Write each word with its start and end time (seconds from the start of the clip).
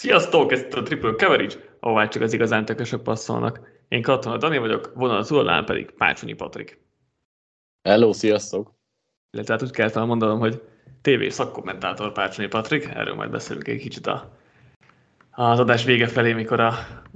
Sziasztok, 0.00 0.52
ez 0.52 0.66
a 0.70 0.82
Triple 0.82 1.14
Coverage, 1.16 1.54
ahová 1.80 2.08
csak 2.08 2.22
az 2.22 2.32
igazán 2.32 2.64
tökösök 2.64 3.02
passzolnak. 3.02 3.60
Én 3.88 4.02
Katona 4.02 4.36
Dani 4.36 4.58
vagyok, 4.58 4.92
vonal 4.94 5.24
túlnál 5.24 5.64
pedig 5.64 5.90
Pácsonyi 5.90 6.32
Patrik. 6.32 6.80
Hello, 7.82 8.12
sziasztok! 8.12 8.74
Illetve 9.30 9.52
hát 9.52 9.62
úgy 9.62 9.70
kellett 9.70 9.94
mondanom, 9.94 10.38
hogy 10.38 10.62
TV 11.02 11.26
szakkommentátor 11.28 12.12
Pácsonyi 12.12 12.48
Patrik, 12.48 12.84
erről 12.84 13.14
majd 13.14 13.30
beszélünk 13.30 13.68
egy 13.68 13.80
kicsit 13.80 14.06
a, 14.06 14.36
az 15.30 15.58
adás 15.58 15.84
vége 15.84 16.06
felé, 16.06 16.32
mikor 16.32 16.60
a, 16.60 16.74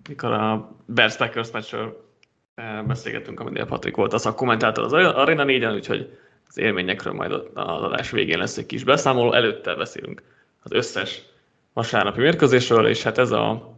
mikor 0.09 0.33
a 0.33 0.77
Bears 0.87 1.17
Packers 1.17 1.51
meccsről 1.51 2.11
eh, 2.55 2.83
beszélgettünk, 2.83 3.41
a 3.41 3.65
Patrik 3.65 3.97
volt 3.97 4.13
a 4.13 4.19
szakkommentátor 4.19 4.85
az 4.85 4.93
Arena 4.93 5.45
4-en, 5.47 5.75
úgyhogy 5.75 6.19
az 6.49 6.59
élményekről 6.59 7.13
majd 7.13 7.33
az 7.33 7.83
adás 7.83 8.11
végén 8.11 8.39
lesz 8.39 8.57
egy 8.57 8.67
kis 8.67 8.85
beszámoló, 8.85 9.33
előtte 9.33 9.75
beszélünk 9.75 10.23
az 10.63 10.73
összes 10.73 11.33
vasárnapi 11.75 12.21
mérkőzésről, 12.21 12.87
és 12.87 13.03
hát 13.03 13.19
ez 13.19 13.31
a 13.31 13.75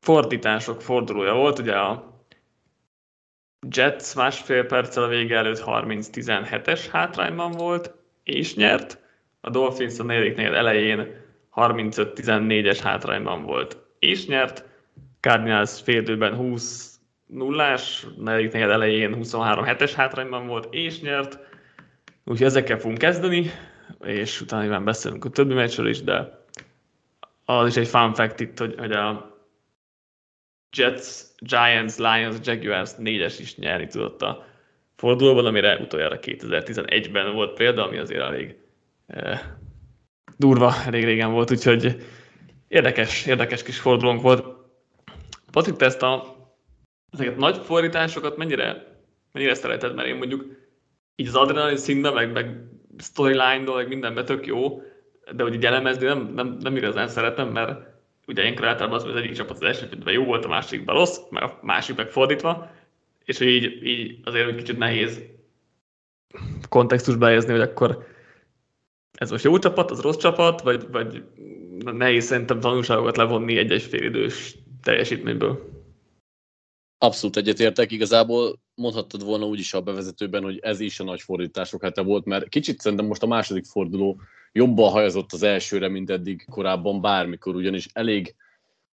fordítások 0.00 0.82
fordulója 0.82 1.34
volt, 1.34 1.58
ugye 1.58 1.74
a 1.74 2.10
Jets 3.68 4.14
másfél 4.14 4.64
perccel 4.64 5.02
a 5.02 5.08
vége 5.08 5.36
előtt 5.36 5.62
30-17-es 5.66 6.86
hátrányban 6.92 7.50
volt, 7.50 7.94
és 8.22 8.54
nyert. 8.54 8.98
A 9.40 9.50
Dolphins 9.50 9.98
a 9.98 10.02
negyedik 10.02 10.36
negyed 10.36 10.54
elején 10.54 11.06
35-14-es 11.54 12.78
hátrányban 12.82 13.42
volt, 13.42 13.78
és 13.98 14.26
nyert. 14.26 14.64
Cardinals 15.20 15.80
fél 15.80 16.34
20 16.34 16.98
nullás, 17.26 18.06
negyedik 18.16 18.52
negyed 18.52 18.70
elején 18.70 19.16
23-7-es 19.22 19.92
hátrányban 19.96 20.46
volt, 20.46 20.68
és 20.70 21.00
nyert. 21.00 21.38
Úgyhogy 22.24 22.46
ezekkel 22.46 22.78
fogunk 22.78 22.98
kezdeni, 22.98 23.50
és 24.00 24.40
utána 24.40 24.62
nyilván 24.62 24.84
beszélünk 24.84 25.24
a 25.24 25.30
többi 25.30 25.54
meccsről 25.54 25.88
is, 25.88 26.02
de 26.02 26.39
az 27.58 27.68
is 27.68 27.76
egy 27.76 27.88
fun 27.88 28.14
fact 28.14 28.40
itt, 28.40 28.58
hogy, 28.58 28.74
hogy 28.78 28.92
a 28.92 29.38
Jets, 30.76 31.06
Giants, 31.38 31.96
Lions, 31.96 32.36
Jaguars 32.42 32.94
négyes 32.96 33.38
is 33.38 33.56
nyerni 33.56 33.86
tudott 33.86 34.22
a 34.22 34.46
fordulóban, 34.96 35.46
amire 35.46 35.78
utoljára 35.78 36.18
2011-ben 36.20 37.32
volt 37.32 37.54
példa, 37.54 37.86
ami 37.86 37.98
azért 37.98 38.20
elég 38.20 38.56
eh, 39.06 39.40
durva, 40.36 40.74
elég 40.86 41.04
régen 41.04 41.32
volt, 41.32 41.50
úgyhogy 41.50 42.06
érdekes, 42.68 43.26
érdekes 43.26 43.62
kis 43.62 43.78
fordulónk 43.78 44.22
volt. 44.22 44.44
Patrik, 45.50 45.76
te 45.76 45.84
ezt 45.84 46.02
a, 46.02 46.36
ezeket 47.12 47.36
nagy 47.36 47.56
fordításokat 47.56 48.36
mennyire, 48.36 48.98
mennyire 49.32 49.54
szereted, 49.54 49.94
mert 49.94 50.08
én 50.08 50.16
mondjuk 50.16 50.44
így 51.16 51.26
az 51.26 51.34
adrenalin 51.34 51.76
színben, 51.76 52.14
meg, 52.14 52.32
meg 52.32 52.64
storyline-dól, 52.98 53.76
meg 53.76 53.88
mindenben 53.88 54.24
tök 54.24 54.46
jó, 54.46 54.82
de 55.34 55.42
hogy 55.42 55.54
így 55.54 55.66
elemezni 55.66 56.06
nem, 56.06 56.32
nem, 56.34 56.56
nem 56.60 56.76
igazán 56.76 57.08
szeretem, 57.08 57.48
mert 57.48 57.88
ugye 58.26 58.42
én 58.42 58.62
általában 58.62 58.98
az, 58.98 59.02
hogy 59.02 59.12
az 59.12 59.16
egyik 59.16 59.32
csapat 59.32 59.56
az 59.56 59.62
első 59.62 59.86
félben 59.86 60.14
jó 60.14 60.24
volt, 60.24 60.44
a 60.44 60.48
másikban 60.48 60.94
rossz, 60.94 61.18
meg 61.30 61.42
a 61.42 61.58
másik 61.62 61.96
meg 61.96 62.08
fordítva, 62.08 62.70
és 63.24 63.40
így, 63.40 63.86
így 63.86 64.20
azért 64.24 64.48
egy 64.48 64.54
kicsit 64.54 64.78
nehéz 64.78 65.22
kontextusba 66.68 67.26
helyezni, 67.26 67.50
hogy 67.50 67.60
akkor 67.60 68.06
ez 69.12 69.30
most 69.30 69.44
jó 69.44 69.58
csapat, 69.58 69.90
az 69.90 70.00
rossz 70.00 70.16
csapat, 70.16 70.60
vagy, 70.60 70.90
vagy 70.90 71.24
nehéz 71.78 72.24
szerintem 72.24 72.60
tanulságokat 72.60 73.16
levonni 73.16 73.56
egy-egy 73.56 73.82
félidős 73.82 74.56
teljesítményből. 74.82 75.68
Abszolút 76.98 77.36
egyetértek, 77.36 77.92
igazából 77.92 78.58
mondhattad 78.74 79.24
volna 79.24 79.46
úgy 79.46 79.58
is 79.58 79.74
a 79.74 79.80
bevezetőben, 79.80 80.42
hogy 80.42 80.58
ez 80.62 80.80
is 80.80 81.00
a 81.00 81.04
nagy 81.04 81.20
fordítások 81.20 81.82
hete 81.82 82.02
volt, 82.02 82.24
mert 82.24 82.48
kicsit 82.48 82.80
szerintem 82.80 83.06
most 83.06 83.22
a 83.22 83.26
második 83.26 83.64
forduló 83.64 84.20
jobban 84.52 84.90
hajazott 84.90 85.32
az 85.32 85.42
elsőre, 85.42 85.88
mint 85.88 86.10
eddig 86.10 86.44
korábban 86.50 87.00
bármikor, 87.00 87.54
ugyanis 87.54 87.88
elég 87.92 88.34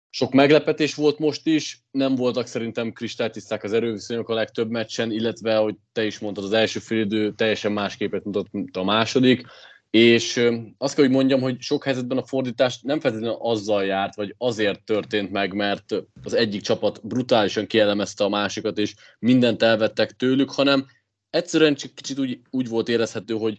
sok 0.09 0.31
meglepetés 0.31 0.95
volt 0.95 1.19
most 1.19 1.47
is, 1.47 1.81
nem 1.91 2.15
voltak 2.15 2.47
szerintem 2.47 2.91
kristálytiszták 2.91 3.63
az 3.63 3.73
erőviszonyok 3.73 4.29
a 4.29 4.33
legtöbb 4.33 4.69
meccsen, 4.69 5.11
illetve, 5.11 5.55
hogy 5.55 5.75
te 5.91 6.05
is 6.05 6.19
mondtad, 6.19 6.43
az 6.43 6.53
első 6.53 6.79
félidő 6.79 7.33
teljesen 7.33 7.71
más 7.71 7.95
képet 7.95 8.23
mutat, 8.23 8.47
mint 8.51 8.77
a 8.77 8.83
második, 8.83 9.45
és 9.89 10.49
azt 10.77 10.95
kell, 10.95 11.05
hogy 11.05 11.13
mondjam, 11.13 11.41
hogy 11.41 11.61
sok 11.61 11.83
helyzetben 11.83 12.17
a 12.17 12.25
fordítás 12.25 12.79
nem 12.81 12.99
feltétlenül 12.99 13.37
azzal 13.39 13.85
járt, 13.85 14.15
vagy 14.15 14.35
azért 14.37 14.83
történt 14.83 15.31
meg, 15.31 15.53
mert 15.53 15.95
az 16.23 16.33
egyik 16.33 16.61
csapat 16.61 17.07
brutálisan 17.07 17.67
kielemezte 17.67 18.23
a 18.23 18.29
másikat, 18.29 18.77
és 18.77 18.95
mindent 19.19 19.61
elvettek 19.61 20.11
tőlük, 20.11 20.51
hanem 20.51 20.85
egyszerűen 21.29 21.75
csak 21.75 21.95
kicsit 21.95 22.19
úgy, 22.19 22.39
úgy 22.49 22.67
volt 22.67 22.89
érezhető, 22.89 23.33
hogy 23.33 23.57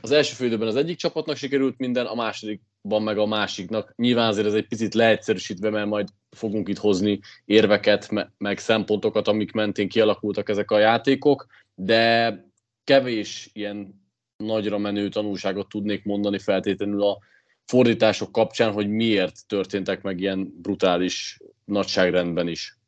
az 0.00 0.10
első 0.10 0.34
félidőben 0.34 0.68
az 0.68 0.76
egyik 0.76 0.96
csapatnak 0.96 1.36
sikerült 1.36 1.78
minden, 1.78 2.06
a 2.06 2.14
másodikban 2.14 3.02
meg 3.02 3.18
a 3.18 3.26
másiknak. 3.26 3.92
Nyilván 3.96 4.28
azért 4.28 4.46
ez 4.46 4.54
egy 4.54 4.66
picit 4.66 4.94
leegyszerűsítve, 4.94 5.70
mert 5.70 5.86
majd 5.86 6.08
fogunk 6.30 6.68
itt 6.68 6.78
hozni 6.78 7.20
érveket, 7.44 8.10
meg 8.38 8.58
szempontokat, 8.58 9.28
amik 9.28 9.52
mentén 9.52 9.88
kialakultak 9.88 10.48
ezek 10.48 10.70
a 10.70 10.78
játékok, 10.78 11.46
de 11.74 12.44
kevés 12.84 13.50
ilyen 13.52 14.02
nagyra 14.36 14.78
menő 14.78 15.08
tanulságot 15.08 15.68
tudnék 15.68 16.04
mondani 16.04 16.38
feltétlenül 16.38 17.02
a 17.02 17.18
fordítások 17.64 18.32
kapcsán, 18.32 18.72
hogy 18.72 18.88
miért 18.88 19.46
történtek 19.46 20.02
meg 20.02 20.20
ilyen 20.20 20.54
brutális 20.62 21.38
nagyságrendben 21.64 22.48
is. 22.48 22.78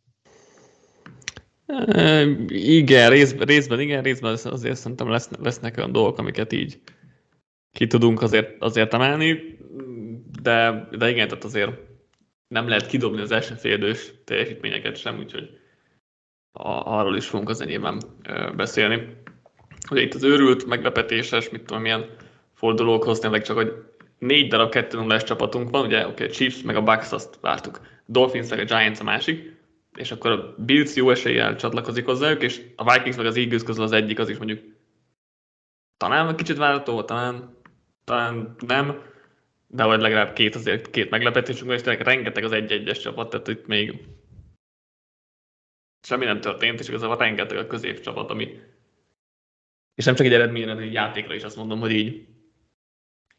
Igen, 2.49 3.11
részben, 3.11 3.47
részben 3.47 3.81
igen, 3.81 4.03
részben 4.03 4.39
azért 4.45 4.77
szerintem 4.77 5.11
lesz, 5.11 5.29
lesznek 5.39 5.77
olyan 5.77 5.93
dolgok, 5.93 6.19
amiket 6.19 6.53
így 6.53 6.81
ki 7.77 7.87
tudunk 7.87 8.23
azért, 8.23 8.63
azért 8.63 8.95
emelni, 8.95 9.59
de, 10.43 10.89
de 10.99 11.11
igen, 11.11 11.29
tehát 11.29 11.45
azért 11.45 11.71
nem 12.49 12.69
lehet 12.69 12.87
kidobni 12.87 13.21
az 13.21 13.31
első 13.31 13.55
félidős 13.55 14.13
teljesítményeket 14.25 14.97
sem, 14.97 15.19
úgyhogy 15.19 15.59
a, 16.53 16.69
arról 16.69 17.17
is 17.17 17.27
fogunk 17.27 17.49
az 17.49 17.61
enyében 17.61 18.03
beszélni. 18.57 19.17
Ugye 19.91 20.03
itt 20.03 20.15
az 20.15 20.23
őrült, 20.23 20.67
meglepetéses, 20.67 21.49
mit 21.49 21.63
tudom, 21.63 21.83
milyen 21.83 22.07
fordulókhoz 22.55 23.19
tényleg 23.19 23.43
csak, 23.43 23.57
hogy 23.57 23.73
négy 24.19 24.49
darab 24.49 24.71
2 24.71 24.97
0 24.97 25.23
csapatunk 25.23 25.71
van, 25.71 25.87
ugye, 25.87 26.07
oké, 26.07 26.11
okay, 26.13 26.29
Chiefs 26.29 26.63
meg 26.63 26.77
a 26.77 26.83
Bucks 26.83 27.13
azt 27.13 27.39
vártuk, 27.41 27.81
Dolphins 28.07 28.49
meg 28.49 28.59
a 28.59 28.65
Giants 28.65 29.01
a 29.01 29.05
másik, 29.05 29.55
és 29.97 30.11
akkor 30.11 30.31
a 30.31 30.55
Bills 30.59 30.95
jó 30.95 31.11
eséllyel 31.11 31.57
csatlakozik 31.57 32.05
hozzájuk, 32.05 32.43
és 32.43 32.63
a 32.77 32.93
Vikings 32.93 33.17
meg 33.17 33.27
az 33.27 33.37
Eagles 33.37 33.63
közül 33.63 33.85
az 33.85 33.93
egyik, 33.93 34.19
az 34.19 34.29
is 34.29 34.37
mondjuk 34.37 34.61
talán 35.97 36.29
egy 36.29 36.35
kicsit 36.35 36.57
várható, 36.57 37.03
talán 37.03 37.56
talán 38.07 38.55
nem, 38.67 39.03
de 39.67 39.85
vagy 39.85 40.01
legalább 40.01 40.33
két, 40.33 40.55
azért 40.55 40.91
két 40.91 41.11
meglepetésünk 41.11 41.67
van, 41.67 41.77
és 41.77 41.83
tényleg 41.83 42.07
rengeteg 42.07 42.45
az 42.45 42.53
egy-egyes 42.53 42.99
csapat, 42.99 43.31
tehát 43.31 43.49
itt 43.49 43.67
még 43.67 44.05
semmi 46.03 46.25
nem 46.25 46.41
történt, 46.41 46.81
és 46.81 46.89
igazából 46.89 47.17
rengeteg 47.17 47.59
a 47.59 47.67
középcsapat, 47.67 48.31
ami 48.31 48.61
és 49.95 50.05
nem 50.05 50.15
csak 50.15 50.27
egy 50.27 50.33
eredményre, 50.33 50.71
hanem 50.71 50.85
egy 50.85 50.93
játékra 50.93 51.35
is 51.35 51.43
azt 51.43 51.57
mondom, 51.57 51.81
hogy 51.81 51.91
így 51.91 52.27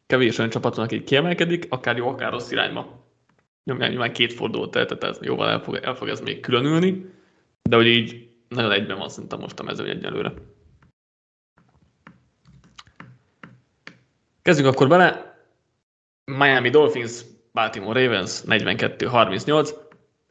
kevés 0.06 0.38
olyan 0.38 0.52
csapat 0.52 0.76
van, 0.76 0.86
aki 0.86 1.04
kiemelkedik, 1.04 1.66
akár 1.70 1.98
jó, 1.98 2.08
akár 2.10 2.32
rossz 2.32 2.52
irányba. 2.52 3.06
Nyilván 3.64 4.14
két 4.14 4.34
fordulót 4.34 4.76
ez 4.76 5.20
jóval 5.22 5.50
el 5.50 5.60
fog, 5.60 5.76
el 5.76 5.96
fog 5.96 6.08
ez 6.08 6.22
még 6.22 6.40
különülni, 6.40 7.06
de 7.70 7.76
hogy 7.76 7.88
így 7.88 8.30
nagyon 8.48 8.72
egyben 8.72 8.98
van 8.98 9.10
szerintem 9.10 9.40
most 9.40 9.60
a 9.60 9.64
mezőny 9.64 9.90
egyelőre. 9.90 10.34
Kezdjünk 14.48 14.74
akkor 14.74 14.88
bele. 14.88 15.38
Miami 16.26 16.70
Dolphins, 16.70 17.22
Baltimore 17.54 18.06
Ravens 18.06 18.42
42-38. 18.46 19.70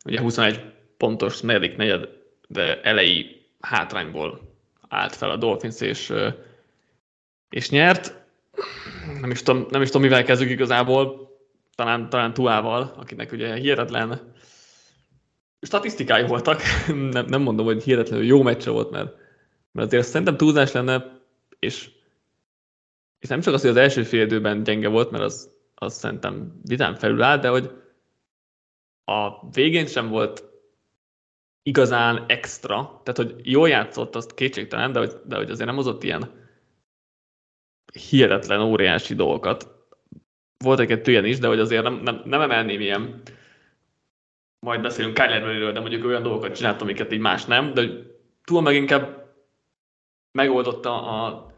Ugye 0.04 0.21
21 0.21 0.60
pontos 0.97 1.41
negyedik 1.41 1.77
negyed, 1.77 2.09
de 2.48 2.80
elejé 2.80 3.47
hátrányból 3.60 4.41
állt 4.89 5.16
fel 5.16 5.30
a 5.30 5.36
Dolphins, 5.36 5.80
és, 5.80 6.13
és 7.51 7.71
nyert. 7.71 8.15
Nem 9.21 9.30
is, 9.30 9.42
tudom, 9.42 9.66
nem 9.71 9.83
is 9.83 9.86
tudom, 9.86 10.03
mivel 10.03 10.24
kezdjük 10.24 10.51
igazából, 10.51 11.30
talán, 11.74 12.09
talán 12.09 12.34
Tuával, 12.34 12.95
akinek 12.97 13.33
ugye 13.33 13.54
hihetetlen 13.54 14.33
statisztikái 15.60 16.27
voltak. 16.27 16.60
nem, 17.12 17.27
nem 17.27 17.42
mondom, 17.42 17.66
hogy 17.66 17.83
hihetetlenül 17.83 18.27
jó 18.27 18.42
meccse 18.42 18.71
volt, 18.71 18.91
mert, 18.91 19.16
mert 19.72 19.86
azért 19.86 20.07
szerintem 20.07 20.36
túlzás 20.36 20.72
lenne, 20.72 21.21
és 21.59 21.95
és 23.18 23.28
nem 23.28 23.41
csak 23.41 23.54
az, 23.54 23.60
hogy 23.60 23.71
az 23.71 23.77
első 23.77 24.03
fél 24.03 24.22
időben 24.22 24.63
gyenge 24.63 24.89
volt, 24.89 25.10
mert 25.10 25.24
az, 25.24 25.51
az 25.74 25.95
szerintem 25.95 26.60
vidám 26.65 26.95
felül 26.95 27.22
áll, 27.22 27.39
de 27.39 27.48
hogy 27.48 27.71
a 29.04 29.48
végén 29.51 29.86
sem 29.86 30.09
volt 30.09 30.45
igazán 31.63 32.24
extra, 32.28 33.01
tehát 33.04 33.16
hogy 33.16 33.41
jól 33.51 33.68
játszott, 33.68 34.15
azt 34.15 34.34
kétségtelen, 34.34 34.92
de 34.92 34.98
hogy, 34.98 35.13
de 35.24 35.36
hogy 35.36 35.51
azért 35.51 35.66
nem 35.66 35.77
hozott 35.77 36.03
ilyen 36.03 36.30
hihetetlen, 37.92 38.60
óriási 38.60 39.15
dolgokat. 39.15 39.74
Volt 40.59 40.80
egy 40.80 41.09
ilyen 41.09 41.24
is, 41.24 41.39
de 41.39 41.47
hogy 41.47 41.59
azért 41.59 41.83
nem, 41.83 41.95
nem, 41.95 42.22
nem 42.24 42.41
emelném 42.41 42.80
ilyen, 42.80 43.22
majd 44.59 44.80
beszélünk 44.80 45.15
Kyler 45.15 45.72
de 45.72 45.80
mondjuk 45.80 46.04
olyan 46.04 46.22
dolgokat 46.22 46.57
csinált, 46.57 46.83
amiket 46.83 47.12
így 47.12 47.19
más 47.19 47.45
nem, 47.45 47.74
de 47.74 47.83
túl 48.45 48.62
meg 48.62 48.74
inkább 48.74 49.34
megoldotta 50.33 51.03
a 51.03 51.51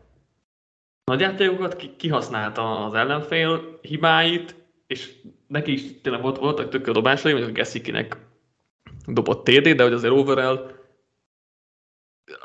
nagyjátékokat, 1.08 1.96
kihasználta 1.96 2.84
az 2.84 2.94
ellenfél 2.94 3.78
hibáit, 3.82 4.54
és 4.86 5.12
neki 5.46 5.72
is 5.72 6.00
tényleg 6.02 6.22
volt, 6.22 6.38
voltak 6.38 6.68
tök 6.68 6.90
dobásai, 6.90 7.32
mondjuk 7.32 7.54
a 7.54 7.58
Gessikinek 7.58 8.16
dobott 9.06 9.44
TD, 9.44 9.68
de 9.68 9.82
hogy 9.82 9.92
azért 9.92 10.12
overall 10.12 10.70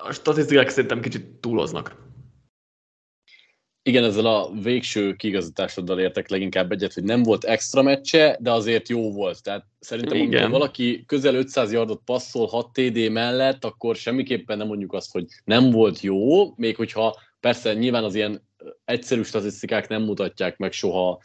a 0.03 0.11
statisztikák 0.11 0.69
szerintem 0.69 1.01
kicsit 1.01 1.25
túloznak. 1.25 2.01
Igen, 3.85 4.03
ezzel 4.03 4.25
a 4.25 4.51
végső 4.61 5.13
kigazításoddal 5.13 5.99
értek 5.99 6.29
leginkább 6.29 6.71
egyet, 6.71 6.93
hogy 6.93 7.03
nem 7.03 7.23
volt 7.23 7.43
extra 7.43 7.81
meccse, 7.81 8.37
de 8.39 8.51
azért 8.51 8.89
jó 8.89 9.11
volt. 9.11 9.43
Tehát 9.43 9.65
szerintem, 9.79 10.17
Igen. 10.17 10.27
amikor 10.27 10.59
valaki 10.59 11.03
közel 11.07 11.35
500 11.35 11.71
yardot 11.71 12.01
passzol 12.05 12.47
6 12.47 12.73
TD 12.73 13.11
mellett, 13.11 13.65
akkor 13.65 13.95
semmiképpen 13.95 14.57
nem 14.57 14.67
mondjuk 14.67 14.93
azt, 14.93 15.11
hogy 15.11 15.25
nem 15.43 15.69
volt 15.69 16.01
jó, 16.01 16.53
még 16.55 16.75
hogyha 16.75 17.19
persze 17.39 17.73
nyilván 17.73 18.03
az 18.03 18.15
ilyen 18.15 18.41
egyszerű 18.85 19.23
statisztikák 19.23 19.87
nem 19.87 20.01
mutatják 20.01 20.57
meg 20.57 20.71
soha 20.71 21.21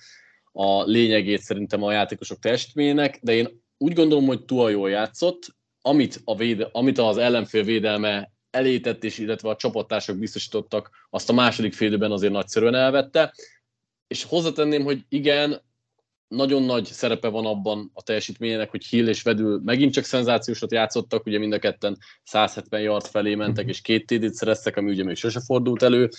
a 0.52 0.82
lényegét 0.82 1.40
szerintem 1.40 1.82
a 1.82 1.92
játékosok 1.92 2.38
testmének, 2.38 3.18
de 3.22 3.32
én 3.32 3.62
úgy 3.78 3.92
gondolom, 3.92 4.26
hogy 4.26 4.44
Tua 4.44 4.68
jól 4.68 4.90
játszott, 4.90 5.56
amit, 5.80 6.20
a 6.24 6.36
véde, 6.36 6.68
amit 6.72 6.98
az 6.98 7.16
ellenfél 7.16 7.64
védelme 7.64 8.32
elétett, 8.50 9.04
és 9.04 9.18
illetve 9.18 9.48
a 9.48 9.56
csapattársak 9.56 10.18
biztosítottak, 10.18 10.90
azt 11.10 11.30
a 11.30 11.32
második 11.32 11.72
félidőben 11.72 12.12
azért 12.12 12.32
nagyszerűen 12.32 12.74
elvette. 12.74 13.34
És 14.06 14.24
hozzátenném, 14.24 14.84
hogy 14.84 15.04
igen, 15.08 15.62
nagyon 16.28 16.62
nagy 16.62 16.84
szerepe 16.84 17.28
van 17.28 17.46
abban 17.46 17.90
a 17.94 18.02
teljesítményének, 18.02 18.70
hogy 18.70 18.84
Hill 18.84 19.08
és 19.08 19.22
Vedül 19.22 19.60
megint 19.64 19.92
csak 19.92 20.04
szenzációsat 20.04 20.72
játszottak, 20.72 21.26
ugye 21.26 21.38
mind 21.38 21.52
a 21.52 21.58
ketten 21.58 21.98
170 22.24 22.80
yard 22.80 23.06
felé 23.06 23.34
mentek, 23.34 23.64
mhm. 23.64 23.72
és 23.72 23.80
két 23.80 24.06
TD-t 24.06 24.34
szereztek, 24.34 24.76
ami 24.76 24.90
ugye 24.90 25.04
még 25.04 25.16
sose 25.16 25.40
fordult 25.40 25.82
elő 25.82 26.10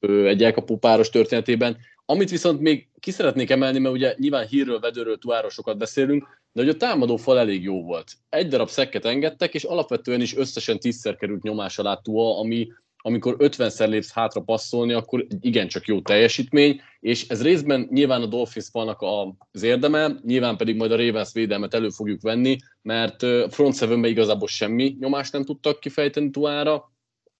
egy 0.00 0.44
elkapó 0.44 0.76
páros 0.76 1.10
történetében. 1.10 1.76
Amit 2.04 2.30
viszont 2.30 2.60
még 2.60 2.88
ki 3.00 3.10
szeretnék 3.10 3.50
emelni, 3.50 3.78
mert 3.78 3.94
ugye 3.94 4.14
nyilván 4.16 4.46
hírről, 4.46 4.80
vedőről, 4.80 5.18
tuárosokat 5.18 5.78
beszélünk, 5.78 6.26
de 6.52 6.60
hogy 6.60 6.70
a 6.70 6.76
támadó 6.76 7.16
fal 7.16 7.38
elég 7.38 7.62
jó 7.62 7.82
volt. 7.82 8.12
Egy 8.28 8.48
darab 8.48 8.68
szekket 8.68 9.04
engedtek, 9.04 9.54
és 9.54 9.64
alapvetően 9.64 10.20
is 10.20 10.36
összesen 10.36 10.78
tízszer 10.78 11.16
került 11.16 11.42
nyomás 11.42 11.78
alá 11.78 11.94
Tua, 11.94 12.38
ami 12.38 12.68
amikor 13.00 13.36
50-szer 13.38 13.88
lépsz 13.88 14.12
hátra 14.12 14.40
passzolni, 14.40 14.92
akkor 14.92 15.26
igencsak 15.40 15.86
jó 15.86 16.00
teljesítmény, 16.00 16.80
és 17.00 17.28
ez 17.28 17.42
részben 17.42 17.88
nyilván 17.90 18.22
a 18.22 18.26
Dolphins 18.26 18.68
falnak 18.68 19.04
az 19.52 19.62
érdeme, 19.62 20.18
nyilván 20.22 20.56
pedig 20.56 20.76
majd 20.76 20.92
a 20.92 20.96
Ravens 20.96 21.32
védelmet 21.32 21.74
elő 21.74 21.88
fogjuk 21.88 22.22
venni, 22.22 22.56
mert 22.82 23.26
front 23.50 23.76
seven 23.76 24.04
igazából 24.04 24.48
semmi 24.48 24.96
nyomást 25.00 25.32
nem 25.32 25.44
tudtak 25.44 25.80
kifejteni 25.80 26.30
Tuára, 26.30 26.92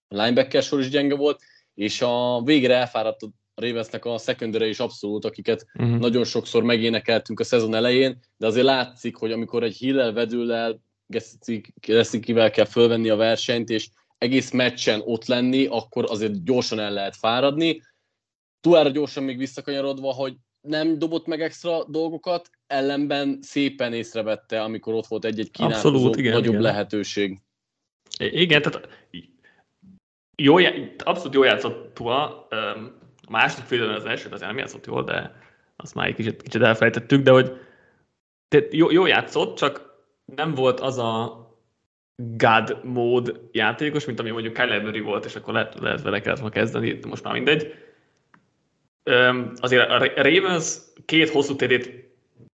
linebacker 0.08 0.62
sor 0.62 0.80
is 0.80 0.88
gyenge 0.88 1.14
volt, 1.14 1.40
és 1.78 2.02
a 2.02 2.42
végre 2.44 2.74
elfáradt 2.74 3.22
a 3.22 3.28
Ravensnek 3.54 4.04
a 4.04 4.18
secondary 4.18 4.68
is 4.68 4.78
abszolút, 4.78 5.24
akiket 5.24 5.66
uh-huh. 5.74 5.98
nagyon 5.98 6.24
sokszor 6.24 6.62
megénekeltünk 6.62 7.40
a 7.40 7.44
szezon 7.44 7.74
elején, 7.74 8.18
de 8.36 8.46
azért 8.46 8.64
látszik, 8.64 9.16
hogy 9.16 9.32
amikor 9.32 9.62
egy 9.62 9.76
Hillel 9.76 10.12
vedőllel 10.12 10.80
Gesszikivel 11.80 12.50
kell 12.50 12.64
fölvenni 12.64 13.08
a 13.08 13.16
versenyt, 13.16 13.68
és 13.68 13.88
egész 14.18 14.50
meccsen 14.50 15.02
ott 15.04 15.26
lenni, 15.26 15.66
akkor 15.66 16.04
azért 16.08 16.44
gyorsan 16.44 16.78
el 16.78 16.92
lehet 16.92 17.16
fáradni. 17.16 17.82
Tuára 18.60 18.88
gyorsan 18.88 19.22
még 19.22 19.38
visszakanyarodva, 19.38 20.12
hogy 20.12 20.36
nem 20.60 20.98
dobott 20.98 21.26
meg 21.26 21.42
extra 21.42 21.84
dolgokat, 21.84 22.50
ellenben 22.66 23.38
szépen 23.42 23.92
észrevette, 23.92 24.62
amikor 24.62 24.94
ott 24.94 25.06
volt 25.06 25.24
egy-egy 25.24 25.50
kínálkozó 25.50 25.88
Abszolút, 25.88 26.16
igen, 26.16 26.32
nagyobb 26.32 26.52
igen. 26.52 26.62
lehetőség. 26.62 27.40
Igen, 28.18 28.62
tehát 28.62 28.88
jó, 30.42 30.56
abszolút 31.04 31.34
jó 31.34 31.42
játszott. 31.42 31.98
A 31.98 33.30
második 33.30 33.64
fél 33.64 33.82
az 33.90 34.04
első, 34.04 34.28
az 34.30 34.40
nem 34.40 34.58
játszott 34.58 34.86
jól, 34.86 35.04
de 35.04 35.36
azt 35.76 35.94
már 35.94 36.06
egy 36.06 36.14
kicsit, 36.14 36.42
kicsit 36.42 36.62
elfelejtettük, 36.62 37.22
de 37.22 37.30
hogy 37.30 37.52
jó, 38.70 38.90
jó 38.90 39.06
játszott, 39.06 39.56
csak 39.56 39.96
nem 40.24 40.54
volt 40.54 40.80
az 40.80 40.98
a 40.98 41.46
God 42.16 42.80
mód 42.84 43.40
játékos, 43.52 44.04
mint 44.04 44.20
ami 44.20 44.30
mondjuk 44.30 44.54
Kyler 44.54 44.82
Murray 44.82 45.00
volt, 45.00 45.24
és 45.24 45.36
akkor 45.36 45.52
lehet, 45.52 45.78
lehet 45.80 46.02
vele 46.02 46.20
kellett 46.20 46.38
volna 46.38 46.54
kezdeni, 46.54 46.98
most 47.08 47.24
már 47.24 47.32
mindegy. 47.32 47.74
Azért 49.60 49.90
a 49.90 50.22
Ravens 50.22 50.76
két 51.04 51.30
hosszú 51.30 51.56
térét 51.56 52.12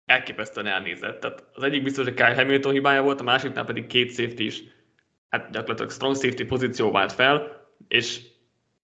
elképesztően 0.04 0.66
elnézett. 0.66 1.20
Tehát 1.20 1.44
az 1.52 1.62
egyik 1.62 1.82
biztos, 1.82 2.04
hogy 2.04 2.14
Kyle 2.14 2.34
Hamilton 2.34 2.72
hibája 2.72 3.02
volt, 3.02 3.20
a 3.20 3.24
másiknál 3.24 3.64
pedig 3.64 3.86
két 3.86 4.14
safety 4.14 4.40
is, 4.40 4.62
hát 5.28 5.50
gyakorlatilag 5.50 5.90
strong 5.90 6.14
safety 6.14 6.44
pozíció 6.44 6.90
vált 6.90 7.12
fel, 7.12 7.59
és 7.88 8.20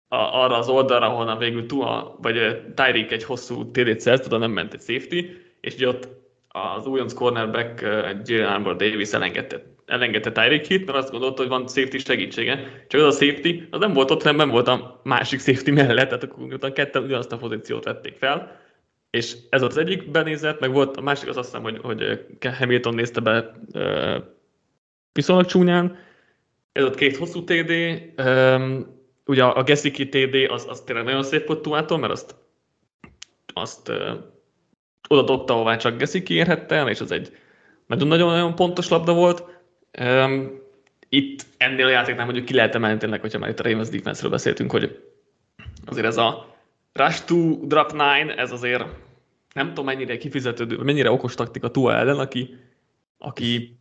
a, 0.09 0.17
arra 0.17 0.57
az 0.57 0.69
oldalra, 0.69 1.07
ahonnan 1.07 1.39
végül 1.39 1.67
Tua, 1.67 2.19
vagy 2.23 2.35
Tyreek 2.75 3.13
egy 3.13 3.25
hosszú 3.25 3.71
térét 3.71 4.01
szert, 4.01 4.27
oda 4.27 4.39
nem 4.39 4.51
ment 4.51 4.75
egy 4.75 4.81
safety, 4.81 5.25
és 5.61 5.75
ugye 5.75 5.89
ott 5.89 6.09
az 6.49 6.87
újonc 6.87 7.13
cornerback 7.13 7.81
Jalen 8.25 8.53
Arbor 8.53 8.77
Davis 8.77 9.13
elengedte 9.13 9.75
elengedte 9.87 10.33
Tyreek 10.33 10.65
hit, 10.65 10.87
mert 10.87 10.99
azt 10.99 11.11
gondolta, 11.11 11.43
hogy 11.43 11.51
van 11.51 11.69
safety 11.69 11.97
segítsége. 11.97 12.85
Csak 12.89 13.01
az 13.01 13.15
a 13.15 13.25
safety, 13.25 13.63
az 13.71 13.81
nem 13.81 13.93
volt 13.93 14.11
ott, 14.11 14.23
hanem 14.23 14.37
nem 14.37 14.51
volt 14.51 14.69
a 14.69 15.01
másik 15.05 15.41
safety 15.41 15.71
mellett, 15.71 16.09
tehát 16.09 16.23
akkor 16.23 16.73
ketten 16.73 17.03
ugyanazt 17.03 17.33
a 17.33 17.37
pozíciót 17.37 17.85
vették 17.85 18.17
fel. 18.17 18.61
És 19.11 19.37
ez 19.51 19.61
volt 19.61 19.73
az 19.73 19.79
egyik 19.79 20.11
benézet, 20.11 20.61
meg 20.61 20.73
volt 20.73 20.97
a 20.97 21.01
másik 21.01 21.29
az 21.29 21.37
azt 21.37 21.47
hiszem, 21.49 21.63
hogy, 21.63 21.79
hogy 21.83 22.21
Hamilton 22.59 22.95
nézte 22.95 23.21
be 23.21 23.53
viszonylag 25.13 25.47
csúnyán. 25.47 25.99
Ez 26.77 26.85
ott 26.85 26.95
két 26.95 27.17
hosszú 27.17 27.45
TD. 27.45 27.73
Um, 28.19 28.87
ugye 29.27 29.45
a 29.45 29.63
Gesicki 29.63 30.09
TD 30.09 30.35
az, 30.49 30.67
az 30.69 30.81
tényleg 30.81 31.05
nagyon 31.05 31.23
szép 31.23 31.47
volt 31.47 31.63
Tuától, 31.63 31.99
mert 31.99 32.13
azt, 32.13 32.35
azt 33.55 33.89
uh, 33.89 34.11
oda 35.09 35.23
dobta, 35.23 35.55
ahová 35.55 35.77
csak 35.77 35.97
Gesicki 35.97 36.35
érhette 36.35 36.85
és 36.85 37.01
az 37.01 37.11
egy 37.11 37.37
nagyon-nagyon 37.87 38.55
pontos 38.55 38.89
labda 38.89 39.15
volt. 39.15 39.45
Um, 40.01 40.61
itt 41.09 41.47
ennél 41.57 41.87
a 41.87 41.91
játéknál 41.91 42.25
mondjuk 42.25 42.47
ki 42.47 42.55
lehet 42.55 42.75
emelni 42.75 42.99
tényleg, 42.99 43.21
hogyha 43.21 43.39
már 43.39 43.51
itt 43.51 43.61
a 43.61 43.63
Ravens 43.63 43.89
defense-ről 43.89 44.31
beszéltünk, 44.31 44.71
hogy 44.71 45.03
azért 45.87 46.07
ez 46.07 46.17
a 46.17 46.57
rush 46.93 47.25
to 47.25 47.37
drop 47.63 47.93
nine, 47.93 48.35
ez 48.35 48.53
azért 48.53 48.85
nem 49.55 49.69
tudom 49.69 49.85
mennyire 49.85 50.17
kifizetődő, 50.17 50.77
mennyire 50.77 51.11
okos 51.11 51.35
taktika 51.35 51.71
Tua 51.71 51.95
ellen, 51.95 52.19
aki, 52.19 52.57
aki 53.19 53.79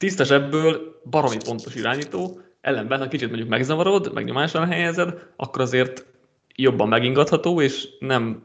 tisztes 0.00 0.30
ebből 0.30 1.00
baromi 1.10 1.36
pontos 1.44 1.74
irányító, 1.74 2.40
ellenben, 2.60 2.98
ha 2.98 3.08
kicsit 3.08 3.28
mondjuk 3.28 3.48
megzavarod, 3.48 4.12
meg 4.12 4.24
nyomásra 4.24 4.66
helyezed, 4.66 5.26
akkor 5.36 5.60
azért 5.60 6.06
jobban 6.54 6.88
megingatható, 6.88 7.60
és 7.60 7.88
nem, 7.98 8.42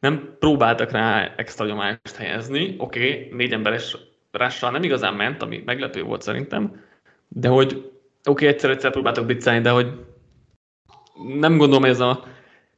nem 0.00 0.36
próbáltak 0.38 0.90
rá 0.90 1.34
extra 1.36 1.66
nyomást 1.66 2.16
helyezni. 2.16 2.74
Oké, 2.78 3.10
okay, 3.10 3.36
négy 3.36 3.52
emberes 3.52 3.96
rással 4.30 4.70
nem 4.70 4.82
igazán 4.82 5.14
ment, 5.14 5.42
ami 5.42 5.62
meglepő 5.64 6.02
volt 6.02 6.22
szerintem, 6.22 6.84
de 7.28 7.48
hogy 7.48 7.66
oké, 7.72 7.90
okay, 8.24 8.46
egyszer-egyszer 8.46 8.90
próbáltak 8.90 9.26
blitzelni, 9.26 9.60
de 9.60 9.70
hogy 9.70 9.88
nem 11.38 11.56
gondolom, 11.56 11.82
hogy 11.82 11.90
ez 11.90 12.00
a 12.00 12.24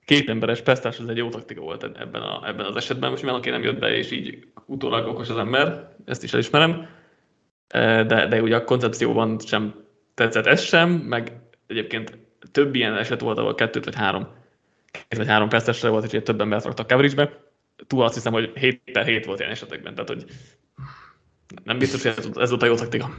két 0.04 0.28
emberes 0.28 0.60
pesztás 0.60 0.98
az 0.98 1.08
egy 1.08 1.16
jó 1.16 1.28
taktika 1.28 1.60
volt 1.60 1.82
ebben, 1.82 2.22
a, 2.22 2.48
ebben 2.48 2.66
az 2.66 2.76
esetben. 2.76 3.10
Most 3.10 3.24
oké, 3.24 3.50
nem 3.50 3.62
jött 3.62 3.78
be, 3.78 3.96
és 3.96 4.10
így 4.10 4.46
utólag 4.66 5.06
okos 5.06 5.28
az 5.28 5.38
ember, 5.38 5.94
ezt 6.04 6.22
is 6.22 6.32
elismerem, 6.32 6.97
de, 7.68 8.26
de 8.26 8.42
ugye 8.42 8.56
a 8.56 8.64
koncepcióban 8.64 9.38
sem 9.46 9.74
tetszett 10.14 10.46
ez 10.46 10.62
sem, 10.62 10.90
meg 10.90 11.32
egyébként 11.66 12.18
több 12.52 12.74
ilyen 12.74 12.96
eset 12.96 13.20
volt, 13.20 13.38
ahol 13.38 13.54
kettőt 13.54 13.84
vagy 13.84 13.94
három, 13.94 14.28
két 14.90 15.18
vagy 15.18 15.26
három 15.26 15.48
percesre 15.48 15.88
volt, 15.88 16.12
és 16.12 16.20
több 16.24 16.40
embert 16.40 16.64
raktak 16.64 16.86
coverage-be. 16.86 17.46
Túl 17.86 18.02
azt 18.02 18.14
hiszem, 18.14 18.32
hogy 18.32 18.52
7 18.54 18.82
per 18.92 19.06
7 19.06 19.24
volt 19.24 19.38
ilyen 19.38 19.50
esetekben, 19.50 19.94
tehát 19.94 20.08
hogy 20.08 20.24
nem 21.64 21.78
biztos, 21.78 22.02
hogy 22.02 22.14
ez, 22.16 22.28
ez 22.34 22.48
volt 22.50 22.62
a 22.62 22.66
jó 22.66 22.74
taktika. 22.74 23.16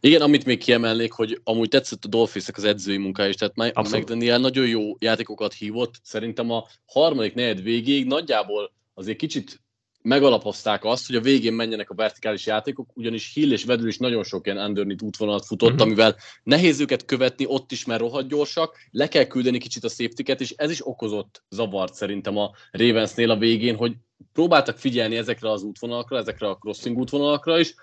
Igen, 0.00 0.20
amit 0.20 0.44
még 0.44 0.58
kiemelnék, 0.58 1.12
hogy 1.12 1.40
amúgy 1.44 1.68
tetszett 1.68 2.04
a 2.04 2.08
dolphins 2.08 2.48
az 2.52 2.64
edzői 2.64 2.96
munkája 2.96 3.28
is, 3.28 3.34
tehát 3.34 3.74
McDaniel 3.92 4.38
nagyon 4.38 4.66
jó 4.66 4.96
játékokat 4.98 5.52
hívott. 5.52 5.94
Szerintem 6.02 6.50
a 6.50 6.66
harmadik 6.86 7.34
negyed 7.34 7.62
végéig 7.62 8.06
nagyjából 8.06 8.72
azért 8.94 9.18
kicsit 9.18 9.61
megalapozták 10.02 10.84
azt, 10.84 11.06
hogy 11.06 11.16
a 11.16 11.20
végén 11.20 11.52
menjenek 11.52 11.90
a 11.90 11.94
vertikális 11.94 12.46
játékok, 12.46 12.90
ugyanis 12.94 13.32
Hill 13.34 13.52
és 13.52 13.64
Vedül 13.64 13.88
is 13.88 13.98
nagyon 13.98 14.24
sok 14.24 14.46
ilyen 14.46 14.58
underneath 14.58 15.04
útvonalat 15.04 15.46
futott, 15.46 15.70
uh-huh. 15.70 15.86
amivel 15.86 16.16
nehéz 16.42 16.80
őket 16.80 17.04
követni, 17.04 17.44
ott 17.46 17.72
is, 17.72 17.84
mert 17.84 18.00
rohadt 18.00 18.28
gyorsak, 18.28 18.76
le 18.90 19.08
kell 19.08 19.24
küldeni 19.24 19.58
kicsit 19.58 19.84
a 19.84 19.88
safety 19.88 20.40
és 20.40 20.54
ez 20.56 20.70
is 20.70 20.86
okozott 20.86 21.42
zavart 21.48 21.94
szerintem 21.94 22.36
a 22.36 22.50
Ravensnél 22.70 23.30
a 23.30 23.36
végén, 23.36 23.76
hogy 23.76 23.92
próbáltak 24.32 24.78
figyelni 24.78 25.16
ezekre 25.16 25.50
az 25.50 25.62
útvonalakra, 25.62 26.16
ezekre 26.16 26.48
a 26.48 26.56
crossing 26.56 26.98
útvonalakra 26.98 27.58
is, 27.58 27.74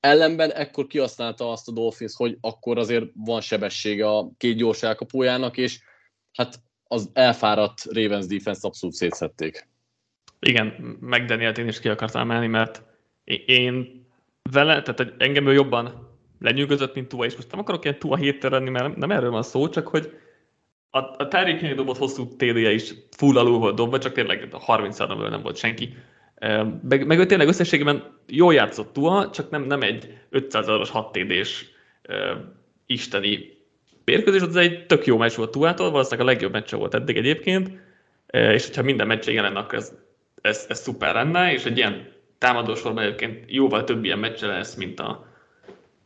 ellenben 0.00 0.52
ekkor 0.52 0.86
kihasználta 0.86 1.50
azt 1.50 1.68
a 1.68 1.72
Dolphins, 1.72 2.14
hogy 2.16 2.36
akkor 2.40 2.78
azért 2.78 3.04
van 3.14 3.40
sebessége 3.40 4.08
a 4.08 4.30
két 4.36 4.56
gyors 4.56 4.82
elkapójának, 4.82 5.56
és 5.56 5.80
hát 6.32 6.60
az 6.84 7.10
elfáradt 7.12 7.84
Ravens 7.84 8.26
defense 8.26 8.66
abszolút 8.66 8.94
szétszették. 8.94 9.68
Igen, 10.40 10.96
McDanielt 11.00 11.58
én 11.58 11.68
is 11.68 11.80
ki 11.80 11.88
akartam 11.88 12.20
emelni, 12.20 12.46
mert 12.46 12.82
én 13.46 14.06
vele, 14.52 14.82
tehát 14.82 15.14
engem 15.18 15.46
ő 15.46 15.52
jobban 15.52 16.08
lenyűgözött, 16.40 16.94
mint 16.94 17.08
Tua, 17.08 17.24
és 17.24 17.34
most 17.34 17.50
nem 17.50 17.60
akarok 17.60 17.84
ilyen 17.84 17.98
Tua 17.98 18.16
héttel 18.16 18.50
lenni, 18.50 18.70
mert 18.70 18.96
nem 18.96 19.10
erről 19.10 19.30
van 19.30 19.42
szó, 19.42 19.68
csak 19.68 19.88
hogy 19.88 20.12
a, 20.90 20.98
a 20.98 21.28
Tyreek 21.28 21.74
dobott 21.74 21.96
hosszú 21.96 22.26
td 22.36 22.56
is 22.56 22.94
full 23.16 23.36
alul 23.36 23.58
volt 23.58 23.76
dobva, 23.76 23.98
csak 23.98 24.12
tényleg 24.12 24.48
a 24.50 24.58
30 24.58 24.98
nem 24.98 25.42
volt 25.42 25.56
senki. 25.56 25.96
Meg, 26.88 27.06
meg 27.06 27.26
tényleg 27.26 27.48
összességében 27.48 28.18
jól 28.26 28.54
játszott 28.54 28.92
Tua, 28.92 29.30
csak 29.30 29.50
nem, 29.50 29.62
nem 29.62 29.82
egy 29.82 30.18
500 30.30 30.68
as 30.68 30.90
6 30.90 31.12
TD-s 31.12 31.64
isteni 32.86 33.56
mérkőzés, 34.04 34.42
az 34.42 34.56
egy 34.56 34.86
tök 34.86 35.06
jó 35.06 35.16
meccs 35.16 35.34
volt 35.34 35.50
Tuától, 35.50 35.90
valószínűleg 35.90 36.26
a 36.26 36.30
legjobb 36.30 36.52
meccs 36.52 36.70
volt 36.70 36.94
eddig 36.94 37.16
egyébként, 37.16 37.70
és 38.30 38.66
hogyha 38.66 38.82
minden 38.82 39.06
meccs 39.06 39.28
ilyen 39.28 39.42
lenne, 39.42 39.58
akkor 39.58 39.78
ez, 39.78 39.94
ez, 40.40 40.66
ez 40.68 40.80
szuper 40.80 41.14
lenne, 41.14 41.52
és 41.52 41.64
egy 41.64 41.76
ilyen 41.76 42.08
támadósorban 42.38 43.02
egyébként 43.02 43.44
jóval 43.46 43.84
több 43.84 44.04
ilyen 44.04 44.18
meccs 44.18 44.42
lesz, 44.42 44.74
mint 44.74 45.00
a, 45.00 45.26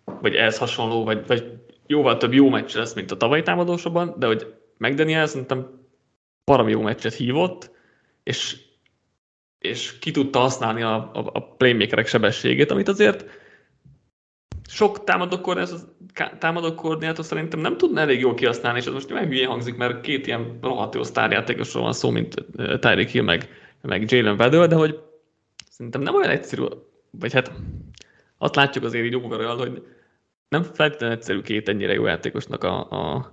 vagy 0.05 0.35
ehhez 0.35 0.59
hasonló, 0.59 1.05
vagy, 1.05 1.27
vagy 1.27 1.53
jóval 1.87 2.17
több 2.17 2.33
jó 2.33 2.49
meccs 2.49 2.75
lesz, 2.75 2.95
mint 2.95 3.11
a 3.11 3.17
tavalyi 3.17 3.43
támadósorban, 3.43 4.15
de 4.19 4.27
hogy 4.27 4.55
McDaniel 4.77 5.27
szerintem 5.27 5.81
parami 6.45 6.71
jó 6.71 6.81
meccset 6.81 7.15
hívott, 7.15 7.71
és, 8.23 8.57
és 9.59 9.99
ki 9.99 10.11
tudta 10.11 10.39
használni 10.39 10.83
a, 10.83 10.95
a, 10.95 11.31
a 11.33 11.55
playmakerek 11.55 12.07
sebességét, 12.07 12.71
amit 12.71 12.89
azért 12.89 13.25
sok 14.69 15.05
támadó 16.39 16.75
koordinátor 16.75 17.25
szerintem 17.25 17.61
nem 17.61 17.77
tudna 17.77 18.01
elég 18.01 18.21
jól 18.21 18.35
kihasználni, 18.35 18.79
és 18.79 18.87
ez 18.87 18.93
most 18.93 19.09
nem 19.09 19.27
hülyén 19.27 19.49
hangzik, 19.49 19.77
mert 19.77 20.01
két 20.01 20.27
ilyen 20.27 20.59
rohadt 20.63 20.95
jó 20.95 21.03
sztárjátékosról 21.03 21.83
van 21.83 21.93
szó, 21.93 22.11
mint 22.11 22.35
Tyreek 22.57 23.09
Hill 23.09 23.23
meg, 23.23 23.49
meg 23.83 24.11
Jalen 24.11 24.41
Waddell, 24.41 24.67
de 24.67 24.75
hogy 24.75 25.01
szerintem 25.71 26.03
nem 26.03 26.15
olyan 26.15 26.31
egyszerű, 26.31 26.63
vagy 27.11 27.33
hát 27.33 27.53
azt 28.39 28.55
látjuk 28.55 28.85
azért 28.85 29.05
így 29.05 29.17
overall, 29.17 29.57
hogy 29.57 29.87
nem 30.49 30.63
feltétlenül 30.63 31.17
egyszerű 31.17 31.41
két 31.41 31.69
ennyire 31.69 31.93
jó 31.93 32.07
játékosnak 32.07 32.65
a, 32.65 32.91
a 32.91 33.33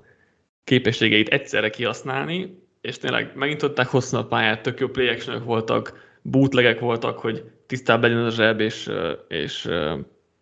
képességeit 0.64 1.28
egyszerre 1.28 1.70
kihasználni, 1.70 2.64
és 2.82 2.98
tényleg 2.98 3.32
megint 3.36 3.60
tudták 3.60 3.88
hosszú 3.88 4.18
a 4.18 4.26
pályát, 4.26 4.62
tök 4.62 4.80
jó 4.80 4.88
play 4.88 5.18
voltak, 5.44 6.08
bootlegek 6.22 6.80
voltak, 6.80 7.20
hogy 7.20 7.44
tisztább 7.66 8.02
legyen 8.02 8.26
a 8.26 8.30
zseb, 8.30 8.60
és, 8.60 8.92
és 9.28 9.70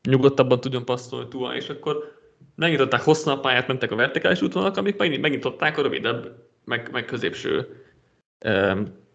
nyugodtabban 0.03 0.59
tudjon 0.59 0.85
passzolni 0.85 1.27
túl, 1.27 1.53
és 1.53 1.69
akkor 1.69 2.15
megnyitották 2.55 3.01
hosszú 3.01 3.29
a 3.29 3.39
pályát, 3.39 3.67
mentek 3.67 3.91
a 3.91 3.95
vertikális 3.95 4.41
útvonalak, 4.41 4.77
amik 4.77 4.97
megnyitották 4.97 5.77
a 5.77 5.81
rövidebb, 5.81 6.45
meg, 6.65 6.89
meg 6.91 7.05
középső 7.05 7.67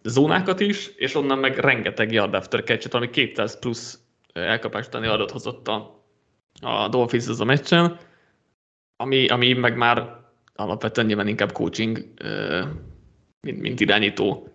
zónákat 0.02 0.60
is, 0.60 0.90
és 0.96 1.14
onnan 1.14 1.38
meg 1.38 1.58
rengeteg 1.58 2.12
yard 2.12 2.34
after 2.34 2.62
catch 2.64 2.94
ami 2.94 3.10
200 3.10 3.58
plusz 3.58 3.98
elkapás 4.32 4.88
adott 4.88 5.30
hozott 5.30 5.68
a, 5.68 6.04
a 6.60 6.88
Dolphins 6.88 7.28
az 7.28 7.40
a 7.40 7.44
meccsen, 7.44 7.98
ami, 8.96 9.26
ami 9.26 9.52
meg 9.52 9.76
már 9.76 10.20
alapvetően 10.54 11.06
nyilván 11.06 11.28
inkább 11.28 11.52
coaching, 11.52 12.14
mint, 13.40 13.60
mint 13.60 13.80
irányító 13.80 14.48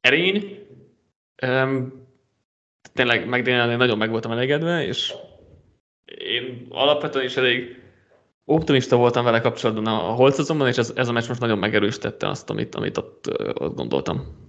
erény. 0.00 0.66
Tényleg 2.92 3.26
megdénálni 3.28 3.74
nagyon 3.74 3.98
meg 3.98 4.10
voltam 4.10 4.32
elégedve, 4.32 4.86
és 4.86 5.14
én 6.04 6.66
alapvetően 6.68 7.24
is 7.24 7.36
elég 7.36 7.83
optimista 8.44 8.96
voltam 8.96 9.24
vele 9.24 9.40
kapcsolatban 9.40 9.86
a 9.86 9.96
holcozomban, 9.96 10.68
és 10.68 10.76
ez, 10.76 10.92
ez 10.96 11.08
a 11.08 11.12
meccs 11.12 11.28
most 11.28 11.40
nagyon 11.40 11.58
megerősítette 11.58 12.28
azt, 12.28 12.50
amit, 12.50 12.74
amit 12.74 12.96
ott, 12.96 13.30
ott 13.60 13.76
gondoltam. 13.76 14.42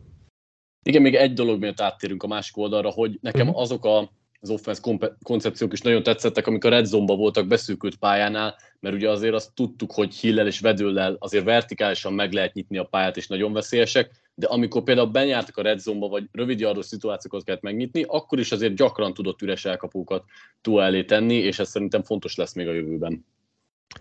Igen, 0.83 1.01
még 1.01 1.15
egy 1.15 1.33
dolog 1.33 1.59
miatt 1.59 1.81
áttérünk 1.81 2.23
a 2.23 2.27
másik 2.27 2.57
oldalra, 2.57 2.89
hogy 2.89 3.17
nekem 3.21 3.47
mm. 3.47 3.53
azok 3.53 3.85
a, 3.85 4.11
az 4.39 4.49
offense 4.49 4.81
koncepciók 5.23 5.73
is 5.73 5.81
nagyon 5.81 6.03
tetszettek, 6.03 6.47
amik 6.47 6.63
a 6.63 6.69
red 6.69 6.85
zone 6.85 7.15
voltak 7.15 7.47
beszűkült 7.47 7.95
pályánál, 7.95 8.55
mert 8.79 8.95
ugye 8.95 9.09
azért 9.09 9.33
azt 9.33 9.53
tudtuk, 9.53 9.91
hogy 9.91 10.15
Hillel 10.15 10.47
és 10.47 10.59
Vedőllel 10.59 11.15
azért 11.19 11.43
vertikálisan 11.43 12.13
meg 12.13 12.31
lehet 12.31 12.53
nyitni 12.53 12.77
a 12.77 12.83
pályát, 12.83 13.17
és 13.17 13.27
nagyon 13.27 13.53
veszélyesek, 13.53 14.11
de 14.35 14.47
amikor 14.47 14.83
például 14.83 15.07
benjártak 15.07 15.57
a 15.57 15.61
red 15.61 15.79
zone 15.79 16.07
vagy 16.07 16.27
rövid 16.31 16.59
yardos 16.59 16.85
szituációkat 16.85 17.43
kellett 17.43 17.61
megnyitni, 17.61 18.03
akkor 18.07 18.39
is 18.39 18.51
azért 18.51 18.75
gyakran 18.75 19.13
tudott 19.13 19.41
üres 19.41 19.65
elkapókat 19.65 20.23
túl 20.61 20.81
elé 20.81 21.03
tenni, 21.03 21.35
és 21.35 21.59
ez 21.59 21.69
szerintem 21.69 22.03
fontos 22.03 22.35
lesz 22.35 22.53
még 22.53 22.67
a 22.67 22.73
jövőben. 22.73 23.25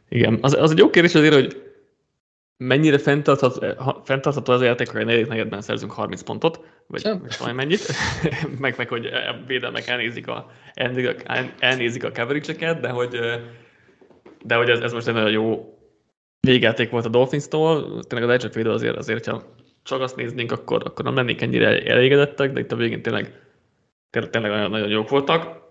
Igen, 0.09 0.39
az, 0.41 0.55
az 0.55 0.71
egy 0.71 0.79
jó 0.79 0.91
kérdés 0.91 1.15
azért, 1.15 1.35
hogy 1.35 1.63
mennyire 2.57 2.99
fenntartható, 2.99 4.03
fenntartható 4.05 4.53
az 4.53 4.61
a 4.61 4.65
játék, 4.65 4.89
hogy 4.89 5.01
a 5.01 5.05
negyedik 5.05 5.29
negyedben 5.29 5.61
szerzünk 5.61 5.93
30 5.93 6.23
pontot, 6.23 6.61
vagy 6.87 7.09
majd 7.41 7.55
mennyit, 7.55 7.81
meg, 8.59 8.75
meg 8.77 8.89
hogy 8.89 9.07
a 9.07 9.45
védelmek 9.47 9.87
elnézik 9.87 10.29
a, 10.29 10.51
elnézik 10.75 11.09
a, 11.09 11.35
elnézik 11.59 12.05
a 12.05 12.11
coverage 12.13 12.73
de 12.81 12.89
hogy, 12.89 13.19
de 14.45 14.55
hogy 14.55 14.71
ez, 14.71 14.81
ez 14.81 14.93
most 14.93 15.09
egy 15.09 15.15
nagyon 15.15 15.31
jó 15.31 15.79
végjáték 16.41 16.91
volt 16.91 17.05
a 17.05 17.09
Dolphins-tól, 17.09 18.03
tényleg 18.05 18.29
az 18.29 18.45
edge 18.45 18.71
azért, 18.71 18.97
azért, 18.97 19.25
hogyha 19.25 19.55
csak 19.83 20.01
azt 20.01 20.17
néznénk, 20.17 20.53
akkor, 20.53 20.83
akkor 20.85 21.05
nem 21.05 21.15
lennénk 21.15 21.41
ennyire 21.41 21.83
elégedettek, 21.83 22.53
de 22.53 22.61
itt 22.61 22.73
a 22.73 22.77
végén 22.77 23.03
tényleg, 23.03 23.41
tényleg 24.11 24.51
nagyon, 24.51 24.71
nagyon 24.71 24.89
jók 24.89 25.09
voltak. 25.09 25.63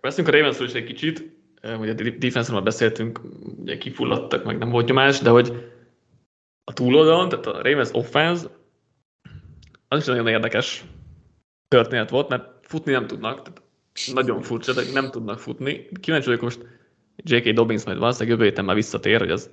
Veszünk 0.00 0.28
a 0.28 0.30
ravens 0.30 0.60
is 0.60 0.72
egy 0.72 0.84
kicsit, 0.84 1.41
ugye 1.62 1.90
a 1.90 2.16
defense 2.18 2.60
beszéltünk, 2.60 3.20
ugye 3.58 3.78
kifulladtak, 3.78 4.44
meg 4.44 4.58
nem 4.58 4.70
volt 4.70 4.88
nyomás, 4.88 5.18
de 5.18 5.30
hogy 5.30 5.70
a 6.64 6.72
túloldalon, 6.72 7.28
tehát 7.28 7.46
a 7.46 7.62
Ravens 7.62 7.88
offense, 7.92 8.46
az 9.88 9.98
is 9.98 10.06
nagyon 10.06 10.26
érdekes 10.26 10.84
történet 11.68 12.10
volt, 12.10 12.28
mert 12.28 12.66
futni 12.66 12.92
nem 12.92 13.06
tudnak, 13.06 13.42
tehát 13.42 13.62
nagyon 14.12 14.42
furcsa, 14.42 14.72
de 14.72 14.82
nem 14.92 15.10
tudnak 15.10 15.38
futni. 15.38 15.88
Kíváncsi 16.00 16.26
vagyok 16.26 16.42
most, 16.42 16.66
J.K. 17.16 17.48
Dobbins 17.48 17.84
majd 17.84 17.98
valószínűleg 17.98 18.38
jövő 18.38 18.48
héten 18.48 18.64
már 18.64 18.74
visszatér, 18.74 19.18
hogy 19.18 19.30
az 19.30 19.50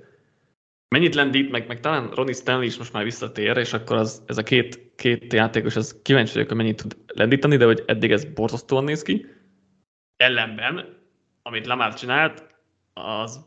mennyit 0.88 1.14
lendít, 1.14 1.50
meg, 1.50 1.66
meg 1.66 1.80
talán 1.80 2.10
Ronnie 2.10 2.34
Stanley 2.34 2.62
is 2.66 2.78
most 2.78 2.92
már 2.92 3.04
visszatér, 3.04 3.56
és 3.56 3.72
akkor 3.72 3.96
az, 3.96 4.22
ez 4.26 4.38
a 4.38 4.42
két, 4.42 4.92
két 4.96 5.32
játékos, 5.32 5.76
az 5.76 6.00
kíváncsi 6.02 6.32
vagyok, 6.32 6.48
hogy 6.48 6.56
mennyit 6.56 6.82
tud 6.82 6.96
lendíteni, 7.06 7.56
de 7.56 7.64
hogy 7.64 7.82
eddig 7.86 8.12
ez 8.12 8.24
borzasztóan 8.24 8.84
néz 8.84 9.02
ki. 9.02 9.26
Ellenben, 10.16 10.99
amit 11.42 11.66
Lamar 11.66 11.94
csinált, 11.94 12.44
az, 12.94 13.40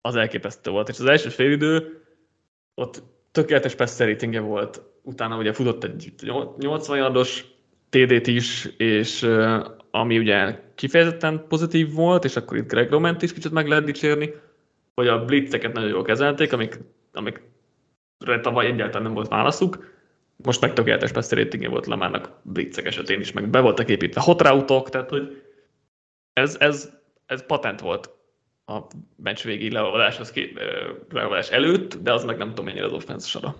az 0.00 0.16
elképesztő 0.16 0.70
volt. 0.70 0.88
És 0.88 0.98
az 0.98 1.06
első 1.06 1.28
félidő, 1.28 2.02
ott 2.74 3.02
tökéletes 3.30 3.74
passer 3.74 4.40
volt, 4.40 4.82
utána 5.02 5.36
ugye 5.36 5.52
futott 5.52 5.84
egy 5.84 6.12
80 6.58 6.96
yardos 6.96 7.44
TD-t 7.88 8.26
is, 8.26 8.64
és 8.76 9.28
ami 9.90 10.18
ugye 10.18 10.60
kifejezetten 10.74 11.44
pozitív 11.48 11.92
volt, 11.92 12.24
és 12.24 12.36
akkor 12.36 12.56
itt 12.56 12.68
Greg 12.68 12.90
Roment 12.90 13.22
is 13.22 13.32
kicsit 13.32 13.52
meg 13.52 13.68
lehet 13.68 13.84
dicsérni, 13.84 14.34
hogy 14.94 15.08
a 15.08 15.24
blitzeket 15.24 15.72
nagyon 15.72 15.88
jól 15.88 16.02
kezelték, 16.02 16.52
amik, 16.52 16.78
amik 17.12 17.42
tavaly 18.40 18.66
egyáltalán 18.66 19.02
nem 19.02 19.14
volt 19.14 19.28
válaszuk, 19.28 19.94
most 20.36 20.60
meg 20.60 20.72
tökéletes 20.72 21.12
passer 21.12 21.38
ratingje 21.38 21.68
volt 21.68 21.86
Lamárnak 21.86 22.30
blitzek 22.42 22.86
esetén 22.86 23.20
is, 23.20 23.32
meg 23.32 23.48
be 23.48 23.60
voltak 23.60 23.88
építve 23.88 24.20
hot 24.20 24.42
route 24.42 24.90
tehát 24.90 25.10
hogy 25.10 25.42
ez, 26.32 26.56
ez, 26.60 26.95
ez 27.26 27.46
patent 27.46 27.80
volt 27.80 28.10
a 28.66 28.78
meccs 29.16 29.42
végi 29.42 29.70
leolvadáshoz 29.70 30.32
leolvadás 31.08 31.50
előtt, 31.50 31.94
de 31.94 32.12
az 32.12 32.24
meg 32.24 32.36
nem 32.36 32.48
tudom 32.48 32.64
mennyire 32.64 32.84
az 32.84 32.92
offense 32.92 33.28
sora. 33.28 33.56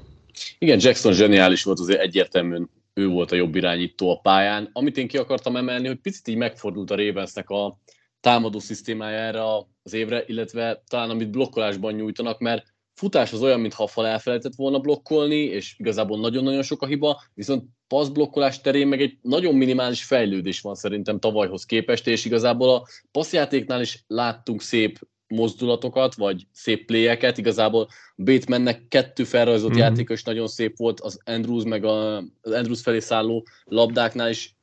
Igen, 0.58 0.78
Jackson 0.80 1.12
zseniális 1.12 1.62
volt, 1.62 1.78
azért 1.78 2.00
egyértelműen 2.00 2.70
ő 2.94 3.08
volt 3.08 3.32
a 3.32 3.36
jobb 3.36 3.54
irányító 3.54 4.10
a 4.10 4.20
pályán. 4.20 4.70
Amit 4.72 4.96
én 4.96 5.08
ki 5.08 5.18
akartam 5.18 5.56
emelni, 5.56 5.86
hogy 5.86 6.00
picit 6.00 6.28
így 6.28 6.36
megfordult 6.36 6.90
a 6.90 6.96
Ravensnek 6.96 7.50
a 7.50 7.78
támadó 8.20 8.58
szisztémája 8.58 9.18
erre 9.18 9.42
az 9.82 9.92
évre, 9.92 10.24
illetve 10.26 10.82
talán 10.88 11.10
amit 11.10 11.30
blokkolásban 11.30 11.94
nyújtanak, 11.94 12.38
mert 12.38 12.74
futás 12.96 13.32
az 13.32 13.42
olyan, 13.42 13.60
mintha 13.60 13.82
a 13.82 13.86
fal 13.86 14.06
elfelejtett 14.06 14.54
volna 14.54 14.78
blokkolni, 14.78 15.36
és 15.36 15.74
igazából 15.78 16.20
nagyon-nagyon 16.20 16.62
sok 16.62 16.82
a 16.82 16.86
hiba, 16.86 17.22
viszont 17.34 17.64
passzblokkolás 17.88 18.60
terén 18.60 18.86
meg 18.86 19.00
egy 19.00 19.18
nagyon 19.22 19.54
minimális 19.54 20.04
fejlődés 20.04 20.60
van 20.60 20.74
szerintem 20.74 21.18
tavalyhoz 21.18 21.64
képest, 21.64 22.06
és 22.06 22.24
igazából 22.24 22.74
a 22.74 22.86
passzjátéknál 23.10 23.80
is 23.80 24.04
láttunk 24.06 24.62
szép 24.62 24.98
mozdulatokat, 25.28 26.14
vagy 26.14 26.46
szép 26.52 26.86
pléjeket. 26.86 27.38
Igazából 27.38 27.88
Batemannek 28.16 28.88
kettő 28.88 29.24
felrajzolt 29.24 29.72
mm-hmm. 29.72 29.80
játékos 29.80 30.22
nagyon 30.22 30.46
szép 30.46 30.76
volt, 30.76 31.00
az 31.00 31.20
Andrews 31.24 31.64
meg 31.64 31.84
a, 31.84 32.16
az 32.16 32.52
Andrews 32.52 32.80
felé 32.80 32.98
szálló 32.98 33.46
labdáknál 33.64 34.30
is 34.30 34.56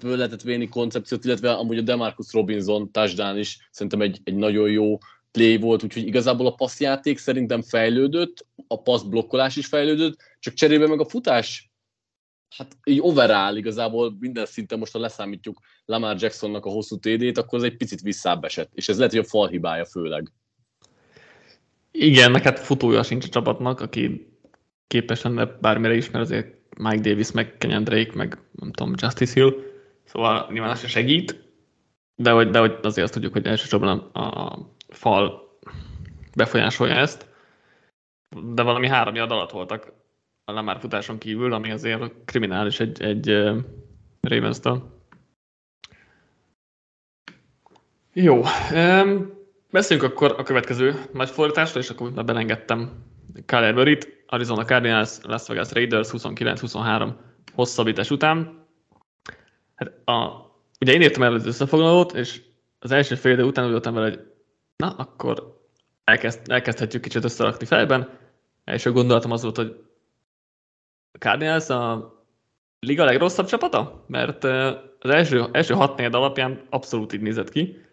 föl 0.00 0.16
lehetett 0.16 0.42
véni 0.42 0.68
koncepciót, 0.68 1.24
illetve 1.24 1.52
amúgy 1.52 1.78
a 1.78 1.82
Demarcus 1.82 2.32
Robinson 2.32 2.90
touchdown 2.92 3.38
is 3.38 3.68
szerintem 3.70 4.00
egy, 4.00 4.20
egy 4.24 4.34
nagyon 4.34 4.70
jó 4.70 4.98
play 5.36 5.56
volt, 5.56 5.82
úgyhogy 5.82 6.06
igazából 6.06 6.46
a 6.46 6.54
passzjáték 6.54 7.18
szerintem 7.18 7.62
fejlődött, 7.62 8.46
a 8.66 8.82
passz 8.82 9.02
blokkolás 9.02 9.56
is 9.56 9.66
fejlődött, 9.66 10.16
csak 10.38 10.54
cserébe 10.54 10.86
meg 10.86 11.00
a 11.00 11.08
futás 11.08 11.70
hát 12.56 12.76
így 12.84 13.00
overall 13.00 13.56
igazából 13.56 14.16
minden 14.18 14.46
szinten 14.46 14.78
most, 14.78 14.92
ha 14.92 14.98
leszámítjuk 14.98 15.58
Lamar 15.84 16.16
Jacksonnak 16.18 16.64
a 16.64 16.70
hosszú 16.70 16.98
TD-t, 16.98 17.38
akkor 17.38 17.58
az 17.58 17.64
egy 17.64 17.76
picit 17.76 18.00
visszább 18.00 18.44
esett. 18.44 18.70
És 18.74 18.88
ez 18.88 18.96
lehet, 18.96 19.12
hogy 19.12 19.20
a 19.20 19.28
fal 19.28 19.48
hibája 19.48 19.84
főleg. 19.84 20.32
Igen, 21.90 22.30
meg 22.30 22.42
hát 22.42 22.58
futója 22.58 23.02
sincs 23.02 23.24
a 23.24 23.28
csapatnak, 23.28 23.80
aki 23.80 24.32
képes 24.86 25.22
lenne 25.22 25.44
bármire 25.44 25.94
is, 25.94 26.10
mert 26.10 26.24
azért 26.24 26.54
Mike 26.78 27.08
Davis, 27.08 27.32
meg 27.32 27.56
Kenyan 27.58 27.84
Drake, 27.84 28.12
meg 28.14 28.38
nem 28.52 28.72
tudom, 28.72 28.94
Justice 28.96 29.32
Hill, 29.32 29.54
szóval 30.04 30.48
nyilván 30.52 30.70
az 30.70 30.80
se 30.80 30.88
segít, 30.88 31.44
de 32.14 32.30
hogy, 32.30 32.50
de 32.50 32.58
hogy 32.58 32.78
azért 32.82 33.04
azt 33.04 33.12
tudjuk, 33.12 33.32
hogy 33.32 33.46
elsősorban 33.46 34.10
a, 34.12 34.20
a 34.20 34.75
fal 34.88 35.58
befolyásolja 36.36 36.94
ezt, 36.94 37.28
de 38.54 38.62
valami 38.62 38.88
három 38.88 39.14
alatt 39.14 39.50
voltak 39.50 39.92
a 40.44 40.52
Lamar 40.52 40.78
futáson 40.80 41.18
kívül, 41.18 41.52
ami 41.52 41.70
azért 41.70 42.24
kriminális 42.24 42.80
egy, 42.80 43.02
egy 43.02 43.28
Ravens-től. 44.20 44.94
Jó, 48.12 48.42
um, 48.72 49.34
beszéljünk 49.70 50.12
akkor 50.12 50.34
a 50.38 50.42
következő 50.42 50.94
nagy 51.12 51.30
fordításról, 51.30 51.82
és 51.82 51.90
akkor 51.90 52.12
már 52.12 52.24
belengedtem 52.24 53.04
Kyler 53.46 53.74
murray 53.74 53.98
Arizona 54.26 54.64
Cardinals, 54.64 55.18
Las 55.22 55.46
Vegas 55.46 55.72
Raiders 55.72 56.08
29-23 56.12 57.12
hosszabbítás 57.54 58.10
után. 58.10 58.66
Hát 59.74 60.08
a, 60.08 60.46
ugye 60.80 60.92
én 60.92 61.02
írtam 61.02 61.22
el 61.22 61.34
az 61.34 61.46
összefoglalót, 61.46 62.14
és 62.14 62.42
az 62.78 62.90
első 62.90 63.14
fél 63.14 63.32
idő 63.32 63.44
után 63.44 63.64
úgy 63.64 63.70
voltam 63.70 63.94
vele, 63.94 64.08
hogy 64.08 64.20
na, 64.76 64.90
akkor 64.90 65.60
elkezd, 66.04 66.50
elkezdhetjük 66.50 67.02
kicsit 67.02 67.24
összerakni 67.24 67.66
fejben. 67.66 68.18
Első 68.64 68.92
gondolatom 68.92 69.30
az 69.30 69.42
volt, 69.42 69.56
hogy 69.56 69.84
a 71.12 71.18
Cardinals 71.18 71.68
a 71.68 72.14
liga 72.80 73.04
legrosszabb 73.04 73.46
csapata, 73.46 74.04
mert 74.06 74.44
az 74.98 75.10
első, 75.10 75.44
első 75.52 75.74
hat 75.74 75.96
négy 75.96 76.14
alapján 76.14 76.66
abszolút 76.70 77.12
így 77.12 77.20
nézett 77.20 77.50
ki. 77.50 77.84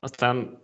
Aztán 0.00 0.58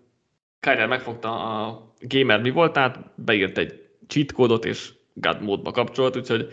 Kyler 0.60 0.88
megfogta 0.88 1.64
a 1.64 1.92
gamer 2.00 2.40
mi 2.40 2.50
volt, 2.50 2.72
tehát 2.72 3.10
beírt 3.14 3.58
egy 3.58 3.88
cheat 4.06 4.32
kódot, 4.32 4.64
és 4.64 4.94
God 5.12 5.42
módba 5.42 5.70
kapcsolt, 5.70 6.16
úgyhogy 6.16 6.52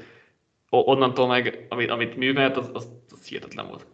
onnantól 0.70 1.28
meg, 1.28 1.66
amit, 1.70 1.90
amit 1.90 2.16
művelt, 2.16 2.58
az, 2.58 2.70
az, 2.74 2.90
az 3.10 3.28
hihetetlen 3.28 3.68
volt. 3.68 3.86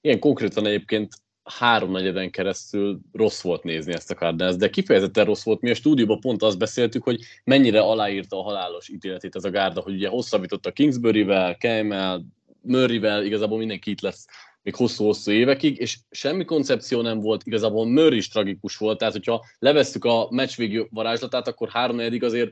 Igen, 0.00 0.18
konkrétan 0.18 0.66
egyébként 0.66 1.14
háromnegyeden 1.44 2.30
keresztül 2.30 3.00
rossz 3.12 3.42
volt 3.42 3.62
nézni 3.62 3.92
ezt 3.92 4.10
a 4.10 4.14
Cardinals, 4.14 4.56
de 4.56 4.70
kifejezetten 4.70 5.24
rossz 5.24 5.44
volt. 5.44 5.60
Mi 5.60 5.70
a 5.70 5.74
stúdióban 5.74 6.20
pont 6.20 6.42
azt 6.42 6.58
beszéltük, 6.58 7.02
hogy 7.02 7.20
mennyire 7.44 7.80
aláírta 7.80 8.38
a 8.38 8.42
halálos 8.42 8.88
ítéletét 8.88 9.36
ez 9.36 9.44
a 9.44 9.50
gárda, 9.50 9.80
hogy 9.80 9.94
ugye 9.94 10.08
hosszabbított 10.08 10.66
a 10.66 10.72
Kingsbury-vel, 10.72 11.56
Kemmel, 11.56 12.24
Murray-vel, 12.60 13.24
igazából 13.24 13.58
mindenki 13.58 13.90
itt 13.90 14.00
lesz 14.00 14.26
még 14.62 14.74
hosszú-hosszú 14.74 15.30
évekig, 15.30 15.78
és 15.78 15.98
semmi 16.10 16.44
koncepció 16.44 17.00
nem 17.00 17.20
volt, 17.20 17.42
igazából 17.44 17.86
Murray 17.86 18.16
is 18.16 18.28
tragikus 18.28 18.76
volt, 18.76 18.98
tehát 18.98 19.14
hogyha 19.14 19.44
levesszük 19.58 20.04
a 20.04 20.26
meccs 20.30 20.56
végű 20.56 20.82
varázslatát, 20.90 21.48
akkor 21.48 21.68
három 21.68 22.00
azért 22.20 22.50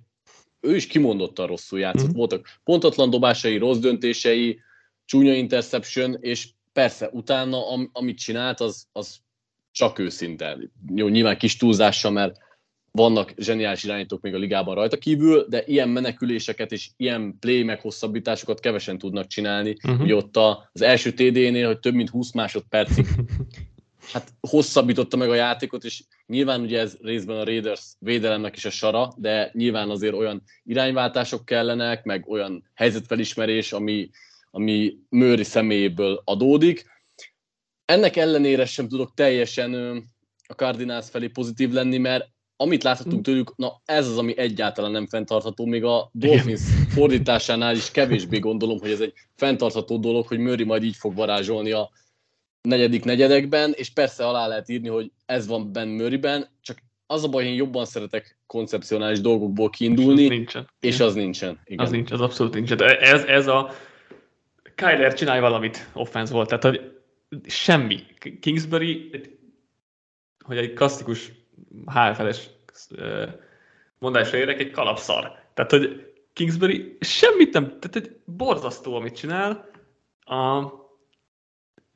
ő 0.60 0.76
is 0.76 0.86
kimondottan 0.86 1.46
rosszul 1.46 1.78
játszott. 1.78 2.04
Mm-hmm. 2.04 2.16
Voltak 2.16 2.48
pontatlan 2.64 3.10
dobásai, 3.10 3.56
rossz 3.56 3.78
döntései, 3.78 4.60
csúnya 5.04 5.34
interception, 5.34 6.16
és 6.20 6.48
persze 6.72 7.08
utána, 7.12 7.70
am, 7.70 7.90
amit 7.92 8.18
csinált, 8.18 8.60
az, 8.60 8.86
az 8.92 9.16
csak 9.70 9.98
őszinte. 9.98 10.58
Jó, 10.94 11.08
nyilván 11.08 11.38
kis 11.38 11.56
túlzással, 11.56 12.10
mert 12.10 12.36
vannak 12.90 13.34
zseniális 13.36 13.84
irányítók 13.84 14.20
még 14.20 14.34
a 14.34 14.38
ligában 14.38 14.74
rajta 14.74 14.96
kívül, 14.96 15.46
de 15.48 15.62
ilyen 15.66 15.88
meneküléseket 15.88 16.72
és 16.72 16.90
ilyen 16.96 17.36
play 17.40 17.62
meghosszabbításokat 17.62 18.60
kevesen 18.60 18.98
tudnak 18.98 19.26
csinálni. 19.26 19.76
Uh-huh. 19.84 20.00
Ugye 20.00 20.14
ott 20.14 20.36
az 20.72 20.82
első 20.82 21.12
TD-nél, 21.12 21.66
hogy 21.66 21.78
több 21.78 21.94
mint 21.94 22.08
20 22.08 22.32
másodpercig 22.32 23.06
hát 24.12 24.32
hosszabbította 24.40 25.16
meg 25.16 25.30
a 25.30 25.34
játékot, 25.34 25.84
és 25.84 26.02
nyilván 26.26 26.60
ugye 26.60 26.80
ez 26.80 26.96
részben 27.02 27.36
a 27.36 27.44
Raiders 27.44 27.82
védelemnek 27.98 28.56
is 28.56 28.64
a 28.64 28.70
sara, 28.70 29.12
de 29.16 29.50
nyilván 29.52 29.90
azért 29.90 30.14
olyan 30.14 30.42
irányváltások 30.64 31.44
kellenek, 31.44 32.04
meg 32.04 32.28
olyan 32.28 32.70
helyzetfelismerés, 32.74 33.72
ami, 33.72 34.10
ami 34.54 34.96
Mőri 35.08 35.44
személyéből 35.44 36.22
adódik. 36.24 36.90
Ennek 37.84 38.16
ellenére 38.16 38.64
sem 38.64 38.88
tudok 38.88 39.14
teljesen 39.14 39.74
a 40.46 40.52
Cardinals 40.52 41.10
felé 41.10 41.28
pozitív 41.28 41.70
lenni, 41.70 41.98
mert 41.98 42.30
amit 42.56 42.82
láthatunk 42.82 43.26
hm. 43.26 43.32
tőlük, 43.32 43.56
na 43.56 43.80
ez 43.84 44.08
az, 44.08 44.18
ami 44.18 44.38
egyáltalán 44.38 44.90
nem 44.90 45.06
fenntartható, 45.06 45.66
még 45.66 45.84
a 45.84 46.10
Dolphins 46.12 46.60
fordításánál 46.88 47.74
is 47.74 47.90
kevésbé 47.90 48.38
gondolom, 48.38 48.78
hogy 48.78 48.90
ez 48.90 49.00
egy 49.00 49.12
fenntartható 49.34 49.98
dolog, 49.98 50.26
hogy 50.26 50.38
Murray 50.38 50.64
majd 50.64 50.82
így 50.82 50.96
fog 50.96 51.14
varázsolni 51.14 51.70
a 51.70 51.90
negyedik 52.62 53.04
negyedekben, 53.04 53.72
és 53.76 53.90
persze 53.90 54.26
alá 54.26 54.46
lehet 54.46 54.68
írni, 54.68 54.88
hogy 54.88 55.10
ez 55.26 55.46
van 55.46 55.72
Ben 55.72 55.88
Murrayben, 55.88 56.48
csak 56.60 56.78
az 57.06 57.24
a 57.24 57.28
baj, 57.28 57.44
én 57.44 57.54
jobban 57.54 57.84
szeretek 57.84 58.38
koncepcionális 58.46 59.20
dolgokból 59.20 59.70
kiindulni, 59.70 60.22
és 60.22 60.30
az 60.30 60.34
nincsen. 60.34 60.68
És 60.80 61.00
az 61.00 61.14
nincsen. 61.14 61.60
Igen. 61.64 61.84
Az 61.84 61.90
nincs, 61.90 62.10
az 62.10 62.20
abszolút 62.20 62.54
nincsen. 62.54 62.82
Ez, 63.00 63.24
ez 63.24 63.46
a 63.46 63.70
Kyler 64.82 65.14
csinálj 65.14 65.40
valamit 65.40 65.88
offense 65.92 66.32
volt, 66.32 66.48
tehát 66.48 66.64
hogy 66.64 67.00
semmi. 67.46 68.00
Kingsbury, 68.40 69.10
hogy 70.44 70.56
egy 70.56 70.72
klasszikus 70.72 71.32
HFL-es 71.86 72.48
mondásra 73.98 74.38
érek, 74.38 74.60
egy 74.60 74.70
kalapszar. 74.70 75.32
Tehát, 75.54 75.70
hogy 75.70 76.12
Kingsbury 76.32 76.96
semmit 77.00 77.52
nem, 77.52 77.64
tehát 77.66 77.96
egy 77.96 78.16
borzasztó, 78.24 78.94
amit 78.94 79.16
csinál. 79.16 79.70
A, 80.24 80.64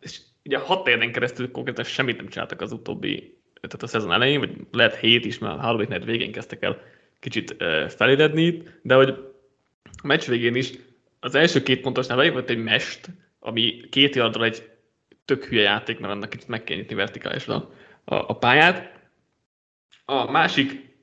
és 0.01 0.21
ugye 0.45 0.59
hat 0.59 0.89
érden 0.89 1.13
keresztül 1.13 1.51
konkrétan 1.51 1.85
semmit 1.85 2.17
nem 2.17 2.29
csináltak 2.29 2.61
az 2.61 2.73
utóbbi, 2.73 3.39
tehát 3.55 3.83
a 3.83 3.87
szezon 3.87 4.13
elején, 4.13 4.39
vagy 4.39 4.57
lehet 4.73 4.97
hét 4.97 5.25
is, 5.25 5.39
mert 5.39 5.55
a 5.55 5.61
harmadik 5.61 6.05
végén 6.05 6.33
kezdtek 6.33 6.63
el 6.63 6.81
kicsit 7.21 7.57
feléredni, 7.89 8.63
de 8.83 8.95
hogy 8.95 9.09
a 10.03 10.07
meccs 10.07 10.27
végén 10.27 10.55
is 10.55 10.73
az 11.27 11.35
első 11.35 11.63
két 11.63 11.81
pontosnál 11.81 12.31
volt 12.31 12.51
egy 12.51 12.63
mest, 12.63 13.11
ami 13.39 13.81
két 13.91 14.15
yardról 14.15 14.45
egy 14.45 14.71
tök 15.25 15.45
hülye 15.45 15.63
játék, 15.63 15.99
mert 15.99 16.13
annak 16.13 16.31
kicsit 16.31 16.49
meg 16.49 16.65
kell 16.65 16.77
nyitni 16.77 16.95
vertikálisra 16.95 17.55
a, 18.05 18.15
a, 18.15 18.39
pályát, 18.39 18.93
a 20.05 20.31
másik 20.31 20.95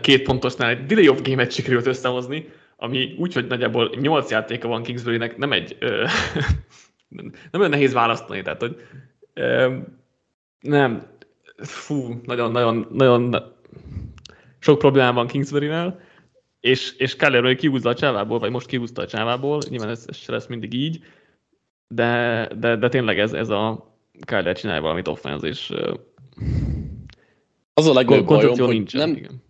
két 0.00 0.22
pontosnál 0.22 0.70
egy 0.70 0.86
delay 0.86 1.08
of 1.08 1.22
game-et 1.22 1.52
sikerült 1.52 1.86
összehozni, 1.86 2.48
ami 2.76 3.14
úgy, 3.18 3.32
hogy 3.32 3.46
nagyjából 3.46 3.94
8 4.00 4.30
játéka 4.30 4.68
van 4.68 4.82
Kingsbury-nek, 4.82 5.36
nem 5.36 5.52
egy 5.52 5.76
nem 7.50 7.60
olyan 7.60 7.70
nehéz 7.70 7.92
választani, 7.92 8.42
tehát 8.42 8.60
hogy 8.60 8.76
nem, 10.60 11.06
fú, 11.56 12.20
nagyon, 12.24 12.50
nagyon, 12.90 13.36
sok 14.58 14.78
problémám 14.78 15.14
van 15.14 15.26
Kingsbury-nel, 15.26 16.00
és, 16.60 16.94
és 16.96 17.16
Keller 17.16 17.42
még 17.42 17.56
kihúzza 17.56 17.88
a 17.88 17.94
csávából, 17.94 18.38
vagy 18.38 18.50
most 18.50 18.66
kihúzta 18.66 19.02
a 19.02 19.06
csávából, 19.06 19.60
nyilván 19.68 19.88
ez, 19.88 20.04
ez 20.06 20.16
se 20.16 20.32
lesz 20.32 20.46
mindig 20.46 20.74
így, 20.74 21.02
de, 21.88 22.48
de, 22.58 22.76
de 22.76 22.88
tényleg 22.88 23.18
ez, 23.18 23.32
ez 23.32 23.48
a 23.48 23.94
Keller 24.20 24.56
csinálja 24.56 24.82
valamit 24.82 25.08
offense, 25.08 25.46
és 25.46 25.72
az 27.74 27.86
a 27.86 27.92
legnagyobb 27.92 28.26
bajom, 28.26 28.58
hogy 28.58 28.68
nincsen, 28.68 29.08
nem, 29.08 29.16
igen. 29.16 29.42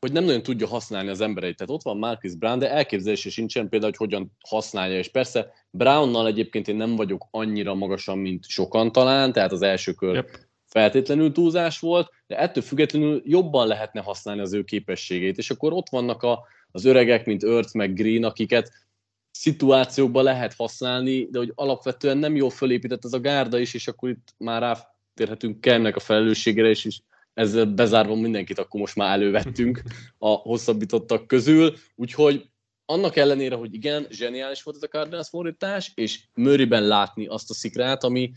hogy 0.00 0.12
nem 0.12 0.24
nagyon 0.24 0.42
tudja 0.42 0.66
használni 0.66 1.08
az 1.08 1.20
embereit. 1.20 1.56
Tehát 1.56 1.72
ott 1.72 1.82
van 1.82 1.98
Marcus 1.98 2.34
Brown, 2.34 2.58
de 2.58 2.70
elképzelése 2.70 3.30
sincsen 3.30 3.68
például, 3.68 3.92
hogy 3.96 4.08
hogyan 4.08 4.36
használja. 4.48 4.98
És 4.98 5.08
persze 5.08 5.52
Brownnal 5.70 6.26
egyébként 6.26 6.68
én 6.68 6.76
nem 6.76 6.96
vagyok 6.96 7.26
annyira 7.30 7.74
magasan, 7.74 8.18
mint 8.18 8.48
sokan 8.48 8.92
talán, 8.92 9.32
tehát 9.32 9.52
az 9.52 9.62
első 9.62 9.92
kör 9.92 10.14
yep. 10.14 10.48
Feltétlenül 10.70 11.32
túlzás 11.32 11.78
volt, 11.78 12.10
de 12.26 12.38
ettől 12.38 12.62
függetlenül 12.62 13.22
jobban 13.24 13.66
lehetne 13.66 14.00
használni 14.00 14.40
az 14.40 14.52
ő 14.52 14.62
képességét. 14.64 15.38
És 15.38 15.50
akkor 15.50 15.72
ott 15.72 15.88
vannak 15.88 16.22
a, 16.22 16.42
az 16.70 16.84
öregek, 16.84 17.26
mint 17.26 17.44
Earth 17.44 17.74
meg 17.74 17.94
Green, 17.94 18.24
akiket 18.24 18.72
szituációkban 19.30 20.24
lehet 20.24 20.54
használni, 20.54 21.28
de 21.30 21.38
hogy 21.38 21.52
alapvetően 21.54 22.18
nem 22.18 22.36
jól 22.36 22.50
fölépített 22.50 23.04
ez 23.04 23.12
a 23.12 23.20
gárda 23.20 23.58
is, 23.58 23.74
és 23.74 23.88
akkor 23.88 24.08
itt 24.08 24.34
már 24.38 24.62
rátérhetünk 24.62 25.60
Kemnek 25.60 25.96
a 25.96 26.00
felelősségére 26.00 26.70
is, 26.70 26.84
és 26.84 27.00
ezzel 27.34 27.64
bezárva 27.64 28.14
mindenkit 28.14 28.58
akkor 28.58 28.80
most 28.80 28.96
már 28.96 29.12
elővettünk 29.12 29.82
a 30.18 30.28
hosszabbítottak 30.28 31.26
közül, 31.26 31.74
úgyhogy 31.94 32.48
annak 32.84 33.16
ellenére, 33.16 33.54
hogy 33.54 33.74
igen, 33.74 34.06
zseniális 34.10 34.62
volt 34.62 34.76
ez 34.76 34.82
a 34.82 34.88
Cardinals 34.88 35.28
fordítás, 35.28 35.92
és 35.94 36.20
Murrayben 36.34 36.86
látni 36.86 37.26
azt 37.26 37.50
a 37.50 37.54
szikrát, 37.54 38.04
ami 38.04 38.32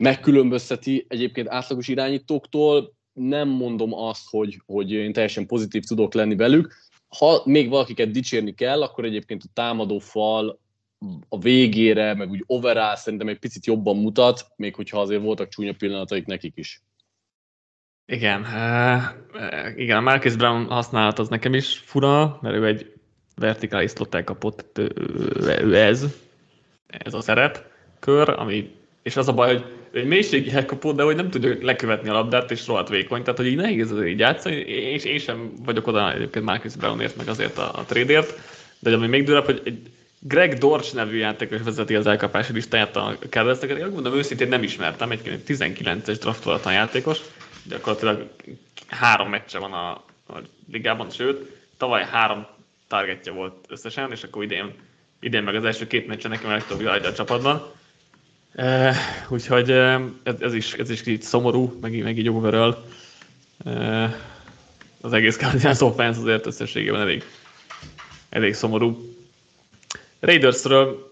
megkülönbözteti 0.00 1.06
egyébként 1.08 1.48
átlagos 1.48 1.88
irányítóktól, 1.88 2.94
nem 3.12 3.48
mondom 3.48 3.94
azt, 3.94 4.28
hogy, 4.30 4.60
hogy 4.66 4.92
én 4.92 5.12
teljesen 5.12 5.46
pozitív 5.46 5.82
tudok 5.82 6.14
lenni 6.14 6.36
velük. 6.36 6.74
Ha 7.18 7.42
még 7.44 7.68
valakiket 7.68 8.10
dicsérni 8.10 8.54
kell, 8.54 8.82
akkor 8.82 9.04
egyébként 9.04 9.42
a 9.42 9.50
támadó 9.54 9.98
fal 9.98 10.58
a 11.28 11.38
végére, 11.38 12.14
meg 12.14 12.30
úgy 12.30 12.44
overall 12.46 12.96
szerintem 12.96 13.28
egy 13.28 13.38
picit 13.38 13.66
jobban 13.66 13.96
mutat, 13.96 14.46
még 14.56 14.74
hogyha 14.74 15.00
azért 15.00 15.22
voltak 15.22 15.48
csúnya 15.48 15.72
pillanataik 15.72 16.26
nekik 16.26 16.52
is. 16.56 16.82
Igen, 18.06 18.40
uh, 18.40 19.02
igen, 19.76 19.96
a 19.96 20.00
Marcus 20.00 20.36
Brown 20.36 20.66
használat 20.66 21.18
az 21.18 21.28
nekem 21.28 21.54
is 21.54 21.78
fura, 21.78 22.38
mert 22.42 22.54
ő 22.54 22.66
egy 22.66 22.92
vertikális 23.36 23.90
slot 23.90 24.24
kapott, 24.24 24.78
ő, 24.78 24.92
ő 25.62 25.76
ez, 25.76 26.04
ez 26.86 27.14
a 27.14 27.20
szerep 27.20 27.64
kör, 27.98 28.28
ami, 28.28 28.74
és 29.02 29.16
az 29.16 29.28
a 29.28 29.34
baj, 29.34 29.52
hogy 29.52 29.79
egy 29.92 30.06
mélységi 30.06 30.52
elkapott, 30.52 30.96
de 30.96 31.02
hogy 31.02 31.16
nem 31.16 31.30
tudja 31.30 31.56
lekövetni 31.60 32.08
a 32.08 32.12
labdát, 32.12 32.50
és 32.50 32.66
rohadt 32.66 32.88
vékony, 32.88 33.22
tehát 33.22 33.38
hogy 33.38 33.48
így 33.48 33.56
nehéz 33.56 33.90
az 33.90 34.04
így 34.04 34.18
játszani, 34.18 34.56
és 34.66 35.04
én 35.04 35.18
sem 35.18 35.52
vagyok 35.64 35.86
oda 35.86 36.12
egyébként 36.12 36.44
Marcus 36.44 36.76
Brownért, 36.76 37.16
meg 37.16 37.28
azért 37.28 37.58
a, 37.58 37.78
a 37.78 37.84
trédért, 37.84 38.38
de 38.78 38.94
ami 38.94 39.06
még 39.06 39.24
durvább, 39.24 39.44
hogy 39.44 39.60
egy 39.64 39.78
Greg 40.18 40.58
Dorch 40.58 40.94
nevű 40.94 41.16
játékos 41.16 41.60
vezeti 41.62 41.94
az 41.94 42.06
elkapási 42.06 42.52
listáját 42.52 42.96
a 42.96 43.16
kedvezteket. 43.28 43.78
Én 43.78 43.86
mondom, 43.86 44.14
őszintén 44.14 44.48
nem 44.48 44.62
ismertem, 44.62 45.10
egy 45.10 45.42
19-es 45.46 46.16
draftolatlan 46.20 46.72
játékos, 46.72 47.18
gyakorlatilag 47.68 48.28
három 48.86 49.28
meccse 49.28 49.58
van 49.58 49.72
a, 49.72 49.90
a 50.28 50.40
ligában, 50.72 51.10
sőt, 51.10 51.50
tavaly 51.76 52.04
három 52.10 52.46
targetje 52.88 53.32
volt 53.32 53.54
összesen, 53.68 54.10
és 54.10 54.22
akkor 54.22 54.42
idén, 54.42 54.74
idén 55.20 55.42
meg 55.42 55.54
az 55.54 55.64
első 55.64 55.86
két 55.86 56.06
meccse 56.06 56.28
nekem 56.28 56.50
a 56.50 56.52
legtöbb 56.52 56.86
a 56.86 57.12
csapatban. 57.12 57.72
Uh, 58.54 58.94
úgyhogy 59.28 59.70
uh, 59.70 60.00
ez, 60.22 60.34
ez, 60.40 60.54
is, 60.54 60.72
ez 60.72 60.90
is 60.90 61.02
kicsit 61.02 61.22
szomorú, 61.22 61.78
meg, 61.80 62.02
meg 62.02 62.18
így 62.18 62.28
overall. 62.28 62.84
Uh, 63.64 64.14
az 65.00 65.12
egész 65.12 65.36
Cardinals 65.36 65.80
offense 65.80 66.20
azért 66.20 66.46
összességében 66.46 67.00
elég, 67.00 67.24
elég 68.28 68.54
szomorú. 68.54 69.14
Raidersről 70.20 71.10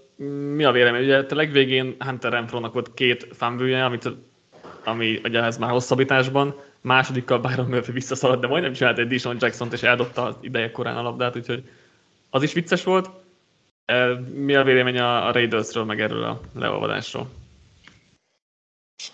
mi 0.55 0.64
a 0.64 0.72
vélemény? 0.72 1.03
Ugye 1.03 1.18
a 1.18 1.35
legvégén 1.35 1.96
Hunter 1.98 2.33
Renfro-nak 2.33 2.72
volt 2.72 2.94
két 2.94 3.29
fumble 3.33 3.85
amit, 3.85 4.09
ami 4.85 5.20
ugye 5.24 5.42
ez 5.42 5.59
már 5.59 5.70
hosszabbításban, 5.70 6.55
másodikkal 6.81 7.38
Byron 7.38 7.66
Murphy 7.66 7.92
visszaszaladt, 7.92 8.40
de 8.40 8.46
majdnem 8.46 8.72
csinált 8.72 8.98
egy 8.98 9.07
Dishon 9.07 9.37
Jackson-t, 9.40 9.72
és 9.72 9.83
eldobta 9.83 10.38
ideje 10.40 10.70
korán 10.70 10.96
a 10.96 11.03
labdát, 11.03 11.37
úgyhogy 11.37 11.62
az 12.31 12.42
is 12.42 12.53
vicces 12.53 12.85
volt. 12.85 13.11
Mi 14.33 14.55
a 14.55 14.62
vélemény 14.62 14.98
a 14.98 15.33
Raidersről, 15.33 15.85
meg 15.85 16.01
erről 16.01 16.24
a 16.24 16.40
leolvadásról? 16.55 17.31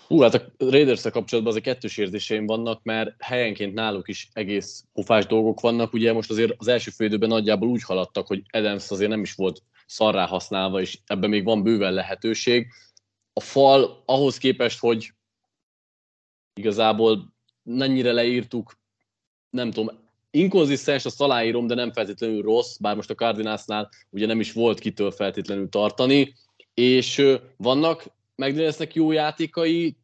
Hú, 0.07 0.19
hát 0.19 0.33
a 0.33 0.51
raiders 0.57 1.01
kapcsolatban 1.01 1.53
azért 1.53 1.63
kettős 1.63 1.97
érzéseim 1.97 2.45
vannak, 2.45 2.83
mert 2.83 3.15
helyenként 3.23 3.73
náluk 3.73 4.07
is 4.07 4.29
egész 4.33 4.83
pofás 4.93 5.25
dolgok 5.25 5.59
vannak. 5.59 5.93
Ugye 5.93 6.13
most 6.13 6.29
azért 6.29 6.53
az 6.57 6.67
első 6.67 6.91
félidőben 6.91 7.29
nagyjából 7.29 7.67
úgy 7.67 7.83
haladtak, 7.83 8.27
hogy 8.27 8.43
Adams 8.49 8.91
azért 8.91 9.09
nem 9.09 9.21
is 9.21 9.33
volt 9.33 9.63
szarrá 9.85 10.25
használva, 10.25 10.81
és 10.81 10.99
ebben 11.05 11.29
még 11.29 11.43
van 11.43 11.63
bőven 11.63 11.93
lehetőség. 11.93 12.67
A 13.33 13.39
fal 13.39 14.03
ahhoz 14.05 14.37
képest, 14.37 14.79
hogy 14.79 15.13
igazából 16.53 17.33
mennyire 17.63 18.11
leírtuk, 18.11 18.77
nem 19.49 19.71
tudom, 19.71 20.04
inkonzisztens, 20.35 21.05
azt 21.05 21.21
aláírom, 21.21 21.67
de 21.67 21.75
nem 21.75 21.91
feltétlenül 21.91 22.41
rossz, 22.41 22.77
bár 22.77 22.95
most 22.95 23.09
a 23.09 23.15
Cardinalsnál 23.15 23.89
ugye 24.09 24.25
nem 24.25 24.39
is 24.39 24.51
volt 24.51 24.79
kitől 24.79 25.11
feltétlenül 25.11 25.69
tartani, 25.69 26.33
és 26.73 27.37
vannak 27.57 28.03
McDanielsnek 28.35 28.95
jó 28.95 29.11
játékai, 29.11 29.95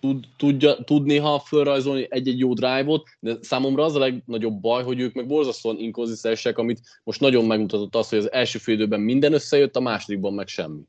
tud, 0.00 0.24
tudja, 0.36 0.74
tud 0.74 1.04
néha 1.04 1.38
fölrajzolni 1.38 2.06
egy-egy 2.10 2.38
jó 2.38 2.54
drive-ot, 2.54 3.08
de 3.20 3.36
számomra 3.40 3.84
az 3.84 3.94
a 3.94 3.98
legnagyobb 3.98 4.60
baj, 4.60 4.82
hogy 4.82 5.00
ők 5.00 5.14
meg 5.14 5.26
borzasztóan 5.26 5.78
inkonzisztensek, 5.78 6.58
amit 6.58 6.80
most 7.04 7.20
nagyon 7.20 7.44
megmutatott 7.44 7.94
az, 7.94 8.08
hogy 8.08 8.18
az 8.18 8.32
első 8.32 8.58
fél 8.58 8.74
időben 8.74 9.00
minden 9.00 9.32
összejött, 9.32 9.76
a 9.76 9.80
másodikban 9.80 10.34
meg 10.34 10.48
semmi. 10.48 10.80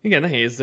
Igen, 0.00 0.20
nehéz, 0.20 0.58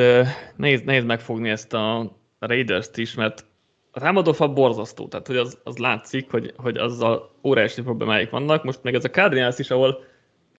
nehéz, 0.56 0.82
nehéz 0.82 1.04
megfogni 1.04 1.50
ezt 1.50 1.74
a 1.74 2.18
Raiders-t 2.40 2.98
is, 2.98 3.14
mert 3.14 3.46
a 3.92 4.00
támadófa 4.00 4.54
borzasztó, 4.54 5.08
tehát 5.08 5.28
hogy 5.28 5.38
az, 5.38 5.58
az 5.64 5.78
látszik, 5.78 6.32
hogy, 6.32 6.54
hogy 6.58 6.78
azzal 6.78 7.32
óriási 7.44 7.82
problémáik 7.82 8.30
vannak. 8.30 8.64
Most 8.64 8.84
meg 8.84 8.94
ez 8.94 9.04
a 9.04 9.10
Cardinals 9.10 9.60
is, 9.60 9.70
ahol 9.72 10.04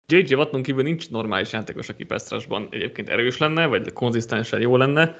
J.J. 0.06 0.34
Watton 0.34 0.62
kívül 0.62 0.82
nincs 0.82 1.10
normális 1.10 1.52
játékos, 1.52 1.88
aki 1.88 2.04
Pestrasban 2.04 2.68
egyébként 2.70 3.08
erős 3.08 3.38
lenne, 3.38 3.66
vagy 3.66 3.92
konzisztensen 3.92 4.60
jó 4.60 4.76
lenne. 4.76 5.16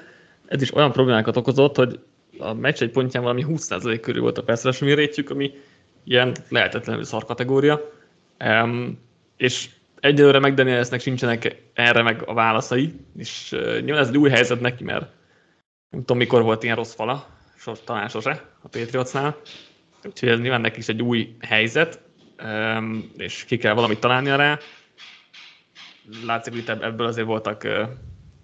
Ez 0.47 0.61
is 0.61 0.73
olyan 0.73 0.91
problémákat 0.91 1.37
okozott, 1.37 1.75
hogy 1.75 1.99
a 2.37 2.53
meccs 2.53 2.81
egy 2.81 2.91
pontján 2.91 3.23
valami 3.23 3.45
20% 3.47 3.97
körül 4.01 4.21
volt 4.21 4.37
a 4.37 4.43
Pestras 4.43 4.79
mérétjük, 4.79 5.29
ami 5.29 5.51
ilyen 6.03 6.35
lehetetlenül 6.49 7.03
szar 7.03 7.25
kategória. 7.25 7.91
Um, 8.45 8.99
és 9.37 9.69
egyelőre 9.99 10.39
McDanielsnek 10.39 10.99
sincsenek 10.99 11.61
erre 11.73 12.01
meg 12.01 12.23
a 12.25 12.33
válaszai, 12.33 12.93
és 13.17 13.51
uh, 13.51 13.79
nyilván 13.79 14.01
ez 14.01 14.07
egy 14.07 14.17
új 14.17 14.29
helyzet 14.29 14.61
neki, 14.61 14.83
mert 14.83 15.09
nem 15.89 15.99
tudom 15.99 16.17
mikor 16.17 16.41
volt 16.41 16.63
ilyen 16.63 16.75
rossz 16.75 16.93
fala, 16.93 17.27
sos, 17.61 17.83
talán 17.83 18.09
sose 18.09 18.49
a 18.61 18.67
Patriotsnál, 18.67 19.41
úgyhogy 20.03 20.29
ez 20.29 20.39
nyilván 20.39 20.61
neki 20.61 20.79
is 20.79 20.87
egy 20.87 21.01
új 21.01 21.35
helyzet, 21.39 22.01
és 23.17 23.43
ki 23.45 23.57
kell 23.57 23.73
valamit 23.73 23.99
találnia 23.99 24.35
rá. 24.35 24.59
Látszik, 26.25 26.53
hogy 26.53 26.81
ebből 26.81 27.07
azért 27.07 27.27
voltak, 27.27 27.67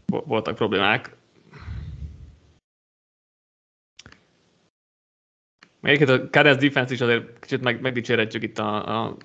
voltak 0.06 0.56
problémák. 0.56 1.16
Egyébként 5.82 6.10
a 6.10 6.30
Cardinals 6.30 6.62
defense 6.62 6.94
is 6.94 7.02
azért 7.02 7.40
kicsit 7.40 7.62
meg, 7.62 7.82
megdicsérhetjük 7.82 8.44
itt 8.44 8.60
a, 8.60 9.06
a 9.06 9.18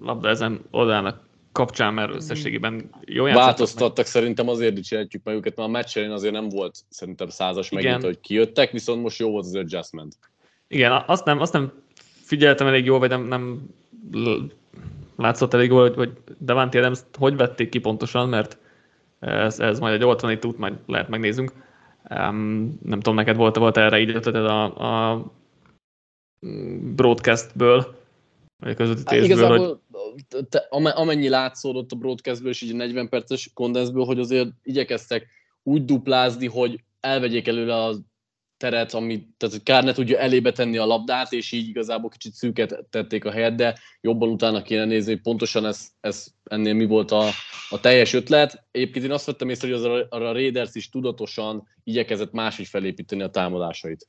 labda 0.00 0.28
ezen 0.28 0.64
oldalának 0.70 1.27
kapcsán, 1.58 1.94
mert 1.94 2.14
összességében 2.14 2.90
jó. 3.04 3.24
Változtattak, 3.24 3.96
meg. 3.96 4.06
szerintem 4.06 4.48
azért 4.48 4.74
dicsérhetjük 4.74 5.24
meg 5.24 5.34
őket, 5.34 5.56
mert 5.56 5.68
a 5.68 5.72
meccsen 5.72 6.10
azért 6.10 6.32
nem 6.32 6.48
volt 6.48 6.78
szerintem 6.88 7.28
százas 7.28 7.70
megint, 7.70 8.02
hogy 8.02 8.20
kijöttek, 8.20 8.70
viszont 8.70 9.02
most 9.02 9.18
jó 9.18 9.30
volt 9.30 9.44
az 9.44 9.54
adjustment. 9.54 10.16
Igen, 10.68 11.02
azt 11.06 11.24
nem, 11.24 11.40
azt 11.40 11.52
nem 11.52 11.72
figyeltem 12.22 12.66
elég 12.66 12.84
jól, 12.84 12.98
vagy 12.98 13.08
nem, 13.08 13.22
nem 13.22 13.68
látszott 15.16 15.54
elég 15.54 15.68
jól, 15.68 15.80
hogy, 15.80 15.94
hogy 15.94 16.12
Devante 16.38 16.78
Adams 16.78 17.00
hogy 17.18 17.36
vették 17.36 17.68
ki 17.68 17.78
pontosan, 17.78 18.28
mert 18.28 18.58
ez, 19.18 19.60
ez 19.60 19.78
majd 19.78 19.94
egy 19.94 20.04
oltani 20.04 20.38
út, 20.42 20.58
majd 20.58 20.74
lehet 20.86 21.08
megnézünk. 21.08 21.52
Um, 22.10 22.78
nem 22.82 23.00
tudom, 23.00 23.14
neked 23.14 23.36
volt, 23.36 23.56
volt 23.56 23.76
erre 23.76 23.98
így 23.98 24.14
ötleted 24.14 24.44
a, 24.44 24.62
a 25.10 25.24
broadcastből, 26.94 27.96
vagy 28.58 28.70
a 28.70 28.74
közvetítésből, 28.74 29.20
hát 29.20 29.28
igazából, 29.28 29.66
hogy... 29.66 29.76
te, 30.48 30.66
amennyi 30.70 31.28
látszódott 31.28 31.92
a 31.92 31.96
broadcastből 31.96 32.50
és 32.50 32.60
így 32.60 32.70
a 32.70 32.76
40 32.76 33.08
perces 33.08 33.50
kondenzből, 33.54 34.04
hogy 34.04 34.18
azért 34.18 34.48
igyekeztek 34.62 35.26
úgy 35.62 35.84
duplázni, 35.84 36.46
hogy 36.46 36.80
elvegyék 37.00 37.48
előle 37.48 37.82
az 37.84 38.02
teret, 38.56 38.94
ami, 38.94 39.28
tehát 39.36 39.54
hogy 39.54 39.62
kár 39.62 39.84
ne 39.84 39.92
tudja 39.92 40.18
elébe 40.18 40.52
tenni 40.52 40.76
a 40.76 40.86
labdát, 40.86 41.32
és 41.32 41.52
így 41.52 41.68
igazából 41.68 42.10
kicsit 42.10 42.32
szűket 42.32 42.86
tették 42.90 43.24
a 43.24 43.30
helyet, 43.30 43.54
de 43.54 43.78
jobban 44.00 44.28
utána 44.28 44.62
kéne 44.62 44.84
nézni, 44.84 45.12
hogy 45.12 45.22
pontosan 45.22 45.66
ez, 45.66 45.88
ez 46.00 46.26
ennél 46.44 46.74
mi 46.74 46.86
volt 46.86 47.10
a, 47.10 47.28
a 47.70 47.80
teljes 47.80 48.12
ötlet. 48.12 48.66
Egyébként 48.70 49.04
én 49.04 49.10
azt 49.10 49.26
vettem 49.26 49.48
észre, 49.48 49.68
hogy 49.68 49.76
az 49.76 49.84
a, 49.84 50.06
a 50.08 50.32
Raiders 50.32 50.74
is 50.74 50.88
tudatosan 50.88 51.68
igyekezett 51.84 52.32
máshogy 52.32 52.66
felépíteni 52.66 53.22
a 53.22 53.30
támadásait. 53.30 54.08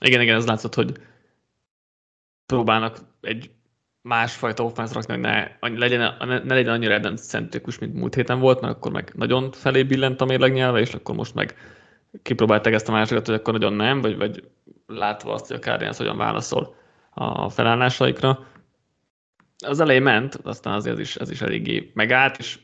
Igen, 0.00 0.20
igen, 0.20 0.36
ez 0.36 0.46
látszott, 0.46 0.74
hogy 0.74 0.96
próbálnak 2.46 2.98
egy 3.20 3.50
másfajta 4.06 4.64
offense 4.64 4.94
rakni, 4.94 5.12
hogy 5.12 5.22
ne, 5.22 5.78
legyen, 5.78 6.16
ne, 6.18 6.38
ne 6.38 6.54
legyen 6.54 6.72
annyira 6.72 6.94
edencentrikus, 6.94 7.78
mint 7.78 7.94
múlt 7.94 8.14
héten 8.14 8.40
volt, 8.40 8.60
mert 8.60 8.74
akkor 8.74 8.92
meg 8.92 9.12
nagyon 9.14 9.52
felé 9.52 9.82
billent 9.82 10.20
a 10.20 10.24
mérlegnyelve, 10.24 10.80
és 10.80 10.94
akkor 10.94 11.14
most 11.14 11.34
meg 11.34 11.54
kipróbálták 12.22 12.72
ezt 12.72 12.88
a 12.88 12.92
másikat, 12.92 13.26
hogy 13.26 13.34
akkor 13.34 13.52
nagyon 13.52 13.72
nem, 13.72 14.00
vagy, 14.00 14.16
vagy 14.16 14.48
látva 14.86 15.32
azt, 15.32 15.46
hogy 15.46 15.56
a 15.56 15.58
Cardinals 15.58 15.96
hogyan 15.96 16.16
válaszol 16.16 16.74
a 17.10 17.48
felállásaikra. 17.48 18.46
Az 19.66 19.80
elején 19.80 20.02
ment, 20.02 20.34
aztán 20.34 20.74
azért 20.74 20.94
ez 20.94 21.00
is, 21.00 21.16
ez 21.16 21.30
is 21.30 21.40
eléggé 21.40 21.90
megállt, 21.94 22.38
és 22.38 22.58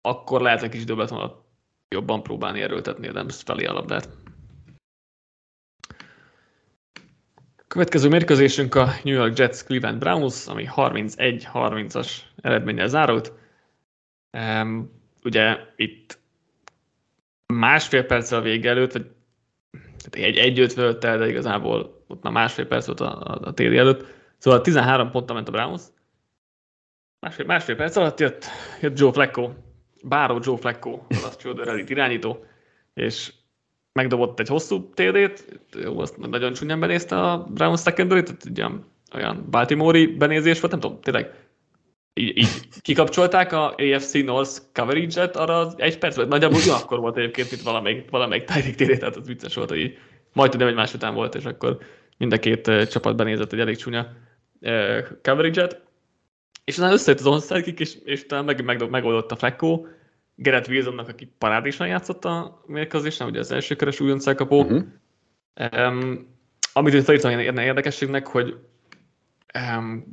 akkor 0.00 0.40
lehet 0.40 0.62
egy 0.62 0.70
kis 0.70 0.80
időben 0.80 1.08
jobban 1.88 2.22
próbálni 2.22 2.60
erőltetni 2.60 3.08
Adams 3.08 3.42
felé 3.42 3.64
a 3.64 3.72
labdát. 3.72 4.08
Következő 7.74 8.08
mérkőzésünk 8.08 8.74
a 8.74 8.88
New 9.02 9.14
York 9.14 9.38
Jets 9.38 9.62
Cleveland 9.62 9.98
Browns, 9.98 10.46
ami 10.46 10.68
31-30-as 10.76 12.10
eredménnyel 12.42 12.88
zárult. 12.88 13.32
Um, 14.32 14.90
ugye 15.24 15.58
itt 15.76 16.18
másfél 17.46 18.04
perccel 18.04 18.38
a 18.38 18.42
vége 18.42 18.70
előtt, 18.70 18.92
vagy 18.92 19.06
tehát 19.70 20.28
egy, 20.28 20.36
egy 20.36 20.58
öt 20.60 21.04
el, 21.04 21.18
de 21.18 21.28
igazából 21.28 22.04
ott 22.06 22.22
már 22.22 22.32
másfél 22.32 22.66
perc 22.66 22.86
volt 22.86 23.00
a, 23.00 23.20
a, 23.20 23.38
a 23.42 23.54
téli 23.54 23.76
előtt. 23.76 24.06
Szóval 24.38 24.60
13 24.60 25.10
ponttal 25.10 25.34
ment 25.34 25.48
a 25.48 25.52
Browns. 25.52 25.82
Másfél, 27.20 27.46
másfél 27.46 27.76
perc 27.76 27.96
alatt 27.96 28.20
jött, 28.20 28.44
jött 28.80 28.98
Joe 28.98 29.12
Flacco, 29.12 29.50
báró 30.02 30.40
Joe 30.42 30.56
Flacco, 30.56 31.00
az 31.08 31.36
Children 31.36 31.68
elit 31.68 31.90
irányító, 31.90 32.44
és 32.94 33.32
megdobott 33.94 34.40
egy 34.40 34.48
hosszú 34.48 34.90
TD-t, 34.94 35.60
jó, 35.82 35.98
azt 35.98 36.16
nagyon 36.16 36.52
csúnyán 36.52 36.80
benézte 36.80 37.20
a 37.20 37.46
Browns 37.54 37.80
secondary 37.80 38.22
tehát 38.22 38.46
olyan, 38.58 38.86
olyan 39.14 39.46
Baltimore-i 39.50 40.06
benézés 40.06 40.60
volt, 40.60 40.72
nem 40.72 40.80
tudom, 40.80 41.00
tényleg 41.00 41.34
így, 42.14 42.36
így 42.36 42.48
kikapcsolták 42.80 43.52
a 43.52 43.74
AFC 43.74 44.12
North 44.12 44.60
coverage-et 44.72 45.36
arra 45.36 45.58
az 45.58 45.74
egy 45.76 45.98
perc, 45.98 46.16
nagyjából 46.16 46.60
akkor 46.70 46.98
volt 46.98 47.16
egyébként 47.16 47.52
itt 47.52 47.62
valamelyik, 47.62 48.10
valamelyik 48.10 48.44
Tyreek 48.44 48.74
téré, 48.74 48.96
tehát 48.96 49.16
az 49.16 49.26
vicces 49.26 49.54
volt, 49.54 49.68
hogy 49.68 49.78
így 49.78 49.98
majd 50.32 50.50
tudom, 50.50 50.66
hogy 50.66 50.76
más 50.76 50.94
után 50.94 51.14
volt, 51.14 51.34
és 51.34 51.44
akkor 51.44 51.78
mind 52.18 52.32
a 52.32 52.38
két 52.38 52.88
csapat 52.90 53.16
benézett 53.16 53.52
egy 53.52 53.60
elég 53.60 53.76
csúnya 53.76 54.12
coverage-et. 55.22 55.82
És 56.64 56.74
aztán 56.74 56.92
összejött 56.92 57.20
az 57.20 57.26
onside 57.26 57.60
kick, 57.60 57.80
és, 57.80 57.96
és 58.04 58.26
talán 58.26 58.44
meg, 58.44 58.64
meg, 58.64 58.90
megoldott 58.90 59.30
a 59.30 59.36
Flecko, 59.36 59.86
Gerett 60.34 60.68
Wilsonnak, 60.68 61.08
aki 61.08 61.32
parádésan 61.38 61.86
játszott 61.86 62.24
a 62.24 62.62
mérkőzésen, 62.66 63.26
ugye 63.26 63.38
az 63.38 63.52
első 63.52 63.76
keres 63.76 64.00
újonc 64.00 64.26
elkapó. 64.26 64.62
Uh-huh. 64.62 64.82
Um, 65.76 66.32
amit 66.72 66.94
itt 66.94 67.04
felírtam 67.04 67.58
érdekességnek, 67.58 68.26
hogy 68.26 68.56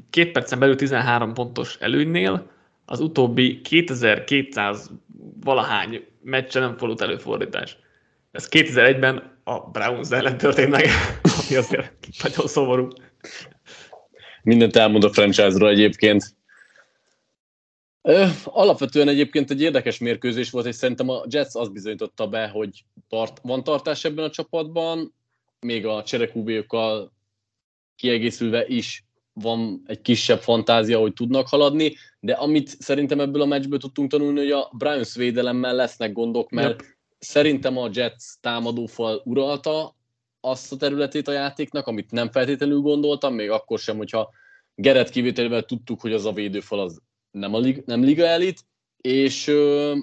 két 0.09 0.31
percen 0.31 0.59
belül 0.59 0.75
13 0.75 1.33
pontos 1.33 1.77
előnynél 1.79 2.51
az 2.85 2.99
utóbbi 2.99 3.61
2200 3.61 4.91
valahány 5.43 6.05
meccse 6.23 6.59
nem 6.59 6.77
fordult 6.77 7.01
előfordítás. 7.01 7.77
Ez 8.31 8.47
2001-ben 8.51 9.39
a 9.43 9.59
Browns 9.59 10.11
ellen 10.11 10.37
történt 10.37 10.69
meg, 10.69 10.85
ami 11.47 11.55
azért 11.55 11.93
nagyon 12.23 12.47
szomorú. 12.47 12.87
Mindent 14.43 14.75
elmond 14.75 15.03
a 15.03 15.09
franchise-ról 15.09 15.69
egyébként. 15.69 16.35
Ö, 18.01 18.25
alapvetően 18.43 19.07
egyébként 19.07 19.51
egy 19.51 19.61
érdekes 19.61 19.97
mérkőzés 19.97 20.49
volt, 20.49 20.65
és 20.65 20.75
szerintem 20.75 21.09
a 21.09 21.23
Jets 21.29 21.55
azt 21.55 21.71
bizonyította 21.71 22.27
be, 22.27 22.47
hogy 22.47 22.83
tart, 23.09 23.39
van 23.43 23.63
tartás 23.63 24.05
ebben 24.05 24.25
a 24.25 24.29
csapatban, 24.29 25.13
még 25.59 25.85
a 25.85 26.03
cserekúbékkal 26.03 27.11
kiegészülve 27.95 28.67
is 28.67 29.05
van 29.33 29.81
egy 29.85 30.01
kisebb 30.01 30.39
fantázia, 30.39 30.99
hogy 30.99 31.13
tudnak 31.13 31.47
haladni, 31.47 31.95
de 32.19 32.33
amit 32.33 32.67
szerintem 32.67 33.19
ebből 33.19 33.41
a 33.41 33.45
meccsből 33.45 33.79
tudtunk 33.79 34.11
tanulni, 34.11 34.39
hogy 34.39 34.51
a 34.51 34.69
Browns 34.77 35.15
védelemmel 35.15 35.75
lesznek 35.75 36.11
gondok, 36.11 36.49
mert 36.49 36.81
yep. 36.81 36.89
szerintem 37.19 37.77
a 37.77 37.89
Jets 37.93 38.23
támadófal 38.39 39.21
uralta 39.25 39.95
azt 40.39 40.71
a 40.71 40.77
területét 40.77 41.27
a 41.27 41.31
játéknak, 41.31 41.87
amit 41.87 42.11
nem 42.11 42.31
feltétlenül 42.31 42.79
gondoltam, 42.79 43.33
még 43.33 43.49
akkor 43.49 43.79
sem, 43.79 43.97
hogyha 43.97 44.29
Geret 44.75 45.09
kivételével 45.09 45.63
tudtuk, 45.63 46.01
hogy 46.01 46.13
az 46.13 46.25
a 46.25 46.31
védőfal 46.31 46.79
az 46.79 47.01
nem, 47.31 47.53
a 47.53 47.59
lig, 47.59 47.83
nem 47.85 48.03
liga 48.03 48.25
elit, 48.25 48.65
és 49.01 49.47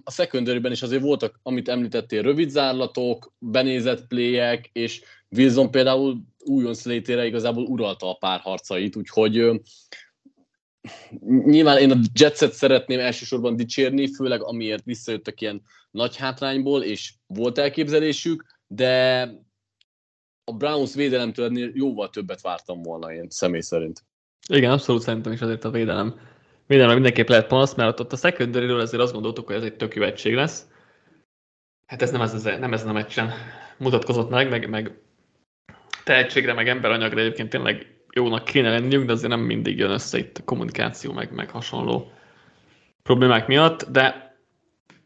a 0.05 0.11
secondary 0.11 0.71
is 0.71 0.83
azért 0.83 1.03
voltak, 1.03 1.41
amit 1.43 1.69
említettél, 1.69 2.23
rövid 2.23 2.51
zárlatok, 2.51 3.33
benézett 3.39 4.07
playek, 4.07 4.71
és 4.73 5.03
Wilson 5.31 5.71
például 5.71 6.21
újon 6.39 6.75
szlétére 6.75 7.27
igazából 7.27 7.65
uralta 7.65 8.11
a 8.11 8.15
párharcait, 8.15 8.97
úgyhogy 8.97 9.61
nyilván 11.27 11.79
én 11.79 11.91
a 11.91 12.01
Jetset 12.15 12.53
szeretném 12.53 13.01
elsősorban 13.01 13.57
dicsérni, 13.57 14.15
főleg 14.15 14.43
amiért 14.43 14.85
visszajöttek 14.85 15.41
ilyen 15.41 15.63
nagy 15.91 16.17
hátrányból, 16.17 16.83
és 16.83 17.15
volt 17.27 17.59
elképzelésük, 17.59 18.45
de 18.67 19.23
a 20.45 20.53
Browns 20.53 20.95
védelemtől 20.95 21.71
jóval 21.75 22.11
többet 22.11 22.41
vártam 22.41 22.83
volna 22.83 23.13
én 23.13 23.27
személy 23.29 23.61
szerint. 23.61 24.05
Igen, 24.49 24.71
abszolút 24.71 25.03
szerintem 25.03 25.33
is 25.33 25.41
azért 25.41 25.65
a 25.65 25.71
védelem 25.71 26.21
Mindenre 26.69 26.95
mindenképp 26.95 27.29
lehet 27.29 27.47
panasz, 27.47 27.75
mert 27.75 28.01
ott 28.01 28.13
a 28.13 28.17
secondary 28.17 28.69
azért 28.71 29.03
azt 29.03 29.13
gondoltuk, 29.13 29.47
hogy 29.47 29.57
ez 29.57 29.63
egy 29.63 29.77
tök 29.77 29.95
jó 29.95 30.03
egység 30.03 30.35
lesz. 30.35 30.67
Hát 31.87 32.03
ez 32.03 32.11
nem, 32.11 32.21
ez, 32.21 32.43
nem 32.43 32.73
ezen 32.73 32.89
a 32.89 32.93
meccsen 32.93 33.33
mutatkozott 33.77 34.31
meg, 34.31 34.49
meg, 34.49 34.69
meg 34.69 34.99
tehetségre, 36.05 36.53
meg 36.53 36.69
emberanyagra 36.69 37.21
egyébként 37.21 37.49
tényleg 37.49 37.99
jónak 38.13 38.45
kéne 38.45 38.71
lenniük, 38.71 39.05
de 39.05 39.13
azért 39.13 39.31
nem 39.31 39.41
mindig 39.41 39.79
jön 39.79 39.91
össze 39.91 40.19
itt 40.19 40.39
a 40.39 40.45
kommunikáció, 40.45 41.13
meg, 41.13 41.33
meg 41.33 41.51
hasonló 41.51 42.13
problémák 43.03 43.47
miatt, 43.47 43.91
de 43.91 44.37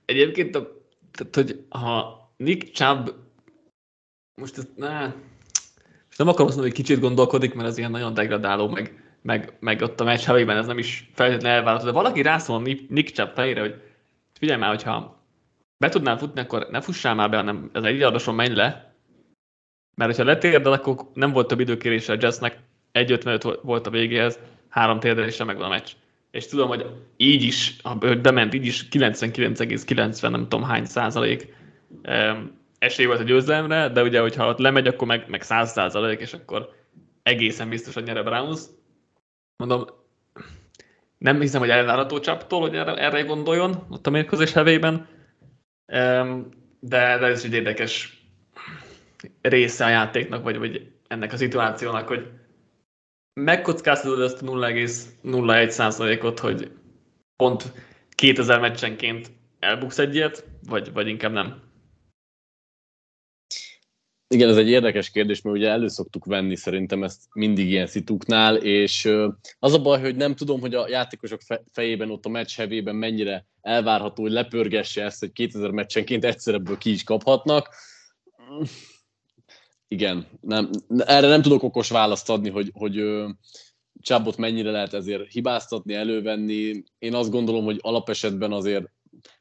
egyébként, 0.04 0.56
a, 0.56 0.82
tehát, 1.12 1.34
hogy 1.34 1.64
ha 1.68 2.20
Nick 2.36 2.72
Chubb 2.72 3.14
most 4.34 4.58
ez, 4.58 4.68
ne, 4.76 5.00
most 6.06 6.18
nem 6.18 6.28
akarom 6.28 6.46
azt 6.46 6.56
mondani, 6.56 6.76
hogy 6.76 6.84
kicsit 6.84 7.00
gondolkodik, 7.00 7.54
mert 7.54 7.68
ez 7.68 7.78
ilyen 7.78 7.90
nagyon 7.90 8.14
degradáló, 8.14 8.68
meg 8.68 9.11
meg, 9.22 9.52
meg 9.60 9.82
ott 9.82 10.00
a 10.00 10.04
meccs 10.04 10.24
helyében 10.24 10.56
ez 10.56 10.66
nem 10.66 10.78
is 10.78 11.10
feltétlenül 11.14 11.56
elvállalható, 11.56 11.86
de 11.86 11.92
valaki 11.92 12.22
rászól 12.22 12.56
a 12.56 12.60
Nick 12.88 13.14
Chubb 13.14 13.30
fejére, 13.34 13.60
hogy 13.60 13.80
figyelj 14.38 14.60
már, 14.60 14.68
hogyha 14.68 15.20
be 15.78 15.88
tudnál 15.88 16.18
futni, 16.18 16.40
akkor 16.40 16.66
ne 16.70 16.80
fussál 16.80 17.14
már 17.14 17.30
be, 17.30 17.36
hanem 17.36 17.70
ez 17.72 17.84
egy 17.84 18.02
adoson 18.02 18.34
menj 18.34 18.54
le, 18.54 18.94
mert 19.94 20.10
hogyha 20.10 20.30
letérdel, 20.30 20.72
akkor 20.72 20.96
nem 21.14 21.32
volt 21.32 21.46
több 21.46 21.60
időkérése 21.60 22.12
a 22.12 22.16
Jazznek, 22.20 22.58
1.55 22.92 23.58
volt 23.62 23.86
a 23.86 23.90
végéhez, 23.90 24.38
három 24.68 25.00
térdelése 25.00 25.44
meg 25.44 25.56
van 25.56 25.66
a 25.66 25.68
meccs. 25.68 25.90
És 26.30 26.46
tudom, 26.46 26.68
hogy 26.68 26.86
így 27.16 27.42
is, 27.42 27.76
ha 27.82 27.94
bement, 28.22 28.54
így 28.54 28.66
is 28.66 28.88
99,90 28.90 30.30
nem 30.30 30.48
tudom 30.48 30.62
hány 30.62 30.84
százalék 30.84 31.54
esély 32.78 33.06
volt 33.06 33.20
a 33.20 33.24
győzelemre, 33.24 33.88
de 33.88 34.02
ugye, 34.02 34.20
hogyha 34.20 34.48
ott 34.48 34.58
lemegy, 34.58 34.86
akkor 34.86 35.06
meg, 35.06 35.24
meg 35.28 35.42
100 35.42 35.70
százalék, 35.70 36.20
és 36.20 36.32
akkor 36.32 36.74
egészen 37.22 37.68
biztos, 37.68 37.94
hogy 37.94 38.02
nyer 38.02 38.24
Browns 38.24 38.60
mondom, 39.66 39.86
nem 41.18 41.40
hiszem, 41.40 41.60
hogy 41.60 41.70
elvárható 41.70 42.20
csaptól, 42.20 42.60
hogy 42.60 42.76
erre, 42.76 42.96
erre 42.96 43.22
gondoljon 43.22 43.86
ott 43.90 44.06
a 44.06 44.10
mérkőzés 44.10 44.52
hevében, 44.52 45.06
de, 46.80 47.18
de 47.18 47.26
ez 47.26 47.44
egy 47.44 47.52
érdekes 47.52 48.22
része 49.40 49.84
a 49.84 49.88
játéknak, 49.88 50.42
vagy, 50.42 50.58
vagy 50.58 50.92
ennek 51.08 51.32
a 51.32 51.36
szituációnak, 51.36 52.08
hogy 52.08 52.30
megkockáztatod 53.40 54.20
ezt 54.20 54.42
a 54.42 54.46
0,01 54.46 55.68
százalékot, 55.68 56.38
hogy 56.38 56.70
pont 57.36 57.72
2000 58.08 58.60
meccsenként 58.60 59.30
elbuksz 59.58 59.98
egyet, 59.98 60.46
vagy, 60.68 60.92
vagy 60.92 61.08
inkább 61.08 61.32
nem? 61.32 61.62
Igen, 64.32 64.48
ez 64.48 64.56
egy 64.56 64.68
érdekes 64.68 65.10
kérdés, 65.10 65.42
mert 65.42 65.56
ugye 65.56 65.68
elő 65.68 65.88
venni 66.24 66.56
szerintem 66.56 67.02
ezt 67.02 67.22
mindig 67.32 67.68
ilyen 67.68 67.86
szituknál, 67.86 68.56
és 68.56 69.04
az 69.58 69.72
a 69.72 69.82
baj, 69.82 70.00
hogy 70.00 70.16
nem 70.16 70.34
tudom, 70.34 70.60
hogy 70.60 70.74
a 70.74 70.88
játékosok 70.88 71.40
fejében 71.72 72.10
ott 72.10 72.26
a 72.26 72.28
meccs 72.28 72.56
hevében 72.56 72.94
mennyire 72.94 73.46
elvárható, 73.60 74.22
hogy 74.22 74.32
lepörgesse 74.32 75.04
ezt, 75.04 75.20
hogy 75.20 75.32
2000 75.32 75.70
meccsenként 75.70 76.24
egyszer 76.24 76.54
ebből 76.54 76.78
ki 76.78 76.90
is 76.90 77.04
kaphatnak. 77.04 77.68
Igen, 79.88 80.26
nem, 80.40 80.70
erre 80.98 81.28
nem 81.28 81.42
tudok 81.42 81.62
okos 81.62 81.88
választ 81.88 82.30
adni, 82.30 82.50
hogy, 82.50 82.70
hogy 82.72 83.02
Csábot 84.00 84.36
mennyire 84.36 84.70
lehet 84.70 84.94
ezért 84.94 85.32
hibáztatni, 85.32 85.94
elővenni. 85.94 86.82
Én 86.98 87.14
azt 87.14 87.30
gondolom, 87.30 87.64
hogy 87.64 87.78
alapesetben 87.80 88.52
azért 88.52 88.84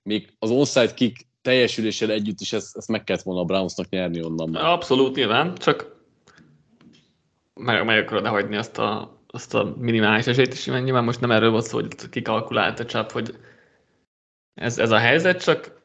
még 0.04 0.34
az 0.40 0.50
onside 0.50 0.94
kick 0.94 1.30
teljesüléssel 1.42 2.12
együtt 2.12 2.40
is 2.40 2.54
ezt, 2.54 2.78
ezt 2.78 2.88
meg 2.88 3.04
kellett 3.04 3.22
volna 3.22 3.42
a 3.42 3.46
Brownsnak 3.46 3.90
nyerni 3.90 4.24
onnan 4.24 4.50
már. 4.50 4.64
Abszolút 4.64 5.16
nyilván, 5.16 5.56
csak 5.56 5.96
meg, 7.54 7.86
meg 7.86 7.98
akarod 8.04 8.26
hagyni 8.28 8.56
azt 8.56 8.78
a, 8.78 9.20
azt 9.28 9.54
a 9.54 9.76
minimális 9.78 10.28
esélyt 10.28 10.54
is, 10.54 10.66
mert 10.66 10.84
nyilván 10.84 11.04
most 11.04 11.20
nem 11.20 11.32
erről 11.32 11.52
volt 11.52 11.66
szó, 11.66 11.80
hogy 11.80 12.10
kikalkulálta 12.10 12.86
csap, 12.86 13.12
hogy 13.12 13.36
ez, 14.54 14.78
ez 14.78 14.92
a 14.92 14.98
helyzet, 14.98 15.44
csak 15.44 15.80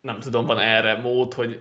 nem 0.00 0.20
tudom, 0.20 0.46
van 0.46 0.58
erre 0.58 1.00
mód, 1.00 1.34
hogy 1.34 1.60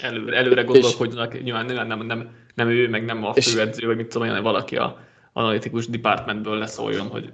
előre, 0.00 0.36
előre 0.36 0.62
gondolkodjanak, 0.62 1.42
nyilván 1.42 1.66
nem, 1.66 1.86
nem, 1.86 2.06
nem, 2.06 2.36
nem 2.54 2.68
ő, 2.68 2.88
meg 2.88 3.04
nem 3.04 3.24
a 3.24 3.34
főedző, 3.34 3.86
vagy 3.86 3.96
mit 3.96 4.06
tudom, 4.06 4.28
olyan 4.28 4.42
valaki 4.42 4.76
a 4.76 4.98
analitikus 5.32 5.86
departmentből 5.86 6.58
leszóljon, 6.58 7.06
hogy 7.06 7.32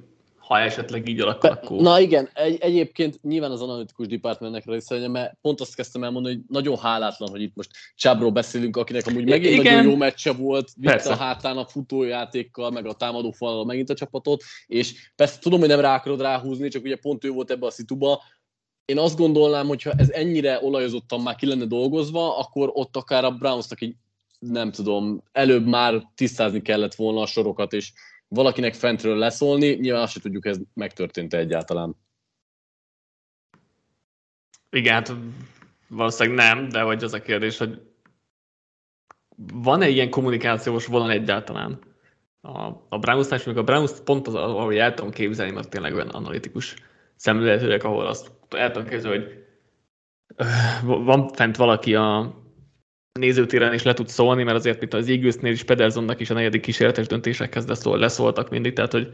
ha 0.51 0.61
esetleg 0.61 1.09
így 1.09 1.21
alakul, 1.21 1.51
akkor... 1.51 1.81
Na 1.81 2.01
igen, 2.01 2.29
egy, 2.35 2.59
egyébként 2.61 3.23
nyilván 3.23 3.51
az 3.51 3.63
analitikus 3.63 4.07
departmentnek 4.07 4.65
része, 4.67 5.09
mert 5.09 5.35
pont 5.41 5.61
azt 5.61 5.75
kezdtem 5.75 6.05
elmondani, 6.05 6.35
hogy 6.35 6.45
nagyon 6.49 6.79
hálátlan, 6.79 7.31
hogy 7.31 7.43
itt 7.43 7.55
most 7.55 7.71
Csábról 7.95 8.31
beszélünk, 8.31 8.77
akinek 8.77 9.07
amúgy 9.07 9.29
megint 9.29 9.61
igen. 9.61 9.75
nagyon 9.75 9.91
jó 9.91 9.97
meccse 9.97 10.33
volt, 10.33 10.69
vitte 10.77 11.11
a 11.11 11.17
hátán 11.17 11.57
a 11.57 11.67
futójátékkal, 11.67 12.71
meg 12.71 12.87
a 12.87 12.93
támadó 12.93 13.31
falal 13.31 13.65
megint 13.65 13.91
a 13.91 13.95
csapatot, 13.95 14.43
és 14.67 15.11
persze 15.17 15.39
tudom, 15.39 15.59
hogy 15.61 15.69
nem 15.69 15.81
rá 15.81 15.95
akarod 15.95 16.21
ráhúzni, 16.21 16.69
csak 16.69 16.85
ugye 16.85 16.97
pont 16.97 17.25
ő 17.25 17.31
volt 17.31 17.51
ebbe 17.51 17.67
a 17.67 17.71
szituba, 17.71 18.23
én 18.85 18.99
azt 18.99 19.17
gondolnám, 19.17 19.67
hogy 19.67 19.83
ha 19.83 19.93
ez 19.97 20.11
ennyire 20.11 20.59
olajozottan 20.63 21.21
már 21.21 21.35
ki 21.35 21.47
lenne 21.47 21.65
dolgozva, 21.65 22.39
akkor 22.39 22.71
ott 22.73 22.97
akár 22.97 23.25
a 23.25 23.31
Brownsnak 23.31 23.83
egy 23.83 23.95
nem 24.39 24.71
tudom, 24.71 25.23
előbb 25.33 25.67
már 25.67 26.03
tisztázni 26.15 26.63
kellett 26.63 26.95
volna 26.95 27.21
a 27.21 27.27
sorokat, 27.27 27.73
és 27.73 27.93
valakinek 28.31 28.75
fentről 28.75 29.17
leszólni, 29.17 29.67
nyilván 29.67 30.03
azt 30.03 30.13
sem 30.13 30.23
tudjuk, 30.23 30.47
ez 30.47 30.59
megtörtént 30.75 31.35
egyáltalán. 31.35 31.97
Igen, 34.71 34.95
hát 34.95 35.13
valószínűleg 35.89 36.47
nem, 36.47 36.69
de 36.69 36.81
hogy 36.81 37.05
az 37.05 37.13
a 37.13 37.21
kérdés, 37.21 37.59
hogy 37.59 37.83
van-e 39.53 39.89
ilyen 39.89 40.11
kommunikációs 40.11 40.87
vonal 40.87 41.11
egyáltalán? 41.11 41.79
A, 42.41 42.73
a 42.89 42.99
Browns-nál, 42.99 43.57
a 43.57 43.63
Browns 43.63 43.93
pont 44.05 44.27
az, 44.27 44.35
ahol 44.35 44.75
el 44.75 44.95
tudom 44.95 45.11
képzelni, 45.11 45.53
mert 45.53 45.71
tényleg 45.71 45.95
olyan 45.95 46.09
analitikus 46.09 46.77
szemléletűek, 47.17 47.85
ahol 47.85 48.07
azt 48.07 48.33
el 48.49 48.71
tudom 48.71 48.89
képzelni, 48.89 49.19
hogy 49.19 49.45
van 51.05 51.29
fent 51.29 51.57
valaki 51.57 51.95
a 51.95 52.40
nézőtéren 53.13 53.75
is 53.75 53.83
le 53.83 53.95
tud 53.95 54.09
szólni, 54.09 54.43
mert 54.43 54.57
azért, 54.57 54.81
mint 54.81 54.95
az 54.95 55.09
Eaglesnél 55.09 55.53
is 55.53 55.63
Pedersonnak 55.63 56.21
is 56.21 56.31
a 56.31 56.35
negyedik 56.35 56.61
kísérletes 56.61 57.07
döntésekhez 57.07 57.67
leszól, 57.67 57.99
leszóltak 57.99 58.51
mindig, 58.51 58.73
tehát 58.73 58.93
hogy 58.93 59.13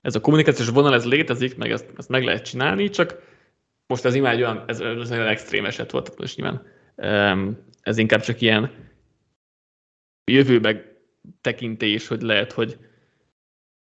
ez 0.00 0.14
a 0.14 0.20
kommunikációs 0.20 0.68
vonal, 0.68 0.94
ez 0.94 1.06
létezik, 1.06 1.56
meg 1.56 1.70
ezt, 1.70 1.92
ezt 1.96 2.08
meg 2.08 2.24
lehet 2.24 2.44
csinálni, 2.44 2.88
csak 2.88 3.22
most 3.86 4.04
ez 4.04 4.14
imád 4.14 4.36
olyan, 4.36 4.64
ez, 4.66 4.80
ez 4.80 5.10
olyan 5.10 5.26
extrém 5.26 5.64
eset 5.64 5.90
volt, 5.90 6.18
most 6.18 6.36
nyilván 6.36 6.66
ez 7.82 7.98
inkább 7.98 8.20
csak 8.20 8.40
ilyen 8.40 8.70
jövőbe 10.30 10.98
tekintés, 11.40 12.08
hogy 12.08 12.22
lehet, 12.22 12.52
hogy 12.52 12.78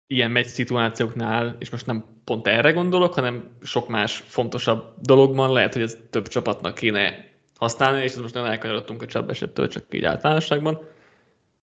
ilyen 0.07 0.31
megy 0.31 0.47
szituációknál, 0.47 1.57
és 1.59 1.71
most 1.71 1.87
nem 1.87 2.05
pont 2.25 2.47
erre 2.47 2.73
gondolok, 2.73 3.15
hanem 3.15 3.57
sok 3.63 3.89
más 3.89 4.17
fontosabb 4.17 4.95
dologban 5.01 5.53
lehet, 5.53 5.73
hogy 5.73 5.83
ez 5.83 5.99
több 6.11 6.29
csapatnak 6.29 6.75
kéne 6.75 7.30
használni, 7.61 8.03
és 8.03 8.15
most 8.15 8.35
nem 8.35 8.45
elkanyarodtunk 8.45 9.03
a 9.03 9.07
csapba 9.07 9.31
esettől, 9.31 9.69
csak 9.69 9.85
így 9.91 10.05
általánosságban, 10.05 10.89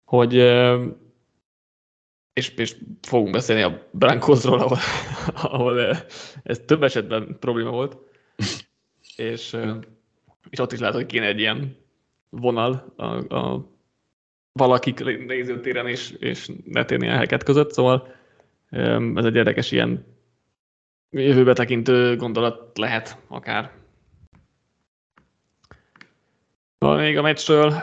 hogy 0.03 0.33
és, 2.33 2.49
és 2.55 2.75
fogunk 3.01 3.31
beszélni 3.31 3.61
a 3.61 3.87
Brankosról, 3.91 4.59
ahol, 4.59 4.77
ahol 5.51 5.97
ez 6.43 6.61
több 6.65 6.83
esetben 6.83 7.37
probléma 7.39 7.69
volt, 7.69 7.97
és, 9.15 9.57
és 10.49 10.59
ott 10.59 10.71
is 10.71 10.79
lehet, 10.79 10.95
hogy 10.95 11.05
kéne 11.05 11.25
egy 11.25 11.39
ilyen 11.39 11.77
vonal 12.29 12.93
a, 12.95 13.35
a 13.35 13.69
valakik 14.51 15.03
nézőtéren 15.25 15.87
és, 15.87 16.11
és 16.11 16.51
netén 16.65 17.01
helyeket 17.01 17.43
között, 17.43 17.71
szóval 17.71 18.07
ez 19.15 19.25
egy 19.25 19.35
érdekes 19.35 19.71
ilyen 19.71 20.05
jövőbe 21.09 21.53
tekintő 21.53 22.15
gondolat 22.15 22.77
lehet 22.77 23.17
akár. 23.27 23.71
Van 26.79 26.97
még 26.97 27.17
a 27.17 27.21
meccsről, 27.21 27.73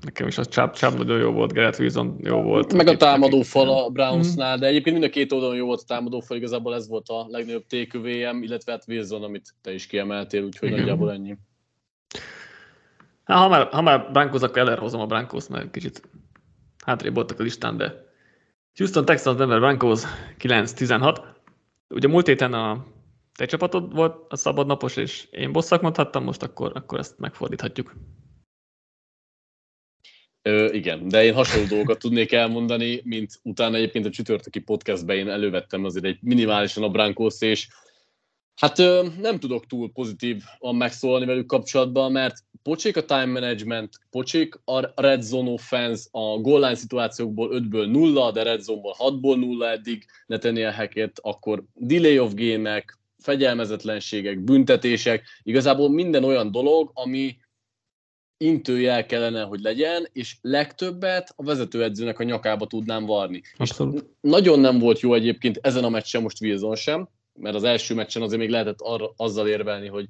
nekem 0.00 0.26
is 0.26 0.38
az 0.38 0.48
Chubb, 0.48 0.74
Chubb 0.74 0.98
nagyon 0.98 1.18
jó 1.18 1.30
volt, 1.30 1.52
Gerett 1.52 1.78
Wilson 1.78 2.16
jó 2.22 2.42
volt. 2.42 2.72
Meg 2.72 2.88
a 2.88 2.96
támadó 2.96 3.42
fal 3.42 3.68
a 3.68 3.88
Brownsnál, 3.88 4.58
de 4.58 4.66
egyébként 4.66 4.98
mind 4.98 5.08
a 5.08 5.12
két 5.14 5.32
oldalon 5.32 5.56
jó 5.56 5.66
volt 5.66 5.80
a 5.80 5.86
támadó 5.86 6.20
fal, 6.20 6.36
igazából 6.36 6.74
ez 6.74 6.88
volt 6.88 7.08
a 7.08 7.26
legnagyobb 7.28 7.66
tékövéjem, 7.66 8.42
illetve 8.42 8.72
hát 8.72 8.84
Wilson, 8.88 9.22
amit 9.22 9.54
te 9.62 9.72
is 9.72 9.86
kiemeltél, 9.86 10.42
úgyhogy 10.42 10.68
Igen. 10.68 10.80
nagyjából 10.80 11.12
ennyi. 11.12 11.36
Hát, 13.24 13.38
ha 13.38 13.48
már, 13.48 13.68
ha 13.68 13.80
már 13.80 14.10
Broncos, 14.12 14.42
akkor 14.42 14.68
elhozom 14.68 15.00
a 15.00 15.06
Broncos, 15.06 15.48
mert 15.48 15.70
kicsit 15.70 16.02
hátrébb 16.84 17.14
voltak 17.14 17.40
a 17.40 17.42
listán, 17.42 17.76
de 17.76 18.08
Houston 18.76 19.04
Texans, 19.04 19.36
Denver 19.36 19.58
Broncos 19.58 20.02
9-16. 20.38 21.18
Ugye 21.88 22.08
múlt 22.08 22.26
héten 22.26 22.52
a 22.52 22.84
te 23.40 23.46
csapatod 23.46 23.94
volt 23.94 24.32
a 24.32 24.36
szabadnapos, 24.36 24.96
és 24.96 25.28
én 25.30 25.52
bosszak 25.52 25.80
mondhattam, 25.80 26.24
most 26.24 26.42
akkor, 26.42 26.72
akkor 26.74 26.98
ezt 26.98 27.18
megfordíthatjuk. 27.18 27.94
Ö, 30.42 30.72
igen, 30.72 31.08
de 31.08 31.24
én 31.24 31.34
hasonló 31.34 31.66
dolgokat 31.66 31.98
tudnék 31.98 32.32
elmondani, 32.32 33.00
mint 33.04 33.40
utána 33.42 33.76
egyébként 33.76 34.06
a 34.06 34.10
csütörtöki 34.10 34.60
podcastben 34.60 35.16
én 35.16 35.28
elővettem 35.28 35.84
azért 35.84 36.04
egy 36.04 36.18
minimálisan 36.20 36.82
a 36.82 36.88
Brankos, 36.88 37.40
és 37.40 37.68
hát 38.54 38.78
ö, 38.78 39.06
nem 39.20 39.38
tudok 39.38 39.66
túl 39.66 39.92
pozitívan 39.92 40.76
megszólalni 40.76 41.26
velük 41.26 41.46
kapcsolatban, 41.46 42.12
mert 42.12 42.44
pocsék 42.62 42.96
a 42.96 43.04
time 43.04 43.26
management, 43.26 43.96
pocsék 44.10 44.60
a 44.64 45.00
red 45.00 45.22
zone 45.22 45.50
offense, 45.50 46.08
a 46.10 46.38
goal 46.38 46.60
line 46.60 46.74
szituációkból 46.74 47.50
5-ből 47.52 47.90
0, 47.90 48.30
de 48.30 48.42
red 48.42 48.60
zone-ból 48.60 48.94
6-ból 48.98 49.36
0 49.36 49.70
eddig 49.70 50.04
Nathaniel 50.26 50.72
Hackett, 50.72 51.18
akkor 51.18 51.64
delay 51.74 52.18
of 52.18 52.34
game-ek, 52.34 52.98
fegyelmezetlenségek, 53.20 54.40
büntetések, 54.40 55.24
igazából 55.42 55.90
minden 55.90 56.24
olyan 56.24 56.50
dolog, 56.50 56.90
ami 56.94 57.36
intőjel 58.36 59.06
kellene, 59.06 59.42
hogy 59.42 59.60
legyen, 59.60 60.08
és 60.12 60.36
legtöbbet 60.40 61.32
a 61.36 61.44
vezetőedzőnek 61.44 62.18
a 62.18 62.24
nyakába 62.24 62.66
tudnám 62.66 63.06
varni. 63.06 63.42
Abszolút. 63.56 63.94
És 63.94 64.02
nagyon 64.20 64.60
nem 64.60 64.78
volt 64.78 65.00
jó 65.00 65.14
egyébként 65.14 65.58
ezen 65.62 65.84
a 65.84 65.88
meccsen 65.88 66.22
most 66.22 66.40
Wilson 66.40 66.76
sem, 66.76 67.08
mert 67.32 67.54
az 67.54 67.64
első 67.64 67.94
meccsen 67.94 68.22
azért 68.22 68.40
még 68.40 68.50
lehetett 68.50 68.80
arra, 68.80 69.12
azzal 69.16 69.48
érvelni, 69.48 69.88
hogy 69.88 70.06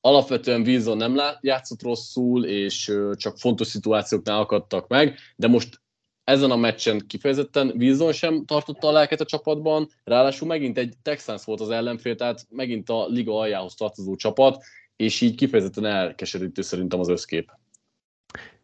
alapvetően 0.00 0.60
Wilson 0.60 0.96
nem 0.96 1.20
játszott 1.40 1.82
rosszul, 1.82 2.44
és 2.44 2.92
csak 3.12 3.38
fontos 3.38 3.66
szituációknál 3.66 4.40
akadtak 4.40 4.88
meg, 4.88 5.18
de 5.36 5.46
most 5.46 5.80
ezen 6.26 6.50
a 6.50 6.56
meccsen 6.56 7.06
kifejezetten 7.06 7.72
Wilson 7.76 8.12
sem 8.12 8.44
tartotta 8.44 8.88
a 8.88 8.92
lelket 8.92 9.20
a 9.20 9.24
csapatban, 9.24 9.88
ráadásul 10.04 10.48
megint 10.48 10.78
egy 10.78 10.94
Texans 11.02 11.44
volt 11.44 11.60
az 11.60 11.70
ellenfél, 11.70 12.14
tehát 12.14 12.46
megint 12.50 12.90
a 12.90 13.06
liga 13.06 13.38
aljához 13.38 13.74
tartozó 13.74 14.16
csapat, 14.16 14.64
és 14.96 15.20
így 15.20 15.34
kifejezetten 15.34 15.84
elkeserítő 15.84 16.62
szerintem 16.62 17.00
az 17.00 17.08
összkép. 17.08 17.50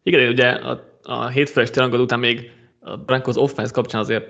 Igen, 0.03 0.29
ugye 0.29 0.49
a, 0.49 0.99
a 1.01 1.27
hétfős 1.27 1.69
tirangod 1.69 1.99
után 1.99 2.19
még 2.19 2.51
a 2.79 2.97
Broncos 2.97 3.35
offense 3.35 3.71
kapcsán 3.71 4.01
azért 4.01 4.25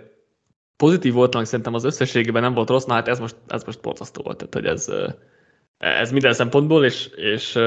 pozitív 0.76 1.14
volt, 1.14 1.34
hogy 1.34 1.46
szerintem 1.46 1.74
az 1.74 1.84
összességében 1.84 2.42
nem 2.42 2.54
volt 2.54 2.70
rossz, 2.70 2.86
na 2.86 2.94
hát 2.94 3.08
ez 3.08 3.20
most, 3.20 3.36
ez 3.48 3.64
most 3.64 3.82
borzasztó 3.82 4.22
volt, 4.22 4.38
tehát 4.38 4.54
hogy 4.54 4.66
ez, 4.66 4.92
ez 5.78 6.12
minden 6.12 6.34
szempontból, 6.34 6.86
és, 6.86 7.08
és, 7.08 7.60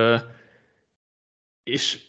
és 1.62 2.05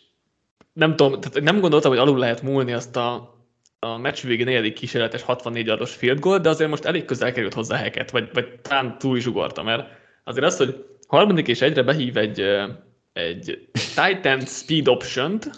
nem 0.73 0.95
tudom, 0.95 1.19
tehát 1.19 1.41
nem 1.41 1.59
gondoltam, 1.59 1.91
hogy 1.91 1.99
alul 1.99 2.17
lehet 2.17 2.41
múlni 2.41 2.73
azt 2.73 2.95
a, 2.95 3.35
a 3.79 3.97
meccs 3.97 4.23
végi 4.23 4.43
negyedik 4.43 4.73
kísérletes 4.73 5.21
64 5.21 5.69
ados 5.69 5.95
field 5.95 6.19
goal, 6.19 6.39
de 6.39 6.49
azért 6.49 6.69
most 6.69 6.85
elég 6.85 7.05
közel 7.05 7.31
került 7.31 7.53
hozzá 7.53 7.77
heket, 7.77 8.11
vagy, 8.11 8.29
vagy 8.33 8.59
talán 8.61 8.97
túl 8.97 9.17
is 9.17 9.25
ugorta, 9.25 9.63
mert 9.63 9.87
azért 10.23 10.45
az, 10.45 10.57
hogy 10.57 10.85
harmadik 11.07 11.47
és 11.47 11.61
egyre 11.61 11.83
behív 11.83 12.17
egy, 12.17 12.39
egy 13.13 13.67
Titan 13.71 14.39
Speed 14.39 14.87
Option-t, 14.87 15.49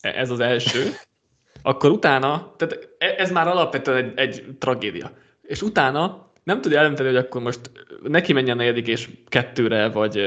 ez 0.00 0.30
az 0.30 0.40
első, 0.40 0.82
akkor 1.62 1.90
utána, 1.90 2.54
tehát 2.56 2.88
e, 2.98 3.14
ez 3.18 3.30
már 3.30 3.48
alapvetően 3.48 4.04
egy, 4.04 4.18
egy 4.18 4.44
tragédia. 4.58 5.10
És 5.42 5.62
utána 5.62 6.32
nem 6.42 6.60
tudja 6.60 6.78
eldönteni, 6.78 7.08
hogy 7.08 7.16
akkor 7.16 7.42
most 7.42 7.60
neki 8.02 8.32
menjen 8.32 8.58
a 8.58 8.60
negyedik 8.60 8.86
és 8.86 9.08
kettőre, 9.28 9.88
vagy 9.88 10.26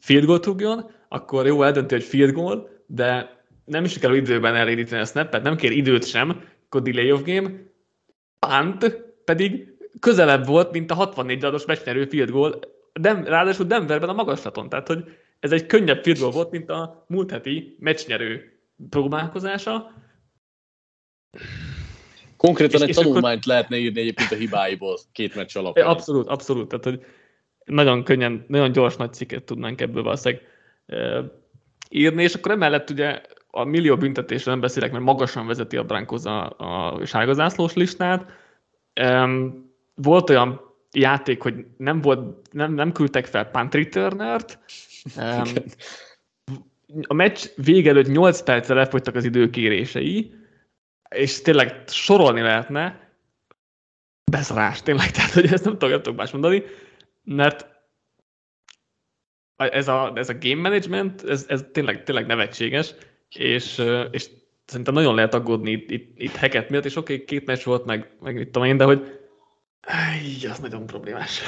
field 0.00 0.24
goal 0.24 0.40
rúgjon, 0.44 0.90
akkor 1.08 1.46
jó, 1.46 1.62
eldönti, 1.62 1.94
hogy 1.94 2.04
field 2.04 2.32
goal, 2.32 2.68
de 2.86 3.34
nem 3.64 3.84
is 3.84 3.98
kell 3.98 4.14
időben 4.14 4.54
elindítani 4.54 5.00
a 5.00 5.04
snappet, 5.04 5.42
nem 5.42 5.56
kér 5.56 5.70
időt 5.70 6.06
sem, 6.06 6.42
akkor 6.76 6.80
delay 6.82 7.12
of 7.12 7.22
game, 7.22 7.50
punt 8.38 9.04
pedig 9.24 9.76
közelebb 10.00 10.46
volt, 10.46 10.72
mint 10.72 10.90
a 10.90 10.94
64 10.94 11.44
ados 11.44 11.64
meccsnyerő 11.64 12.04
field 12.04 12.30
goal, 12.30 12.60
de, 12.92 13.22
ráadásul 13.24 13.66
Denverben 13.66 14.08
a 14.08 14.12
magaslaton, 14.12 14.68
tehát 14.68 14.86
hogy 14.86 15.04
ez 15.40 15.52
egy 15.52 15.66
könnyebb 15.66 16.02
field 16.02 16.18
goal 16.18 16.30
volt, 16.30 16.50
mint 16.50 16.70
a 16.70 17.04
múlt 17.08 17.30
heti 17.30 17.76
meccsnyerő 17.78 18.60
próbálkozása. 18.90 19.92
Konkrétan 22.36 22.74
és, 22.74 22.82
egy 22.82 22.88
és 22.88 22.96
tanulmányt 22.96 23.38
akkor... 23.38 23.52
lehetne 23.52 23.76
írni 23.76 24.00
egyébként 24.00 24.30
a 24.30 24.34
hibáiból 24.34 24.98
két 25.12 25.34
meccs 25.34 25.56
alapján. 25.56 25.86
Abszolút, 25.86 26.26
abszolút. 26.26 26.68
Tehát, 26.68 26.84
hogy 26.84 27.04
nagyon 27.64 28.04
könnyen, 28.04 28.44
nagyon 28.48 28.72
gyors 28.72 28.96
nagy 28.96 29.12
cikket 29.12 29.44
tudnánk 29.44 29.80
ebből 29.80 30.02
valószínűleg 30.02 30.44
írni, 31.88 32.22
és 32.22 32.34
akkor 32.34 32.50
emellett 32.50 32.90
ugye 32.90 33.20
a 33.56 33.64
millió 33.64 33.96
büntetésről 33.96 34.52
nem 34.52 34.62
beszélek, 34.62 34.92
mert 34.92 35.04
magasan 35.04 35.46
vezeti 35.46 35.76
a 35.76 35.84
Brankos 35.84 36.24
a, 36.24 36.50
a 36.58 37.04
sárgazászlós 37.04 37.74
listát. 37.74 38.30
E, 38.92 39.28
volt 39.94 40.30
olyan 40.30 40.60
játék, 40.92 41.42
hogy 41.42 41.66
nem, 41.76 42.00
volt, 42.00 42.52
nem, 42.52 42.72
nem 42.72 42.92
küldtek 42.92 43.26
fel 43.26 43.50
punt 43.50 43.74
returner-t, 43.74 44.58
e, 45.16 45.42
a 47.06 47.14
meccs 47.14 47.46
vége 47.56 47.90
előtt 47.90 48.06
8 48.06 48.42
percre 48.42 48.74
lefogytak 48.74 49.14
az 49.14 49.24
időkérései, 49.24 50.34
és 51.08 51.42
tényleg 51.42 51.82
sorolni 51.86 52.40
lehetne, 52.40 53.10
beszarás, 54.30 54.82
tényleg, 54.82 55.10
tehát 55.10 55.32
hogy 55.32 55.52
ezt 55.52 55.64
nem 55.64 55.78
tudok 55.78 56.16
más 56.16 56.30
mondani, 56.30 56.62
mert 57.24 57.66
ez 59.56 59.88
a, 59.88 60.12
ez 60.14 60.28
a 60.28 60.38
game 60.40 60.60
management, 60.60 61.22
ez, 61.22 61.44
ez 61.48 61.64
tényleg, 61.72 62.02
tényleg 62.02 62.26
nevetséges, 62.26 62.94
és, 63.34 63.82
és 64.10 64.30
szerintem 64.64 64.94
nagyon 64.94 65.14
lehet 65.14 65.34
aggódni 65.34 65.70
itt, 65.70 65.90
itt, 65.90 66.12
itt 66.16 66.34
heket 66.34 66.68
miatt, 66.68 66.84
és 66.84 66.96
oké, 66.96 67.14
okay, 67.14 67.24
két 67.24 67.46
meccs 67.46 67.62
volt, 67.64 67.84
meg, 67.84 68.10
meg 68.20 68.34
mit 68.34 68.50
tudom 68.50 68.68
én, 68.68 68.76
de 68.76 68.84
hogy 68.84 69.20
Ay, 69.80 70.48
az 70.50 70.58
nagyon 70.58 70.86
problémás. 70.86 71.40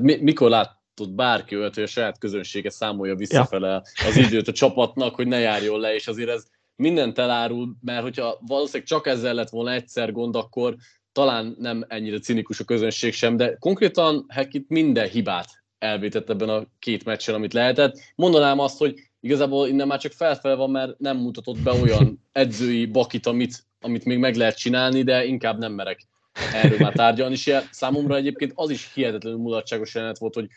Mikor 0.20 0.50
lát, 0.50 0.78
tud 0.94 1.10
bárki 1.10 1.56
olyat, 1.56 1.74
hogy 1.74 1.82
a 1.82 1.86
saját 1.86 2.18
közönsége 2.18 2.70
számolja 2.70 3.14
visszafele 3.14 3.68
ja. 3.68 3.82
az 4.08 4.16
időt 4.16 4.48
a 4.48 4.52
csapatnak, 4.52 5.14
hogy 5.14 5.26
ne 5.26 5.38
járjon 5.38 5.80
le, 5.80 5.94
és 5.94 6.06
azért 6.06 6.28
ez 6.28 6.46
mindent 6.76 7.18
elárul, 7.18 7.76
mert 7.80 8.02
hogyha 8.02 8.38
valószínűleg 8.46 8.86
csak 8.86 9.06
ezzel 9.06 9.34
lett 9.34 9.48
volna 9.48 9.72
egyszer 9.72 10.12
gond, 10.12 10.36
akkor 10.36 10.76
talán 11.12 11.56
nem 11.58 11.84
ennyire 11.88 12.18
cinikus 12.18 12.60
a 12.60 12.64
közönség 12.64 13.12
sem, 13.12 13.36
de 13.36 13.56
konkrétan 13.56 14.24
Hekit 14.28 14.68
minden 14.68 15.08
hibát 15.08 15.48
elvétett 15.78 16.30
ebben 16.30 16.48
a 16.48 16.66
két 16.78 17.04
meccsen, 17.04 17.34
amit 17.34 17.52
lehetett. 17.52 17.98
Mondanám 18.14 18.58
azt, 18.58 18.78
hogy 18.78 19.07
igazából 19.20 19.68
innen 19.68 19.86
már 19.86 19.98
csak 19.98 20.12
felfel 20.12 20.56
van, 20.56 20.70
mert 20.70 20.98
nem 20.98 21.16
mutatott 21.16 21.58
be 21.58 21.72
olyan 21.72 22.24
edzői 22.32 22.86
bakit, 22.86 23.26
amit, 23.26 23.64
amit 23.80 24.04
még 24.04 24.18
meg 24.18 24.34
lehet 24.34 24.58
csinálni, 24.58 25.02
de 25.02 25.24
inkább 25.24 25.58
nem 25.58 25.72
merek 25.72 26.06
erről 26.52 26.78
már 26.78 26.92
tárgyalni. 26.92 27.34
És 27.34 27.54
számomra 27.70 28.16
egyébként 28.16 28.52
az 28.54 28.70
is 28.70 28.92
hihetetlenül 28.94 29.38
mulatságos 29.38 29.94
jelenet 29.94 30.18
volt, 30.18 30.34
hogy 30.34 30.48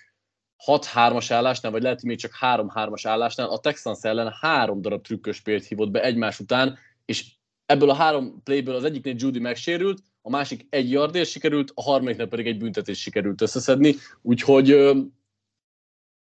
6-3-as 0.66 1.28
állásnál, 1.30 1.72
vagy 1.72 1.82
lehet, 1.82 2.00
hogy 2.00 2.10
még 2.10 2.20
csak 2.20 2.38
3-3-as 2.42 3.02
állásnál 3.04 3.50
a 3.50 3.60
Texans 3.60 4.00
ellen 4.02 4.34
három 4.40 4.82
darab 4.82 5.02
trükkös 5.02 5.42
pélt 5.42 5.66
hívott 5.66 5.92
be 5.92 6.04
egymás 6.04 6.40
után, 6.40 6.78
és 7.06 7.26
ebből 7.66 7.90
a 7.90 7.94
három 7.94 8.42
playből 8.44 8.76
az 8.76 8.84
egyiknél 8.84 9.16
Judy 9.18 9.40
megsérült, 9.40 10.00
a 10.22 10.30
másik 10.30 10.68
egy 10.70 10.92
yardért 10.92 11.30
sikerült, 11.30 11.72
a 11.76 11.82
harmadiknél 11.82 12.28
pedig 12.28 12.48
egy 12.48 12.58
büntetés 12.58 13.00
sikerült 13.00 13.42
összeszedni, 13.42 13.96
úgyhogy 14.22 14.92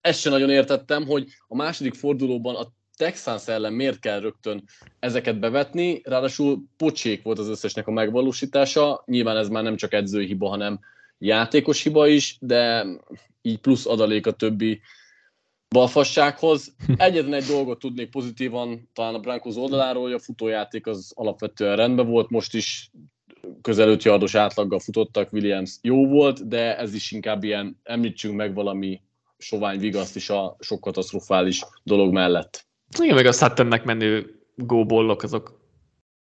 ezt 0.02 0.20
sem 0.20 0.32
nagyon 0.32 0.50
értettem, 0.50 1.06
hogy 1.06 1.28
a 1.48 1.56
második 1.56 1.94
fordulóban 1.94 2.56
a 2.56 2.72
Texans 2.96 3.48
ellen 3.48 3.74
miért 3.74 4.00
kell 4.00 4.20
rögtön 4.20 4.64
ezeket 5.00 5.40
bevetni, 5.40 6.02
ráadásul 6.04 6.64
pocsék 6.78 7.24
volt 7.24 7.40
az 7.40 7.48
összesnek 7.48 7.88
a 7.88 7.92
megvalósítása, 7.92 9.04
nyilván 9.06 9.38
ez 9.38 9.50
már 9.50 9.64
nem 9.64 9.76
csak 9.76 9.94
edzői 9.94 10.26
hiba, 10.26 10.50
hanem 10.50 10.80
játékos 11.18 11.84
hiba 11.84 12.08
is, 12.08 12.38
de 12.40 12.86
így 13.42 13.60
plusz 13.60 13.86
adalék 13.86 14.28
a 14.28 14.32
többi 14.32 14.82
balfassághoz. 15.70 16.76
Egyetlen 16.96 17.34
egy 17.34 17.46
dolgot 17.46 17.80
tudnék 17.80 18.10
pozitívan 18.10 18.90
talán 18.94 19.16
a 19.16 19.20
Broncos 19.20 19.56
oldaláról, 19.56 20.04
hogy 20.04 20.14
a 20.14 20.20
futójáték 20.20 20.88
az 20.88 21.12
alapvetően 21.16 21.76
rendben 21.76 22.08
volt, 22.08 22.30
most 22.30 22.54
is 22.54 22.92
közel 23.62 23.90
5 23.90 24.04
yardos 24.04 24.36
átlaggal 24.36 24.80
futottak, 24.80 25.34
Williams 25.34 25.78
jó 25.82 26.08
volt, 26.08 26.48
de 26.48 26.78
ez 26.78 26.94
is 26.94 27.12
inkább 27.12 27.44
ilyen, 27.44 27.80
említsünk 27.84 28.36
meg 28.36 28.54
valami 28.54 29.02
sovány 29.42 29.80
vigaszt 29.80 30.16
is 30.16 30.30
a 30.30 30.56
sok 30.60 30.82
katasztrofális 30.82 31.64
dolog 31.84 32.14
mellett. 32.14 32.66
Igen, 33.00 33.16
meg 33.16 33.26
a 33.26 33.32
Suttonnek 33.32 33.84
menő 33.84 34.40
góbollok, 34.56 35.24
azok 35.24 35.60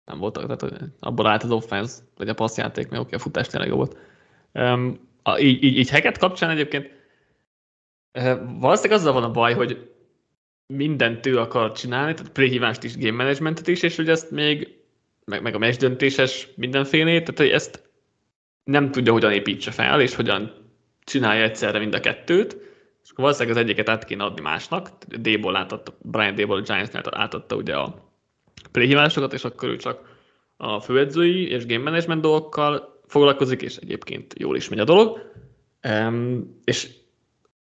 nem 0.05 0.19
voltak, 0.19 0.57
tehát 0.57 0.83
abból 0.99 1.27
állt 1.27 1.43
az 1.43 1.51
offense, 1.51 2.01
vagy 2.17 2.29
a 2.29 2.33
passzjáték, 2.33 2.89
mert 2.89 3.01
oké, 3.01 3.15
a 3.15 3.19
futás 3.19 3.47
tényleg 3.47 3.69
jó 3.69 3.75
volt. 3.75 3.97
Um, 4.53 4.99
a, 5.23 5.37
így, 5.37 5.63
így, 5.63 5.77
így 5.77 5.89
hacket 5.89 6.17
kapcsán 6.17 6.49
egyébként 6.49 6.91
valószínűleg 8.59 8.99
azzal 8.99 9.13
van 9.13 9.23
a 9.23 9.31
baj, 9.31 9.53
hogy 9.53 9.91
mindent 10.65 11.25
ő 11.25 11.39
akar 11.39 11.71
csinálni, 11.71 12.13
tehát 12.13 12.31
préhívást 12.31 12.83
is, 12.83 12.97
game 12.97 13.23
managementet 13.23 13.67
is, 13.67 13.81
és 13.81 13.95
hogy 13.95 14.09
ezt 14.09 14.31
még, 14.31 14.77
meg, 15.25 15.41
meg 15.41 15.55
a 15.55 15.57
mesh 15.57 15.79
döntéses 15.79 16.47
mindenfélét, 16.55 17.19
tehát 17.19 17.37
hogy 17.37 17.49
ezt 17.49 17.83
nem 18.63 18.91
tudja, 18.91 19.11
hogyan 19.11 19.31
építse 19.31 19.71
fel, 19.71 20.01
és 20.01 20.15
hogyan 20.15 20.53
csinálja 21.03 21.43
egyszerre 21.43 21.79
mind 21.79 21.93
a 21.93 21.99
kettőt, 21.99 22.66
és 23.07 23.13
akkor 23.13 23.23
valószínűleg 23.23 23.57
az 23.57 23.63
egyiket 23.63 23.89
át 23.89 24.05
kéne 24.05 24.23
adni 24.23 24.41
másnak, 24.41 24.89
D-ból 25.05 25.55
átadta, 25.55 25.97
Brian 26.01 26.35
D-ból 26.35 26.57
a 26.57 26.61
Giants-nél 26.61 27.01
átadta 27.11 27.55
ugye 27.55 27.75
a 27.75 28.11
préhívásokat, 28.71 29.33
és 29.33 29.43
akkor 29.43 29.69
ő 29.69 29.75
csak 29.75 30.01
a 30.57 30.79
főedzői 30.79 31.49
és 31.49 31.65
game 31.65 31.83
management 31.83 32.21
dolgokkal 32.21 33.01
foglalkozik, 33.05 33.61
és 33.61 33.75
egyébként 33.75 34.33
jól 34.37 34.55
is 34.55 34.69
megy 34.69 34.79
a 34.79 34.83
dolog. 34.83 35.31
Um, 35.89 36.59
és 36.63 36.89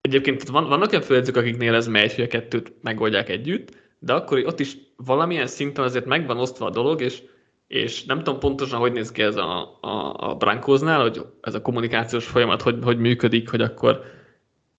egyébként 0.01 0.43
van, 0.43 0.67
vannak 0.67 0.91
olyan 0.91 1.03
főedzők, 1.03 1.36
akiknél 1.36 1.75
ez 1.75 1.88
megy, 1.88 2.15
hogy 2.15 2.23
a 2.23 2.27
kettőt 2.27 2.73
megoldják 2.81 3.29
együtt, 3.29 3.77
de 3.99 4.13
akkor 4.13 4.45
ott 4.45 4.59
is 4.59 4.77
valamilyen 4.95 5.47
szinten 5.47 5.84
azért 5.84 6.05
meg 6.05 6.25
van 6.27 6.39
osztva 6.39 6.65
a 6.65 6.69
dolog, 6.69 7.01
és, 7.01 7.21
és 7.67 8.05
nem 8.05 8.17
tudom 8.17 8.39
pontosan, 8.39 8.79
hogy 8.79 8.91
néz 8.91 9.11
ki 9.11 9.21
ez 9.21 9.36
a, 9.36 9.77
a, 9.81 10.13
a 10.29 10.36
Brankóznál, 10.36 11.01
hogy 11.01 11.25
ez 11.41 11.53
a 11.53 11.61
kommunikációs 11.61 12.25
folyamat 12.25 12.61
hogy, 12.61 12.77
hogy 12.84 12.97
működik, 12.97 13.49
hogy 13.49 13.61
akkor 13.61 14.21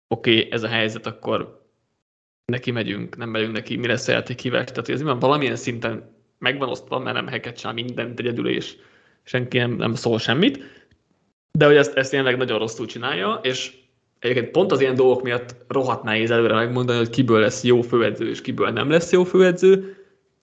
oké, 0.09 0.36
okay, 0.36 0.52
ez 0.52 0.62
a 0.62 0.68
helyzet, 0.68 1.07
akkor 1.07 1.62
neki 2.44 2.70
megyünk, 2.70 3.16
nem 3.16 3.28
megyünk 3.28 3.52
neki, 3.52 3.76
mi 3.76 3.86
lesz 3.86 4.09
a 4.09 4.12
játékhívás. 4.12 4.64
Tehát 4.64 4.88
ez 4.88 5.02
van 5.02 5.18
valamilyen 5.18 5.57
szinten 5.57 6.14
megvan 6.38 6.68
osztva, 6.68 6.98
mert 6.98 7.16
nem 7.16 7.28
hacket 7.28 7.59
sem 7.59 7.74
mindent 7.74 8.18
egyedül, 8.18 8.48
és 8.48 8.76
senki 9.22 9.59
nem, 9.59 9.70
nem 9.70 9.94
szól 9.94 10.18
semmit. 10.18 10.59
De 11.59 11.66
hogy 11.66 11.76
ezt, 11.76 11.94
ezt 11.96 12.11
tényleg 12.11 12.36
nagyon 12.36 12.59
rosszul 12.59 12.86
csinálja, 12.86 13.40
és 13.42 13.72
egyébként 14.18 14.50
pont 14.50 14.72
az 14.72 14.80
ilyen 14.80 14.94
dolgok 14.94 15.22
miatt 15.22 15.57
rohadt 15.68 16.02
nehéz 16.02 16.30
előre 16.30 16.55
megmondani, 16.55 16.98
hogy 16.98 17.11
kiből 17.11 17.40
lesz 17.40 17.62
jó 17.62 17.80
főedző, 17.80 18.28
és 18.28 18.40
kiből 18.40 18.70
nem 18.70 18.90
lesz 18.90 19.12
jó 19.12 19.24
főedző, 19.24 19.96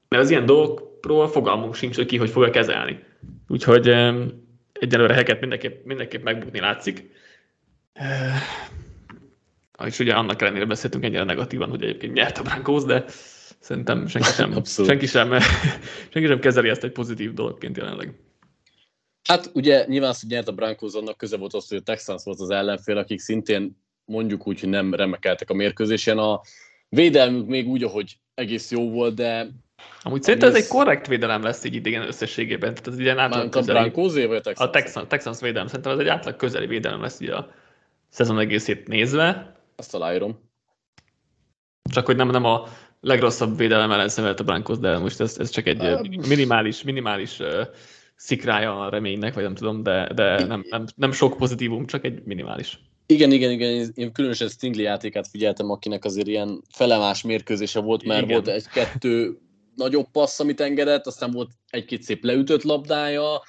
mert 0.08 0.24
az 0.24 0.30
ilyen 0.30 0.46
dolgokról 0.46 1.28
fogalmunk 1.28 1.76
sincs, 1.76 1.96
hogy 1.96 2.06
ki 2.06 2.18
hogy 2.18 2.30
fogja 2.30 2.50
kezelni. 2.50 3.04
Úgyhogy 3.48 3.88
egyelőre 4.74 5.14
heket 5.14 5.40
mindenképp, 5.40 5.86
mindenképp 5.86 6.24
megbukni 6.24 6.60
látszik. 6.60 7.10
És 9.86 10.00
ugye 10.00 10.14
annak 10.14 10.42
ellenére 10.42 10.66
beszéltünk 10.66 11.04
ennyire 11.04 11.24
negatívan, 11.24 11.70
hogy 11.70 11.84
egyébként 11.84 12.14
nyert 12.14 12.38
a 12.38 12.42
Broncos, 12.42 12.84
de 12.84 13.06
szerintem 13.60 14.08
senki 14.08 14.32
sem, 14.32 14.64
senki 14.88 15.06
sem, 15.06 15.40
senki 16.12 16.28
sem 16.28 16.40
kezeli 16.40 16.70
ezt 16.70 16.84
egy 16.84 16.92
pozitív 16.92 17.34
dologként 17.34 17.78
jelenleg. 17.78 18.14
Hát 19.24 19.52
ugye 19.54 19.86
nyilván 19.88 20.10
az, 20.10 20.22
hogy 20.22 20.30
nyert 20.30 20.48
a 20.48 20.52
Broncos, 20.52 20.94
annak 20.94 21.18
köze 21.18 21.38
volt 21.38 21.54
az, 21.54 21.68
hogy 21.68 21.78
a 21.78 21.82
Texans 21.82 22.24
volt 22.24 22.40
az 22.40 22.50
ellenfél, 22.50 22.98
akik 22.98 23.20
szintén 23.20 23.78
mondjuk 24.06 24.48
úgy, 24.48 24.60
hogy 24.60 24.70
nem 24.70 24.94
remekeltek 24.94 25.50
a 25.50 25.54
mérkőzésen. 25.54 26.18
A 26.18 26.42
védelmük 26.90 27.48
még 27.48 27.68
úgy, 27.68 27.84
ahogy 27.84 28.18
egész 28.34 28.72
jó 28.72 28.90
volt, 28.90 29.16
de 29.16 29.48
Amúgy 30.02 30.24
szerintem 30.24 30.50
ez 30.50 30.56
egy 30.56 30.68
korrekt 30.68 31.08
védelem 31.08 31.44
lesz 31.44 31.64
így 31.64 31.76
idegen 31.76 32.08
összességében. 32.08 32.74
Tehát 32.74 32.88
ez 32.88 33.00
ilyen 33.00 33.20
átlag 33.20 33.50
közeli. 33.50 33.78
A 33.78 33.82
Broncos 33.82 34.14
vagy 34.14 34.24
a 34.24 34.42
Texans? 34.42 34.70
A 34.70 34.70
Texans, 34.70 35.08
Texans 35.08 35.40
védelem. 35.40 35.68
Szerintem 35.68 35.92
ez 35.92 36.00
egy 36.00 36.08
átlag 36.08 36.36
közeli 36.36 36.66
védelem 36.66 37.02
lesz 37.02 37.20
így 37.20 37.30
a 37.30 37.52
szezon 38.10 38.40
egészét 38.40 38.88
nézve. 38.88 39.51
Azt 39.82 39.96
aláírom. 39.96 40.50
Csak 41.92 42.06
hogy 42.06 42.16
nem, 42.16 42.30
nem 42.30 42.46
a 42.46 42.68
legrosszabb 43.00 43.58
védelem 43.58 43.92
ellen 43.92 44.10
szemelt 44.10 44.40
a 44.40 44.44
Broncos, 44.44 44.78
de 44.78 44.98
most 44.98 45.20
ez, 45.20 45.38
ez 45.38 45.50
csak 45.50 45.68
egy 45.68 46.10
minimális, 46.28 46.84
minimális 46.84 47.40
uh, 47.40 47.68
szikrája 48.16 48.80
a 48.80 48.90
reménynek, 48.90 49.34
vagy 49.34 49.44
nem 49.44 49.56
tudom, 49.56 49.84
de, 49.84 50.14
de 50.14 50.46
nem, 50.46 50.66
nem, 50.70 50.86
nem 50.96 51.12
sok 51.12 51.38
pozitívum, 51.38 51.86
csak 51.86 52.06
egy 52.06 52.24
minimális. 52.24 52.80
Igen, 53.06 53.32
igen, 53.32 53.52
igen, 53.52 53.92
én 53.94 54.12
különösen 54.12 54.48
Stingley 54.48 54.84
játékát 54.84 55.28
figyeltem, 55.28 55.70
akinek 55.70 56.06
azért 56.06 56.28
ilyen 56.28 56.62
felemás 56.70 57.22
mérkőzése 57.22 57.80
volt, 57.80 58.04
mert 58.04 58.24
igen. 58.24 58.34
volt 58.34 58.48
egy-kettő 58.48 59.38
nagyobb 59.76 60.08
passz, 60.12 60.40
amit 60.40 60.62
engedett, 60.62 61.08
aztán 61.08 61.32
volt 61.32 61.52
egy-két 61.70 62.04
szép 62.04 62.24
leütött 62.24 62.64
labdája, 62.64 63.42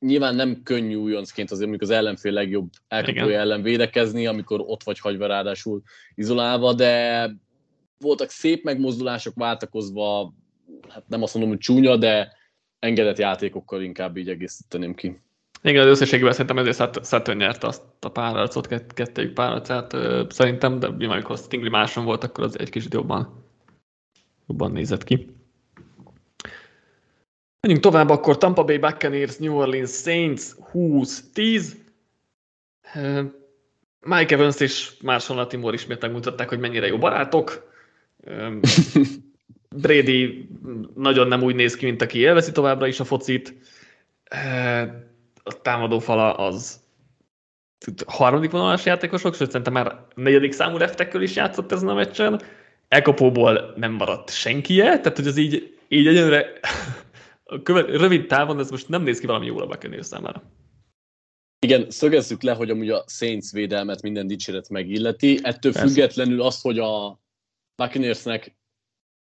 nyilván 0.00 0.34
nem 0.34 0.62
könnyű 0.62 0.94
újoncként 0.94 1.50
azért 1.50 1.68
mondjuk 1.68 1.90
az 1.90 1.96
ellenfél 1.96 2.32
legjobb 2.32 2.70
elkapója 2.88 3.38
ellen 3.38 3.62
védekezni, 3.62 4.26
amikor 4.26 4.60
ott 4.60 4.82
vagy 4.82 4.98
hagyva 4.98 5.26
ráadásul 5.26 5.82
izolálva, 6.14 6.72
de 6.72 7.30
voltak 7.98 8.30
szép 8.30 8.64
megmozdulások 8.64 9.34
váltakozva, 9.34 10.34
hát 10.88 11.04
nem 11.08 11.22
azt 11.22 11.34
mondom, 11.34 11.52
hogy 11.52 11.60
csúnya, 11.60 11.96
de 11.96 12.32
engedett 12.78 13.18
játékokkal 13.18 13.82
inkább 13.82 14.16
így 14.16 14.28
egészíteném 14.28 14.94
ki. 14.94 15.20
Igen, 15.62 15.82
az 15.82 15.90
összességében 15.90 16.32
szerintem 16.32 16.58
ezért 16.58 17.04
Saturn 17.06 17.38
nyerte 17.38 17.66
azt 17.66 17.82
a 18.00 18.08
párharcot, 18.08 18.66
kettőjük 18.94 19.34
párharcát 19.34 19.96
szerintem, 20.32 20.78
de 20.78 20.90
mi 20.90 21.04
amikor 21.04 21.38
Stingli 21.38 21.68
máson 21.68 22.04
volt, 22.04 22.24
akkor 22.24 22.44
az 22.44 22.58
egy 22.58 22.70
kicsit 22.70 22.94
jobban, 22.94 23.44
jobban 24.46 24.72
nézett 24.72 25.04
ki. 25.04 25.26
Menjünk 27.60 27.84
tovább, 27.84 28.08
akkor 28.08 28.38
Tampa 28.38 28.64
Bay 28.64 28.78
Buccaneers, 28.78 29.36
New 29.36 29.54
Orleans 29.54 29.90
Saints 29.90 30.42
20-10. 30.72 31.64
Mike 34.00 34.34
Evans 34.34 34.60
és 34.60 34.90
Marshall 35.02 35.36
Latimore 35.36 35.74
ismét 35.74 36.00
megmutatták, 36.00 36.48
hogy 36.48 36.58
mennyire 36.58 36.86
jó 36.86 36.98
barátok. 36.98 37.72
Brady 39.76 40.48
nagyon 40.94 41.28
nem 41.28 41.42
úgy 41.42 41.54
néz 41.54 41.76
ki, 41.76 41.84
mint 41.84 42.02
aki 42.02 42.18
élvezi 42.18 42.52
továbbra 42.52 42.86
is 42.86 43.00
a 43.00 43.04
focit. 43.04 43.54
A 45.42 45.60
támadó 45.62 45.98
fala 45.98 46.34
az 46.34 46.80
harmadik 48.06 48.50
vonalas 48.50 48.84
játékosok, 48.84 49.34
sőt 49.34 49.46
szerintem 49.46 49.72
már 49.72 50.06
negyedik 50.14 50.52
számú 50.52 50.76
leftekkel 50.76 51.22
is 51.22 51.36
játszott 51.36 51.72
ezen 51.72 51.88
a 51.88 51.94
meccsen. 51.94 52.42
Elkapóból 52.88 53.74
nem 53.76 53.92
maradt 53.92 54.30
senki 54.30 54.74
tehát 54.76 55.16
hogy 55.16 55.26
az 55.26 55.36
így, 55.36 55.78
így 55.88 56.06
egyelőre 56.06 56.52
a 57.50 57.62
követ, 57.62 57.88
rövid 57.88 58.26
távon 58.26 58.58
ez 58.58 58.70
most 58.70 58.88
nem 58.88 59.02
néz 59.02 59.20
ki 59.20 59.26
valami 59.26 59.46
jól 59.46 59.62
a 59.62 59.66
Buccaneers 59.66 60.06
számára. 60.06 60.42
Igen, 61.58 61.90
szögezzük 61.90 62.42
le, 62.42 62.52
hogy 62.52 62.70
amúgy 62.70 62.90
a 62.90 63.04
Saints 63.06 63.50
védelmet 63.52 64.02
minden 64.02 64.26
dicséret 64.26 64.68
megilleti. 64.68 65.38
Ettől 65.42 65.72
Persze. 65.72 65.88
függetlenül 65.88 66.42
az, 66.42 66.60
hogy 66.60 66.78
a 66.78 67.20
Buccaneersnek 67.76 68.56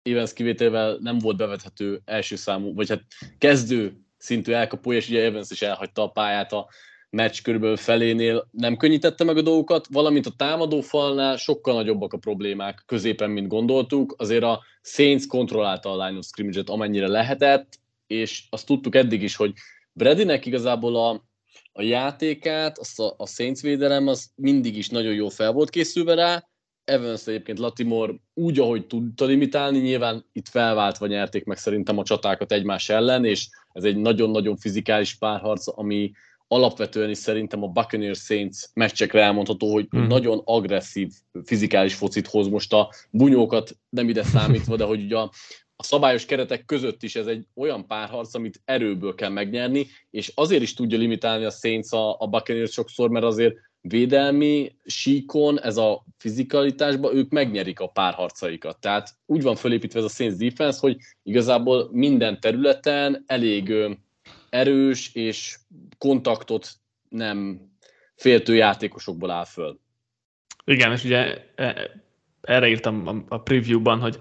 Evans 0.01 0.33
kivételével 0.33 0.97
nem 1.01 1.17
volt 1.17 1.37
bevethető 1.37 2.01
első 2.05 2.35
számú, 2.35 2.73
vagy 2.73 2.89
hát 2.89 3.03
kezdő 3.37 3.99
szintű 4.17 4.51
elkapó, 4.51 4.93
és 4.93 5.09
ugye 5.09 5.23
Evans 5.23 5.49
is 5.49 5.61
elhagyta 5.61 6.03
a 6.03 6.09
pályát 6.09 6.53
a 6.53 6.67
meccs 7.09 7.41
körülbelül 7.41 7.77
felénél, 7.77 8.47
nem 8.51 8.77
könnyítette 8.77 9.23
meg 9.23 9.37
a 9.37 9.41
dolgokat, 9.41 9.87
valamint 9.91 10.25
a 10.25 10.33
támadó 10.37 10.81
falnál 10.81 11.37
sokkal 11.37 11.73
nagyobbak 11.73 12.13
a 12.13 12.17
problémák 12.17 12.83
középen, 12.85 13.29
mint 13.29 13.47
gondoltuk. 13.47 14.15
Azért 14.17 14.43
a 14.43 14.61
Saints 14.81 15.27
kontrollálta 15.27 15.91
a 15.91 16.05
line 16.05 16.17
of 16.17 16.25
scrimmage-et 16.25 16.69
amennyire 16.69 17.07
lehetett, 17.07 17.79
és 18.07 18.43
azt 18.49 18.65
tudtuk 18.65 18.95
eddig 18.95 19.21
is, 19.21 19.35
hogy 19.35 19.53
Bradynek 19.93 20.45
igazából 20.45 20.95
a, 20.95 21.25
a 21.71 21.81
játékát, 21.81 22.77
azt 22.77 22.99
a, 22.99 23.13
a 23.17 23.27
Saints 23.27 23.61
védelem, 23.61 24.07
az 24.07 24.31
mindig 24.35 24.77
is 24.77 24.89
nagyon 24.89 25.13
jól 25.13 25.29
fel 25.29 25.51
volt 25.51 25.69
készülve 25.69 26.13
rá, 26.13 26.43
Evans 26.85 27.27
egyébként 27.27 27.59
Latimore 27.59 28.13
úgy, 28.33 28.59
ahogy 28.59 28.87
tudta 28.87 29.25
limitálni, 29.25 29.79
nyilván 29.79 30.25
itt 30.31 30.47
felváltva 30.47 31.07
nyerték 31.07 31.43
meg 31.43 31.57
szerintem 31.57 31.97
a 31.97 32.03
csatákat 32.03 32.51
egymás 32.51 32.89
ellen, 32.89 33.25
és 33.25 33.47
ez 33.71 33.83
egy 33.83 33.97
nagyon-nagyon 33.97 34.57
fizikális 34.57 35.15
párharc, 35.15 35.77
ami 35.77 36.11
alapvetően 36.47 37.09
is 37.09 37.17
szerintem 37.17 37.63
a 37.63 37.67
Buccaneers 37.67 38.19
Saints 38.19 38.57
meccsekre 38.73 39.21
elmondható, 39.21 39.73
hogy 39.73 39.87
hmm. 39.89 40.07
nagyon 40.07 40.41
agresszív 40.43 41.11
fizikális 41.43 41.93
focit 41.93 42.27
hoz 42.27 42.47
most 42.47 42.73
a 42.73 42.89
bunyókat 43.09 43.77
nem 43.89 44.09
ide 44.09 44.23
számítva, 44.23 44.75
de 44.75 44.83
hogy 44.83 45.03
ugye 45.03 45.17
a, 45.17 45.31
a 45.75 45.83
szabályos 45.83 46.25
keretek 46.25 46.65
között 46.65 47.03
is 47.03 47.15
ez 47.15 47.27
egy 47.27 47.45
olyan 47.55 47.87
párharc, 47.87 48.35
amit 48.35 48.61
erőből 48.65 49.15
kell 49.15 49.29
megnyerni, 49.29 49.87
és 50.09 50.31
azért 50.35 50.61
is 50.61 50.73
tudja 50.73 50.97
limitálni 50.97 51.45
a 51.45 51.49
Saints 51.49 51.91
a, 51.91 52.19
a 52.19 52.27
Buccaneers 52.27 52.71
sokszor, 52.71 53.09
mert 53.09 53.25
azért 53.25 53.55
védelmi 53.81 54.75
síkon, 54.85 55.61
ez 55.61 55.77
a 55.77 56.05
fizikalitásban 56.17 57.15
ők 57.15 57.29
megnyerik 57.29 57.79
a 57.79 57.87
párharcaikat. 57.87 58.79
Tehát 58.79 59.09
úgy 59.25 59.41
van 59.41 59.55
fölépítve 59.55 59.99
ez 59.99 60.05
a 60.05 60.09
Saints 60.09 60.35
defense, 60.35 60.77
hogy 60.79 60.97
igazából 61.23 61.89
minden 61.91 62.39
területen 62.39 63.23
elég 63.27 63.73
erős 64.49 65.09
és 65.13 65.57
kontaktot 65.97 66.69
nem 67.09 67.69
féltő 68.15 68.55
játékosokból 68.55 69.31
áll 69.31 69.45
föl. 69.45 69.79
Igen, 70.65 70.91
és 70.91 71.03
ugye 71.03 71.45
e, 71.55 71.91
erre 72.41 72.67
írtam 72.67 73.25
a 73.27 73.41
preview-ban, 73.41 73.99
hogy 73.99 74.17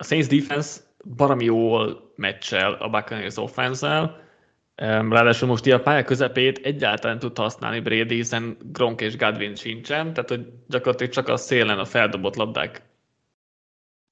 a 0.00 0.04
Saints 0.04 0.26
defense 0.26 0.80
baromi 1.16 1.44
jól 1.44 2.12
meccsel 2.16 2.72
a 2.72 2.88
Buccaneers 2.88 3.36
offense 3.36 4.18
Ráadásul 5.10 5.48
most 5.48 5.66
a 5.66 5.80
pálya 5.80 6.04
közepét 6.04 6.58
egyáltalán 6.58 7.18
tud 7.18 7.38
használni 7.38 7.80
Brady, 7.80 8.14
hiszen 8.14 8.56
Gronk 8.72 9.00
és 9.00 9.16
Godwin 9.16 9.54
sincsen, 9.54 10.12
tehát 10.12 10.28
hogy 10.28 10.46
gyakorlatilag 10.68 11.12
csak 11.12 11.28
a 11.28 11.36
szélen 11.36 11.78
a 11.78 11.84
feldobott 11.84 12.36
labdák 12.36 12.82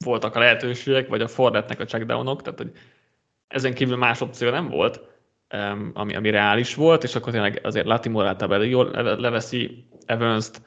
voltak 0.05 0.34
a 0.34 0.39
lehetőségek, 0.39 1.09
vagy 1.09 1.20
a 1.20 1.28
Fordetnek 1.28 1.80
a 1.80 1.84
checkdownok, 1.84 2.43
tehát 2.43 2.59
hogy 2.59 2.72
ezen 3.47 3.74
kívül 3.74 3.97
más 3.97 4.20
opció 4.20 4.51
nem 4.51 4.68
volt, 4.68 5.01
ami, 5.93 6.14
ami 6.14 6.30
reális 6.30 6.74
volt, 6.74 7.03
és 7.03 7.14
akkor 7.14 7.32
tényleg 7.32 7.61
azért 7.62 7.86
Latimore 7.86 8.28
általában 8.28 8.66
jól 8.66 8.91
leveszi 9.20 9.86
Evans-t. 10.07 10.62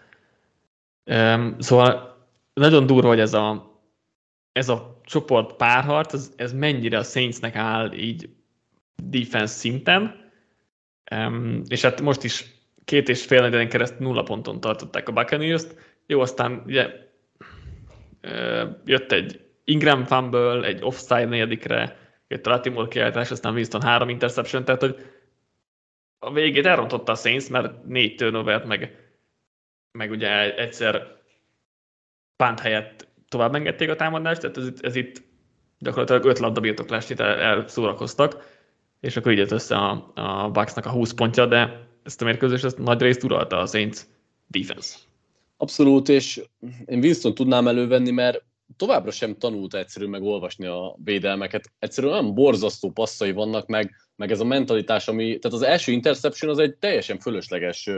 Szóval 1.58 2.18
nagyon 2.54 2.86
durva, 2.86 3.08
hogy 3.08 3.20
ez 3.20 3.34
a, 3.34 3.71
ez 4.52 4.70
a 4.70 5.02
csoport 5.06 5.56
párharc, 5.56 6.14
ez, 6.14 6.34
ez 6.36 6.54
mennyire 6.54 6.98
a 6.98 7.04
Saintsnek 7.04 7.56
áll 7.56 7.94
így 7.94 8.30
defense 9.04 9.54
szinten, 9.54 10.32
um, 11.16 11.62
és 11.68 11.82
hát 11.82 12.02
most 12.02 12.24
is 12.24 12.46
két 12.86 13.10
és 13.10 13.26
fél 13.26 13.42
negyeden 13.42 13.70
keresztül 13.70 14.08
nulla 14.08 14.24
ponton 14.24 14.60
tartották 14.60 15.10
a 15.10 15.12
Buccaneers-t. 15.12 15.76
Jó, 16.06 16.22
aztán 16.22 16.64
ugye 16.66 17.10
jött 18.86 19.12
egy 19.12 19.46
Ingram 19.64 20.04
fumble, 20.04 20.66
egy 20.66 20.84
offside 20.84 21.26
negyedikre, 21.26 21.98
jött 22.28 22.46
a 22.46 22.50
Latimore 22.50 22.88
kiállítás, 22.88 23.32
aztán 23.32 23.54
Winston 23.54 23.82
három 23.82 24.10
interception, 24.10 24.66
tehát 24.66 24.82
hogy 24.82 24.96
a 26.20 26.32
végét 26.32 26.66
elrontotta 26.66 27.12
a 27.12 27.16
Saints, 27.16 27.50
mert 27.50 27.84
négy 27.84 28.16
turnovert, 28.16 28.66
meg, 28.66 29.12
meg 29.92 30.12
ugye 30.12 30.56
egyszer 30.56 31.20
pánt 32.36 32.60
helyett 32.60 33.08
tovább 33.32 33.56
engedték 33.56 33.90
a 33.90 33.96
támadást, 33.96 34.42
tehát 34.42 34.58
ez, 34.58 34.70
ez 34.82 34.96
itt 34.96 35.24
gyakorlatilag 35.80 36.26
öt 36.26 36.40
labda 36.40 36.60
birtoklást 36.60 37.10
itt 37.10 37.20
elszórakoztak, 37.20 38.60
és 39.00 39.18
akkor 39.18 39.32
így 39.32 39.38
jött 39.38 39.52
össze 39.52 39.76
a, 39.76 40.12
a 40.16 40.50
Bucksnak 40.50 40.86
a 40.86 40.90
20 40.90 41.12
pontja, 41.12 41.46
de 41.46 41.88
ezt 42.04 42.22
a 42.22 42.26
mérkőzést 42.26 42.64
ezt 42.64 42.78
nagy 42.78 43.02
részt 43.02 43.24
uralta 43.24 43.60
a 43.60 43.66
Saints 43.66 44.00
defense. 44.48 44.98
Abszolút, 45.58 46.10
és 46.10 46.42
én 46.86 47.00
Winston 47.00 47.34
tudnám 47.34 47.68
elővenni, 47.68 48.12
mert 48.12 48.44
továbbra 48.78 49.12
sem 49.12 49.38
tanult 49.38 49.74
egyszerű 49.74 50.08
meg 50.08 50.22
olvasni 50.22 50.66
a 50.66 50.96
védelmeket. 51.04 51.72
Egyszerűen 51.80 52.14
olyan 52.14 52.34
borzasztó 52.34 52.92
passzai 52.92 53.32
vannak, 53.32 53.68
meg, 53.68 53.96
meg 54.22 54.32
ez 54.32 54.40
a 54.40 54.46
mentalitás, 54.46 55.08
ami, 55.08 55.40
tehát 55.40 55.58
az 55.58 55.62
első 55.62 55.92
interception 55.92 56.52
az 56.52 56.60
egy 56.60 56.76
teljesen 56.76 57.20
fölösleges 57.20 57.90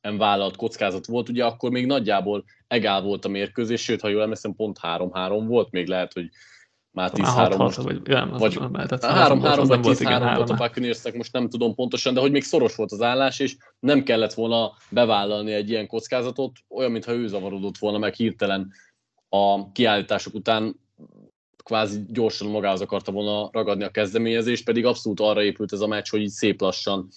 vállalt 0.00 0.56
kockázat 0.56 1.06
volt, 1.06 1.28
ugye 1.28 1.44
akkor 1.44 1.70
még 1.70 1.86
nagyjából 1.86 2.44
egál 2.66 3.02
volt 3.02 3.24
a 3.24 3.28
mérkőzés, 3.28 3.82
sőt, 3.82 4.00
ha 4.00 4.08
jól 4.08 4.22
emlékszem, 4.22 4.54
pont 4.54 4.78
3-3 4.82 5.44
volt, 5.46 5.70
még 5.70 5.86
lehet, 5.86 6.12
hogy 6.12 6.28
már 6.90 7.10
10-3 7.14 7.56
most, 7.56 7.76
vagy, 7.76 8.02
nem, 8.02 8.30
vagy 8.30 8.56
3-3 8.58 9.64
vagy 9.66 9.80
10-3 9.82 10.32
volt 10.36 10.50
a 10.50 10.54
Buccaneersnek, 10.54 11.14
most 11.14 11.32
nem 11.32 11.48
tudom 11.48 11.74
pontosan, 11.74 12.14
de 12.14 12.20
hogy 12.20 12.30
még 12.30 12.42
szoros 12.42 12.74
volt 12.74 12.92
az 12.92 13.02
állás, 13.02 13.38
és 13.38 13.56
nem 13.78 14.02
kellett 14.02 14.34
volna 14.34 14.72
bevállalni 14.90 15.52
egy 15.52 15.70
ilyen 15.70 15.86
kockázatot, 15.86 16.52
olyan, 16.68 16.90
mintha 16.90 17.12
ő 17.12 17.26
zavarodott 17.26 17.78
volna 17.78 17.98
meg 17.98 18.14
hirtelen 18.14 18.72
a 19.28 19.72
kiállítások 19.72 20.34
után 20.34 20.80
kvázi 21.62 22.00
gyorsan 22.08 22.48
magához 22.48 22.80
akarta 22.80 23.12
volna 23.12 23.48
ragadni 23.52 23.84
a 23.84 23.90
kezdeményezést, 23.90 24.64
pedig 24.64 24.84
abszolút 24.84 25.20
arra 25.20 25.42
épült 25.42 25.72
ez 25.72 25.80
a 25.80 25.86
meccs, 25.86 26.10
hogy 26.10 26.20
így 26.20 26.28
szép 26.28 26.60
lassan 26.60 27.08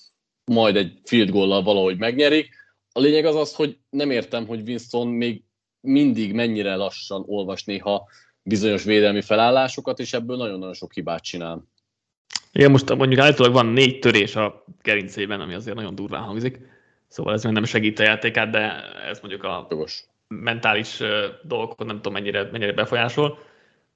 majd 0.46 0.76
egy 0.76 1.00
field 1.04 1.30
goal 1.30 1.64
valahogy 1.64 1.98
megnyerik. 1.98 2.50
A 2.92 3.00
lényeg 3.00 3.26
az 3.26 3.36
az, 3.36 3.56
hogy 3.56 3.78
nem 3.90 4.12
értem, 4.12 4.48
hogy 4.48 4.62
Winston 4.68 5.08
még 5.08 5.44
mindig 5.82 6.34
mennyire 6.34 6.76
lassan 6.76 7.24
olvas 7.28 7.64
néha 7.64 8.08
bizonyos 8.44 8.84
védelmi 8.84 9.22
felállásokat, 9.22 10.00
és 10.00 10.14
ebből 10.14 10.38
nagyon-nagyon 10.38 10.74
sok 10.74 10.94
hibát 10.94 11.24
csinál. 11.24 11.68
Igen, 12.52 12.72
most 12.72 12.96
mondjuk 12.96 13.20
állítólag 13.20 13.54
van 13.54 13.66
négy 13.66 14.00
törés 14.00 14.36
a 14.36 14.66
gerincében, 14.82 15.42
ami 15.42 15.54
azért 15.54 15.76
nagyon 15.76 15.96
durván 15.96 16.22
hangzik, 16.22 16.60
szóval 17.08 17.34
ez 17.34 17.44
még 17.44 17.54
nem 17.54 17.64
segít 17.64 18.00
a 18.00 18.04
játékát, 18.04 18.50
de 18.50 18.84
ez 19.10 19.20
mondjuk 19.20 19.44
a 19.44 19.68
Jogos. 19.70 20.04
mentális 20.28 21.02
dolgokat 21.44 21.88
nem 21.88 21.96
tudom 21.96 22.14
mennyire, 22.14 22.50
mennyire 22.52 22.74
befolyásol, 22.74 23.40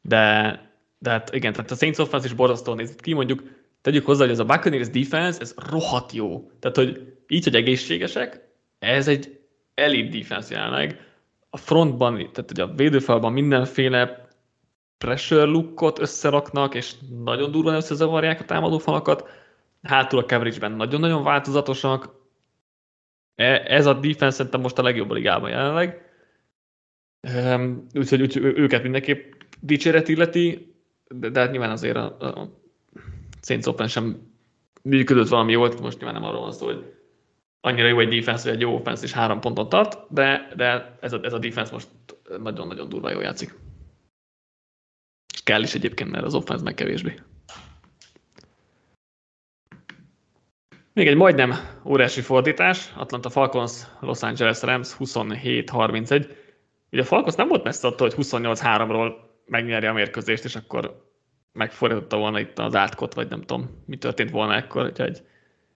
de, 0.02 0.52
de 0.98 1.10
hát 1.10 1.36
igen, 1.36 1.54
tehát 1.54 1.72
a 1.72 1.76
Saints 1.76 1.98
offense 1.98 2.26
is 2.26 2.34
borzasztóan 2.34 2.78
nézett 2.78 3.02
ki, 3.02 3.14
mondjuk 3.14 3.44
tegyük 3.82 4.06
hozzá, 4.06 4.24
hogy 4.24 4.34
ez 4.34 4.40
a 4.40 4.46
Buccaneers 4.46 4.90
defense, 4.90 5.40
ez 5.42 5.56
rohadt 5.70 6.12
jó. 6.12 6.52
Tehát, 6.60 6.78
hogy 6.78 7.18
így, 7.28 7.44
hogy 7.44 7.56
egészségesek, 7.56 8.48
ez 8.80 9.08
egy 9.08 9.40
elite 9.74 10.18
defense 10.18 10.54
jelenleg. 10.56 11.08
A 11.50 11.58
frontban, 11.58 12.16
tehát 12.16 12.50
hogy 12.50 12.60
a 12.60 12.74
védőfalban 12.76 13.34
mindenféle 13.34 14.28
pressure 14.98 15.44
lookot 15.44 16.00
összeraknak, 16.00 16.76
és 16.76 16.94
nagyon 17.24 17.52
durván 17.52 17.76
összezavarják 17.76 18.40
a 18.40 18.46
támadó 18.46 18.78
falakat. 18.78 19.30
Hátul 19.84 20.20
a 20.20 20.26
coverage-ben 20.26 20.72
nagyon-nagyon 20.72 21.24
változatosak. 21.24 22.18
E, 23.36 23.64
ez 23.68 23.86
a 23.86 23.94
defense 23.94 24.36
szerintem 24.36 24.62
most 24.62 24.78
a 24.78 24.82
legjobb 24.84 25.10
a 25.10 25.14
ligában 25.14 25.50
jelenleg. 25.50 26.10
Úgyhogy 27.94 28.22
úgy, 28.22 28.38
őket 28.38 28.84
mindenképp 28.84 29.34
dicséret 29.60 30.08
illeti, 30.08 30.74
de, 31.08 31.30
de 31.30 31.40
hát 31.40 31.52
nyilván 31.52 31.72
azért 31.72 31.96
a, 31.96 32.18
a 32.20 32.62
Saints 33.42 33.66
Open 33.66 33.88
sem 33.88 34.30
működött 34.82 35.28
valami 35.28 35.52
jól, 35.52 35.74
most 35.82 35.98
nyilván 35.98 36.22
nem 36.22 36.30
arról 36.30 36.42
van 36.42 36.52
szó, 36.52 36.66
hogy 36.66 36.94
annyira 37.62 37.88
jó 37.88 38.00
egy 38.00 38.20
defense, 38.20 38.44
hogy 38.44 38.54
egy 38.54 38.62
jó 38.62 38.74
offense 38.74 39.04
is 39.04 39.12
három 39.12 39.40
ponton 39.40 39.70
tart, 39.70 39.98
de, 40.10 40.54
de 40.56 40.98
ez, 41.02 41.14
a, 41.14 41.20
ez 41.24 41.34
a 41.34 41.40
defense 41.40 41.72
most 41.72 41.88
nagyon-nagyon 42.42 42.90
durván 42.90 43.14
jól 43.14 43.22
játszik. 43.22 43.54
És 45.34 45.44
kell 45.44 45.62
is 45.62 45.74
egyébként, 45.74 46.12
mert 46.12 46.26
az 46.26 46.36
offense 46.36 46.64
meg 46.64 46.74
kevésbé. 46.74 47.20
Még 50.94 51.08
egy 51.08 51.16
majdnem 51.16 51.54
óriási 51.86 52.22
fordítás, 52.22 52.94
Atlanta 52.96 53.30
Falcons, 53.30 53.86
Los 54.00 54.22
Angeles 54.22 54.62
Rams 54.62 54.96
27-31. 55.00 56.30
Ugye 56.92 57.02
a 57.02 57.06
Falcons 57.06 57.36
nem 57.36 57.48
volt 57.48 57.64
messze 57.64 57.88
attól, 57.88 58.10
hogy 58.10 58.26
28-3-ról 58.26 59.14
megnyerje 59.50 59.90
a 59.90 59.94
mérkőzést, 59.94 60.44
és 60.44 60.56
akkor 60.56 61.08
megfordította 61.52 62.18
volna 62.18 62.40
itt 62.40 62.60
az 62.60 62.76
átkot, 62.76 63.14
vagy 63.14 63.30
nem 63.30 63.42
tudom, 63.42 63.84
mi 63.86 63.98
történt 63.98 64.30
volna 64.30 64.56
ekkor, 64.56 64.82
hogyha 64.82 65.04
egy 65.04 65.22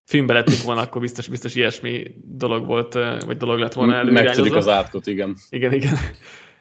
filmbe 0.04 0.34
lettünk 0.34 0.62
volna, 0.62 0.82
akkor 0.82 1.02
biztos, 1.02 1.28
biztos 1.28 1.56
ilyesmi 1.56 2.16
dolog 2.24 2.66
volt, 2.66 2.94
vagy 3.26 3.38
dolog 3.38 3.60
lett 3.60 3.74
volna 3.74 3.96
előirányozva. 3.96 4.58
az 4.58 4.68
átkot, 4.68 5.08
igen. 5.08 5.36
Igen, 5.50 5.74
igen. 5.74 5.94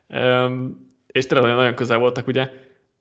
Um, 0.09 0.91
és 1.07 1.27
tényleg 1.27 1.55
nagyon, 1.55 1.75
közel 1.75 1.99
voltak, 1.99 2.27
ugye 2.27 2.51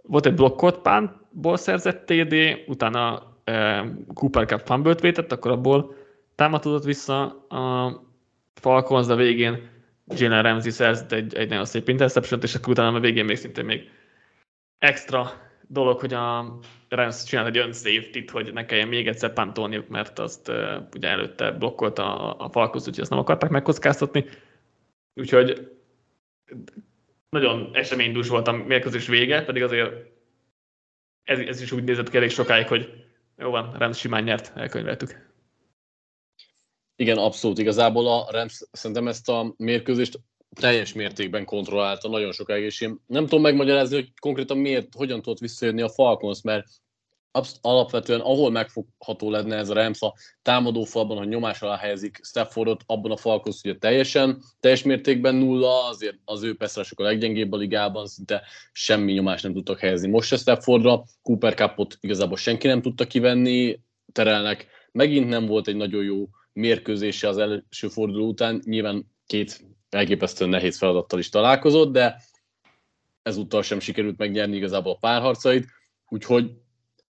volt 0.02 0.26
egy 0.26 0.34
blokkot 0.34 0.82
pántból 0.82 1.58
szerzett 1.58 2.06
TD, 2.06 2.36
utána 2.68 3.34
e, 3.44 3.86
Cooper 4.14 4.46
Cup 4.46 4.62
fumble 4.66 4.94
vétett, 4.94 5.32
akkor 5.32 5.52
abból 5.52 5.96
támadott 6.36 6.84
vissza 6.84 7.24
a 7.50 7.94
Falcons, 8.54 9.06
de 9.06 9.16
végén 9.16 9.70
Jalen 10.08 10.44
Ramsey 10.44 10.72
szerzett 10.72 11.12
egy, 11.12 11.36
egy 11.36 11.50
nagyon 11.50 11.66
szép 11.66 11.90
interception 11.90 12.40
és 12.44 12.56
akkor 12.56 12.70
utána 12.70 12.98
a 12.98 13.00
végén 13.00 13.26
még 13.26 13.38
szintén 13.38 13.66
még 13.66 13.90
extra 14.82 15.32
dolog, 15.68 16.00
hogy 16.00 16.14
a 16.14 16.60
Rams 16.90 17.24
csinált 17.24 17.48
egy 17.48 17.60
unsafety 17.60 18.30
hogy 18.32 18.54
ne 18.54 18.66
kelljen 18.66 18.88
még 18.88 19.08
egyszer 19.08 19.34
pantolniuk, 19.34 19.88
mert 19.88 20.20
azt 20.20 20.48
uh, 20.48 20.88
ugye 20.96 21.08
előtte 21.08 21.52
blokkolta 21.52 22.20
a, 22.20 22.46
a 22.46 22.50
Falcons, 22.50 22.88
úgyhogy 22.88 23.00
azt 23.00 23.10
nem 23.10 23.20
akarták 23.20 23.50
megkockáztatni. 23.50 24.26
Úgyhogy 25.14 25.72
nagyon 27.30 27.70
eseménydús 27.74 28.28
volt 28.28 28.48
a 28.48 28.52
mérkőzés 28.52 29.08
vége, 29.08 29.44
pedig 29.44 29.64
azért 29.64 29.94
ez, 31.24 31.40
ez 31.40 31.62
is 31.62 31.72
úgy 31.72 31.84
nézett 31.84 32.10
ki 32.10 32.18
elég 32.18 32.30
sokáig, 32.30 32.68
hogy 32.68 33.06
jó 33.38 33.50
van, 33.50 33.74
Rams 33.78 34.00
simán 34.00 34.24
nyert, 34.24 34.52
elkönyveltük. 34.56 35.30
Igen, 36.96 37.18
abszolút. 37.18 37.58
Igazából 37.58 38.08
a 38.08 38.32
Rams 38.32 38.62
szerintem 38.72 39.08
ezt 39.08 39.30
a 39.30 39.54
mérkőzést 39.58 40.20
teljes 40.60 40.94
mértékben 40.94 41.46
kontrollálta 41.46 42.10
nagyon 42.10 42.32
sokáig, 42.32 42.64
és 42.64 42.90
nem 43.08 43.24
tudom 43.24 43.42
megmagyarázni, 43.42 43.96
hogy 43.96 44.12
konkrétan 44.20 44.58
miért, 44.58 44.94
hogyan 44.96 45.22
tudott 45.22 45.40
visszajönni 45.40 45.82
a 45.82 45.90
Falcons, 45.90 46.42
mert 46.42 46.68
alapvetően 47.62 48.20
ahol 48.20 48.52
megfogható 48.52 49.30
lenne 49.30 49.56
ez 49.56 49.70
a 49.70 49.74
Rams 49.74 50.02
a 50.02 50.14
támadó 50.42 50.84
falban, 50.84 51.18
hogy 51.18 51.28
nyomás 51.28 51.62
alá 51.62 51.78
helyezik 51.78 52.20
Staffordot, 52.24 52.84
abban 52.86 53.12
a 53.12 53.18
Falcons 53.18 53.62
ugye 53.64 53.76
teljesen, 53.78 54.42
teljes 54.60 54.84
mértékben 54.84 55.36
nulla, 55.36 55.88
azért 55.88 56.18
az 56.26 56.44
ő 56.44 56.56
peszeresek 56.56 57.00
a 57.00 57.04
leggyengébb 57.04 57.52
a 57.52 57.58
ligában, 57.58 58.06
szinte 58.06 58.44
semmi 58.72 59.14
nyomást 59.14 59.44
nem 59.44 59.54
tudtak 59.54 59.80
helyezni 59.80 60.10
most 60.10 60.28
se 60.28 60.38
Staffordra, 60.38 61.04
Cooper 61.22 61.54
Cupot 61.54 61.98
igazából 62.00 62.38
senki 62.38 62.68
nem 62.68 62.82
tudta 62.82 63.08
kivenni, 63.08 63.80
terelnek, 64.12 64.68
megint 64.92 65.30
nem 65.30 65.46
volt 65.46 65.68
egy 65.68 65.76
nagyon 65.76 66.04
jó 66.04 66.30
mérkőzése 66.54 67.28
az 67.28 67.38
első 67.38 67.88
forduló 67.88 68.28
után, 68.28 68.62
nyilván 68.66 69.12
két 69.26 69.71
elképesztően 69.96 70.50
nehéz 70.50 70.78
feladattal 70.78 71.20
is 71.20 71.30
találkozott, 71.30 71.92
de 71.92 72.22
ezúttal 73.24 73.62
sem 73.62 73.80
sikerült 73.80 74.18
megnyerni 74.18 74.56
igazából 74.56 74.92
a 74.92 74.98
párharcait, 75.00 75.66
úgyhogy 76.10 76.52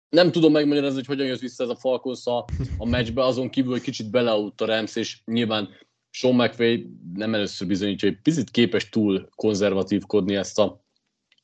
nem 0.09 0.31
tudom 0.31 0.51
megmagyarázni, 0.51 0.95
hogy 0.95 1.05
hogyan 1.05 1.27
jött 1.27 1.39
vissza 1.39 1.63
ez 1.63 1.69
a 1.69 1.75
Falcons 1.75 2.25
a, 2.25 2.45
a 2.77 2.85
meccsbe, 2.85 3.23
azon 3.23 3.49
kívül, 3.49 3.71
hogy 3.71 3.81
kicsit 3.81 4.09
belealudt 4.09 4.61
a 4.61 4.65
Rams, 4.65 4.95
és 4.95 5.19
nyilván 5.25 5.69
Sean 6.09 6.35
McVay 6.35 6.89
nem 7.13 7.33
először 7.33 7.67
bizonyítja, 7.67 8.09
hogy 8.09 8.21
picit 8.21 8.51
képes 8.51 8.89
túl 8.89 9.29
konzervatívkodni 9.35 10.35
ezt 10.35 10.59
a 10.59 10.85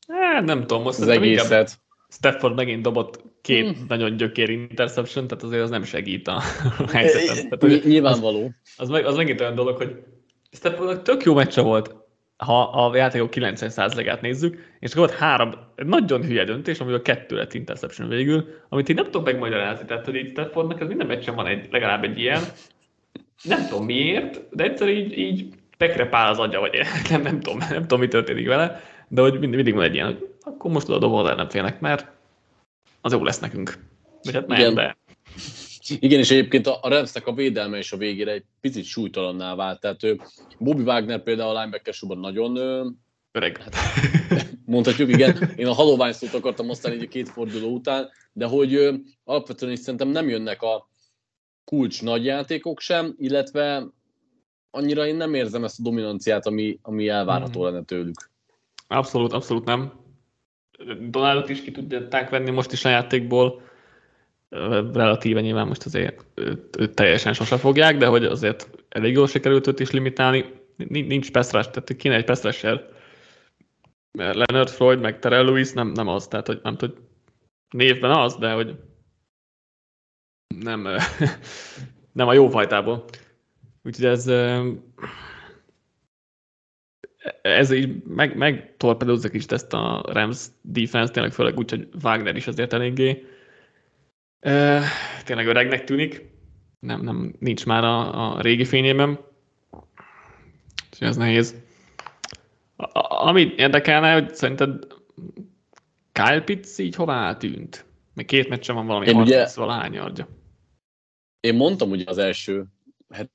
é, 0.08 0.46
nem 0.46 0.60
tudom, 0.60 0.82
most 0.84 1.00
az 1.00 1.08
egészet. 1.08 1.82
Stafford 2.10 2.56
megint 2.56 2.82
dobott 2.82 3.22
két 3.42 3.78
hmm. 3.78 3.86
nagyon 3.88 4.18
gyökér 4.18 4.50
interception, 4.50 5.28
tehát 5.28 5.44
azért 5.44 5.64
az 5.64 5.70
nem 5.70 5.84
segít 5.84 6.28
a 6.28 6.42
helyzeten. 6.92 7.50
Tehát, 7.50 7.84
Nyilvánvaló. 7.84 8.52
Az, 8.78 8.90
meg, 8.90 9.06
az 9.06 9.16
megint 9.16 9.42
olyan 9.42 9.56
dolog, 9.56 9.78
hogy 9.78 10.04
Staffordnak 10.54 11.02
tök 11.02 11.24
jó 11.24 11.34
meccse 11.34 11.62
volt, 11.62 11.96
ha 12.38 12.62
a 12.62 12.96
játékok 12.96 13.30
90%-át 13.32 14.22
nézzük, 14.22 14.76
és 14.80 14.92
akkor 14.92 15.08
volt 15.08 15.20
három 15.20 15.52
nagyon 15.76 16.24
hülye 16.24 16.44
döntés, 16.44 16.80
amiből 16.80 17.02
kettő 17.02 17.36
lett 17.36 17.54
interception 17.54 18.10
végül, 18.10 18.46
amit 18.70 18.90
én 18.90 18.96
nem 18.96 19.06
tudok 19.06 19.26
megmagyarázni, 19.26 19.86
tehát 19.86 20.06
hogy 20.06 20.16
így 20.16 20.30
Staffordnak 20.30 20.82
ez 20.82 20.88
minden 20.88 21.08
meccsen 21.08 21.36
van 21.36 21.48
egy, 21.48 21.68
legalább 21.72 22.04
egy 22.04 22.20
ilyen, 22.20 22.42
nem 23.44 23.68
tudom 23.68 23.86
miért, 23.86 24.42
de 24.52 24.64
egyszer 24.64 24.88
így, 24.88 25.18
így 25.18 25.54
pekre 25.78 26.10
pál 26.10 26.30
az 26.30 26.40
agya, 26.40 26.60
vagy 26.60 26.80
nem, 27.10 27.22
nem, 27.22 27.40
tudom, 27.40 27.60
nem 27.70 27.82
tudom, 27.82 28.00
mi 28.00 28.08
történik 28.08 28.48
vele, 28.48 28.82
de 29.08 29.22
hogy 29.22 29.32
mindig, 29.32 29.56
mindig 29.56 29.74
van 29.74 29.84
egy 29.84 29.94
ilyen, 29.94 30.06
hogy 30.06 30.28
akkor 30.42 30.72
most 30.72 30.90
oda 30.90 30.98
dobol 30.98 31.30
ellenfélnek, 31.30 31.80
mert 31.80 32.12
az 33.02 33.12
jó 33.12 33.24
lesz 33.24 33.40
nekünk. 33.40 33.78
Vagy 34.24 34.34
hát 34.34 34.48
nem, 34.48 34.60
Igen. 34.60 34.74
de... 34.74 34.98
Igen, 35.90 36.20
és 36.20 36.32
egyébként 36.32 36.68
a, 36.68 36.80
a 36.82 36.90
Ramsnek 36.90 37.28
a 37.28 37.34
védelme 37.34 37.78
is 37.78 37.92
a 37.92 37.98
végére 37.98 38.32
egy 38.32 38.44
picit 38.62 38.86
súlytalanná 38.86 39.56
vált. 39.56 39.80
Tehát 39.80 40.04
ő, 40.04 40.20
Bobby 40.60 40.82
Wagner 40.82 41.24
például 41.24 41.56
a 41.56 41.60
linebacker 41.60 41.94
nagyon 42.08 42.58
öreg. 43.32 43.58
Hát, 43.58 43.76
mondhatjuk, 44.66 45.10
igen. 45.10 45.54
Én 45.56 45.68
a 45.68 45.74
halovány 45.74 46.12
szót 46.12 46.34
akartam 46.34 46.70
aztán 46.70 46.94
így 46.94 47.04
a 47.04 47.08
két 47.08 47.30
forduló 47.30 47.74
után, 47.74 48.10
de 48.34 48.46
hogy 48.46 48.74
ö, 48.74 48.94
alapvetően 49.24 49.72
is 49.72 49.80
szerintem 49.80 50.08
nem 50.08 50.30
jönnek 50.30 50.62
a 50.62 50.90
kulcs 51.66 52.02
nagy 52.02 52.26
játékok 52.26 52.80
sem, 52.80 53.16
illetve 53.18 53.88
annyira 54.72 55.08
én 55.08 55.16
nem 55.16 55.34
érzem 55.34 55.64
ezt 55.64 55.80
a 55.80 55.84
dominanciát, 55.84 56.46
ami, 56.46 56.80
ami 56.82 57.08
elvárható 57.08 57.62
mm. 57.62 57.64
lenne 57.64 57.84
tőlük. 57.84 58.32
Abszolút, 58.88 59.34
abszolút 59.34 59.66
nem. 59.66 59.94
Donaldot 61.10 61.50
is 61.50 61.62
ki 61.62 61.72
tudják 61.72 62.30
venni 62.30 62.52
most 62.52 62.72
is 62.72 62.86
a 62.86 62.90
játékból, 62.90 63.62
relatíve 64.94 65.42
nyilván 65.42 65.68
most 65.68 65.86
azért 65.86 66.26
őt, 66.36 66.94
teljesen 66.94 67.34
sose 67.34 67.58
fogják, 67.58 67.98
de 67.98 68.06
hogy 68.06 68.26
azért 68.26 68.70
elég 68.90 69.14
jól 69.14 69.28
sikerült 69.28 69.68
őt 69.68 69.80
is 69.80 69.92
limitálni. 69.92 70.46
Nincs 70.88 71.32
Peszrás, 71.32 71.70
tehát 71.70 71.96
kéne 71.96 72.16
egy 72.16 72.26
Peszresser. 72.26 72.92
Leonard 74.12 74.70
Floyd, 74.70 75.00
meg 75.00 75.20
Terrell 75.20 75.46
Lewis 75.46 75.72
nem, 75.72 75.88
nem 75.88 76.08
az, 76.08 76.28
tehát 76.28 76.48
hogy 76.48 76.60
nem 76.64 76.78
tud 76.78 76.98
névben 77.70 78.12
az, 78.12 78.36
de 78.36 78.52
hogy 78.52 78.76
nem, 80.48 80.88
nem 82.12 82.28
a 82.28 82.34
jó 82.34 82.50
fajtából. 82.50 83.06
Úgyhogy 83.84 84.06
ez 84.06 84.32
ez 87.42 87.72
így 87.72 88.04
meg, 88.04 88.38
meg 88.38 88.74
torpedózza 88.78 89.30
is 89.32 89.46
ezt 89.46 89.74
a 89.74 90.04
Rams 90.06 90.46
defense, 90.62 91.12
tényleg 91.12 91.32
főleg 91.32 91.58
úgy, 91.58 91.70
hogy 91.70 91.88
Wagner 92.04 92.36
is 92.36 92.48
azért 92.48 92.74
eléggé 92.74 93.26
tényleg 95.24 95.48
öregnek 95.48 95.84
tűnik, 95.84 96.32
nem, 96.80 97.02
nem, 97.02 97.36
nincs 97.40 97.66
már 97.66 97.84
a, 97.84 98.36
a 98.36 98.42
régi 98.42 98.66
fényében, 98.66 99.20
és 100.92 101.00
ez 101.00 101.16
nehéz. 101.16 101.56
A, 102.76 103.28
amit 103.28 103.60
érdekelne, 103.60 104.14
hogy 104.14 104.36
szerinted 104.36 104.88
Kyle 106.12 106.42
Pitts 106.42 106.78
így 106.78 106.96
hová 106.96 107.28
eltűnt? 107.28 107.86
Még 108.14 108.26
két 108.26 108.50
meccsen 108.50 108.76
van 108.76 108.86
valami 108.86 109.06
30 109.06 109.28
ugye, 109.28 109.48
valahány 109.56 109.98
adja. 109.98 110.28
Én 111.40 111.56
mondtam 111.56 111.90
ugye 111.90 112.04
az 112.08 112.18
első 112.18 112.66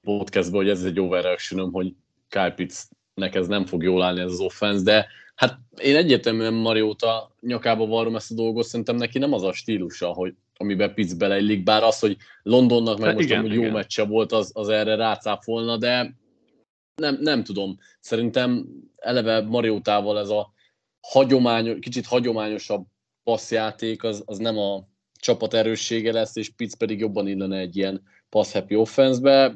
podcastban, 0.01 0.61
hogy 0.61 0.71
ez 0.71 0.85
egy 0.85 1.01
overreaction 1.01 1.71
hogy 1.71 1.95
Kyle 2.29 2.55
Pittsnek 2.55 3.35
ez 3.35 3.47
nem 3.47 3.67
fog 3.67 3.83
jól 3.83 4.03
állni 4.03 4.21
ez 4.21 4.33
az 4.33 4.41
offense, 4.41 4.83
de 4.83 5.07
hát 5.35 5.59
én 5.77 5.97
egyértelműen 5.97 6.55
Marióta 6.55 7.35
nyakába 7.41 7.87
varrom 7.87 8.17
ezt 8.17 8.31
a 8.31 8.35
dolgot, 8.35 8.65
szerintem 8.65 8.97
neki 8.97 9.19
nem 9.19 9.33
az 9.33 9.43
a 9.43 9.53
stílusa, 9.53 10.09
hogy 10.13 10.35
amiben 10.61 10.95
Pitts 10.95 11.17
beleillik, 11.17 11.63
bár 11.63 11.83
az, 11.83 11.99
hogy 11.99 12.17
Londonnak 12.43 12.99
meg 12.99 13.07
hát 13.07 13.15
most 13.15 13.27
igen, 13.27 13.39
amúgy 13.39 13.53
igen. 13.53 13.65
jó 13.65 13.73
meccse 13.73 14.05
volt, 14.05 14.33
az, 14.33 14.51
az 14.55 14.69
erre 14.69 14.95
rácáfolna, 14.95 15.77
de 15.77 16.15
nem, 16.95 17.19
nem 17.21 17.45
tudom. 17.45 17.79
Szerintem 18.01 18.67
eleve 18.97 19.41
Mariótával 19.41 20.19
ez 20.19 20.29
a 20.29 20.53
hagyományos, 21.01 21.79
kicsit 21.81 22.07
hagyományosabb 22.07 22.87
passzjáték, 23.23 24.05
az, 24.05 24.23
az 24.27 24.39
nem 24.39 24.59
a 24.59 24.89
csapat 25.21 25.55
erőssége 25.55 26.13
lesz, 26.13 26.37
és 26.37 26.51
Pitts 26.51 26.75
pedig 26.75 26.99
jobban 26.99 27.29
illene 27.29 27.59
egy 27.59 27.77
ilyen 27.77 28.03
pass 28.29 28.53
happy 28.53 28.75
offense-be. 28.75 29.55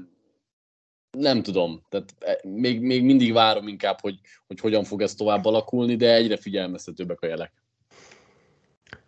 Nem 1.19 1.43
tudom, 1.43 1.83
tehát 1.89 2.15
e, 2.19 2.41
még, 2.49 2.81
még 2.81 3.05
mindig 3.05 3.33
várom 3.33 3.69
inkább, 3.69 4.01
hogy, 4.01 4.19
hogy 4.47 4.61
hogyan 4.61 4.85
fog 4.85 5.03
ez 5.03 5.15
tovább 5.15 5.45
alakulni, 5.45 5.97
de 5.97 6.15
egyre 6.15 6.37
figyelmeztetőbbek 6.37 7.21
a 7.21 7.27
jelek. 7.27 7.62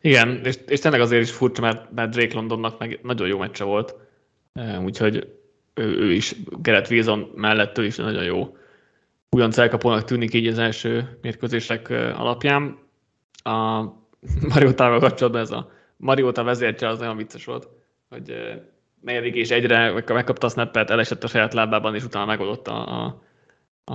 Igen, 0.05 0.41
és, 0.45 0.59
és 0.67 0.81
tényleg 0.81 1.01
azért 1.01 1.23
is 1.23 1.31
furcsa, 1.31 1.61
mert, 1.63 1.93
mert 1.93 2.11
Drake 2.11 2.35
Londonnak 2.35 2.79
meg 2.79 2.99
nagyon 3.03 3.29
jó 3.29 3.39
meccse 3.39 3.65
volt, 3.65 3.97
úgyhogy 4.83 5.33
ő, 5.75 5.99
ő 5.99 6.13
is, 6.13 6.35
Gerett 6.63 6.91
Wilson 6.91 7.31
mellett 7.35 7.79
ő 7.79 7.85
is 7.85 7.97
nagyon 7.97 8.25
jó 8.25 8.57
újonc 9.31 9.59
elkapónak 9.59 10.05
tűnik 10.05 10.35
így 10.35 10.47
az 10.47 10.59
első 10.59 11.19
mérkőzések 11.23 11.91
alapján. 11.91 12.79
A 13.43 13.83
Mariotával 14.53 15.01
kapcsolatban 15.01 15.41
ez 15.41 15.51
a 15.51 15.71
Mariota 15.97 16.43
vezértje 16.43 16.89
az 16.89 17.01
olyan 17.01 17.17
vicces 17.17 17.45
volt, 17.45 17.69
hogy 18.09 18.35
negyedik 19.01 19.35
és 19.35 19.51
egyre 19.51 19.93
megkapta 20.07 20.47
a 20.47 20.51
snappet, 20.51 20.91
elesett 20.91 21.25
a 21.25 21.29
saját 21.29 21.55
lábában, 21.55 21.95
és 21.95 22.05
utána 22.05 22.27
megoldotta 22.27 22.85
a, 22.85 23.23
a, 23.85 23.95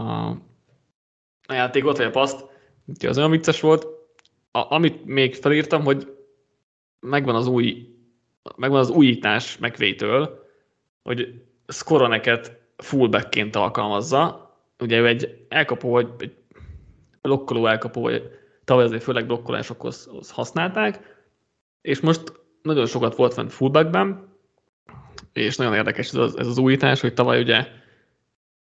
a 1.48 1.54
játékot, 1.54 1.98
vagy 1.98 2.06
a 2.06 2.12
paszt. 2.12 2.46
Úgyhogy 2.86 3.10
az 3.10 3.18
olyan 3.18 3.32
vicces 3.32 3.62
volt. 3.62 3.99
A, 4.52 4.74
amit 4.74 5.06
még 5.06 5.36
felírtam, 5.36 5.84
hogy 5.84 6.16
megvan 7.00 7.36
az 7.36 7.48
új 7.48 7.98
megvan 8.56 8.80
az 8.80 8.90
újítás 8.90 9.58
McVay-től, 9.58 10.48
hogy 11.04 11.44
Skoroneket 11.68 12.60
fullbackként 12.78 13.56
alkalmazza. 13.56 14.54
Ugye 14.80 15.00
ő 15.00 15.08
egy 15.08 15.46
elkapó, 15.50 15.90
vagy 15.90 16.10
egy 16.18 16.36
blokkoló 17.22 17.66
elkapó, 17.66 18.02
vagy 18.02 18.40
tavaly 18.64 18.84
azért 18.84 19.04
főleg 19.04 19.26
blokkolásokhoz 19.26 20.10
használták, 20.30 21.18
és 21.82 22.00
most 22.00 22.34
nagyon 22.62 22.86
sokat 22.86 23.16
volt 23.16 23.34
fent 23.34 23.54
fullbackben, 23.54 24.28
és 25.34 25.56
nagyon 25.56 25.74
érdekes 25.74 26.08
ez 26.08 26.16
az, 26.16 26.38
ez 26.38 26.48
az 26.48 26.58
újítás, 26.58 27.02
hogy 27.02 27.14
tavaly 27.14 27.42
ugye 27.42 27.68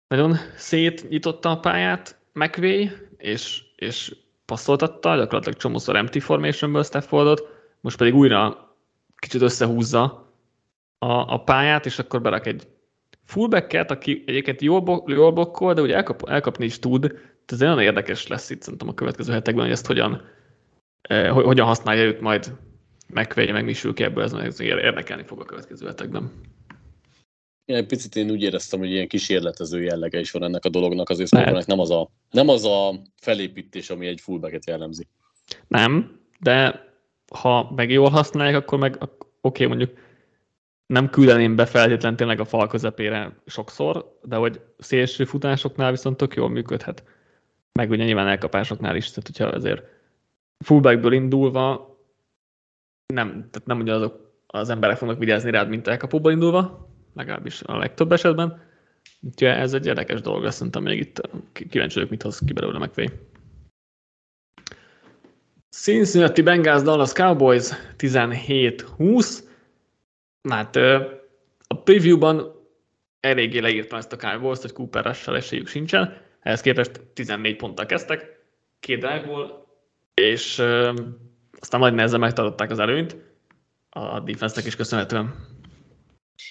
nagyon 0.09 0.37
szétnyitotta 0.57 1.51
a 1.51 1.61
pályát 1.61 2.21
McVay, 2.33 2.91
és, 3.17 3.63
és 3.77 4.17
passzoltatta, 4.45 5.17
gyakorlatilag 5.17 5.59
csomószor 5.59 5.97
empty 5.97 6.19
formationből 6.21 6.83
Staffordot, 6.85 7.49
most 7.81 7.97
pedig 7.97 8.15
újra 8.15 8.71
kicsit 9.17 9.43
összehúzza 9.43 10.33
a, 10.99 11.13
a 11.35 11.43
pályát, 11.45 11.87
és 11.87 11.99
akkor 11.99 12.21
berak 12.21 12.47
egy 12.47 12.69
fullbacket, 13.25 13.91
aki 13.91 14.23
egyébként 14.27 14.61
jól, 14.61 14.81
bo- 14.81 15.09
jól 15.09 15.33
blokkol, 15.33 15.75
de 15.75 15.81
ugye 15.81 15.95
elkap, 15.95 16.29
elkapni 16.29 16.65
is 16.65 16.79
tud, 16.79 17.19
ez 17.47 17.59
nagyon 17.59 17.81
érdekes 17.81 18.27
lesz 18.27 18.51
itt 18.51 18.63
szerintem 18.63 18.89
a 18.89 18.95
következő 18.95 19.33
hetekben, 19.33 19.65
hogy 19.65 19.73
ezt 19.73 19.87
hogyan, 19.87 20.23
eh, 21.03 21.31
hogyan 21.31 21.67
használja 21.67 22.05
őt 22.05 22.21
majd 22.21 22.53
megvegye 23.09 23.53
meg 23.53 23.65
Misülk 23.65 24.01
ebből, 24.01 24.25
ez, 24.25 24.33
ez 24.33 24.61
érdekelni 24.61 25.23
fog 25.23 25.41
a 25.41 25.45
következő 25.45 25.87
hetekben. 25.87 26.31
Egy 27.65 27.87
picit 27.87 28.17
én 28.17 28.31
úgy 28.31 28.43
éreztem, 28.43 28.79
hogy 28.79 28.91
ilyen 28.91 29.09
kísérletező 29.09 29.83
jellege 29.83 30.21
is 30.21 30.31
van 30.31 30.43
ennek 30.43 30.65
a 30.65 30.69
dolognak, 30.69 31.09
azért 31.09 31.29
szóval 31.29 31.63
nem 31.67 31.79
az, 31.79 31.91
a, 31.91 32.09
nem 32.31 32.49
az 32.49 32.65
a 32.65 33.03
felépítés, 33.21 33.91
ami 33.91 34.07
egy 34.07 34.21
fullbacket 34.21 34.67
jellemzi. 34.67 35.07
Nem, 35.69 36.21
de 36.41 36.85
ha 37.33 37.73
meg 37.75 37.91
jól 37.91 38.11
használják, 38.11 38.57
akkor 38.57 38.79
meg 38.79 38.97
oké, 39.03 39.17
okay, 39.41 39.67
mondjuk 39.67 39.99
nem 40.87 41.11
küldeném 41.11 41.57
be 41.57 41.67
feltétlenül 41.67 42.19
tényleg 42.19 42.41
a 42.41 42.45
fal 42.45 42.67
közepére 42.67 43.37
sokszor, 43.47 44.19
de 44.23 44.37
hogy 44.37 44.61
szélső 44.79 45.25
futásoknál 45.25 45.91
viszont 45.91 46.17
tök 46.17 46.35
jól 46.35 46.49
működhet. 46.49 47.05
Meg 47.73 47.91
ugye 47.91 48.05
nyilván 48.05 48.29
elkapásoknál 48.29 48.97
is, 48.97 49.09
tehát 49.09 49.27
hogyha 49.27 49.57
azért 49.57 49.83
fullbackből 50.59 51.13
indulva 51.13 51.91
nem, 53.07 53.29
tehát 53.29 53.65
nem 53.65 53.81
ugyanazok 53.81 54.33
az 54.47 54.69
emberek 54.69 54.97
fognak 54.97 55.19
vigyázni 55.19 55.51
rád, 55.51 55.69
mint 55.69 55.89
elkapóba 55.89 56.31
indulva, 56.31 56.92
legalábbis 57.15 57.63
a 57.63 57.77
legtöbb 57.77 58.13
esetben. 58.13 58.63
Úgyhogy 59.21 59.49
ez 59.49 59.75
egy 59.75 59.87
érdekes 59.87 60.21
dolog, 60.21 60.45
azt 60.45 60.57
szerintem 60.57 60.83
még 60.83 60.99
itt 60.99 61.21
kíváncsi 61.53 61.95
vagyok, 61.95 62.11
mit 62.11 62.23
hoz 62.23 62.39
ki 62.39 62.53
belőle 62.53 62.79
McVay. 62.79 63.09
Cincinnati 65.71 66.43
Bengals 66.43 66.83
Dallas 66.83 67.13
Cowboys 67.13 67.69
17-20. 67.99 69.39
Hát 70.49 70.77
a 71.67 71.75
preview-ban 71.85 72.61
eléggé 73.21 73.59
leírtam 73.59 73.99
ezt 73.99 74.13
a 74.13 74.17
cowboys 74.17 74.61
hogy 74.61 74.73
Cooper 74.73 75.05
rush 75.05 75.29
esélyük 75.29 75.67
sincsen. 75.67 76.17
Ehhez 76.41 76.61
képest 76.61 77.01
14 77.13 77.57
ponttal 77.57 77.87
kezdtek, 77.87 78.41
két 78.81 78.99
drive 78.99 79.61
és 80.15 80.59
aztán 81.61 81.81
majd 81.81 81.95
nehezen 81.95 82.21
megtartották 82.21 82.71
az 82.71 82.79
előnyt 82.79 83.17
a 83.91 84.21
defense 84.21 84.63
is 84.67 84.77
köszönhetően. 84.77 85.35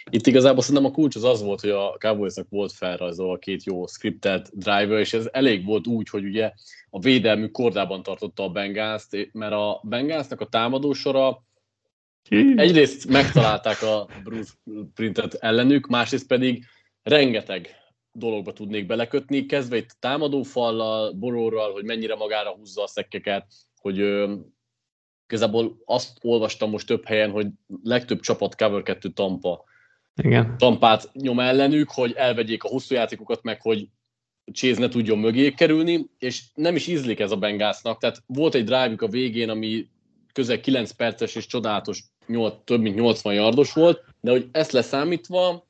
Itt 0.09 0.27
igazából 0.27 0.61
szerintem 0.61 0.91
a 0.91 0.93
kulcs 0.93 1.15
az 1.15 1.23
az 1.23 1.41
volt, 1.41 1.61
hogy 1.61 1.69
a 1.69 1.95
Cowboysnak 1.99 2.49
volt 2.49 2.71
felrajzolva 2.71 3.37
két 3.37 3.63
jó 3.63 3.85
scripted 3.85 4.47
driver, 4.51 4.99
és 4.99 5.13
ez 5.13 5.29
elég 5.31 5.65
volt 5.65 5.87
úgy, 5.87 6.09
hogy 6.09 6.23
ugye 6.23 6.51
a 6.89 6.99
védelmű 6.99 7.47
kordában 7.47 8.03
tartotta 8.03 8.43
a 8.43 8.49
bengals 8.49 9.03
mert 9.31 9.53
a 9.53 9.81
Bengalsnak 9.83 10.41
a 10.41 10.47
támadósora 10.47 11.43
egyrészt 12.55 13.07
megtalálták 13.07 13.81
a 13.81 14.07
Bruce 14.23 14.51
Printet 14.93 15.33
ellenük, 15.33 15.87
másrészt 15.87 16.27
pedig 16.27 16.65
rengeteg 17.03 17.75
dologba 18.11 18.53
tudnék 18.53 18.85
belekötni, 18.85 19.45
kezdve 19.45 19.77
itt 19.77 19.95
támadófallal, 19.99 21.11
boróral, 21.11 21.71
hogy 21.71 21.83
mennyire 21.83 22.15
magára 22.15 22.49
húzza 22.49 22.83
a 22.83 22.87
szekkeket, 22.87 23.45
hogy 23.81 23.97
igazából 25.27 25.81
azt 25.85 26.17
olvastam 26.21 26.69
most 26.69 26.87
több 26.87 27.05
helyen, 27.05 27.31
hogy 27.31 27.47
legtöbb 27.83 28.19
csapat 28.19 28.55
cover 28.55 28.83
2 28.83 29.09
Tampa. 29.09 29.63
Igen. 30.15 30.57
Tampát 30.57 31.09
nyom 31.13 31.39
ellenük, 31.39 31.91
hogy 31.91 32.13
elvegyék 32.15 32.63
a 32.63 32.67
hosszú 32.67 32.95
játékokat, 32.95 33.43
meg 33.43 33.61
hogy 33.61 33.87
Chase 34.53 34.79
ne 34.79 34.87
tudjon 34.87 35.17
mögé 35.17 35.51
kerülni, 35.51 36.09
és 36.19 36.43
nem 36.53 36.75
is 36.75 36.87
ízlik 36.87 37.19
ez 37.19 37.31
a 37.31 37.37
Bengásznak, 37.37 37.99
tehát 37.99 38.23
volt 38.25 38.55
egy 38.55 38.63
drive 38.63 38.95
a 38.97 39.07
végén, 39.07 39.49
ami 39.49 39.87
közel 40.33 40.59
9 40.59 40.91
perces 40.91 41.35
és 41.35 41.45
csodálatos, 41.45 42.03
8, 42.27 42.53
több 42.63 42.81
mint 42.81 42.95
80 42.95 43.33
yardos 43.33 43.73
volt, 43.73 44.03
de 44.21 44.31
hogy 44.31 44.47
ezt 44.51 44.71
leszámítva, 44.71 45.67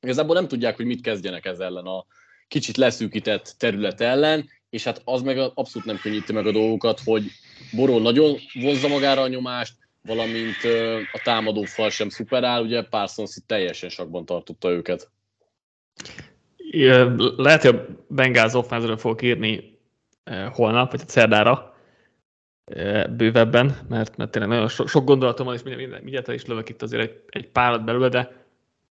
igazából 0.00 0.34
nem 0.34 0.48
tudják, 0.48 0.76
hogy 0.76 0.86
mit 0.86 1.00
kezdjenek 1.00 1.44
ez 1.44 1.58
ellen 1.58 1.86
a 1.86 2.06
kicsit 2.48 2.76
leszűkített 2.76 3.54
terület 3.58 4.00
ellen, 4.00 4.48
és 4.70 4.84
hát 4.84 5.02
az 5.04 5.22
meg 5.22 5.38
abszolút 5.38 5.86
nem 5.86 5.98
könnyíti 6.02 6.32
meg 6.32 6.46
a 6.46 6.52
dolgokat, 6.52 7.00
hogy 7.04 7.30
Boró 7.72 7.98
nagyon 7.98 8.38
vonzza 8.52 8.88
magára 8.88 9.22
a 9.22 9.28
nyomást, 9.28 9.74
valamint 10.06 10.56
a 11.12 11.20
támadó 11.24 11.62
fal 11.62 11.90
sem 11.90 12.08
szuperál, 12.08 12.62
ugye 12.62 12.82
Parsons 12.82 13.36
itt 13.36 13.46
teljesen 13.46 13.88
sakban 13.88 14.24
tartotta 14.24 14.70
őket. 14.70 15.10
Lehet, 17.36 17.62
hogy 17.62 17.74
a 17.74 17.86
Bengals 18.08 18.54
offenzről 18.54 18.96
fogok 18.96 19.22
írni 19.22 19.78
holnap, 20.52 20.90
vagy 20.90 21.08
szerdára 21.08 21.74
bővebben, 23.10 23.76
mert, 23.88 24.16
mert 24.16 24.30
tényleg 24.30 24.50
nagyon 24.50 24.68
so, 24.68 24.86
sok 24.86 25.04
gondolatom 25.04 25.46
van, 25.46 25.54
és 25.54 25.62
mindjárt, 25.62 26.02
mindjárt 26.02 26.28
is 26.28 26.46
lövök 26.46 26.68
itt 26.68 26.82
azért 26.82 27.02
egy, 27.02 27.22
egy 27.28 27.48
párat 27.48 27.84
belőle, 27.84 28.08
de, 28.08 28.22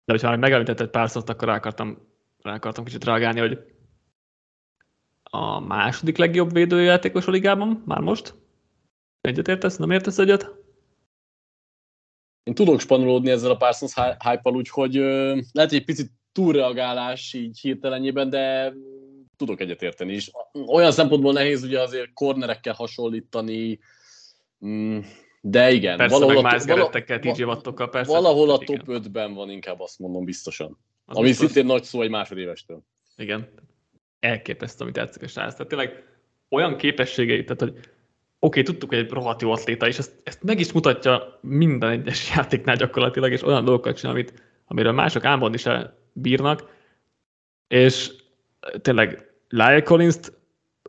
de 0.04 0.12
hogyha 0.12 0.28
már 0.28 0.38
megemlített 0.38 0.80
egy 0.80 0.88
pár 0.90 1.10
szót, 1.10 1.28
akkor 1.28 1.48
rá 1.48 1.54
akartam, 1.54 1.98
rá 2.42 2.54
akartam 2.54 2.84
kicsit 2.84 3.04
reagálni, 3.04 3.40
hogy 3.40 3.58
a 5.22 5.60
második 5.60 6.16
legjobb 6.16 6.52
védőjátékos 6.52 7.26
a 7.26 7.30
ligában, 7.30 7.82
már 7.86 8.00
most. 8.00 8.34
Egyet 9.20 9.48
értesz? 9.48 9.76
Nem 9.76 9.90
értesz 9.90 10.18
egyet? 10.18 10.55
Én 12.46 12.54
tudok 12.54 12.80
spanolódni 12.80 13.30
ezzel 13.30 13.50
a 13.50 13.56
Parsons 13.56 13.94
hype-al, 13.94 14.54
úgyhogy 14.54 14.94
lehet, 15.52 15.70
hogy 15.70 15.74
egy 15.74 15.84
picit 15.84 16.10
túlreagálás 16.32 17.32
így 17.32 17.58
hirtelenjében, 17.60 18.30
de 18.30 18.72
tudok 19.36 19.60
egyetérteni 19.60 20.12
is. 20.12 20.30
Olyan 20.66 20.92
szempontból 20.92 21.32
nehéz 21.32 21.62
ugye 21.62 21.80
azért 21.80 22.12
kornerekkel 22.12 22.74
hasonlítani, 22.74 23.78
mm, 24.66 24.98
de 25.40 25.70
igen. 25.70 25.96
Persze, 25.96 26.18
valahol 26.18 26.42
meg 26.42 26.60
a, 26.60 26.64
gerettekkel, 26.64 27.18
TJ 27.18 27.42
Wattokkal, 27.42 27.88
persze. 27.88 28.12
Valahol 28.12 28.50
a 28.50 28.58
top 28.58 28.82
5-ben 28.86 29.34
van, 29.34 29.50
inkább 29.50 29.80
azt 29.80 29.98
mondom 29.98 30.24
biztosan. 30.24 30.78
Az 31.04 31.16
Ami 31.16 31.26
biztos. 31.26 31.50
szintén 31.50 31.66
nagy 31.66 31.82
szó 31.82 32.02
egy 32.02 32.10
másodévestől. 32.10 32.82
Igen. 33.16 33.48
Elképesztő, 34.20 34.82
amit 34.82 34.94
tetszik 34.94 35.22
a 35.22 35.28
srác. 35.28 35.52
Tehát 35.52 35.68
tényleg 35.68 36.04
olyan 36.48 36.76
képességei, 36.76 37.44
tehát 37.44 37.60
hogy 37.60 37.78
oké, 38.46 38.62
tudtuk, 38.62 38.88
hogy 38.88 38.98
egy 38.98 39.10
rohadt 39.10 39.42
jó 39.42 39.50
atléta, 39.50 39.86
és 39.86 39.98
ezt, 39.98 40.12
ezt 40.24 40.42
meg 40.42 40.60
is 40.60 40.72
mutatja 40.72 41.38
minden 41.40 41.90
egyes 41.90 42.30
játéknál 42.34 42.76
gyakorlatilag, 42.76 43.32
és 43.32 43.42
olyan 43.42 43.64
dolgokat 43.64 43.96
csinál, 43.96 44.12
amit, 44.12 44.42
amiről 44.66 44.92
mások 44.92 45.24
álmodni 45.24 45.56
se 45.56 45.96
bírnak, 46.12 46.74
és 47.68 48.12
tényleg 48.80 49.30
Lyle 49.48 49.82
collins 49.82 50.16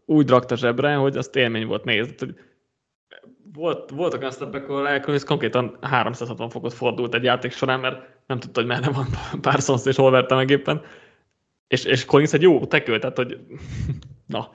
úgy 0.06 0.30
rakta 0.30 0.56
zsebre, 0.56 0.96
hogy 0.96 1.18
az 1.18 1.30
élmény 1.34 1.66
volt 1.66 1.84
nézni. 1.84 2.16
Volt, 3.54 3.90
voltak 3.90 4.20
olyan 4.20 4.32
szteppek, 4.32 4.70
ahol 4.70 4.82
Lyle 4.82 5.00
Collins 5.00 5.24
konkrétan 5.24 5.78
360 5.82 6.50
fokot 6.50 6.74
fordult 6.74 7.14
egy 7.14 7.24
játék 7.24 7.52
során, 7.52 7.80
mert 7.80 8.02
nem 8.28 8.40
tudta, 8.40 8.60
hogy 8.60 8.70
merre 8.70 8.92
van 8.92 9.08
Parsons 9.42 9.86
és 9.86 9.96
hol 9.96 10.12
verte 10.12 10.36
meg 10.36 10.50
éppen. 10.50 10.82
És, 11.68 11.84
és 11.84 12.06
Collins 12.06 12.34
egy 12.34 12.42
jó 12.42 12.66
tekő, 12.66 13.00
tehát 13.00 13.18
hogy 13.18 13.38
na, 14.26 14.50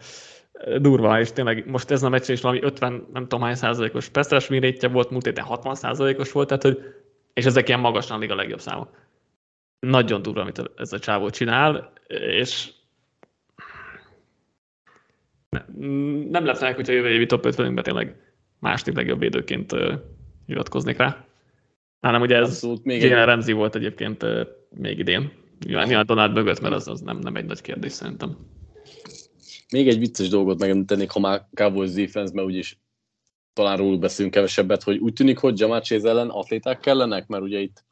durva, 0.78 1.20
és 1.20 1.32
tényleg 1.32 1.66
most 1.66 1.90
ez 1.90 2.02
a 2.02 2.08
meccs 2.08 2.30
is 2.30 2.40
valami 2.40 2.62
50, 2.62 3.06
nem 3.12 3.22
tudom 3.22 3.40
hány 3.40 3.54
százalékos 3.54 4.08
pass 4.08 4.48
volt, 4.92 5.10
múlt 5.10 5.24
héten 5.24 5.44
60 5.44 5.74
százalékos 5.74 6.32
volt, 6.32 6.48
tehát 6.48 6.62
hogy, 6.62 6.78
és 7.32 7.44
ezek 7.44 7.68
ilyen 7.68 7.80
magasan 7.80 8.22
a 8.22 8.34
legjobb 8.34 8.60
számok. 8.60 8.88
Nagyon 9.80 10.22
durva, 10.22 10.40
amit 10.40 10.70
ez 10.76 10.92
a 10.92 10.98
csávó 10.98 11.30
csinál, 11.30 11.92
és 12.06 12.72
nem 16.30 16.44
lepne 16.44 16.72
hogyha 16.72 16.92
jövő 16.92 17.08
évi 17.08 17.26
top 17.26 17.44
50 17.44 17.74
tényleg 17.74 18.16
második 18.58 18.96
legjobb 18.96 19.18
védőként 19.18 19.74
hivatkoznék 20.46 20.96
rá. 20.96 21.24
Hanem 22.00 22.22
ugye 22.22 22.36
ez 22.36 22.48
Abszolút, 22.48 22.84
még 22.84 23.02
Jalen 23.02 23.26
Ramsey 23.26 23.54
volt 23.54 23.74
egyébként 23.74 24.26
még 24.70 24.98
idén. 24.98 25.32
Nyilván, 25.64 25.86
nyilván 25.86 26.06
Donald 26.06 26.32
mögött, 26.32 26.60
mert 26.60 26.74
az, 26.74 26.88
az 26.88 27.00
nem, 27.00 27.18
nem 27.18 27.36
egy 27.36 27.44
nagy 27.44 27.60
kérdés 27.60 27.92
szerintem. 27.92 28.36
Még 29.72 29.88
egy 29.88 29.98
vicces 29.98 30.28
dolgot 30.28 30.58
megemlítenék, 30.58 31.10
ha 31.10 31.20
már 31.20 31.46
Cowboys 31.54 31.92
defense, 31.92 32.34
mert 32.34 32.46
úgyis 32.46 32.78
talán 33.52 33.76
róluk 33.76 34.00
beszélünk 34.00 34.34
kevesebbet, 34.34 34.82
hogy 34.82 34.98
úgy 34.98 35.12
tűnik, 35.12 35.38
hogy 35.38 35.58
Jamal 35.58 35.80
Chase 35.80 36.08
ellen 36.08 36.28
atléták 36.28 36.80
kellenek, 36.80 37.26
mert 37.26 37.42
ugye 37.42 37.58
itt 37.58 37.84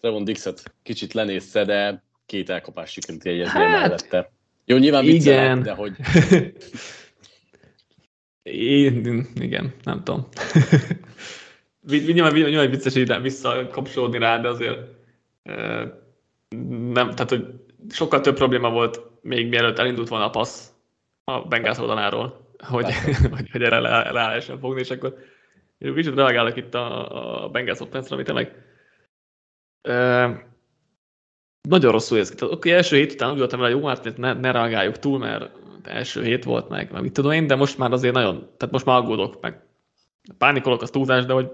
Trevon 0.00 0.24
Dixet 0.24 0.74
kicsit 0.82 1.12
lenézte, 1.12 1.64
de 1.64 2.04
két 2.26 2.50
elkapás 2.50 2.90
sikerült 2.90 3.24
jegyezni 3.24 3.60
hát, 3.60 3.80
mellette. 3.80 4.32
Jó, 4.64 4.76
nyilván 4.76 5.04
viccelek, 5.04 5.58
de 5.58 5.72
hogy... 5.72 5.96
Én, 8.42 9.26
igen, 9.34 9.74
nem 9.82 10.04
tudom. 10.04 10.28
nyilván, 12.12 12.32
nyilván 12.32 12.70
vicces 12.70 12.94
így 12.94 13.20
visszakapcsolódni 13.22 14.18
rá, 14.18 14.38
de 14.38 14.48
azért 14.48 14.78
nem, 16.92 17.10
tehát 17.10 17.28
hogy 17.28 17.46
sokkal 17.90 18.20
több 18.20 18.34
probléma 18.34 18.70
volt 18.70 19.00
még 19.22 19.48
mielőtt 19.48 19.78
elindult 19.78 20.08
volna 20.08 20.24
a 20.24 20.30
passz 20.30 20.73
a 21.24 21.40
Bengals 21.40 21.78
oldaláról, 21.78 22.54
hogy, 22.58 22.94
hogy, 23.34 23.50
hogy 23.50 23.62
erre 23.62 23.80
le, 23.80 23.90
le 23.90 24.10
lehessen 24.10 24.58
fogni, 24.58 24.80
és 24.80 24.90
akkor 24.90 25.16
én 25.78 25.94
kicsit 25.94 26.14
reagálok 26.14 26.56
itt 26.56 26.74
a, 26.74 27.44
a 27.44 27.48
Bengals 27.48 27.80
offense 27.80 28.14
ami 28.14 28.22
tényleg 28.22 28.62
nagyon 31.68 31.92
rosszul 31.92 32.18
érzek. 32.18 32.36
Tehát 32.36 32.54
oké, 32.54 32.72
első 32.72 32.96
hét 32.96 33.12
után 33.12 33.30
úgy 33.30 33.38
voltam 33.38 33.60
vele, 33.60 33.74
jó, 33.74 33.86
hát 33.86 34.16
ne, 34.16 34.32
ne 34.32 34.50
reagáljuk 34.50 34.98
túl, 34.98 35.18
mert 35.18 35.50
első 35.82 36.22
hét 36.22 36.44
volt 36.44 36.68
meg, 36.68 36.92
meg 36.92 37.02
mit 37.02 37.12
tudom 37.12 37.32
én, 37.32 37.46
de 37.46 37.54
most 37.54 37.78
már 37.78 37.92
azért 37.92 38.14
nagyon, 38.14 38.38
tehát 38.56 38.70
most 38.70 38.84
már 38.84 38.96
aggódok, 38.96 39.40
meg 39.40 39.62
pánikolok, 40.38 40.82
az 40.82 40.90
túlzás, 40.90 41.24
de 41.24 41.32
hogy 41.32 41.50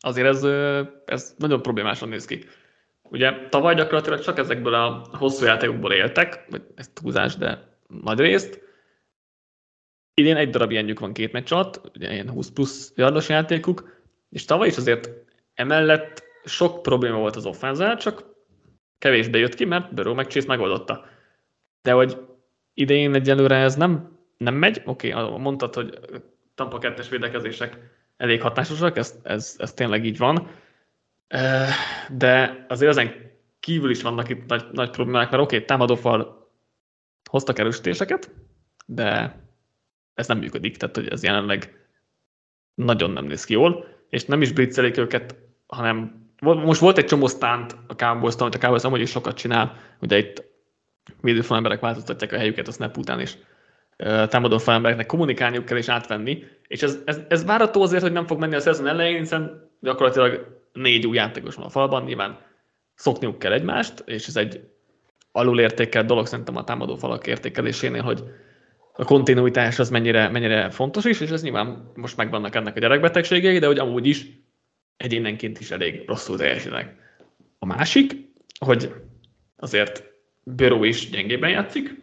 azért 0.00 0.26
ez, 0.26 0.44
ez 1.04 1.34
nagyon 1.38 1.62
problémásan 1.62 2.08
néz 2.08 2.24
ki. 2.24 2.44
Ugye 3.02 3.48
tavaly 3.48 3.74
gyakorlatilag 3.74 4.20
csak 4.20 4.38
ezekből 4.38 4.74
a 4.74 5.06
hosszú 5.12 5.44
játékokból 5.44 5.92
éltek, 5.92 6.46
vagy 6.50 6.62
ez 6.74 6.88
túlzás, 6.88 7.36
de 7.36 7.76
nagy 8.02 8.18
részt. 8.18 8.69
Idén 10.14 10.36
egy 10.36 10.50
darab 10.50 10.70
ilyenjük 10.70 11.00
van 11.00 11.12
két 11.12 11.32
meccs 11.32 11.52
alatt, 11.52 11.80
ugye 11.96 12.12
ilyen 12.12 12.30
20 12.30 12.50
plusz 12.50 12.92
yardos 12.96 13.28
játékuk, 13.28 13.98
és 14.30 14.44
tavaly 14.44 14.68
is 14.68 14.76
azért 14.76 15.10
emellett 15.54 16.22
sok 16.44 16.82
probléma 16.82 17.18
volt 17.18 17.36
az 17.36 17.46
offenzál, 17.46 17.96
csak 17.96 18.24
kevésbé 18.98 19.38
jött 19.38 19.54
ki, 19.54 19.64
mert 19.64 19.94
Burrow 19.94 20.14
meg 20.14 20.26
Chase 20.26 20.46
megoldotta. 20.46 21.04
De 21.82 21.92
hogy 21.92 22.18
idején 22.74 23.14
egyelőre 23.14 23.56
ez 23.56 23.74
nem, 23.74 24.18
nem 24.36 24.54
megy, 24.54 24.82
oké, 24.84 25.12
okay, 25.12 25.38
mondtad, 25.38 25.74
hogy 25.74 25.98
Tampa 26.54 26.78
2 26.78 27.02
védekezések 27.10 27.78
elég 28.16 28.40
hatásosak, 28.40 28.96
ez, 28.96 29.18
ez, 29.22 29.56
ez 29.58 29.72
tényleg 29.72 30.04
így 30.04 30.18
van, 30.18 30.48
de 32.08 32.64
azért 32.68 32.90
ezen 32.90 33.30
kívül 33.60 33.90
is 33.90 34.02
vannak 34.02 34.28
itt 34.28 34.46
nagy, 34.46 34.64
nagy 34.72 34.90
problémák, 34.90 35.30
mert 35.30 35.42
oké, 35.42 35.54
okay, 35.54 35.66
támadófal 35.66 36.48
hoztak 37.30 37.58
erősítéseket, 37.58 38.30
de 38.86 39.38
ez 40.20 40.28
nem 40.28 40.38
működik, 40.38 40.76
tehát 40.76 40.96
hogy 40.96 41.08
ez 41.08 41.22
jelenleg 41.22 41.86
nagyon 42.74 43.10
nem 43.10 43.24
néz 43.24 43.44
ki 43.44 43.52
jól, 43.52 43.86
és 44.08 44.24
nem 44.24 44.42
is 44.42 44.52
blitzelik 44.52 44.96
őket, 44.96 45.36
hanem 45.66 46.28
most 46.40 46.80
volt 46.80 46.98
egy 46.98 47.04
csomó 47.04 47.26
stánt 47.26 47.76
a 47.86 47.94
cowboys 47.94 48.34
amit 48.38 48.54
a 48.54 48.58
Cowboys 48.58 48.82
amúgy 48.82 49.00
is 49.00 49.10
sokat 49.10 49.36
csinál, 49.36 49.76
ugye 50.00 50.18
itt 50.18 50.44
védőfal 51.20 51.56
emberek 51.56 51.80
változtatják 51.80 52.32
a 52.32 52.36
helyüket 52.36 52.68
a 52.68 52.72
snap 52.72 52.96
után, 52.96 53.20
és 53.20 53.36
támadó 54.28 54.58
falembereknek 54.58 55.06
kommunikálniuk 55.06 55.64
kell 55.64 55.76
és 55.76 55.88
átvenni, 55.88 56.44
és 56.66 56.82
ez, 56.82 56.98
ez, 57.04 57.20
ez 57.28 57.44
várható 57.44 57.82
azért, 57.82 58.02
hogy 58.02 58.12
nem 58.12 58.26
fog 58.26 58.38
menni 58.38 58.54
a 58.54 58.60
szezon 58.60 58.86
elején, 58.86 59.18
hiszen 59.18 59.70
gyakorlatilag 59.80 60.60
négy 60.72 61.06
új 61.06 61.16
játékos 61.16 61.54
van 61.54 61.64
a 61.64 61.70
falban, 61.70 62.02
nyilván 62.02 62.38
szokniuk 62.94 63.38
kell 63.38 63.52
egymást, 63.52 64.02
és 64.06 64.26
ez 64.26 64.36
egy 64.36 64.60
alulértékelt 65.32 66.06
dolog 66.06 66.26
szerintem 66.26 66.56
a 66.56 66.64
támadó 66.64 66.96
falak 66.96 67.26
értékelésénél, 67.26 68.02
hogy 68.02 68.24
a 69.00 69.04
kontinuitás 69.04 69.78
az 69.78 69.90
mennyire, 69.90 70.28
mennyire 70.28 70.70
fontos 70.70 71.04
is, 71.04 71.20
és 71.20 71.30
ez 71.30 71.42
nyilván 71.42 71.92
most 71.94 72.16
megvannak 72.16 72.54
ennek 72.54 72.76
a 72.76 72.80
gyerekbetegségei, 72.80 73.58
de 73.58 73.66
hogy 73.66 73.78
amúgy 73.78 74.06
is 74.06 74.26
egyénenként 74.96 75.60
is 75.60 75.70
elég 75.70 76.02
rosszul 76.06 76.36
teljesítenek. 76.36 76.96
A 77.58 77.66
másik, 77.66 78.12
hogy 78.58 78.94
azért 79.56 80.04
Böró 80.44 80.84
is 80.84 81.10
gyengében 81.10 81.50
játszik, 81.50 82.02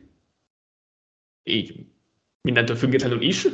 így 1.44 1.86
mindentől 2.42 2.76
függetlenül 2.76 3.22
is. 3.22 3.48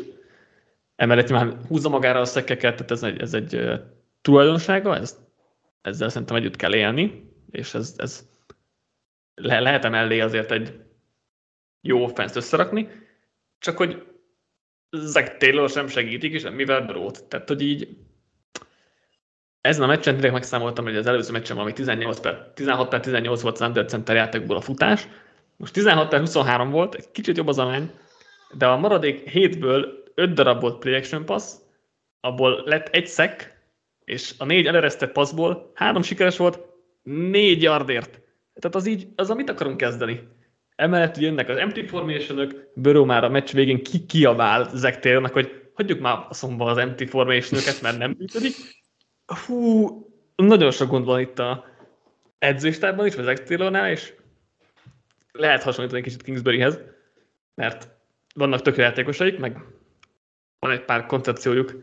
Emellett 0.96 1.30
már 1.30 1.58
húzza 1.68 1.90
magára 1.90 2.20
a 2.20 2.26
szekeket, 2.26 2.76
tehát 2.76 2.92
ez 2.92 3.04
egy, 3.04 3.22
ez 3.22 3.34
egy 3.34 3.82
tulajdonsága, 4.22 4.98
ez, 4.98 5.20
ezzel 5.82 6.10
szerintem 6.10 6.36
együtt 6.36 6.56
kell 6.56 6.76
élni, 6.76 7.30
és 7.52 7.74
ez, 7.74 7.94
ez 7.98 8.30
le, 9.34 9.60
lehet 9.60 9.86
emellé 9.86 10.20
azért 10.20 10.52
egy 10.52 10.82
jó 11.82 12.04
offenszt 12.04 12.36
összerakni, 12.36 13.03
csak 13.64 13.78
hogy 13.78 14.04
Zach 14.90 15.38
Taylor 15.38 15.70
sem 15.70 15.88
segítik, 15.88 16.34
és 16.34 16.44
mivel 16.56 16.82
Brót. 16.82 17.24
Tehát, 17.24 17.48
hogy 17.48 17.62
így 17.62 17.88
ezen 19.62 19.84
a 19.84 19.88
meccsen 19.88 20.14
tényleg 20.14 20.32
megszámoltam, 20.32 20.86
hogy 20.86 20.96
az 20.96 21.08
előző 21.08 21.32
meccsen 21.32 21.56
valami 21.56 21.74
18 21.74 22.20
per, 22.20 22.52
16 22.54 22.90
per 22.90 23.00
18 23.00 23.42
volt 23.42 23.56
az 23.56 23.68
Under 23.68 23.86
Center 23.86 24.16
játékból 24.16 24.56
a 24.56 24.62
futás, 24.62 25.08
Most 25.58 25.78
16-23 25.78 26.68
volt, 26.72 26.96
egy 26.96 27.12
kicsit 27.12 27.38
jobb 27.38 27.48
az 27.48 27.60
arány, 27.60 27.92
de 28.58 28.68
a 28.68 28.78
maradék 28.78 29.30
7-ből 29.34 29.86
5 30.16 30.34
darab 30.34 30.62
volt 30.62 30.80
play 30.80 31.02
pass, 31.26 31.54
abból 32.20 32.64
lett 32.66 32.88
egy 32.88 33.08
szek, 33.08 33.62
és 34.06 34.34
a 34.38 34.46
négy 34.46 34.68
eleresztett 34.68 35.12
passzból 35.12 35.72
három 35.74 36.02
sikeres 36.02 36.38
volt, 36.38 36.60
négy 37.04 37.62
yardért. 37.62 38.10
Tehát 38.54 38.76
az 38.76 38.86
így, 38.86 39.08
az 39.16 39.30
amit 39.30 39.50
akarunk 39.50 39.78
kezdeni. 39.78 40.28
Emellett 40.76 41.18
jönnek 41.18 41.50
az 41.50 41.58
empty 41.58 41.88
formation 41.88 42.54
Böró 42.76 43.06
már 43.06 43.24
a 43.24 43.30
meccs 43.30 43.52
végén 43.52 43.84
ki 43.84 44.06
kiabál 44.06 44.70
Zach 44.74 45.00
Taylornak, 45.00 45.34
hogy 45.34 45.70
hagyjuk 45.74 46.00
már 46.00 46.26
a 46.30 46.34
szomba 46.34 46.66
az 46.66 46.78
empty 46.78 47.06
formation 47.06 47.62
mert 47.82 47.98
nem 47.98 48.16
működik. 48.18 48.56
Hú, 49.46 49.88
nagyon 50.36 50.72
sok 50.72 50.90
gond 50.90 51.06
van 51.06 51.20
itt 51.20 51.40
a 51.40 51.66
edzőstárban 52.38 53.06
is, 53.06 53.16
vagy 53.16 53.26
Zach 53.26 53.44
Taylornál, 53.44 53.92
és 53.92 54.14
lehet 55.32 55.64
hasonlítani 55.64 56.02
kicsit 56.02 56.24
Kingsburyhez, 56.24 56.80
mert 57.56 57.90
vannak 58.36 58.62
tökéletékosaik, 58.62 59.40
meg 59.40 59.58
van 60.60 60.72
egy 60.72 60.86
pár 60.86 61.06
koncepciójuk 61.06 61.74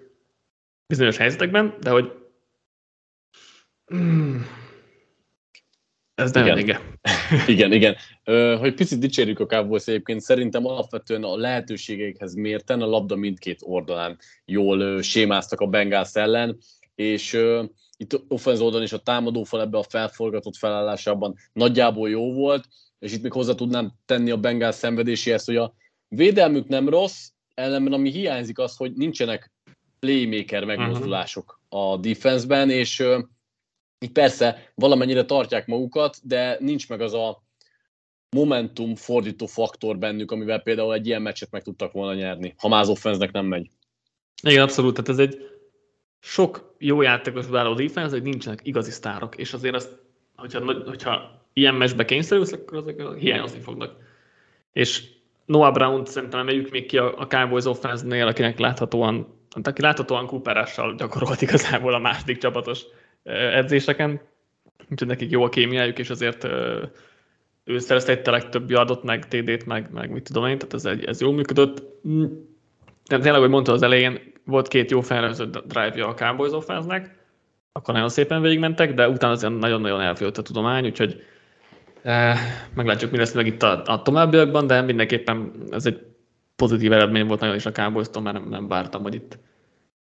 bizonyos 0.86 1.16
helyzetekben, 1.16 1.76
de 1.80 1.90
hogy 1.90 2.12
mm, 3.94 4.40
ez 6.20 6.32
nem 6.32 6.58
igen. 6.58 6.80
igen, 7.46 7.72
igen. 7.72 7.96
Ö, 8.24 8.56
hogy 8.58 8.74
picit 8.74 8.98
dicsérjük 8.98 9.40
a 9.40 9.46
Cowboys 9.46 9.86
egyébként, 9.86 10.20
szerintem 10.20 10.66
alapvetően 10.66 11.22
a 11.22 11.36
lehetőségeikhez 11.36 12.34
mérten 12.34 12.80
a 12.80 12.86
labda 12.86 13.16
mindkét 13.16 13.58
oldalán 13.62 14.18
jól 14.44 14.80
ö, 14.80 15.02
sémáztak 15.02 15.60
a 15.60 15.66
Bengals 15.66 16.14
ellen, 16.14 16.58
és 16.94 17.32
ö, 17.32 17.62
itt 17.96 18.22
offenz 18.28 18.60
oldalon 18.60 18.84
is 18.84 18.92
a 18.92 18.98
támadófal 18.98 19.60
ebbe 19.60 19.78
a 19.78 19.82
felforgatott 19.82 20.56
felállásában 20.56 21.34
nagyjából 21.52 22.10
jó 22.10 22.32
volt, 22.32 22.64
és 22.98 23.12
itt 23.12 23.22
még 23.22 23.32
hozzá 23.32 23.54
tudnám 23.54 23.92
tenni 24.06 24.30
a 24.30 24.36
Bengals 24.36 24.74
szenvedéséhez, 24.74 25.44
hogy 25.44 25.56
a 25.56 25.74
védelmük 26.08 26.68
nem 26.68 26.88
rossz, 26.88 27.28
ellenben 27.54 27.92
ami 27.92 28.10
hiányzik 28.10 28.58
az, 28.58 28.76
hogy 28.76 28.92
nincsenek 28.92 29.52
playmaker 29.98 30.64
megmozdulások 30.64 31.60
a 31.68 31.96
defenseben, 31.96 32.70
és 32.70 33.02
persze 34.08 34.72
valamennyire 34.74 35.24
tartják 35.24 35.66
magukat, 35.66 36.16
de 36.22 36.56
nincs 36.60 36.88
meg 36.88 37.00
az 37.00 37.14
a 37.14 37.42
momentum 38.30 38.94
fordító 38.94 39.46
faktor 39.46 39.98
bennük, 39.98 40.30
amivel 40.30 40.60
például 40.60 40.94
egy 40.94 41.06
ilyen 41.06 41.22
meccset 41.22 41.50
meg 41.50 41.62
tudtak 41.62 41.92
volna 41.92 42.14
nyerni, 42.14 42.54
ha 42.58 42.68
már 42.68 42.80
az 42.80 42.88
offenznek 42.88 43.32
nem 43.32 43.46
megy. 43.46 43.68
Igen, 44.42 44.62
abszolút, 44.62 44.94
tehát 44.94 45.08
ez 45.10 45.18
egy 45.18 45.50
sok 46.20 46.74
jó 46.78 47.02
játékos 47.02 47.46
váló 47.46 47.74
defense, 47.74 48.10
hogy 48.10 48.22
nincsenek 48.22 48.60
igazi 48.62 48.90
sztárok, 48.90 49.36
és 49.36 49.52
azért 49.52 49.74
azt, 49.74 49.98
hogyha, 50.36 50.72
hogyha 50.86 51.44
ilyen 51.52 51.74
meccsbe 51.74 52.04
kényszerülsz, 52.04 52.52
akkor 52.52 52.76
azok 52.76 53.18
hiányozni 53.18 53.60
fognak. 53.60 53.96
És 54.72 55.04
Noah 55.44 55.72
Brown 55.72 56.04
szerintem 56.04 56.40
emeljük 56.40 56.70
még 56.70 56.86
ki 56.86 56.98
a, 56.98 57.18
a 57.18 57.26
Cowboys 57.26 57.64
offense-nél, 57.64 58.26
akinek 58.26 58.58
láthatóan, 58.58 59.38
aki 59.62 59.82
láthatóan 59.82 60.26
Cooperással 60.26 60.94
gyakorolt 60.94 61.42
igazából 61.42 61.94
a 61.94 61.98
második 61.98 62.38
csapatos 62.38 62.84
edzéseken, 63.30 64.20
úgyhogy 64.90 65.08
nekik 65.08 65.30
jó 65.30 65.44
a 65.44 65.48
kémiájuk, 65.48 65.98
és 65.98 66.10
azért 66.10 66.44
ő 67.64 67.78
szerezte 67.78 68.12
egy 68.12 68.26
legtöbb 68.26 68.70
yardot, 68.70 69.02
meg 69.02 69.28
TD-t, 69.28 69.66
meg, 69.66 69.92
meg 69.92 70.10
mit 70.10 70.24
tudom 70.24 70.46
én, 70.46 70.58
tehát 70.58 70.74
ez, 70.74 70.84
egy, 70.84 71.04
ez 71.04 71.20
jól 71.20 71.32
működött. 71.32 71.82
De 73.08 73.18
tényleg, 73.18 73.40
hogy 73.40 73.50
mondta 73.50 73.72
az 73.72 73.82
elején, 73.82 74.32
volt 74.44 74.68
két 74.68 74.90
jó 74.90 75.00
felrezett 75.00 75.58
drive-ja 75.66 76.08
a 76.08 76.14
Cowboys 76.14 76.52
offense 76.52 77.18
akkor 77.72 77.94
nagyon 77.94 78.08
szépen 78.08 78.42
végigmentek, 78.42 78.94
de 78.94 79.08
utána 79.08 79.32
azért 79.32 79.58
nagyon-nagyon 79.58 80.00
elfőtt 80.00 80.38
a 80.38 80.42
tudomány, 80.42 80.84
úgyhogy 80.84 81.22
eh, 82.02 82.38
meglátjuk, 82.74 83.10
mi 83.10 83.18
lesz 83.18 83.34
meg 83.34 83.46
itt 83.46 83.62
a, 83.62 83.82
a 83.84 84.02
továbbiakban, 84.02 84.66
de 84.66 84.80
mindenképpen 84.80 85.52
ez 85.70 85.86
egy 85.86 86.06
pozitív 86.56 86.92
eredmény 86.92 87.26
volt 87.26 87.40
nagyon 87.40 87.54
is 87.54 87.66
a 87.66 87.72
cowboys 87.72 88.06
mert 88.22 88.38
nem, 88.38 88.48
nem 88.48 88.68
vártam, 88.68 89.02
hogy 89.02 89.14
itt 89.14 89.38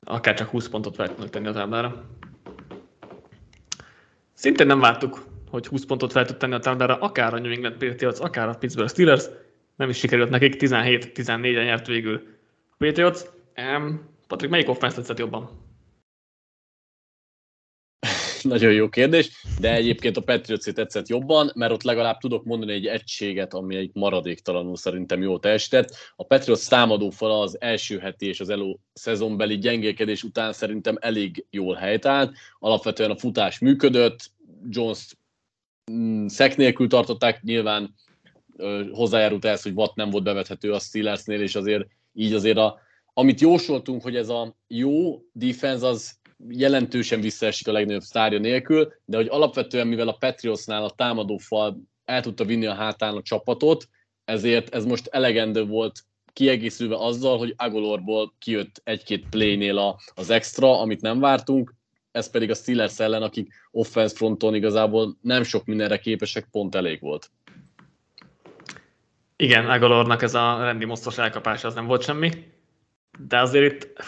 akár 0.06 0.34
csak 0.34 0.48
20 0.48 0.68
pontot 0.68 0.94
fel 0.94 1.14
tenni 1.14 1.46
a 1.46 1.52
táblára. 1.52 2.04
Szintén 4.40 4.66
nem 4.66 4.80
vártuk, 4.80 5.24
hogy 5.50 5.66
20 5.66 5.84
pontot 5.84 6.12
fel 6.12 6.24
tud 6.24 6.36
tenni 6.36 6.54
a 6.54 6.58
táblára, 6.58 6.96
akár 6.96 7.34
a 7.34 7.38
New 7.38 7.52
England 7.52 7.76
Patriots, 7.76 8.20
akár 8.20 8.48
a 8.48 8.54
Pittsburgh 8.54 8.90
Steelers. 8.90 9.24
Nem 9.76 9.88
is 9.88 9.98
sikerült 9.98 10.30
nekik, 10.30 10.54
17-14-en 10.58 11.64
nyert 11.64 11.86
végül 11.86 12.22
a 12.70 12.74
Patriots. 12.78 13.20
Um, 13.76 14.08
Patrik, 14.26 14.50
melyik 14.50 14.68
offense 14.68 14.96
tetszett 14.96 15.18
jobban? 15.18 15.69
Nagyon 18.42 18.72
jó 18.72 18.88
kérdés, 18.88 19.30
de 19.60 19.74
egyébként 19.74 20.16
a 20.16 20.20
patriots 20.20 20.70
tetszett 20.72 21.08
jobban, 21.08 21.50
mert 21.54 21.72
ott 21.72 21.82
legalább 21.82 22.18
tudok 22.18 22.44
mondani 22.44 22.72
egy 22.72 22.86
egységet, 22.86 23.54
ami 23.54 23.76
egy 23.76 23.90
maradéktalanul 23.92 24.76
szerintem 24.76 25.22
jó 25.22 25.38
teljesített. 25.38 25.96
A 26.16 26.24
Patriots 26.24 26.68
támadófala 26.68 27.40
az 27.40 27.60
első 27.60 27.98
heti 27.98 28.26
és 28.26 28.40
az 28.40 28.48
elő 28.48 28.76
szezonbeli 28.92 29.58
gyengélkedés 29.58 30.22
után 30.22 30.52
szerintem 30.52 30.96
elég 31.00 31.46
jól 31.50 31.74
helytált. 31.74 32.32
Alapvetően 32.58 33.10
a 33.10 33.18
futás 33.18 33.58
működött, 33.58 34.30
Jones 34.68 35.06
mm, 35.92 36.26
szek 36.26 36.56
nélkül 36.56 36.88
tartották, 36.88 37.42
nyilván 37.42 37.94
hozzájárult 38.92 39.44
ehhez, 39.44 39.62
hogy 39.62 39.72
Watt 39.74 39.94
nem 39.94 40.10
volt 40.10 40.24
bevethető 40.24 40.72
a 40.72 40.78
Steelersnél, 40.78 41.40
és 41.40 41.54
azért 41.54 41.86
így 42.12 42.32
azért 42.32 42.56
a, 42.56 42.78
amit 43.14 43.40
jósoltunk, 43.40 44.02
hogy 44.02 44.16
ez 44.16 44.28
a 44.28 44.56
jó 44.66 45.22
defense, 45.32 45.86
az 45.86 46.19
jelentősen 46.48 47.20
visszaesik 47.20 47.68
a 47.68 47.72
legnagyobb 47.72 48.02
sztárja 48.02 48.38
nélkül, 48.38 48.92
de 49.04 49.16
hogy 49.16 49.28
alapvetően, 49.30 49.86
mivel 49.86 50.08
a 50.08 50.16
Patriotsnál 50.16 50.84
a 50.84 50.90
támadófal 50.90 51.80
el 52.04 52.22
tudta 52.22 52.44
vinni 52.44 52.66
a 52.66 52.74
hátán 52.74 53.16
a 53.16 53.22
csapatot, 53.22 53.88
ezért 54.24 54.74
ez 54.74 54.84
most 54.84 55.06
elegendő 55.06 55.64
volt 55.64 56.04
kiegészülve 56.32 56.96
azzal, 56.96 57.38
hogy 57.38 57.54
Agolorból 57.56 58.34
kijött 58.38 58.80
egy-két 58.84 59.28
playnél 59.28 59.98
az 60.14 60.30
extra, 60.30 60.80
amit 60.80 61.00
nem 61.00 61.20
vártunk, 61.20 61.74
ez 62.12 62.30
pedig 62.30 62.50
a 62.50 62.54
Steelers 62.54 62.98
ellen, 62.98 63.22
akik 63.22 63.52
offense 63.70 64.14
fronton 64.14 64.54
igazából 64.54 65.16
nem 65.20 65.42
sok 65.42 65.64
mindenre 65.64 65.98
képesek, 65.98 66.48
pont 66.50 66.74
elég 66.74 67.00
volt. 67.00 67.30
Igen, 69.36 69.70
Agolornak 69.70 70.22
ez 70.22 70.34
a 70.34 70.58
rendi 70.62 70.84
mosztos 70.84 71.18
elkapása 71.18 71.68
az 71.68 71.74
nem 71.74 71.86
volt 71.86 72.02
semmi, 72.02 72.30
de 73.18 73.40
azért 73.40 73.72
itt 73.72 74.02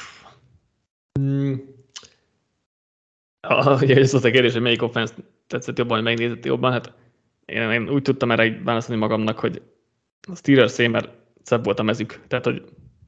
ugye 3.81 3.97
ez 3.97 4.13
volt 4.13 4.25
a 4.25 4.31
kérdés, 4.31 4.53
hogy 4.53 4.63
melyik 4.63 4.83
offense 4.83 5.15
tetszett 5.47 5.79
jobban, 5.79 5.97
vagy 5.97 6.05
megnézett 6.05 6.45
jobban, 6.45 6.73
hát 6.73 6.93
én, 7.45 7.71
én 7.71 7.89
úgy 7.89 8.03
tudtam 8.03 8.31
erre 8.31 8.61
válaszolni 8.65 9.01
magamnak, 9.01 9.39
hogy 9.39 9.63
a 10.33 10.37
Steelers 10.37 10.77
mert 10.77 11.09
szebb 11.43 11.65
volt 11.65 11.79
a 11.79 11.83
mezük. 11.83 12.21
Tehát, 12.29 12.45
hogy 12.45 12.63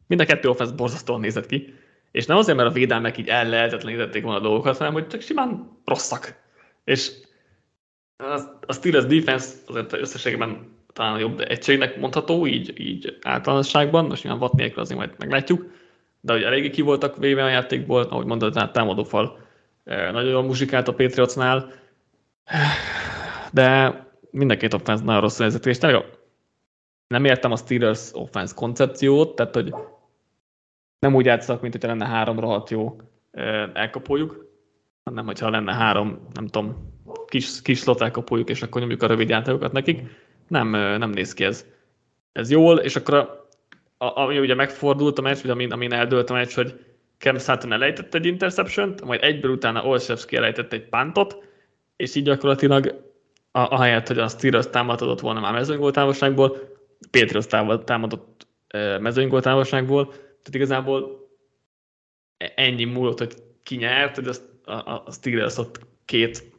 mind 0.06 0.20
a 0.20 0.24
kettő 0.24 0.48
offense 0.48 0.74
borzasztóan 0.74 1.20
nézett 1.20 1.46
ki, 1.46 1.74
és 2.10 2.26
nem 2.26 2.36
azért, 2.36 2.56
mert 2.56 2.68
a 2.68 2.72
védelmek 2.72 3.18
így 3.18 3.28
el 3.28 3.48
lehetetlenítették 3.48 4.22
volna 4.22 4.38
a 4.38 4.42
dolgokat, 4.42 4.76
hanem 4.76 4.92
hogy 4.92 5.06
csak 5.06 5.20
simán 5.20 5.80
rosszak. 5.84 6.42
És 6.84 7.12
a 8.66 8.72
Steelers 8.72 9.04
defense 9.04 9.54
azért 9.66 9.92
összességében 9.92 10.72
talán 10.92 11.14
a 11.14 11.18
jobb 11.18 11.40
egységnek 11.40 11.96
mondható, 11.96 12.46
így, 12.46 12.80
így 12.80 13.18
általánosságban, 13.22 14.06
most 14.06 14.22
nyilván 14.22 14.40
vat 14.40 14.52
nélkül 14.52 14.82
azért 14.82 14.98
majd 14.98 15.14
meglátjuk, 15.18 15.70
de 16.20 16.32
hogy 16.32 16.42
eléggé 16.42 16.70
ki 16.70 16.82
voltak 16.82 17.16
véve 17.16 17.44
a 17.44 17.48
játékból, 17.48 18.02
ahogy 18.02 18.26
mondod, 18.26 18.52
tehát 18.52 18.72
támadófal 18.72 19.43
nagyon 19.84 20.30
jól 20.30 20.42
muzsikált 20.42 20.88
a 20.88 20.94
Patriotsnál, 20.94 21.72
de 23.52 23.98
mindenként 24.30 24.74
offense 24.74 25.04
nagyon 25.04 25.20
rossz 25.20 25.38
vezető, 25.38 25.70
és 25.70 25.78
tényleg 25.78 26.04
nem 27.06 27.24
értem 27.24 27.52
a 27.52 27.56
Steelers 27.56 28.10
offense 28.12 28.54
koncepciót, 28.54 29.36
tehát 29.36 29.54
hogy 29.54 29.74
nem 30.98 31.14
úgy 31.14 31.24
játszanak, 31.24 31.60
mint 31.60 31.72
hogyha 31.72 31.88
lenne 31.88 32.06
három 32.06 32.40
rohadt 32.40 32.70
jó 32.70 32.96
elkapójuk, 33.72 34.46
hanem 35.04 35.26
hogyha 35.26 35.50
lenne 35.50 35.74
három, 35.74 36.28
nem 36.32 36.46
tudom, 36.46 36.92
kis, 37.26 37.62
kis 37.62 37.78
slot 37.78 38.00
elkapójuk, 38.00 38.48
és 38.48 38.62
akkor 38.62 38.80
nyomjuk 38.80 39.02
a 39.02 39.06
rövid 39.06 39.28
játékokat 39.28 39.72
nekik. 39.72 40.02
Nem, 40.48 40.68
nem 40.70 41.10
néz 41.10 41.34
ki 41.34 41.44
ez. 41.44 41.66
Ez 42.32 42.50
jól, 42.50 42.78
és 42.78 42.96
akkor 42.96 43.14
a, 43.14 43.46
a, 44.04 44.18
ami 44.20 44.38
ugye 44.38 44.54
megfordult 44.54 45.18
a 45.18 45.22
meccs, 45.22 45.42
vagy 45.42 45.50
amin, 45.50 45.72
amin 45.72 45.92
eldőlt 45.92 46.30
a 46.30 46.32
meccs, 46.32 46.54
hogy 46.54 46.80
Cam 47.24 47.38
Sutton 47.38 47.72
elejtett 47.72 48.14
egy 48.14 48.26
interception 48.26 48.94
majd 49.04 49.22
egyből 49.22 49.50
utána 49.50 49.84
Olszewski 49.84 50.36
elejtett 50.36 50.72
egy 50.72 50.88
pántot, 50.88 51.36
és 51.96 52.14
így 52.14 52.24
gyakorlatilag 52.24 52.86
a, 53.50 53.58
ahelyett, 53.58 54.06
hogy 54.06 54.18
a 54.18 54.28
Steelers 54.28 54.66
támadott 54.70 55.20
volna 55.20 55.40
már 55.40 55.52
mezőnygóltávolságból, 55.52 56.56
Patriots 57.10 57.84
támadott 57.84 58.46
mezőnygóltávolságból, 59.00 60.06
tehát 60.08 60.54
igazából 60.54 61.28
e, 62.36 62.52
ennyi 62.56 62.84
múlott, 62.84 63.18
hogy 63.18 63.34
ki 63.62 63.76
nyert, 63.76 64.14
hogy 64.14 64.28
azt, 64.28 64.42
a, 64.64 64.72
a 64.72 65.04
Steelers 65.10 65.56
ott 65.56 65.80
két 66.04 66.52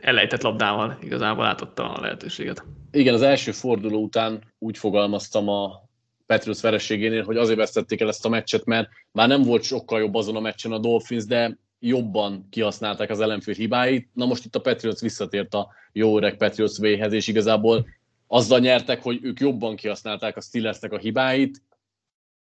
elejtett 0.00 0.42
labdával 0.42 0.98
igazából 1.00 1.44
átotta 1.44 1.92
a 1.92 2.00
lehetőséget. 2.00 2.64
Igen, 2.90 3.14
az 3.14 3.22
első 3.22 3.52
forduló 3.52 4.02
után 4.02 4.42
úgy 4.58 4.78
fogalmaztam 4.78 5.48
a 5.48 5.90
Patriots 6.32 6.60
vereségénél, 6.60 7.24
hogy 7.24 7.36
azért 7.36 7.58
vesztették 7.58 8.00
el 8.00 8.08
ezt 8.08 8.24
a 8.24 8.28
meccset, 8.28 8.64
mert 8.64 8.88
bár 9.12 9.28
nem 9.28 9.42
volt 9.42 9.62
sokkal 9.62 10.00
jobb 10.00 10.14
azon 10.14 10.36
a 10.36 10.40
meccsen 10.40 10.72
a 10.72 10.78
Dolphins, 10.78 11.24
de 11.24 11.58
jobban 11.78 12.46
kihasználták 12.50 13.10
az 13.10 13.20
ellenfél 13.20 13.54
hibáit. 13.54 14.08
Na 14.14 14.26
most 14.26 14.44
itt 14.44 14.54
a 14.54 14.60
Patriots 14.60 15.00
visszatért 15.00 15.54
a 15.54 15.68
jó 15.92 16.16
öreg 16.16 16.36
Patriots 16.36 16.78
véhez, 16.78 17.12
és 17.12 17.26
igazából 17.26 17.86
azzal 18.26 18.58
nyertek, 18.58 19.02
hogy 19.02 19.18
ők 19.22 19.40
jobban 19.40 19.76
kihasználták 19.76 20.36
a 20.36 20.40
Steelersnek 20.40 20.92
a 20.92 20.98
hibáit. 20.98 21.62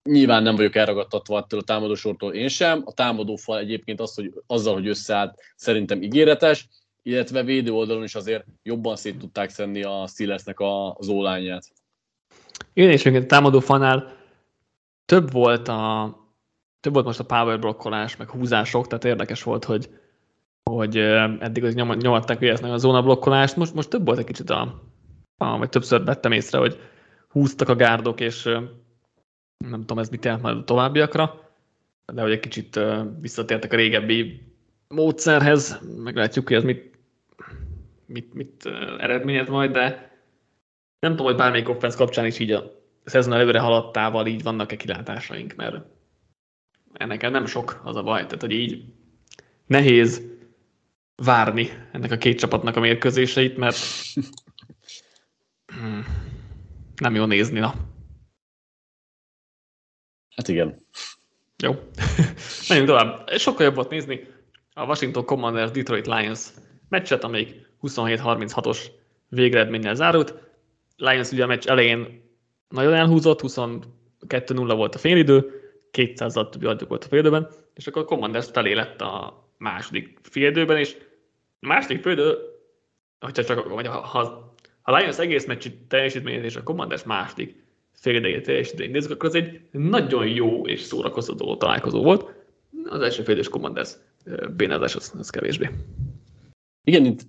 Nyilván 0.04 0.44
nem 0.44 0.56
vagyok 0.56 0.76
elragadtatva 0.76 1.38
attól 1.38 1.60
a 1.60 1.64
támadósortól 1.64 2.34
én 2.34 2.48
sem. 2.48 2.82
A 2.86 2.94
támadófal 2.94 3.60
egyébként 3.60 4.00
az, 4.00 4.16
hogy 4.16 4.34
azzal, 4.48 4.74
hogy 4.74 4.88
összeállt, 4.88 5.40
szerintem 5.56 6.02
ígéretes, 6.02 6.68
illetve 7.04 7.44
védő 7.44 7.72
oldalon 7.72 8.04
is 8.04 8.16
azért 8.16 8.46
jobban 8.64 8.96
szét 8.96 9.18
tudták 9.18 9.50
szenni 9.50 9.84
a 9.84 10.06
Steelersnek 10.08 10.58
az 10.98 11.08
ólányát. 11.08 11.64
Igen, 12.74 12.92
és 12.92 13.06
a 13.06 13.26
támadófalnál 13.26 14.18
több 15.06 15.32
volt 15.32 15.68
a 15.68 16.16
több 16.82 16.94
volt 16.94 17.06
most 17.06 17.20
a 17.20 17.26
power 17.26 17.60
blokkolás, 17.60 18.16
meg 18.16 18.30
húzások, 18.30 18.88
tehát 18.88 19.06
érdekes 19.06 19.44
volt, 19.44 19.66
hogy, 19.66 19.90
hogy 20.64 20.98
eddig 21.40 21.64
az 21.64 21.74
nyom, 21.74 21.92
nyomatták 21.92 22.38
hogy 22.38 22.48
a 22.62 22.78
zóna 22.78 23.02
blokkolást, 23.02 23.56
most, 23.56 23.74
most 23.74 23.90
több 23.90 24.06
volt 24.06 24.20
egy 24.20 24.26
kicsit 24.26 24.50
a, 24.50 24.82
a, 25.38 25.58
vagy 25.58 25.70
többször 25.70 26.04
vettem 26.04 26.32
észre, 26.32 26.58
hogy 26.58 26.80
húztak 27.30 27.70
a 27.70 27.76
gárdok, 27.76 28.20
és 28.20 28.44
nem 29.58 29.80
tudom, 29.80 30.00
ez 30.00 30.10
mit 30.10 30.26
jelent 30.26 30.44
majd 30.44 30.58
a 30.58 30.64
továbbiakra, 30.64 31.50
de 32.14 32.22
hogy 32.22 32.32
egy 32.32 32.40
kicsit 32.40 32.80
visszatértek 33.20 33.74
a 33.74 33.76
régebbi 33.76 34.42
módszerhez, 34.88 35.80
meglátjuk, 36.04 36.48
hogy 36.48 36.58
ez 36.58 36.64
mit, 36.64 37.00
mit, 38.06 38.34
mit 38.34 38.70
eredményez 39.00 39.50
majd, 39.50 39.72
de 39.72 40.11
nem 41.02 41.12
tudom, 41.12 41.26
hogy 41.26 41.36
bármelyik 41.36 41.70
offense 41.70 41.98
kapcsán 41.98 42.26
is 42.26 42.40
így 42.40 42.52
a 42.52 42.72
szezon 43.04 43.34
előre 43.34 43.60
haladtával 43.60 44.28
így 44.28 44.44
vannak-e 44.44 44.76
kilátásaink, 44.76 45.56
mert 45.56 45.86
ennek 46.94 47.30
nem 47.30 47.46
sok 47.46 47.82
az 47.84 47.96
a 47.96 48.04
baj, 48.04 48.26
tehát 48.26 48.42
hogy 48.42 48.52
így 48.52 48.84
nehéz 49.66 50.22
várni 51.16 51.70
ennek 51.92 52.12
a 52.12 52.18
két 52.18 52.40
csapatnak 52.40 52.76
a 52.76 52.80
mérkőzéseit, 52.80 53.58
mert 53.58 53.78
hmm, 55.74 56.06
nem 56.96 57.16
jó 57.16 57.26
nézni, 57.26 57.60
na. 57.60 57.74
Hát 60.36 60.48
igen. 60.48 60.86
Jó. 61.64 61.72
Menjünk 62.68 62.90
tovább. 62.90 63.30
Sokkal 63.38 63.66
jobb 63.66 63.76
volt 63.76 63.90
nézni 63.90 64.28
a 64.74 64.86
Washington 64.86 65.26
Commanders 65.26 65.72
Detroit 65.72 66.08
Lions 66.08 66.48
meccset, 66.90 67.24
amelyik 67.24 67.70
27-36-os 67.82 68.80
végeredménnyel 69.30 69.96
zárult. 69.96 70.51
Lions 71.02 71.32
ugye 71.32 71.44
a 71.44 71.48
meccs 71.48 71.68
elején 71.68 72.22
nagyon 72.70 72.94
elhúzott, 72.94 73.42
22-0 73.44 74.74
volt 74.76 74.96
a 74.96 74.98
félidő, 74.98 75.52
200-al 75.92 76.50
többi 76.50 76.66
adjuk 76.66 76.90
volt 76.90 77.04
a 77.04 77.08
félidőben, 77.08 77.50
és 77.74 77.88
akkor 77.88 78.02
a 78.02 78.06
Commanders 78.06 78.50
felé 78.52 78.74
lett 78.74 79.02
a 79.02 79.44
második 79.58 80.20
félidőben, 80.22 80.78
és 80.78 80.98
a 81.60 81.68
második 81.68 82.02
félidő, 82.02 82.38
hogyha 83.20 83.44
csak, 83.44 83.70
vagy 83.70 83.88
ha, 83.88 84.00
ha, 84.00 84.54
a 84.82 84.98
Lions 84.98 85.18
egész 85.18 85.46
meccs 85.46 85.68
teljesítményét 85.88 86.44
és 86.44 86.56
a 86.56 86.64
Commanders 86.64 87.04
második 87.04 87.64
félidejét 87.92 88.46
teljesítményét 88.46 88.94
nézzük, 88.94 89.12
akkor 89.12 89.30
az 89.30 89.36
egy 89.36 89.62
nagyon 89.72 90.28
jó 90.28 90.68
és 90.68 90.82
szórakoztató 90.82 91.58
találkozó 91.58 92.04
volt. 92.04 92.34
Az 92.86 93.02
első 93.02 93.24
félidős 93.24 93.50
Commanders 93.50 93.94
bénázás 94.56 94.96
az, 94.96 95.14
az 95.18 95.30
kevésbé. 95.30 95.70
Igen, 96.84 97.06
itt 97.06 97.22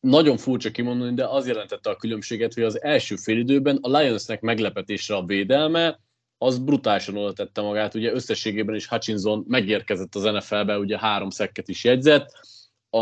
nagyon 0.00 0.36
furcsa 0.36 0.70
kimondani, 0.70 1.14
de 1.14 1.26
az 1.26 1.46
jelentette 1.46 1.90
a 1.90 1.96
különbséget, 1.96 2.54
hogy 2.54 2.62
az 2.62 2.82
első 2.82 3.16
félidőben 3.16 3.78
a 3.80 3.98
Lionsnek 3.98 4.40
meglepetésre 4.40 5.16
a 5.16 5.24
védelme, 5.24 6.00
az 6.38 6.58
brutálisan 6.58 7.16
oda 7.16 7.32
tette 7.32 7.60
magát, 7.60 7.94
ugye 7.94 8.12
összességében 8.12 8.74
is 8.74 8.88
Hutchinson 8.88 9.44
megérkezett 9.48 10.14
az 10.14 10.22
NFL-be, 10.22 10.78
ugye 10.78 10.98
három 10.98 11.30
szekket 11.30 11.68
is 11.68 11.84
jegyzett, 11.84 12.30
a 12.90 13.00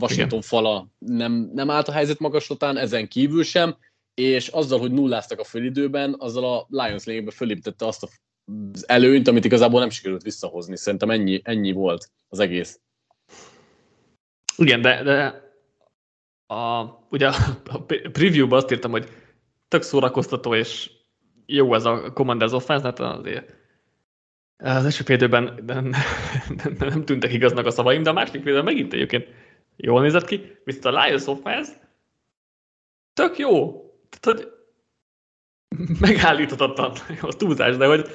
Washington 0.00 0.38
Igen. 0.38 0.40
fala 0.40 0.88
nem, 0.98 1.50
nem 1.54 1.70
állt 1.70 1.88
a 1.88 1.92
helyzet 1.92 2.18
magaslatán, 2.18 2.76
ezen 2.76 3.08
kívül 3.08 3.42
sem, 3.42 3.76
és 4.14 4.48
azzal, 4.48 4.78
hogy 4.78 4.92
nulláztak 4.92 5.38
a 5.40 5.44
fölidőben, 5.44 6.14
azzal 6.18 6.44
a 6.44 6.66
Lions 6.68 7.04
lényegben 7.04 7.34
fölépítette 7.34 7.86
azt 7.86 8.02
az 8.02 8.88
előnyt, 8.88 9.28
amit 9.28 9.44
igazából 9.44 9.80
nem 9.80 9.90
sikerült 9.90 10.22
visszahozni. 10.22 10.76
Szerintem 10.76 11.10
ennyi, 11.10 11.40
ennyi 11.44 11.72
volt 11.72 12.10
az 12.28 12.38
egész. 12.38 12.80
Igen, 14.56 14.80
de, 14.80 15.02
de 15.02 15.41
a, 16.52 17.06
ugye 17.10 17.28
a 17.64 17.82
preview-ban 18.12 18.58
azt 18.58 18.70
írtam, 18.70 18.90
hogy 18.90 19.08
tök 19.68 19.82
szórakoztató 19.82 20.54
és 20.54 20.90
jó 21.46 21.74
ez 21.74 21.84
a 21.84 22.12
Commanders 22.12 22.52
offense, 22.52 22.84
hát 22.84 23.00
azért 23.00 23.54
az 24.56 24.84
első 24.84 25.04
félidőben 25.04 25.62
nem, 25.66 25.84
nem, 26.64 26.76
nem, 26.78 27.04
tűntek 27.04 27.32
igaznak 27.32 27.66
a 27.66 27.70
szavaim, 27.70 28.02
de 28.02 28.10
a 28.10 28.12
második 28.12 28.42
félidőben 28.42 28.72
megint 28.72 28.92
egyébként 28.92 29.28
jól 29.76 30.02
nézett 30.02 30.24
ki, 30.24 30.58
viszont 30.64 30.84
a 30.84 31.02
Lions 31.02 31.26
offense 31.26 31.72
tök 33.12 33.38
jó. 33.38 33.80
Tehát, 34.20 34.38
hogy 34.38 34.52
megállíthatatlan 36.00 36.92
a 37.20 37.32
túlzás, 37.32 37.76
de 37.76 37.86
hogy 37.86 38.06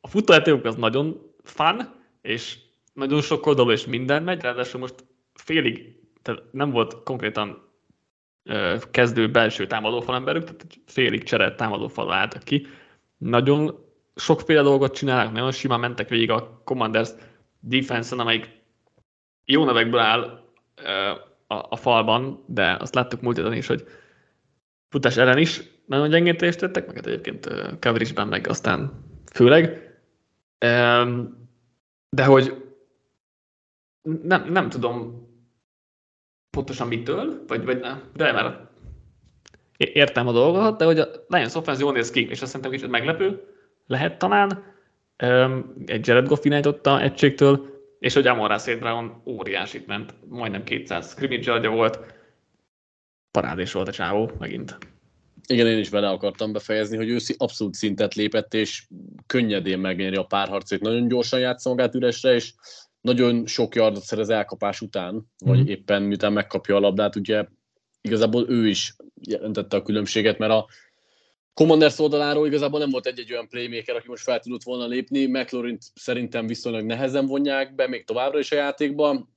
a 0.00 0.08
futójátékok 0.08 0.64
az 0.64 0.76
nagyon 0.76 1.34
fun, 1.42 1.94
és 2.22 2.58
nagyon 2.92 3.20
sok 3.20 3.46
oldalú, 3.46 3.70
és 3.70 3.86
minden 3.86 4.22
megy, 4.22 4.40
ráadásul 4.40 4.80
most 4.80 4.94
félig, 5.34 6.00
tehát 6.22 6.42
nem 6.52 6.70
volt 6.70 7.02
konkrétan 7.02 7.69
kezdő 8.90 9.30
belső 9.30 9.66
támadófal 9.66 10.14
emberük, 10.14 10.44
tehát 10.44 10.66
félig 10.86 11.22
cserelt 11.22 11.56
támadófal 11.56 12.12
álltak 12.12 12.42
ki. 12.42 12.66
Nagyon 13.16 13.84
sokféle 14.14 14.62
dolgot 14.62 14.94
csinálnak, 14.94 15.32
nagyon 15.32 15.52
simán 15.52 15.80
mentek 15.80 16.08
végig 16.08 16.30
a 16.30 16.60
Commanders 16.64 17.10
defense-en, 17.60 18.20
amelyik 18.20 18.50
jó 19.44 19.64
nevekből 19.64 20.00
áll 20.00 20.44
a, 21.46 21.76
falban, 21.76 22.44
de 22.46 22.76
azt 22.80 22.94
láttuk 22.94 23.20
múlt 23.20 23.36
héten 23.36 23.52
is, 23.52 23.66
hogy 23.66 23.84
futás 24.88 25.16
ellen 25.16 25.38
is 25.38 25.62
nagyon 25.86 26.08
gyengén 26.08 26.36
teljesítettek, 26.36 26.86
meg 26.86 26.94
hát 26.94 27.06
egyébként 27.06 27.46
coverage 27.80 28.24
meg 28.24 28.46
aztán 28.46 29.04
főleg. 29.32 29.94
De 32.08 32.24
hogy 32.24 32.64
nem, 34.22 34.52
nem 34.52 34.68
tudom, 34.68 35.28
pontosan 36.50 36.88
mitől, 36.88 37.44
vagy, 37.46 37.64
vagy 37.64 37.80
nem, 37.80 38.02
de 38.14 38.32
már 38.32 38.68
értem 39.76 40.28
a 40.28 40.32
dolgot, 40.32 40.78
de 40.78 40.84
hogy 40.84 40.98
a 40.98 41.08
Lions 41.28 41.54
offense 41.54 41.82
jól 41.82 41.92
néz 41.92 42.10
ki, 42.10 42.28
és 42.30 42.42
azt 42.42 42.46
szerintem 42.46 42.70
kicsit 42.70 42.90
meglepő 42.90 43.42
lehet 43.86 44.18
talán. 44.18 44.64
Egy 45.86 46.06
Jared 46.06 46.26
Goff 46.26 46.44
irányította 46.44 47.00
egységtől, 47.00 47.68
és 47.98 48.14
hogy 48.14 48.26
Amon 48.26 48.58
St. 48.58 48.78
Brown 48.78 49.22
óriásit 49.26 49.86
ment, 49.86 50.14
majdnem 50.28 50.64
200 50.64 51.10
scrimmage 51.10 51.52
adja 51.52 51.70
volt, 51.70 51.98
parádés 53.30 53.72
volt 53.72 53.88
a 53.88 53.92
csávó 53.92 54.30
megint. 54.38 54.78
Igen, 55.46 55.66
én 55.66 55.78
is 55.78 55.88
vele 55.88 56.08
akartam 56.08 56.52
befejezni, 56.52 56.96
hogy 56.96 57.08
ő 57.08 57.16
abszolút 57.36 57.74
szintet 57.74 58.14
lépett, 58.14 58.54
és 58.54 58.86
könnyedén 59.26 59.78
megnyeri 59.78 60.16
a 60.16 60.22
párharcét. 60.22 60.80
Nagyon 60.80 61.08
gyorsan 61.08 61.40
játsza 61.40 61.68
magát 61.68 61.94
üresre, 61.94 62.34
és 62.34 62.52
nagyon 63.00 63.46
sok 63.46 63.74
yardot 63.74 64.02
szerez 64.02 64.28
elkapás 64.28 64.80
után, 64.80 65.26
vagy 65.38 65.58
mm. 65.58 65.66
éppen 65.66 66.02
miután 66.02 66.32
megkapja 66.32 66.76
a 66.76 66.80
labdát, 66.80 67.16
ugye 67.16 67.44
igazából 68.00 68.48
ő 68.48 68.68
is 68.68 68.96
jelentette 69.20 69.76
a 69.76 69.82
különbséget, 69.82 70.38
mert 70.38 70.52
a 70.52 70.66
Commanders 71.54 71.98
oldaláról 71.98 72.46
igazából 72.46 72.78
nem 72.78 72.90
volt 72.90 73.06
egy-egy 73.06 73.32
olyan 73.32 73.48
playmaker, 73.48 73.96
aki 73.96 74.08
most 74.08 74.22
fel 74.22 74.40
tudott 74.40 74.62
volna 74.62 74.86
lépni, 74.86 75.26
mclaurin 75.26 75.78
szerintem 75.94 76.46
viszonylag 76.46 76.84
nehezen 76.84 77.26
vonják 77.26 77.74
be, 77.74 77.88
még 77.88 78.04
továbbra 78.04 78.38
is 78.38 78.52
a 78.52 78.56
játékban, 78.56 79.28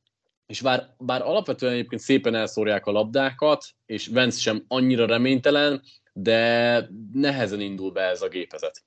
és 0.45 0.61
bár, 0.61 0.95
bár 0.97 1.21
alapvetően 1.21 1.73
egyébként 1.73 2.01
szépen 2.01 2.35
elszórják 2.35 2.85
a 2.85 2.91
labdákat, 2.91 3.65
és 3.85 4.07
Vance 4.07 4.39
sem 4.39 4.63
annyira 4.67 5.05
reménytelen, 5.05 5.81
de 6.13 6.89
nehezen 7.13 7.61
indul 7.61 7.91
be 7.91 8.01
ez 8.01 8.21
a 8.21 8.27
gépezet. 8.27 8.83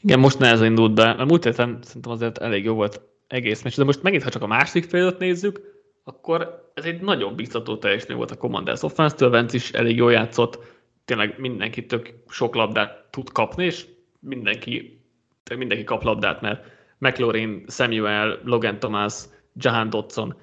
Igen, 0.00 0.18
most 0.18 0.38
nehezen 0.38 0.66
indult 0.66 0.94
be, 0.94 1.14
mert 1.14 1.28
múlt 1.28 1.44
héten 1.44 1.78
szerintem 1.82 2.12
azért 2.12 2.38
elég 2.38 2.64
jó 2.64 2.74
volt 2.74 3.00
egész 3.34 3.62
meccs, 3.62 3.76
de 3.76 3.84
most 3.84 4.02
megint, 4.02 4.22
ha 4.22 4.30
csak 4.30 4.42
a 4.42 4.46
másik 4.46 4.84
félet 4.84 5.18
nézzük, 5.18 5.60
akkor 6.04 6.70
ez 6.74 6.84
egy 6.84 7.00
nagyon 7.00 7.36
biztató 7.36 7.76
teljesítmény 7.76 8.16
volt 8.16 8.30
a 8.30 8.36
Commanders 8.36 8.82
offense-től, 8.82 9.30
Vance 9.30 9.56
is 9.56 9.70
elég 9.70 9.96
jól 9.96 10.12
játszott, 10.12 10.58
tényleg 11.04 11.38
mindenki 11.38 11.86
tök 11.86 12.14
sok 12.28 12.54
labdát 12.54 13.06
tud 13.10 13.32
kapni, 13.32 13.64
és 13.64 13.86
mindenki, 14.20 15.00
mindenki 15.56 15.84
kap 15.84 16.02
labdát, 16.02 16.40
mert 16.40 16.64
McLaurin, 16.98 17.64
Samuel, 17.68 18.40
Logan 18.44 18.78
Thomas, 18.78 19.24
Jahan 19.56 19.90
Dodson, 19.90 20.36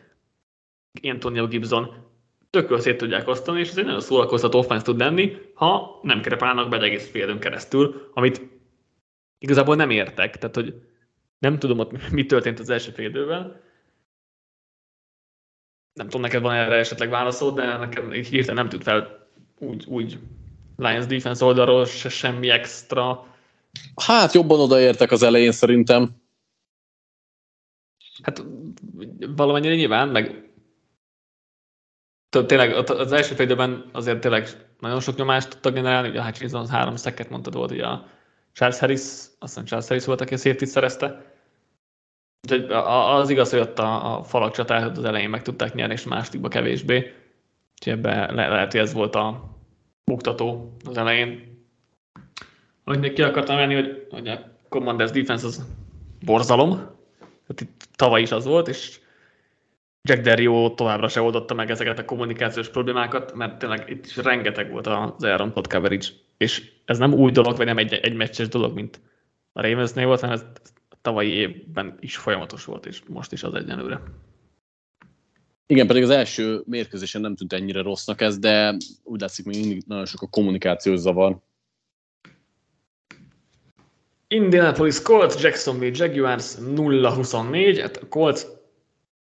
Antonio 1.03 1.47
Gibson 1.47 2.09
tökről 2.49 2.79
szét 2.79 2.97
tudják 2.97 3.27
osztani, 3.27 3.59
és 3.59 3.69
ez 3.69 3.77
egy 3.77 3.85
nagyon 3.85 4.01
szórakoztató 4.01 4.59
offense 4.59 4.85
tud 4.85 4.97
lenni, 4.97 5.37
ha 5.53 5.99
nem 6.01 6.21
kerepálnak 6.21 6.69
be 6.69 6.77
egy 6.77 6.83
egész 6.83 7.09
félidőn 7.09 7.39
keresztül, 7.39 8.09
amit 8.13 8.41
igazából 9.37 9.75
nem 9.75 9.89
értek. 9.89 10.37
Tehát, 10.37 10.55
hogy 10.55 10.73
nem 11.41 11.59
tudom 11.59 11.79
ott 11.79 12.11
mi 12.11 12.25
történt 12.25 12.59
az 12.59 12.69
első 12.69 12.91
fél 12.91 13.09
időben. 13.09 13.61
Nem 15.93 16.05
tudom, 16.05 16.21
neked 16.21 16.41
van 16.41 16.55
erre 16.55 16.75
esetleg 16.75 17.09
válaszod, 17.09 17.55
de 17.55 17.77
nekem 17.77 18.13
így 18.13 18.27
hirtelen 18.27 18.55
nem 18.55 18.69
tűnt 18.69 18.83
fel 18.83 19.27
úgy, 19.59 19.85
úgy 19.87 20.19
Lions 20.75 21.05
defense 21.05 21.45
oldalról 21.45 21.85
se 21.85 22.09
semmi 22.09 22.49
extra. 22.49 23.27
Hát 23.95 24.33
jobban 24.33 24.59
odaértek 24.59 25.11
az 25.11 25.23
elején 25.23 25.51
szerintem. 25.51 26.09
Hát 28.23 28.43
valamennyire 29.35 29.75
nyilván, 29.75 30.09
meg 30.09 30.49
tényleg 32.29 32.73
az 32.89 33.11
első 33.11 33.35
félidőben 33.35 33.89
azért 33.91 34.19
tényleg 34.19 34.47
nagyon 34.79 34.99
sok 34.99 35.15
nyomást 35.15 35.49
tudtak 35.49 35.73
generálni, 35.73 36.09
ugye 36.09 36.19
a 36.19 36.23
Hutchinson 36.23 36.67
három 36.67 36.95
szeket 36.95 37.29
mondtad 37.29 37.53
volt, 37.53 37.71
ugye 37.71 37.85
a 37.85 38.07
Charles 38.53 38.79
Harris, 38.79 39.01
azt 39.01 39.33
hiszem 39.39 39.65
Charles 39.65 39.87
Harris 39.87 40.05
volt, 40.05 40.21
aki 40.21 40.33
a 40.33 40.37
safety 40.37 40.63
szerezte. 40.63 41.30
Úgyhogy 42.41 42.65
az 42.71 43.29
igaz, 43.29 43.49
hogy 43.49 43.59
ott 43.59 43.79
a, 43.79 44.17
a 44.17 44.23
falak 44.23 44.51
csatát 44.51 44.97
az 44.97 45.03
elején 45.03 45.29
meg 45.29 45.41
tudták 45.41 45.73
nyerni, 45.73 45.93
és 45.93 46.03
másodikba 46.03 46.47
kevésbé. 46.47 47.13
Úgyhogy 47.73 47.93
ebben 47.93 48.35
le, 48.35 48.47
lehet, 48.47 48.71
hogy 48.71 48.81
ez 48.81 48.93
volt 48.93 49.15
a 49.15 49.55
buktató 50.03 50.77
az 50.85 50.97
elején. 50.97 51.59
Hogy 52.85 52.99
még 52.99 53.13
ki 53.13 53.21
akartam 53.21 53.55
menni, 53.55 53.73
hogy, 53.73 54.07
hogy 54.09 54.27
a 54.27 54.51
Commanders 54.69 55.11
defense 55.11 55.45
az 55.45 55.65
borzalom. 56.25 56.69
Tehát 57.19 57.61
itt 57.61 57.87
tavaly 57.95 58.21
is 58.21 58.31
az 58.31 58.45
volt, 58.45 58.67
és 58.67 58.99
Jack 60.09 60.21
Derrio 60.21 60.73
továbbra 60.73 61.07
se 61.07 61.21
oldotta 61.21 61.53
meg 61.53 61.69
ezeket 61.69 61.99
a 61.99 62.05
kommunikációs 62.05 62.69
problémákat, 62.69 63.33
mert 63.33 63.57
tényleg 63.59 63.89
itt 63.89 64.05
is 64.05 64.17
rengeteg 64.17 64.71
volt 64.71 64.87
az 64.87 65.51
Pod 65.53 65.67
coverage, 65.67 66.07
és 66.37 66.71
ez 66.85 66.97
nem 66.97 67.13
új 67.13 67.31
dolog, 67.31 67.57
vagy 67.57 67.65
nem 67.65 67.77
egy, 67.77 67.93
egy 67.93 68.15
meccses 68.15 68.47
dolog, 68.47 68.73
mint 68.73 68.99
a 69.53 69.61
Ravensnél 69.61 70.05
volt, 70.05 70.19
hanem 70.19 70.35
ez 70.35 70.45
tavalyi 71.01 71.31
évben 71.31 71.97
is 71.99 72.17
folyamatos 72.17 72.65
volt, 72.65 72.85
és 72.85 73.01
most 73.07 73.31
is 73.31 73.43
az 73.43 73.53
egyenlőre. 73.53 74.01
Igen, 75.65 75.87
pedig 75.87 76.03
az 76.03 76.09
első 76.09 76.61
mérkőzésen 76.65 77.21
nem 77.21 77.35
tűnt 77.35 77.53
ennyire 77.53 77.81
rossznak 77.81 78.21
ez, 78.21 78.39
de 78.39 78.77
úgy 79.03 79.19
látszik, 79.19 79.45
még 79.45 79.59
mindig 79.59 79.83
nagyon 79.87 80.05
sok 80.05 80.21
a 80.21 80.27
kommunikációs 80.27 80.99
zavar. 80.99 81.39
Indianapolis 84.27 85.01
Colts, 85.01 85.41
Jacksonville 85.41 86.05
Jaguars 86.05 86.55
0-24, 86.59 87.77
hát 87.81 87.97
a 87.97 88.07
Colts 88.07 88.41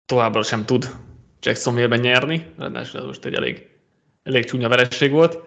továbbra 0.06 0.42
sem 0.42 0.64
tud 0.64 0.96
Jacksonville-ben 1.40 2.00
nyerni, 2.00 2.52
ráadásul 2.56 3.00
ez 3.00 3.06
most 3.06 3.24
egy 3.24 3.34
elég, 3.34 3.68
elég 4.22 4.44
csúnya 4.44 4.68
veresség 4.68 5.10
volt. 5.10 5.38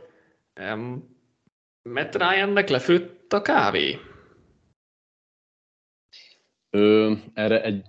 Um, 0.59 1.17
Matt 1.81 2.15
Ryannek 2.15 2.69
lefőtt 2.69 3.33
a 3.33 3.41
kávé. 3.41 3.99
Ö, 6.75 7.13
erre 7.33 7.63
egy 7.63 7.81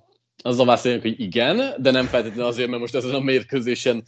az 0.43 0.59
a 0.59 0.65
válaszoljuk, 0.65 1.03
hogy 1.03 1.21
igen, 1.21 1.83
de 1.83 1.91
nem 1.91 2.07
feltétlenül 2.07 2.45
azért, 2.45 2.69
mert 2.69 2.81
most 2.81 2.95
ezen 2.95 3.15
a 3.15 3.21
mérkőzésen 3.21 4.05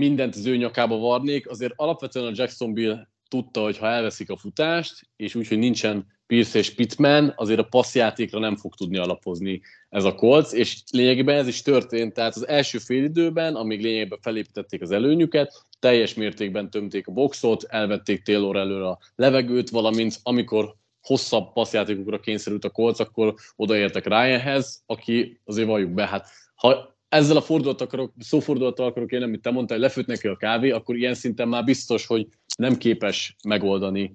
mindent 0.00 0.34
az 0.34 0.46
ő 0.46 0.56
nyakába 0.56 0.96
varnék. 0.96 1.48
Azért 1.48 1.72
alapvetően 1.76 2.26
a 2.26 2.32
Jacksonville 2.34 3.08
tudta, 3.28 3.62
hogy 3.62 3.78
ha 3.78 3.86
elveszik 3.86 4.30
a 4.30 4.36
futást, 4.36 5.08
és 5.16 5.34
úgy, 5.34 5.48
hogy 5.48 5.58
nincsen 5.58 6.06
Pierce 6.26 6.58
és 6.58 6.74
Pittman, 6.74 7.32
azért 7.36 7.58
a 7.58 7.64
passzjátékra 7.64 8.38
nem 8.38 8.56
fog 8.56 8.74
tudni 8.74 8.98
alapozni 8.98 9.60
ez 9.88 10.04
a 10.04 10.14
kolc, 10.14 10.52
és 10.52 10.82
lényegében 10.90 11.36
ez 11.36 11.46
is 11.46 11.62
történt, 11.62 12.12
tehát 12.12 12.34
az 12.34 12.48
első 12.48 12.78
fél 12.78 13.04
időben, 13.04 13.54
amíg 13.54 13.82
lényegében 13.82 14.18
felépítették 14.22 14.82
az 14.82 14.90
előnyüket, 14.90 15.66
teljes 15.78 16.14
mértékben 16.14 16.70
tömték 16.70 17.06
a 17.06 17.12
boxot, 17.12 17.62
elvették 17.62 18.22
Taylor 18.22 18.56
előre 18.56 18.88
a 18.88 18.98
levegőt, 19.16 19.70
valamint 19.70 20.18
amikor 20.22 20.74
hosszabb 21.02 21.52
passzjátékokra 21.52 22.20
kényszerült 22.20 22.64
a 22.64 22.70
kolc, 22.70 23.00
akkor 23.00 23.34
odaértek 23.56 24.06
Ryanhez, 24.06 24.82
aki 24.86 25.40
azért 25.44 25.66
valljuk 25.66 25.90
be, 25.90 26.06
hát 26.06 26.28
ha 26.54 26.96
ezzel 27.08 27.36
a 27.36 27.40
fordulattal 27.40 27.86
akarok, 27.86 28.12
szófordulattal 28.18 28.86
akarok 28.86 29.12
én, 29.12 29.22
amit 29.22 29.42
te 29.42 29.50
mondtál, 29.50 29.78
hogy 29.78 29.86
lefőtt 29.86 30.06
neki 30.06 30.28
a 30.28 30.36
kávé, 30.36 30.70
akkor 30.70 30.96
ilyen 30.96 31.14
szinten 31.14 31.48
már 31.48 31.64
biztos, 31.64 32.06
hogy 32.06 32.26
nem 32.58 32.76
képes 32.76 33.36
megoldani 33.48 34.14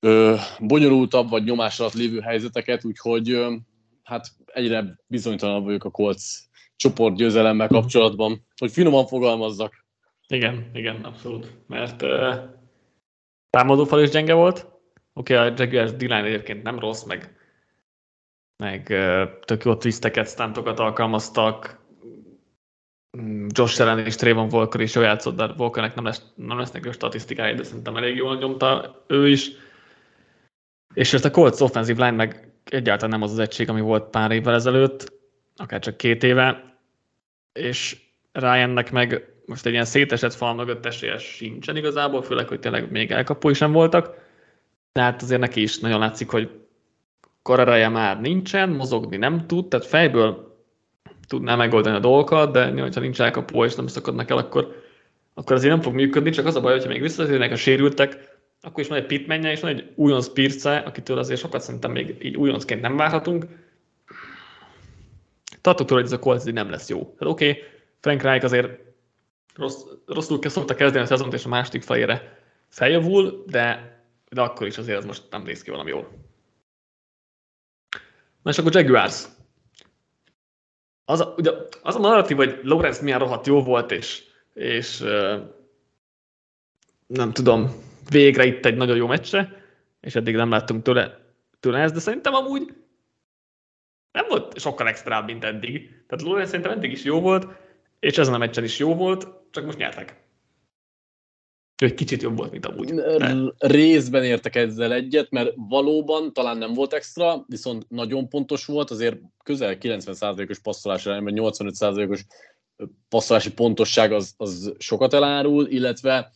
ö, 0.00 0.34
bonyolultabb 0.60 1.28
vagy 1.28 1.44
nyomás 1.44 1.80
alatt 1.80 1.92
lévő 1.92 2.20
helyzeteket, 2.20 2.84
úgyhogy 2.84 3.30
ö, 3.30 3.54
hát 4.02 4.26
egyre 4.44 4.98
bizonytalanabb 5.06 5.64
vagyok 5.64 5.84
a 5.84 5.90
Colts 5.90 6.22
csoport 6.76 7.16
győzelemmel 7.16 7.66
mhm. 7.66 7.74
kapcsolatban, 7.74 8.46
hogy 8.56 8.72
finoman 8.72 9.06
fogalmazzak. 9.06 9.84
Igen, 10.26 10.70
igen, 10.72 11.04
abszolút. 11.04 11.56
Mert 11.66 12.02
uh, 12.02 12.34
támadófal 13.50 14.02
is 14.02 14.10
gyenge 14.10 14.34
volt, 14.34 14.73
Oké, 15.14 15.34
okay, 15.34 15.48
a 15.48 15.54
Jaguars 15.56 15.92
d 15.92 16.02
egyébként 16.02 16.62
nem 16.62 16.78
rossz, 16.78 17.02
meg, 17.02 17.36
meg 18.56 18.82
tök 19.44 19.64
jó 19.64 19.76
twisteket, 19.76 20.28
stuntokat 20.28 20.78
alkalmaztak. 20.78 21.82
Mm, 23.16 23.46
Josh 23.50 23.80
Allen 23.80 23.98
és 23.98 24.14
Trayvon 24.14 24.48
Volker 24.48 24.80
is 24.80 24.94
jól 24.94 25.04
játszott, 25.04 25.36
de 25.36 25.46
Volkernek 25.46 25.94
nem, 25.94 26.04
lesz, 26.04 26.22
nem 26.34 26.58
lesznek 26.58 26.84
jó 26.84 26.92
statisztikái, 26.92 27.54
de 27.54 27.62
szerintem 27.62 27.96
elég 27.96 28.16
jól 28.16 28.36
nyomta 28.36 29.04
ő 29.06 29.28
is. 29.28 29.50
És 30.94 31.12
ezt 31.12 31.24
a 31.24 31.30
Colts 31.30 31.60
offensive 31.60 32.04
line 32.04 32.16
meg 32.16 32.52
egyáltalán 32.64 33.10
nem 33.10 33.22
az 33.22 33.32
az 33.32 33.38
egység, 33.38 33.68
ami 33.68 33.80
volt 33.80 34.10
pár 34.10 34.30
évvel 34.30 34.54
ezelőtt, 34.54 35.12
akár 35.56 35.80
csak 35.80 35.96
két 35.96 36.22
éve, 36.22 36.78
és 37.52 38.02
Ryannek 38.32 38.92
meg 38.92 39.34
most 39.46 39.66
egy 39.66 39.72
ilyen 39.72 39.84
szétesett 39.84 40.34
fal 40.34 40.54
mögött 40.54 40.86
esélye 40.86 41.18
sincsen 41.18 41.76
igazából, 41.76 42.22
főleg, 42.22 42.48
hogy 42.48 42.60
tényleg 42.60 42.90
még 42.90 43.10
elkapói 43.10 43.54
sem 43.54 43.72
voltak. 43.72 44.23
Tehát 44.94 45.22
azért 45.22 45.40
neki 45.40 45.62
is 45.62 45.78
nagyon 45.78 45.98
látszik, 45.98 46.30
hogy 46.30 46.50
kararaja 47.42 47.90
már 47.90 48.20
nincsen, 48.20 48.68
mozogni 48.68 49.16
nem 49.16 49.46
tud, 49.46 49.68
tehát 49.68 49.86
fejből 49.86 50.56
tudná 51.26 51.56
megoldani 51.56 51.96
a 51.96 52.00
dolgokat, 52.00 52.52
de 52.52 52.64
ha 52.94 53.00
nincs 53.00 53.20
elkapó 53.20 53.64
és 53.64 53.74
nem 53.74 53.86
szakadnak 53.86 54.30
el, 54.30 54.36
akkor, 54.36 54.82
akkor 55.34 55.56
azért 55.56 55.72
nem 55.72 55.82
fog 55.82 55.94
működni, 55.94 56.30
csak 56.30 56.46
az 56.46 56.56
a 56.56 56.60
baj, 56.60 56.72
hogyha 56.72 56.88
még 56.88 57.00
visszatérnek 57.00 57.52
a 57.52 57.56
sérültek, 57.56 58.38
akkor 58.60 58.82
is 58.82 58.88
van 58.88 58.98
egy 58.98 59.06
pitmenje, 59.06 59.50
és 59.50 59.60
van 59.60 59.70
egy 59.70 59.92
újonc 59.94 60.28
Pirce, 60.28 60.76
akitől 60.76 61.18
azért 61.18 61.40
sokat 61.40 61.60
szerintem 61.60 61.90
még 61.90 62.16
így 62.22 62.36
újoncként 62.36 62.80
nem 62.80 62.96
várhatunk. 62.96 63.46
Tartok 65.60 65.86
tőle, 65.86 66.00
hogy 66.00 66.10
ez 66.10 66.16
a 66.16 66.22
Colts 66.22 66.44
nem 66.44 66.70
lesz 66.70 66.88
jó. 66.88 66.98
Tehát 66.98 67.34
oké, 67.34 67.50
okay, 67.50 67.62
Frank 68.00 68.22
Reich 68.22 68.44
azért 68.44 68.68
rossz, 69.54 69.82
rosszul 70.06 70.38
szokta 70.42 70.74
kezdeni 70.74 71.04
a 71.04 71.06
szezont, 71.06 71.32
és 71.32 71.44
a 71.44 71.48
második 71.48 71.82
fejére 71.82 72.38
feljavul, 72.68 73.44
de 73.46 73.93
de 74.34 74.40
akkor 74.40 74.66
is 74.66 74.78
azért 74.78 74.98
ez 74.98 75.04
most 75.04 75.22
nem 75.30 75.42
néz 75.42 75.62
ki 75.62 75.70
valami 75.70 75.90
jól. 75.90 76.10
Na 78.42 78.50
és 78.50 78.58
akkor 78.58 78.74
Jaguars. 78.74 79.24
Az 81.04 81.20
a, 81.20 81.34
ugye, 81.36 81.50
az 81.82 81.94
a 81.94 81.98
narratív, 81.98 82.36
hogy 82.36 82.60
Lorenz 82.62 83.00
milyen 83.00 83.18
rohadt 83.18 83.46
jó 83.46 83.62
volt, 83.62 83.90
és, 83.90 84.24
és 84.54 84.98
nem 87.06 87.32
tudom, 87.32 87.70
végre 88.08 88.44
itt 88.44 88.64
egy 88.64 88.76
nagyon 88.76 88.96
jó 88.96 89.06
meccse, 89.06 89.62
és 90.00 90.14
eddig 90.14 90.34
nem 90.34 90.50
láttunk 90.50 90.82
tőle, 90.82 91.34
tőle 91.60 91.78
ezt, 91.78 91.94
de 91.94 92.00
szerintem 92.00 92.34
amúgy 92.34 92.74
nem 94.12 94.26
volt 94.28 94.60
sokkal 94.60 94.88
extrább, 94.88 95.26
mint 95.26 95.44
eddig. 95.44 95.88
Tehát 96.06 96.24
Lorenz 96.24 96.48
szerintem 96.48 96.72
eddig 96.72 96.92
is 96.92 97.04
jó 97.04 97.20
volt, 97.20 97.46
és 97.98 98.18
ezen 98.18 98.34
a 98.34 98.38
meccsen 98.38 98.64
is 98.64 98.78
jó 98.78 98.94
volt, 98.94 99.28
csak 99.50 99.64
most 99.64 99.78
nyertek. 99.78 100.23
Egy 101.84 101.94
kicsit 101.94 102.22
jobb 102.22 102.36
volt, 102.36 102.50
mint 102.50 102.66
amúgy. 102.66 102.94
Részben 103.58 104.24
értek 104.24 104.54
ezzel 104.54 104.92
egyet, 104.92 105.30
mert 105.30 105.52
valóban 105.56 106.32
talán 106.32 106.58
nem 106.58 106.72
volt 106.72 106.92
extra, 106.92 107.44
viszont 107.46 107.86
nagyon 107.88 108.28
pontos 108.28 108.64
volt, 108.64 108.90
azért 108.90 109.16
közel 109.42 109.76
90%-os 109.80 110.58
passzolás 110.58 111.06
ellenben 111.06 111.34
85%-os 111.36 112.24
passzolási 113.08 113.52
pontosság 113.52 114.12
az, 114.12 114.34
az 114.36 114.72
sokat 114.78 115.14
elárul, 115.14 115.66
illetve 115.66 116.32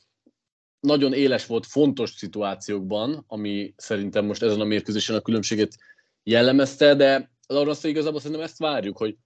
nagyon 0.81 1.13
éles 1.13 1.47
volt 1.47 1.67
fontos 1.67 2.11
szituációkban, 2.11 3.25
ami 3.27 3.75
szerintem 3.77 4.25
most 4.25 4.43
ezen 4.43 4.61
a 4.61 4.65
mérkőzésen 4.65 5.17
a 5.17 5.21
különbséget 5.21 5.77
jellemezte, 6.23 6.95
de 6.95 7.31
arra 7.47 7.71
azt 7.71 7.85
igazából 7.85 8.21
szerintem 8.21 8.45
ezt 8.45 8.59
várjuk, 8.59 8.97
hogy 8.97 9.17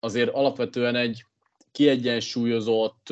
azért 0.00 0.30
alapvetően 0.30 0.94
egy 0.94 1.24
kiegyensúlyozott, 1.72 3.06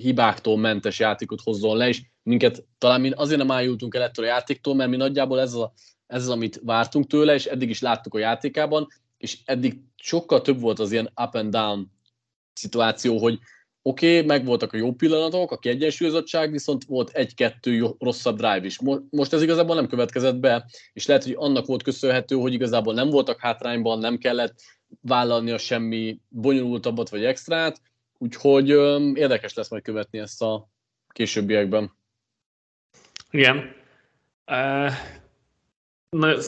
hibáktól 0.00 0.58
mentes 0.58 0.98
játékot 0.98 1.40
hozzon 1.40 1.76
le, 1.76 1.88
és 1.88 2.02
minket 2.22 2.64
talán 2.78 3.00
mi 3.00 3.10
azért 3.10 3.38
nem 3.38 3.50
ájultunk 3.50 3.94
el 3.94 4.02
ettől 4.02 4.24
a 4.24 4.28
játéktól, 4.28 4.74
mert 4.74 4.90
mi 4.90 4.96
nagyjából 4.96 5.40
ez, 5.40 5.54
a, 5.54 5.72
ez 6.06 6.22
az, 6.22 6.28
amit 6.28 6.60
vártunk 6.64 7.06
tőle, 7.06 7.34
és 7.34 7.46
eddig 7.46 7.68
is 7.68 7.80
láttuk 7.80 8.14
a 8.14 8.18
játékában, 8.18 8.86
és 9.18 9.38
eddig 9.44 9.80
sokkal 9.96 10.40
több 10.42 10.60
volt 10.60 10.78
az 10.78 10.92
ilyen 10.92 11.12
up 11.24 11.34
and 11.34 11.50
down 11.50 11.90
szituáció, 12.52 13.18
hogy 13.18 13.38
oké, 13.82 14.14
okay, 14.14 14.26
megvoltak 14.26 14.72
a 14.72 14.76
jó 14.76 14.92
pillanatok, 14.92 15.50
a 15.50 15.58
kiegyensúlyozottság, 15.58 16.50
viszont 16.50 16.84
volt 16.84 17.10
egy-kettő 17.10 17.94
rosszabb 17.98 18.36
drive 18.36 18.64
is. 18.64 18.78
Most 19.10 19.32
ez 19.32 19.42
igazából 19.42 19.74
nem 19.74 19.88
következett 19.88 20.36
be, 20.36 20.66
és 20.92 21.06
lehet, 21.06 21.24
hogy 21.24 21.34
annak 21.36 21.66
volt 21.66 21.82
köszönhető, 21.82 22.36
hogy 22.36 22.52
igazából 22.52 22.94
nem 22.94 23.10
voltak 23.10 23.40
hátrányban, 23.40 23.98
nem 23.98 24.18
kellett 24.18 24.54
vállalni 25.00 25.50
a 25.50 25.58
semmi 25.58 26.20
bonyolultabbat 26.28 27.08
vagy 27.08 27.24
extrát, 27.24 27.80
Úgyhogy 28.18 28.70
ö, 28.70 29.10
érdekes 29.14 29.54
lesz 29.54 29.70
majd 29.70 29.82
követni 29.82 30.18
ezt 30.18 30.42
a 30.42 30.68
későbbiekben. 31.08 31.92
Igen. 33.30 33.74
Uh, 34.46 34.92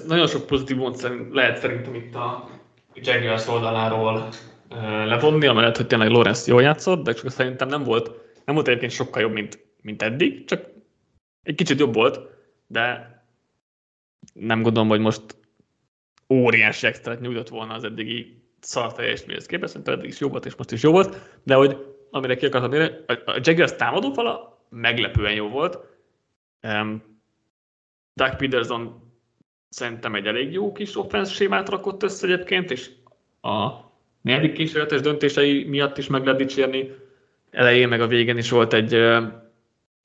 nagyon 0.06 0.26
sok 0.26 0.46
pozitívumot 0.46 0.96
szerint, 0.96 1.34
lehet 1.34 1.58
szerintem 1.58 1.94
itt 1.94 2.14
a 2.14 2.50
Jaguars 2.94 3.46
oldaláról 3.46 4.28
uh, 4.70 5.06
levonni, 5.06 5.46
amellett, 5.46 5.76
hogy 5.76 5.86
tényleg 5.86 6.08
Lorenz 6.08 6.46
jól 6.46 6.62
játszott, 6.62 7.04
de 7.04 7.12
csak 7.12 7.30
szerintem 7.30 7.68
nem 7.68 7.82
volt, 7.84 8.10
nem 8.44 8.54
volt 8.54 8.68
egyébként 8.68 8.92
sokkal 8.92 9.22
jobb, 9.22 9.32
mint, 9.32 9.66
mint 9.82 10.02
eddig, 10.02 10.44
csak 10.44 10.66
egy 11.42 11.54
kicsit 11.54 11.78
jobb 11.78 11.94
volt, 11.94 12.20
de 12.66 13.16
nem 14.32 14.62
gondolom, 14.62 14.88
hogy 14.88 15.00
most 15.00 15.22
óriási 16.28 16.86
extrát 16.86 17.20
nyújtott 17.20 17.48
volna 17.48 17.74
az 17.74 17.84
eddigi 17.84 18.37
szar 18.60 18.92
teljesítményhez 18.92 19.46
képest, 19.46 19.70
szerintem 19.70 19.94
eddig 19.94 20.08
is 20.08 20.20
jó 20.20 20.28
volt, 20.28 20.46
és 20.46 20.54
most 20.56 20.72
is 20.72 20.82
jó 20.82 20.90
volt, 20.90 21.38
de 21.42 21.54
hogy 21.54 21.76
amire 22.10 22.36
ki 22.36 22.46
akartam 22.46 22.72
érni, 22.72 22.96
a 23.06 23.40
Jaguars 23.42 23.76
támadó 23.76 24.12
fala 24.12 24.64
meglepően 24.68 25.34
jó 25.34 25.48
volt. 25.48 25.78
Um, 26.62 27.20
Doug 28.14 28.36
Peterson 28.36 29.12
szerintem 29.68 30.14
egy 30.14 30.26
elég 30.26 30.52
jó 30.52 30.72
kis 30.72 30.96
offense 30.96 31.32
sémát 31.32 31.68
rakott 31.68 32.02
össze 32.02 32.26
egyébként, 32.26 32.70
és 32.70 32.90
a 33.40 33.70
negyedik 34.20 34.52
kísérletes 34.52 35.00
döntései 35.00 35.64
miatt 35.64 35.98
is 35.98 36.06
meg 36.06 36.24
lehet 36.24 36.38
dicsérni. 36.38 36.90
Elején 37.50 37.88
meg 37.88 38.00
a 38.00 38.06
végén 38.06 38.36
is 38.36 38.50
volt 38.50 38.72
egy, 38.72 38.94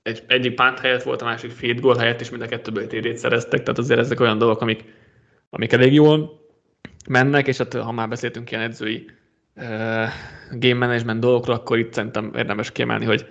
egy 0.02 0.24
egyik 0.26 0.54
pánt 0.54 0.78
helyett 0.78 1.02
volt, 1.02 1.22
a 1.22 1.24
másik 1.24 1.50
field 1.50 1.80
goal 1.80 1.96
helyett, 1.96 2.20
és 2.20 2.30
mind 2.30 2.42
a 2.42 2.46
kettőből 2.46 2.86
térét 2.86 3.16
szereztek, 3.16 3.62
tehát 3.62 3.78
azért 3.78 4.00
ezek 4.00 4.20
olyan 4.20 4.38
dolgok, 4.38 4.60
amik, 4.60 4.84
amik 5.50 5.72
elég 5.72 5.92
jól 5.92 6.43
mennek, 7.08 7.46
és 7.46 7.58
hát 7.58 7.74
ha 7.74 7.92
már 7.92 8.08
beszéltünk 8.08 8.50
ilyen 8.50 8.62
edzői 8.62 9.10
uh, 9.56 9.64
game 10.50 10.86
management 10.86 11.20
dolgokról, 11.20 11.56
akkor 11.56 11.78
itt 11.78 11.92
szerintem 11.92 12.32
érdemes 12.34 12.72
kiemelni, 12.72 13.04
hogy 13.04 13.26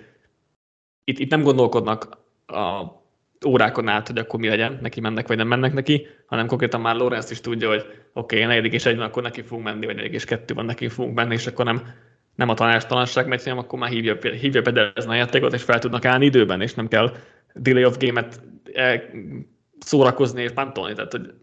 itt, 1.03 1.19
itt 1.19 1.29
nem 1.29 1.41
gondolkodnak 1.41 2.17
a 2.47 3.01
órákon 3.45 3.87
át, 3.87 4.07
hogy 4.07 4.17
akkor 4.17 4.39
mi 4.39 4.47
legyen, 4.47 4.79
neki 4.81 4.99
mennek 4.99 5.27
vagy 5.27 5.37
nem 5.37 5.47
mennek 5.47 5.73
neki, 5.73 6.07
hanem 6.25 6.47
konkrétan 6.47 6.81
már 6.81 6.95
Lorenz 6.95 7.31
is 7.31 7.41
tudja, 7.41 7.67
hogy 7.67 7.85
oké, 8.13 8.35
okay, 8.35 8.47
negyedik 8.47 8.73
és 8.73 8.85
egy 8.85 8.95
van, 8.95 9.05
akkor 9.05 9.23
neki 9.23 9.41
fogunk 9.41 9.65
menni, 9.65 9.85
vagy 9.85 9.95
negyedik 9.95 10.15
és 10.15 10.25
kettő 10.25 10.53
van, 10.53 10.65
neki 10.65 10.87
fogunk 10.89 11.15
menni, 11.15 11.33
és 11.33 11.47
akkor 11.47 11.65
nem, 11.65 11.81
nem 12.35 12.49
a 12.49 12.53
tanástalanság 12.53 13.27
megy, 13.27 13.43
hanem 13.43 13.57
akkor 13.57 13.79
már 13.79 13.89
hívja, 13.89 14.17
hívja 14.21 14.61
Pedersen 14.61 15.09
a 15.09 15.15
játékot, 15.15 15.53
és 15.53 15.63
fel 15.63 15.79
tudnak 15.79 16.05
állni 16.05 16.25
időben, 16.25 16.61
és 16.61 16.73
nem 16.73 16.87
kell 16.87 17.15
delay 17.53 17.85
of 17.85 17.97
game-et 17.97 18.41
eh, 18.73 19.01
szórakozni 19.79 20.41
és 20.41 20.51
pantolni. 20.51 20.93
Tehát, 20.93 21.11
hogy 21.11 21.33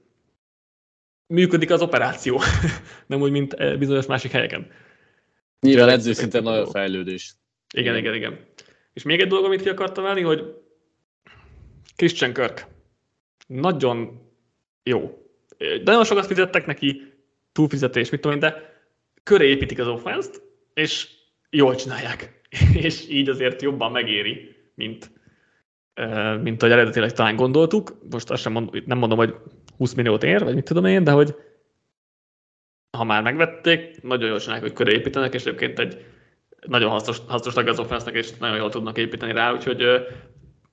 működik 1.31 1.71
az 1.71 1.83
operáció, 1.83 2.41
nem 3.07 3.21
úgy, 3.21 3.31
mint 3.31 3.53
eh, 3.53 3.77
bizonyos 3.77 4.07
másik 4.07 4.31
helyeken. 4.31 4.71
Nyilván 5.61 5.89
edző 5.89 6.13
szinten 6.13 6.43
nagyon 6.43 6.67
fejlődés. 6.67 7.35
Igen, 7.75 7.97
igen, 7.97 8.15
igen. 8.15 8.39
És 8.93 9.03
még 9.03 9.21
egy 9.21 9.29
dolog, 9.29 9.45
amit 9.45 9.63
ki 9.63 9.69
akartam 9.69 10.05
venni, 10.05 10.21
hogy 10.21 10.55
Christian 11.97 12.33
Kirk. 12.33 12.67
Nagyon 13.47 14.29
jó. 14.83 15.19
Nagyon 15.85 16.05
sokat 16.05 16.27
fizettek 16.27 16.67
neki, 16.67 17.13
túlfizetés, 17.53 18.11
mit 18.11 18.21
tudom 18.21 18.39
de 18.39 18.79
köré 19.23 19.49
építik 19.49 19.79
az 19.79 19.89
offense 19.89 20.31
és 20.75 21.09
jól 21.51 21.75
csinálják. 21.75 22.41
és 22.87 23.09
így 23.09 23.29
azért 23.29 23.63
jobban 23.63 23.93
megéri, 23.93 24.57
mint, 24.75 25.11
mint 26.43 26.63
ahogy 26.63 26.75
eredetileg 26.75 27.13
talán 27.13 27.37
gondoltuk. 27.37 27.99
Most 28.11 28.31
azt 28.31 28.43
sem 28.43 28.53
mondom, 28.53 28.83
nem 28.87 28.99
mondom, 28.99 29.19
hogy 29.19 29.35
20 29.81 29.95
milliót 29.95 30.23
ér, 30.23 30.45
vagy 30.45 30.55
mit 30.55 30.65
tudom 30.65 30.85
én, 30.85 31.05
de 31.05 31.11
hogy 31.11 31.35
ha 32.97 33.05
már 33.05 33.23
megvették, 33.23 34.03
nagyon 34.03 34.29
jól 34.29 34.39
csinálják, 34.39 34.67
hogy 34.67 34.73
köré 34.73 34.93
építenek, 34.93 35.35
és 35.35 35.45
egyébként 35.45 35.79
egy 35.79 36.05
nagyon 36.67 36.91
hasznos, 36.91 37.19
hasznos 37.29 37.55
tag 37.55 37.69
az 37.69 37.79
offense 37.79 38.11
és 38.11 38.37
nagyon 38.37 38.57
jól 38.57 38.71
tudnak 38.71 38.99
építeni 38.99 39.33
rá, 39.33 39.53
úgyhogy 39.53 39.79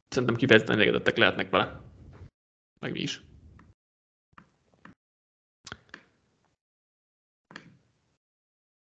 szerintem 0.07 0.35
kifejezetten 0.35 0.75
elégedettek 0.75 1.17
lehetnek 1.17 1.49
vele. 1.49 1.81
Meg 2.79 2.91
mi 2.91 2.99
is. 2.99 3.21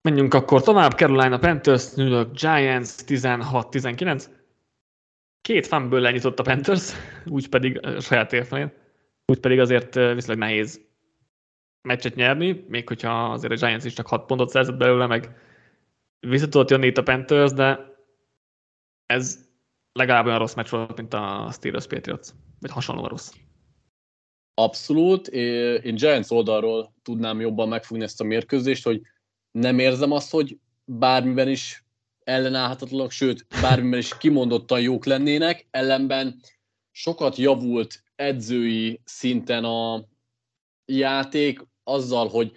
Menjünk 0.01 0.33
akkor 0.33 0.61
tovább. 0.61 0.91
Carolina 0.91 1.39
Panthers, 1.39 1.93
New 1.93 2.07
York 2.07 2.31
Giants 2.31 2.89
16-19. 3.07 4.25
Két 5.41 5.67
fanből 5.67 6.01
lenyitott 6.01 6.39
a 6.39 6.43
Panthers, 6.43 6.93
úgy 7.25 7.49
pedig 7.49 7.85
a 7.85 7.99
saját 7.99 8.33
érfelén. 8.33 8.82
Úgy 9.25 9.39
pedig 9.39 9.59
azért 9.59 9.93
viszonylag 9.93 10.37
nehéz 10.37 10.81
meccset 11.81 12.15
nyerni, 12.15 12.65
még 12.67 12.87
hogyha 12.87 13.31
azért 13.31 13.53
a 13.53 13.55
Giants 13.55 13.83
is 13.83 13.93
csak 13.93 14.07
6 14.07 14.25
pontot 14.25 14.49
szerzett 14.49 14.77
belőle, 14.77 15.07
meg 15.07 15.37
vissza 16.19 16.47
tudott 16.47 16.69
jönni 16.69 16.85
itt 16.85 16.97
a 16.97 17.03
Panthers, 17.03 17.51
de 17.51 17.91
ez 19.05 19.49
legalább 19.91 20.25
olyan 20.25 20.37
rossz 20.37 20.53
meccs 20.53 20.69
volt, 20.69 20.97
mint 20.97 21.13
a 21.13 21.49
Steelers 21.51 21.87
Patriots, 21.87 22.27
vagy 22.59 22.71
hasonlóan 22.71 23.09
rossz. 23.09 23.31
Abszolút. 24.53 25.27
Én 25.27 25.95
Giants 25.95 26.29
oldalról 26.29 26.93
tudnám 27.01 27.39
jobban 27.39 27.67
megfogni 27.67 28.03
ezt 28.03 28.21
a 28.21 28.23
mérkőzést, 28.23 28.83
hogy 28.83 29.01
nem 29.51 29.79
érzem 29.79 30.11
azt, 30.11 30.31
hogy 30.31 30.57
bármiben 30.85 31.49
is 31.49 31.85
ellenállhatatlanak, 32.23 33.11
sőt, 33.11 33.45
bármiben 33.61 33.99
is 33.99 34.17
kimondottan 34.17 34.81
jók 34.81 35.05
lennének, 35.05 35.67
ellenben 35.71 36.39
sokat 36.91 37.35
javult 37.35 38.02
edzői 38.15 39.01
szinten 39.05 39.63
a 39.63 40.05
játék 40.85 41.67
azzal, 41.83 42.27
hogy 42.27 42.51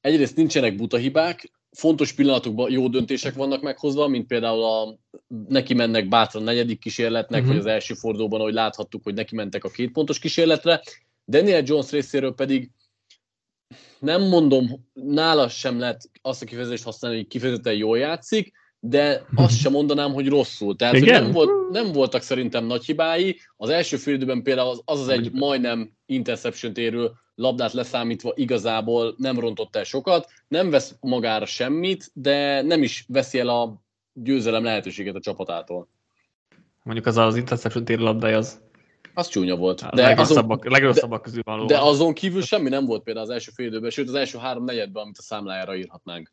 egyrészt 0.00 0.36
nincsenek 0.36 0.76
buta 0.76 0.96
hibák, 0.96 1.52
fontos 1.70 2.12
pillanatokban 2.12 2.70
jó 2.70 2.88
döntések 2.88 3.34
vannak 3.34 3.62
meghozva, 3.62 4.08
mint 4.08 4.26
például 4.26 4.64
a 4.64 4.98
neki 5.48 5.74
mennek 5.74 6.08
bátran 6.08 6.42
negyedik 6.42 6.78
kísérletnek, 6.78 7.40
uh-huh. 7.40 7.56
vagy 7.56 7.66
az 7.66 7.72
első 7.72 7.94
fordulóban, 7.94 8.40
ahogy 8.40 8.52
láthattuk, 8.52 9.02
hogy 9.02 9.14
neki 9.14 9.34
mentek 9.34 9.64
a 9.64 9.68
két 9.70 9.92
pontos 9.92 10.18
kísérletre. 10.18 10.82
Daniel 11.26 11.62
Jones 11.64 11.90
részéről 11.90 12.34
pedig 12.34 12.70
nem 13.98 14.22
mondom, 14.22 14.88
nála 14.92 15.48
sem 15.48 15.78
lehet 15.78 16.10
azt 16.22 16.42
a 16.42 16.46
kifejezést 16.46 16.84
használni, 16.84 17.16
hogy 17.16 17.26
kifejezetten 17.26 17.74
jól 17.74 17.98
játszik, 17.98 18.52
de 18.84 19.24
azt 19.34 19.58
sem 19.58 19.72
mondanám, 19.72 20.12
hogy 20.12 20.28
rosszul. 20.28 20.76
Tehát 20.76 20.94
hogy 20.94 21.06
nem, 21.06 21.30
volt, 21.30 21.70
nem 21.70 21.92
voltak 21.92 22.22
szerintem 22.22 22.64
nagy 22.64 22.84
hibái. 22.84 23.38
Az 23.56 23.68
első 23.68 23.96
fél 23.96 24.14
időben 24.14 24.42
például 24.42 24.68
az 24.68 24.82
az, 24.84 25.00
az 25.00 25.08
egy 25.08 25.32
majdnem 25.32 25.92
interception 26.06 26.72
érő 26.74 27.10
labdát 27.34 27.72
leszámítva 27.72 28.32
igazából 28.34 29.14
nem 29.16 29.38
rontott 29.38 29.76
el 29.76 29.84
sokat, 29.84 30.28
nem 30.48 30.70
vesz 30.70 30.94
magára 31.00 31.46
semmit, 31.46 32.10
de 32.14 32.62
nem 32.62 32.82
is 32.82 33.04
veszi 33.08 33.38
el 33.38 33.48
a 33.48 33.82
győzelem 34.12 34.64
lehetőséget 34.64 35.14
a 35.14 35.20
csapatától. 35.20 35.88
Mondjuk 36.82 37.06
az 37.06 37.16
az 37.16 37.36
interception 37.36 37.84
térő 37.84 38.02
labdája 38.02 38.36
az 38.36 38.60
az 39.14 39.28
csúnya 39.28 39.56
volt. 39.56 39.80
A 39.80 39.94
de 39.94 40.02
legrosszabbak, 40.02 40.60
azon, 40.60 40.72
legrosszabbak 40.72 41.22
közül 41.22 41.42
való. 41.44 41.66
De 41.66 41.78
azon 41.78 42.14
kívül 42.14 42.42
semmi 42.42 42.68
nem 42.68 42.84
volt 42.84 43.02
például 43.02 43.26
az 43.26 43.32
első 43.32 43.50
fél 43.54 43.66
időben, 43.66 43.90
sőt 43.90 44.08
az 44.08 44.14
első 44.14 44.38
három 44.38 44.64
negyedben, 44.64 45.02
amit 45.02 45.18
a 45.18 45.22
számlájára 45.22 45.76
írhatnánk. 45.76 46.32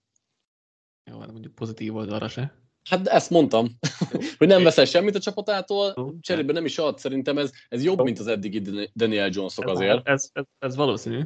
Jó, 1.10 1.19
hát 1.19 1.31
mondjuk 1.31 1.56
pozitív 1.56 1.91
volt 1.91 2.11
arra 2.11 2.27
se. 2.27 2.53
Hát 2.90 3.07
ezt 3.07 3.30
mondtam, 3.30 3.68
hogy 4.38 4.48
nem 4.48 4.64
veszel 4.64 4.86
semmit 4.86 5.15
a 5.15 5.19
csapatától, 5.19 6.18
cserébe 6.22 6.53
nem 6.53 6.65
is 6.65 6.77
ad. 6.77 6.99
Szerintem 6.99 7.38
ez, 7.38 7.52
ez 7.69 7.84
jobb, 7.84 8.03
mint 8.03 8.19
az 8.19 8.27
eddigi 8.27 8.90
Daniel 8.95 9.30
Jonesok 9.31 9.68
azért. 9.68 10.07
Ez, 10.07 10.30
ez, 10.34 10.44
ez 10.60 10.76
valószínű. 10.76 11.22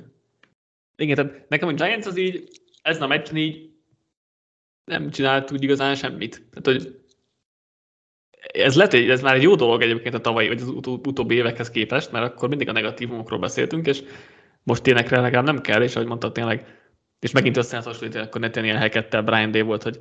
Igen, 0.96 1.16
tehát 1.16 1.50
nekem 1.50 1.68
a 1.68 1.74
Giants 1.74 2.06
az 2.06 2.18
így, 2.18 2.62
ez 2.82 3.02
a 3.02 3.08
meccs 3.08 3.34
így 3.34 3.72
nem 4.86 5.10
csinált 5.10 5.52
úgy 5.52 5.64
igazán 5.64 5.96
semmit. 5.96 6.48
Tehát, 6.50 6.66
hogy 6.66 7.02
ez 8.52 8.76
hogy 8.76 9.10
ez 9.10 9.22
már 9.22 9.36
egy 9.36 9.42
jó 9.42 9.56
dolog 9.56 9.82
egyébként 9.82 10.16
a 10.16 10.22
tavalyi, 10.22 10.48
vagy 10.48 10.62
az 10.62 10.68
ut- 10.68 11.08
utóbbi 11.08 11.36
évekhez 11.36 11.70
képest, 11.70 12.12
mert 12.12 12.26
akkor 12.26 12.50
mindig 12.50 12.70
a 12.70 12.72
negatívumokról 12.72 13.40
beszéltünk, 13.40 13.88
és 13.88 14.04
most 14.64 14.84
tényekre 14.84 15.22
legalább 15.22 15.46
nem 15.46 15.62
kell, 15.62 15.82
és 15.82 15.96
ahogy 15.96 16.08
mondtad, 16.08 16.34
tényleg, 16.34 16.83
és 17.24 17.32
megint 17.32 17.58
összehasonlítani, 17.58 18.26
akkor 18.26 18.42
Nathaniel 18.42 18.78
Hackettel 18.78 19.22
Brian 19.22 19.52
Day 19.52 19.62
volt, 19.62 19.84
hogy 19.84 20.00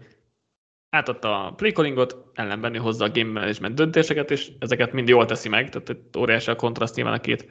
átadta 0.90 1.46
a 1.46 1.50
playcallingot, 1.50 2.30
ellenben 2.34 2.78
hozza 2.78 3.04
a 3.04 3.10
game 3.10 3.40
management 3.40 3.74
döntéseket, 3.74 4.30
és 4.30 4.52
ezeket 4.58 4.92
mind 4.92 5.08
jól 5.08 5.24
teszi 5.24 5.48
meg, 5.48 5.68
tehát 5.68 6.16
óriási 6.16 6.50
a 6.50 6.56
kontraszt 6.56 6.94
nyilván 6.94 7.14
a 7.14 7.20
két 7.20 7.46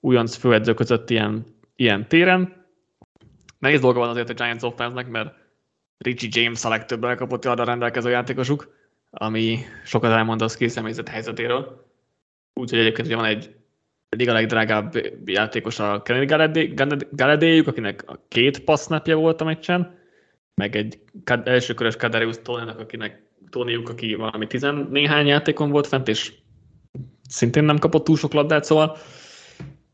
újonc 0.00 0.36
főedző 0.36 0.74
között 0.74 1.10
ilyen, 1.10 1.44
ilyen 1.76 2.08
téren. 2.08 2.66
Nehéz 3.58 3.80
dolga 3.80 3.98
van 3.98 4.08
azért 4.08 4.30
a 4.30 4.34
Giants 4.34 4.62
offense 4.62 5.02
mert 5.02 5.34
Richie 5.98 6.42
James 6.42 6.64
a 6.64 6.68
legtöbb 6.68 7.04
elkapott 7.04 7.44
arra 7.44 7.64
rendelkező 7.64 8.10
játékosuk, 8.10 8.74
ami 9.10 9.58
sokat 9.84 10.10
elmond 10.10 10.42
az 10.42 10.56
készszemélyzet 10.56 11.08
helyzetéről. 11.08 11.86
Úgyhogy 12.54 12.78
egyébként 12.78 13.06
ugye 13.06 13.16
van 13.16 13.24
egy 13.24 13.59
liga 14.16 14.32
legdrágább 14.32 14.92
játékos 15.24 15.78
a 15.78 16.02
Kenny 16.02 16.26
Galadéjuk, 17.10 17.66
akinek 17.66 18.02
a 18.06 18.24
két 18.28 18.64
passznapja 18.64 19.16
volt 19.16 19.40
a 19.40 19.44
meccsen, 19.44 19.98
meg 20.54 20.76
egy 20.76 20.98
elsőkörös 21.44 21.96
Kadarius 21.96 22.36
Tóninak, 22.42 22.78
akinek 22.78 23.22
Tóniuk, 23.50 23.88
aki 23.88 24.14
valami 24.14 24.46
tizen 24.46 24.88
néhány 24.90 25.26
játékon 25.26 25.70
volt 25.70 25.86
fent, 25.86 26.08
és 26.08 26.32
szintén 27.28 27.64
nem 27.64 27.78
kapott 27.78 28.04
túl 28.04 28.16
sok 28.16 28.32
labdát, 28.32 28.64
szóval 28.64 28.96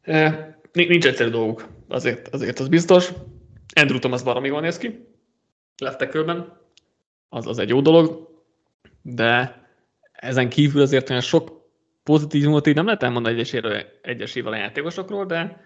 eh, 0.00 0.54
nincs 0.72 1.06
egyszerű 1.06 1.30
dolguk, 1.30 1.68
azért, 1.88 2.28
azért 2.28 2.58
az 2.58 2.68
biztos. 2.68 3.12
Andrew 3.74 3.98
Thomas 3.98 4.22
baromi 4.22 4.48
jól 4.48 4.60
néz 4.60 4.78
ki, 4.78 5.06
leftekőben, 5.78 6.58
az, 7.28 7.46
az 7.46 7.58
egy 7.58 7.68
jó 7.68 7.80
dolog, 7.80 8.28
de 9.02 9.60
ezen 10.12 10.48
kívül 10.48 10.80
azért 10.82 11.10
olyan 11.10 11.22
sok 11.22 11.55
pozitívumot 12.06 12.66
így 12.66 12.74
nem 12.74 12.84
lehet 12.84 13.02
elmondani 13.02 13.34
egyeséről, 13.34 13.82
egyesével 14.02 14.52
a 14.52 14.56
játékosokról, 14.56 15.26
de 15.26 15.64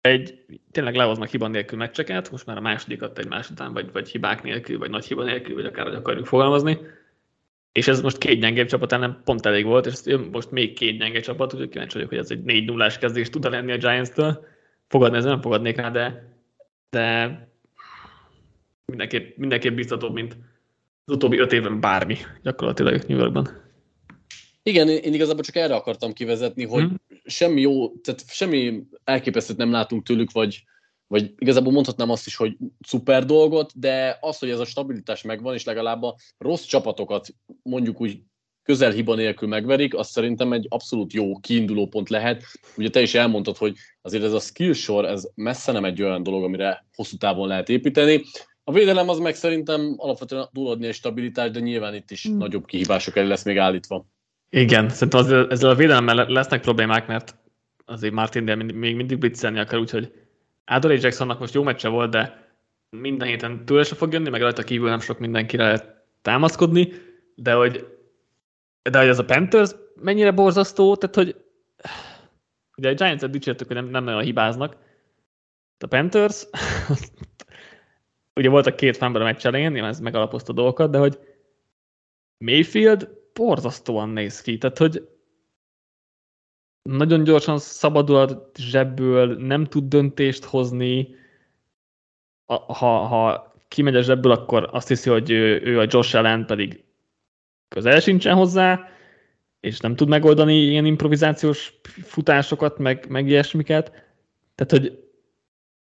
egy 0.00 0.44
tényleg 0.70 0.94
lehoznak 0.94 1.28
hiba 1.28 1.48
nélkül 1.48 1.78
meccseket, 1.78 2.30
most 2.30 2.46
már 2.46 2.56
a 2.56 2.60
másodikat 2.60 3.18
egy 3.18 3.34
után, 3.50 3.72
vagy, 3.72 3.92
vagy 3.92 4.08
hibák 4.08 4.42
nélkül, 4.42 4.78
vagy 4.78 4.90
nagy 4.90 5.04
hiba 5.04 5.24
nélkül, 5.24 5.54
vagy 5.54 5.64
akár 5.64 5.86
hogy 5.86 5.94
akarjuk 5.94 6.26
fogalmazni. 6.26 6.78
És 7.72 7.88
ez 7.88 8.00
most 8.00 8.18
két 8.18 8.40
gyengébb 8.40 8.68
csapat 8.68 8.92
ellen 8.92 9.20
pont 9.24 9.46
elég 9.46 9.64
volt, 9.64 9.86
és 9.86 10.16
most 10.32 10.50
még 10.50 10.72
két 10.72 10.98
gyenge 10.98 11.20
csapat, 11.20 11.52
úgyhogy 11.52 11.68
kíváncsi 11.68 11.94
vagyok, 11.94 12.08
hogy 12.08 12.18
ez 12.18 12.30
egy 12.30 12.42
4 12.42 12.64
0 12.64 12.90
kezdés 13.00 13.30
tud 13.30 13.50
lenni 13.50 13.72
a 13.72 13.76
Giants-től. 13.76 14.46
Fogadni 14.88 15.16
ez 15.16 15.24
nem 15.24 15.40
fogadnék 15.40 15.76
rá, 15.76 15.90
de, 15.90 16.34
de 16.90 17.48
mindenképp, 18.86 19.36
mindenképp 19.36 19.74
biztatóbb, 19.74 20.12
mint 20.12 20.36
az 21.04 21.14
utóbbi 21.14 21.38
öt 21.38 21.52
évben 21.52 21.80
bármi 21.80 22.16
gyakorlatilag 22.42 23.02
New 23.06 23.18
Yorkban. 23.18 23.69
Igen, 24.62 24.88
én 24.88 25.14
igazából 25.14 25.42
csak 25.42 25.56
erre 25.56 25.74
akartam 25.74 26.12
kivezetni, 26.12 26.64
hogy 26.64 26.82
hmm. 26.82 26.96
semmi 27.24 27.60
jó, 27.60 27.88
tehát 27.96 28.22
semmi 28.26 28.82
elképesztőt 29.04 29.56
nem 29.56 29.70
látunk 29.70 30.02
tőlük, 30.02 30.32
vagy, 30.32 30.64
vagy 31.06 31.34
igazából 31.38 31.72
mondhatnám 31.72 32.10
azt 32.10 32.26
is, 32.26 32.36
hogy 32.36 32.56
szuper 32.86 33.24
dolgot, 33.24 33.78
de 33.78 34.18
az, 34.20 34.38
hogy 34.38 34.50
ez 34.50 34.58
a 34.58 34.64
stabilitás 34.64 35.22
megvan, 35.22 35.54
és 35.54 35.64
legalább 35.64 36.02
a 36.02 36.16
rossz 36.38 36.64
csapatokat 36.64 37.28
mondjuk 37.62 38.00
úgy 38.00 38.20
közelhiba 38.62 39.14
nélkül 39.14 39.48
megverik, 39.48 39.94
az 39.94 40.08
szerintem 40.08 40.52
egy 40.52 40.66
abszolút 40.68 41.12
jó 41.12 41.38
kiinduló 41.38 41.86
pont 41.86 42.08
lehet. 42.08 42.42
Ugye 42.76 42.90
te 42.90 43.00
is 43.00 43.14
elmondtad, 43.14 43.56
hogy 43.56 43.76
azért 44.02 44.24
ez 44.24 44.32
a 44.32 44.40
skill 44.40 44.72
sor, 44.72 45.04
ez 45.04 45.28
messze 45.34 45.72
nem 45.72 45.84
egy 45.84 46.02
olyan 46.02 46.22
dolog, 46.22 46.44
amire 46.44 46.86
hosszú 46.94 47.16
távon 47.16 47.48
lehet 47.48 47.68
építeni. 47.68 48.22
A 48.64 48.72
védelem 48.72 49.08
az 49.08 49.18
meg 49.18 49.34
szerintem 49.34 49.94
alapvetően 49.96 50.48
túladni 50.52 50.86
egy 50.86 50.94
stabilitás, 50.94 51.50
de 51.50 51.60
nyilván 51.60 51.94
itt 51.94 52.10
is 52.10 52.22
hmm. 52.22 52.36
nagyobb 52.36 52.64
kihívások 52.64 53.16
elé 53.16 53.28
lesz 53.28 53.44
még 53.44 53.58
állítva. 53.58 54.06
Igen, 54.50 54.88
szerintem 54.88 55.20
az, 55.20 55.32
ezzel 55.32 55.70
a 55.70 55.74
védelemmel 55.74 56.26
lesznek 56.28 56.60
problémák, 56.60 57.06
mert 57.06 57.36
azért 57.84 58.14
Martin 58.14 58.44
de 58.44 58.54
még 58.54 58.96
mindig 58.96 59.18
blitzelni 59.18 59.58
akar, 59.58 59.78
úgyhogy 59.78 60.12
Adore 60.64 60.94
Jacksonnak 60.94 61.38
most 61.38 61.54
jó 61.54 61.62
meccse 61.62 61.88
volt, 61.88 62.10
de 62.10 62.48
minden 62.90 63.28
héten 63.28 63.64
tőle 63.64 63.82
se 63.82 63.94
fog 63.94 64.12
jönni, 64.12 64.28
meg 64.28 64.40
rajta 64.40 64.62
kívül 64.62 64.88
nem 64.88 65.00
sok 65.00 65.18
mindenkire 65.18 65.64
lehet 65.64 66.04
támaszkodni, 66.22 66.92
de 67.34 67.52
hogy, 67.52 67.86
de 68.82 68.98
hogy 68.98 69.08
az 69.08 69.18
a 69.18 69.24
Panthers 69.24 69.70
mennyire 69.94 70.30
borzasztó, 70.30 70.96
tehát 70.96 71.14
hogy 71.14 71.36
ugye 72.76 72.90
a 72.90 72.94
Giants-et 72.94 73.30
dicsértük, 73.30 73.66
hogy 73.66 73.76
nem, 73.76 73.86
nem 73.88 74.04
nagyon 74.04 74.22
hibáznak, 74.22 74.76
a 75.78 75.86
Panthers 75.86 76.46
ugye 78.38 78.48
voltak 78.48 78.76
két 78.76 78.96
fánban 78.96 79.22
a 79.22 79.24
meccs 79.24 79.46
elején, 79.46 79.84
ez 79.84 80.00
megalapozta 80.00 80.52
dolgokat, 80.52 80.90
de 80.90 80.98
hogy 80.98 81.18
Mayfield 82.38 83.19
borzasztóan 83.34 84.08
néz 84.08 84.40
ki, 84.40 84.58
tehát 84.58 84.78
hogy 84.78 85.08
nagyon 86.82 87.24
gyorsan 87.24 87.58
szabadul 87.58 88.16
a 88.16 88.50
zsebből, 88.58 89.36
nem 89.36 89.64
tud 89.64 89.84
döntést 89.84 90.44
hozni, 90.44 91.14
ha, 92.46 93.06
ha 93.06 93.54
kimegy 93.68 93.96
a 93.96 94.02
zsebből, 94.02 94.32
akkor 94.32 94.68
azt 94.72 94.88
hiszi, 94.88 95.10
hogy 95.10 95.30
ő, 95.30 95.60
ő 95.62 95.78
a 95.80 95.86
Josh 95.88 96.16
Allen 96.16 96.46
pedig 96.46 96.84
közel 97.68 98.00
sincsen 98.00 98.34
hozzá, 98.34 98.88
és 99.60 99.80
nem 99.80 99.96
tud 99.96 100.08
megoldani 100.08 100.54
ilyen 100.54 100.84
improvizációs 100.84 101.80
futásokat, 102.02 102.78
meg, 102.78 103.08
meg 103.08 103.28
ilyesmiket. 103.28 103.88
Tehát, 104.54 104.70
hogy 104.70 105.08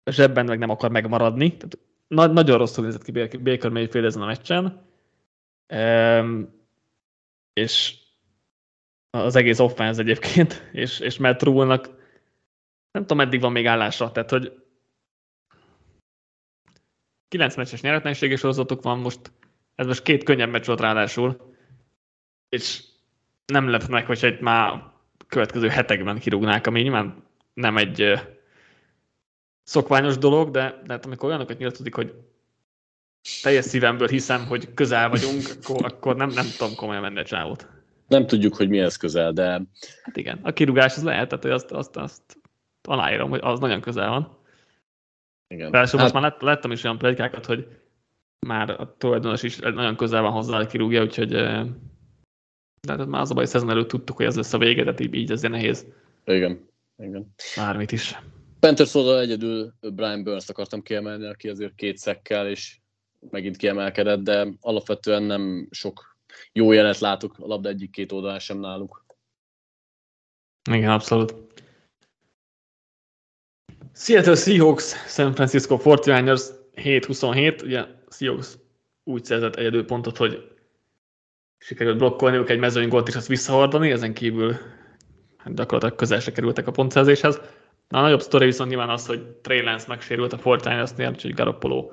a 0.03 0.11
zsebben 0.11 0.45
meg 0.45 0.59
nem 0.59 0.71
akar 0.71 0.91
megmaradni. 0.91 1.57
Tehát, 1.57 1.79
na, 2.07 2.27
nagyon 2.27 2.59
rosszul 2.59 2.85
nézett 2.85 3.03
ki 3.03 3.39
Baker 3.39 3.71
Mayfield 3.71 4.07
ezen 4.07 4.23
a 4.23 4.27
meccsen. 4.27 4.87
Um, 5.75 6.64
és 7.55 7.95
az 9.11 9.37
egész 9.37 9.59
offense 9.59 10.01
egyébként, 10.01 10.69
és, 10.73 11.01
és 11.01 11.19
Matt 11.19 11.43
Rule-nak 11.43 11.87
nem 12.91 13.03
tudom, 13.03 13.17
meddig 13.17 13.41
van 13.41 13.53
még 13.53 13.67
állása, 13.67 14.13
tehát 14.13 14.31
hogy 14.31 14.63
9 17.29 17.57
meccses 17.57 17.81
nyeretlenséges 17.81 18.41
sorozatok 18.41 18.83
van 18.83 18.99
most, 18.99 19.33
ez 19.75 19.87
most 19.87 20.03
két 20.03 20.25
könnyebb 20.25 20.51
meccs 20.51 20.67
volt 20.67 20.81
ráadásul, 20.81 21.55
és 22.49 22.85
nem 23.47 23.69
lep 23.69 23.87
meg, 23.87 24.07
hogy 24.07 24.25
egy 24.25 24.41
már 24.41 24.93
következő 25.27 25.69
hetekben 25.69 26.19
kirúgnák, 26.19 26.67
ami 26.67 26.81
nyilván 26.81 27.25
nem 27.55 27.77
egy 27.77 28.13
szokványos 29.63 30.19
dolog, 30.19 30.51
de, 30.51 30.81
de 30.87 30.93
hát 30.93 31.05
amikor 31.05 31.29
olyanokat 31.29 31.59
nyilatkozik, 31.59 31.95
hogy 31.95 32.15
teljes 33.43 33.65
szívemből 33.65 34.09
hiszem, 34.09 34.47
hogy 34.47 34.75
közel 34.75 35.09
vagyunk, 35.09 35.43
akkor, 35.63 35.85
akkor 35.85 36.17
nem, 36.17 36.29
nem 36.29 36.47
tudom 36.59 36.75
komolyan 36.75 37.03
menni 37.03 37.19
a 37.19 37.25
csávot. 37.25 37.69
Nem 38.09 38.27
tudjuk, 38.27 38.55
hogy 38.55 38.69
mi 38.69 38.79
ez 38.79 38.97
közel, 38.97 39.33
de... 39.33 39.63
Hát 40.03 40.17
igen, 40.17 40.39
a 40.43 40.53
kirúgás 40.53 40.97
az 40.97 41.03
lehet, 41.03 41.29
tehát 41.29 41.45
hogy 41.45 41.53
azt, 41.53 41.71
azt, 41.71 41.97
azt 41.97 42.23
aláírom, 42.83 43.31
hogy 43.31 43.41
az 43.43 43.61
nagyon 43.61 43.81
közel 43.81 44.09
van. 44.09 44.39
Igen. 45.49 45.71
Ráadásul 45.71 45.99
hát... 45.99 46.13
most 46.13 46.23
már 46.23 46.31
lett, 46.31 46.41
lettem 46.41 46.71
is 46.71 46.85
olyan 46.85 46.99
plegykákat, 46.99 47.47
hogy 47.47 47.67
már 48.47 48.71
a 48.71 48.95
tulajdonos 48.99 49.43
is 49.43 49.57
nagyon 49.57 49.97
közel 49.97 50.23
van 50.23 50.33
hozzá, 50.33 50.57
hogy 50.57 50.67
kirúgja, 50.67 51.03
úgyhogy 51.03 51.29
de 52.85 52.93
hát 52.93 53.07
már 53.07 53.21
az 53.21 53.31
a 53.31 53.35
baj, 53.35 53.47
szezon 53.47 53.71
előtt 53.71 53.89
tudtuk, 53.89 54.17
hogy 54.17 54.27
ez 54.27 54.37
lesz 54.37 54.53
a 54.53 54.59
vége, 54.59 54.83
tehát 54.83 55.01
így, 55.01 55.15
így 55.15 55.33
azért 55.33 55.53
nehéz. 55.53 55.87
Igen. 56.25 56.69
Igen. 56.99 57.35
Bármit 57.57 57.93
is. 57.93 58.19
Panthers 58.61 58.95
oldal 58.95 59.21
egyedül 59.21 59.73
Brian 59.81 60.23
Burns 60.23 60.49
akartam 60.49 60.83
kiemelni, 60.83 61.27
aki 61.27 61.49
azért 61.49 61.75
két 61.75 61.97
szekkel 61.97 62.49
és 62.49 62.77
megint 63.31 63.57
kiemelkedett, 63.57 64.21
de 64.21 64.49
alapvetően 64.61 65.23
nem 65.23 65.69
sok 65.71 66.17
jó 66.53 66.73
jelet 66.73 66.99
látok 66.99 67.39
a 67.39 67.47
labda 67.47 67.69
egyik-két 67.69 68.13
oldalán 68.13 68.39
sem 68.39 68.59
náluk. 68.59 69.05
Igen, 70.71 70.91
abszolút. 70.91 71.35
Seattle 73.95 74.35
Seahawks, 74.35 74.93
San 75.07 75.35
Francisco 75.35 75.79
49ers 75.83 76.43
7-27, 76.75 77.63
ugye 77.63 77.85
Seahawks 78.09 78.55
úgy 79.05 79.25
szerzett 79.25 79.55
egyedül 79.57 79.85
pontot, 79.85 80.17
hogy 80.17 80.53
sikerült 81.59 81.99
blokkolniuk 81.99 82.51
egy 82.51 82.59
mezőny 82.59 82.89
gólt 82.89 83.09
és 83.09 83.15
azt 83.15 83.27
visszahordani, 83.27 83.91
ezen 83.91 84.15
kívül 84.15 84.57
hát 85.37 85.55
gyakorlatilag 85.55 85.95
közel 85.97 86.21
se 86.21 86.33
kerültek 86.33 86.67
a 86.67 86.71
pontszerzéshez. 86.71 87.41
Na, 87.89 87.99
a 87.99 88.03
nagyobb 88.03 88.21
sztori 88.21 88.45
viszont 88.45 88.69
nyilván 88.69 88.91
az, 88.91 89.07
hogy 89.07 89.27
Trey 89.27 89.63
Lance 89.63 89.85
megsérült 89.89 90.33
a 90.33 90.39
Fortinersnél, 90.39 91.09
úgyhogy 91.09 91.35
Garoppolo 91.35 91.91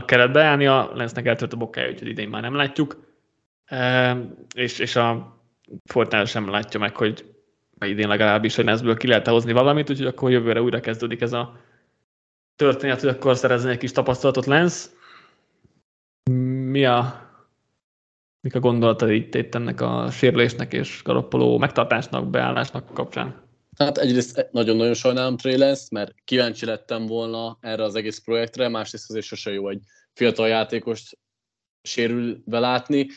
kellett 0.00 0.32
beállnia, 0.32 0.90
Lance-nek 0.94 1.26
eltört 1.26 1.52
a 1.52 1.56
bokája, 1.56 1.90
úgyhogy 1.90 2.08
idén 2.08 2.28
már 2.28 2.42
nem 2.42 2.54
látjuk. 2.54 2.96
E, 3.64 4.16
és, 4.54 4.78
és 4.78 4.96
a 4.96 5.36
Fortnite 5.84 6.24
sem 6.24 6.50
látja 6.50 6.80
meg, 6.80 6.96
hogy 6.96 7.34
idén 7.80 8.08
legalábbis, 8.08 8.54
hogy 8.54 8.64
Lance-ből 8.64 8.96
ki 8.96 9.06
lehet 9.06 9.26
hozni 9.26 9.52
valamit, 9.52 9.90
úgyhogy 9.90 10.06
akkor 10.06 10.30
jövőre 10.30 10.62
újra 10.62 10.80
kezdődik 10.80 11.20
ez 11.20 11.32
a 11.32 11.56
történet, 12.56 13.00
hogy 13.00 13.08
akkor 13.08 13.36
szerezni 13.36 13.70
egy 13.70 13.78
kis 13.78 13.92
tapasztalatot 13.92 14.46
Lance. 14.46 14.88
Mi 16.70 16.84
a, 16.84 17.28
mik 18.40 18.54
a 18.54 18.60
gondolatad 18.60 19.10
itt, 19.10 19.34
itt 19.34 19.54
ennek 19.54 19.80
a 19.80 20.10
sérülésnek 20.10 20.72
és 20.72 21.02
Garoppoló 21.02 21.58
megtartásnak, 21.58 22.30
beállásnak 22.30 22.94
kapcsán? 22.94 23.51
Hát 23.78 23.98
egyrészt 23.98 24.48
nagyon-nagyon 24.50 24.94
sajnálom 24.94 25.36
Trey 25.36 25.56
Lance, 25.56 25.86
mert 25.90 26.14
kíváncsi 26.24 26.66
lettem 26.66 27.06
volna 27.06 27.58
erre 27.60 27.82
az 27.82 27.94
egész 27.94 28.18
projektre, 28.18 28.68
másrészt 28.68 29.10
azért 29.10 29.24
sose 29.24 29.52
jó 29.52 29.68
egy 29.68 29.80
fiatal 30.12 30.48
játékost 30.48 31.18
sérülve 31.82 32.58
látni. 32.58 33.08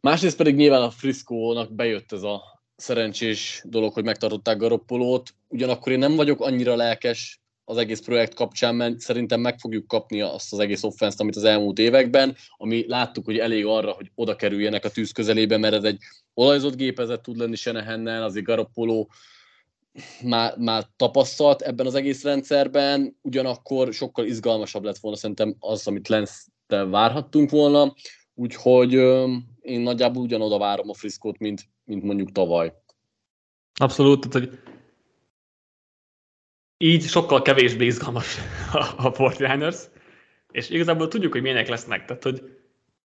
Másrészt 0.00 0.36
pedig 0.36 0.54
nyilván 0.54 0.82
a 0.82 0.90
Frisco-nak 0.90 1.74
bejött 1.74 2.12
ez 2.12 2.22
a 2.22 2.62
szerencsés 2.76 3.62
dolog, 3.64 3.92
hogy 3.92 4.04
megtartották 4.04 4.56
Garoppolót, 4.56 5.34
ugyanakkor 5.48 5.92
én 5.92 5.98
nem 5.98 6.16
vagyok 6.16 6.40
annyira 6.40 6.76
lelkes 6.76 7.40
az 7.64 7.76
egész 7.76 8.00
projekt 8.00 8.34
kapcsán, 8.34 8.74
mert 8.74 8.98
szerintem 8.98 9.40
meg 9.40 9.58
fogjuk 9.58 9.86
kapni 9.86 10.20
azt 10.20 10.52
az 10.52 10.58
egész 10.58 10.82
offenszt, 10.82 11.20
amit 11.20 11.36
az 11.36 11.44
elmúlt 11.44 11.78
években, 11.78 12.36
ami 12.56 12.84
láttuk, 12.88 13.24
hogy 13.24 13.38
elég 13.38 13.66
arra, 13.66 13.90
hogy 13.90 14.10
oda 14.14 14.36
kerüljenek 14.36 14.84
a 14.84 14.90
tűz 14.90 15.12
közelébe, 15.12 15.56
mert 15.56 15.74
ez 15.74 15.84
egy 15.84 15.98
olajzott 16.34 16.76
gépezet 16.76 17.22
tud 17.22 17.36
lenni 17.36 17.56
Senehennel, 17.56 18.22
azért 18.22 18.44
Garoppolo 18.44 19.06
már, 20.22 20.56
már 20.58 20.84
tapasztalt 20.96 21.62
ebben 21.62 21.86
az 21.86 21.94
egész 21.94 22.22
rendszerben, 22.22 23.18
ugyanakkor 23.22 23.92
sokkal 23.92 24.24
izgalmasabb 24.24 24.84
lett 24.84 24.98
volna 24.98 25.16
szerintem 25.16 25.56
az, 25.58 25.86
amit 25.86 26.08
Lenstel 26.08 26.86
várhattunk 26.86 27.50
volna, 27.50 27.94
úgyhogy 28.34 28.92
én 29.60 29.80
nagyjából 29.80 30.22
ugyanoda 30.22 30.58
várom 30.58 30.88
a 30.88 30.94
friszkót, 30.94 31.38
mint, 31.38 31.62
mint 31.84 32.02
mondjuk 32.02 32.32
tavaly. 32.32 32.72
Abszolút, 33.74 34.28
tehát 34.28 34.48
hogy 34.48 34.58
így 36.76 37.02
sokkal 37.02 37.42
kevésbé 37.42 37.86
izgalmas 37.86 38.36
a 38.96 39.12
49ers, 39.12 39.78
és 40.52 40.70
igazából 40.70 41.08
tudjuk, 41.08 41.32
hogy 41.32 41.42
milyenek 41.42 41.68
lesznek, 41.68 42.04
tehát 42.04 42.22
hogy 42.22 42.42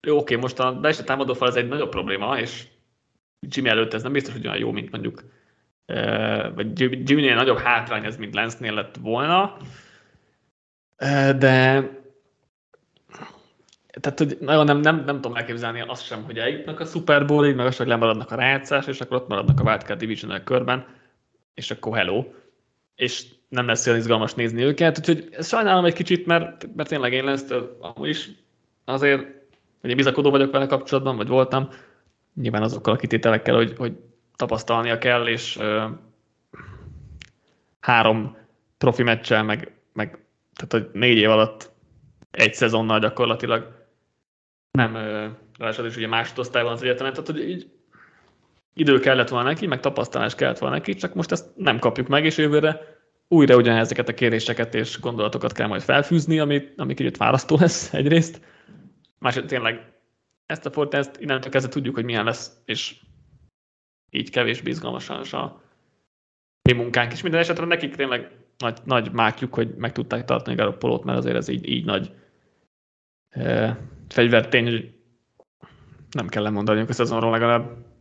jó, 0.01 0.17
oké, 0.17 0.35
most 0.35 0.59
a 0.59 0.79
belső 0.79 1.03
támadófal 1.03 1.47
ez 1.47 1.55
egy 1.55 1.67
nagyobb 1.67 1.89
probléma, 1.89 2.39
és 2.39 2.67
Jimmy 3.39 3.69
előtt 3.69 3.93
ez 3.93 4.03
nem 4.03 4.11
biztos, 4.11 4.33
hogy 4.33 4.47
olyan 4.47 4.59
jó, 4.59 4.71
mint 4.71 4.91
mondjuk 4.91 5.23
vagy 6.55 6.79
Jimmy-nél 6.79 7.35
nagyobb 7.35 7.57
hátrány 7.57 8.05
ez, 8.05 8.17
mint 8.17 8.35
Lance-nél 8.35 8.73
lett 8.73 8.95
volna, 9.01 9.57
de 11.37 11.89
tehát, 13.99 14.19
hogy 14.19 14.37
nagyon 14.39 14.65
nem, 14.65 14.79
nem, 14.79 15.03
nem 15.05 15.15
tudom 15.15 15.35
elképzelni 15.35 15.81
azt 15.81 16.05
sem, 16.05 16.23
hogy 16.23 16.37
eljutnak 16.37 16.79
a 16.79 16.85
Super 16.85 17.25
Bowl-ig, 17.25 17.55
meg 17.55 17.65
azt, 17.65 17.77
hogy 17.77 17.87
lemaradnak 17.87 18.31
a 18.31 18.35
rájátszás, 18.35 18.87
és 18.87 19.01
akkor 19.01 19.17
ott 19.17 19.27
maradnak 19.27 19.59
a 19.59 19.63
Wildcard 19.63 19.99
division 19.99 20.43
körben, 20.43 20.85
és 21.53 21.71
akkor 21.71 21.97
hello. 21.97 22.25
És 22.95 23.25
nem 23.49 23.67
lesz 23.67 23.87
olyan 23.87 23.99
izgalmas 23.99 24.33
nézni 24.33 24.63
őket, 24.63 24.97
úgyhogy 24.97 25.29
sajnálom 25.41 25.85
egy 25.85 25.93
kicsit, 25.93 26.25
mert, 26.25 26.67
mert 26.75 26.89
tényleg 26.89 27.13
én 27.13 27.23
lesz, 27.23 27.49
amúgy 27.79 28.09
is 28.09 28.29
azért, 28.85 29.25
hogy 29.81 29.89
én 29.89 29.95
bizakodó 29.95 30.29
vagyok 30.29 30.51
vele 30.51 30.65
kapcsolatban, 30.65 31.17
vagy 31.17 31.27
voltam, 31.27 31.69
nyilván 32.33 32.63
azokkal 32.63 32.93
a 32.93 32.97
kitételekkel, 32.97 33.55
hogy, 33.55 33.73
hogy 33.77 33.93
tapasztalnia 34.35 34.97
kell, 34.97 35.27
és 35.27 35.57
ö, 35.57 35.85
három 37.79 38.37
profi 38.77 39.03
meccsel, 39.03 39.43
meg, 39.43 39.75
meg 39.93 40.25
tehát 40.55 40.71
hogy 40.71 40.99
négy 40.99 41.17
év 41.17 41.29
alatt 41.29 41.71
egy 42.31 42.53
szezonnal 42.53 42.99
gyakorlatilag 42.99 43.85
nem 44.71 44.93
ráadásul 45.57 45.85
is 45.85 45.95
ugye 45.95 46.07
másodosztályban 46.07 46.71
az 46.71 46.81
egyetemen, 46.81 47.11
tehát 47.11 47.27
hogy 47.27 47.49
így 47.49 47.69
idő 48.73 48.99
kellett 48.99 49.29
volna 49.29 49.49
neki, 49.49 49.67
meg 49.67 49.79
tapasztalás 49.79 50.35
kellett 50.35 50.57
volna 50.57 50.75
neki, 50.75 50.93
csak 50.93 51.13
most 51.13 51.31
ezt 51.31 51.45
nem 51.55 51.79
kapjuk 51.79 52.07
meg, 52.07 52.25
és 52.25 52.37
jövőre 52.37 52.81
újra 53.27 53.55
ugyanezeket 53.55 54.09
a 54.09 54.13
kéréseket 54.13 54.75
és 54.75 54.99
gondolatokat 54.99 55.51
kell 55.51 55.67
majd 55.67 55.81
felfűzni, 55.81 56.39
ami, 56.39 56.73
ami 56.77 56.93
kicsit 56.93 57.17
választó 57.17 57.57
lesz 57.59 57.93
egyrészt. 57.93 58.41
Másrészt 59.19 59.47
tényleg 59.47 59.93
ezt 60.45 60.65
a 60.65 60.71
Fortnite 60.71 61.11
innentől 61.19 61.51
kezdve 61.51 61.71
tudjuk, 61.71 61.95
hogy 61.95 62.03
milyen 62.03 62.25
lesz, 62.25 62.51
és 62.65 62.95
így 64.15 64.29
kevés 64.29 64.61
bizgalmasan 64.61 65.21
a 65.21 65.61
mi 66.69 66.73
munkánk 66.73 67.13
is. 67.13 67.21
Minden 67.21 67.39
esetre 67.39 67.65
nekik 67.65 67.95
tényleg 67.95 68.31
nagy, 68.57 68.77
nagy 68.83 69.11
mákjuk, 69.11 69.53
hogy 69.53 69.75
meg 69.75 69.91
tudták 69.91 70.25
tartani 70.25 70.55
Garoppolót, 70.55 71.03
mert 71.03 71.17
azért 71.17 71.35
ez 71.35 71.47
így, 71.47 71.69
így 71.69 71.85
nagy 71.85 72.11
e, 73.29 73.77
fegyvertény, 74.09 74.63
hogy 74.63 74.93
nem 76.11 76.27
kell 76.27 76.43
lemondaniuk 76.43 76.89
a 76.89 76.93
szezonról 76.93 77.31
legalább. 77.31 77.93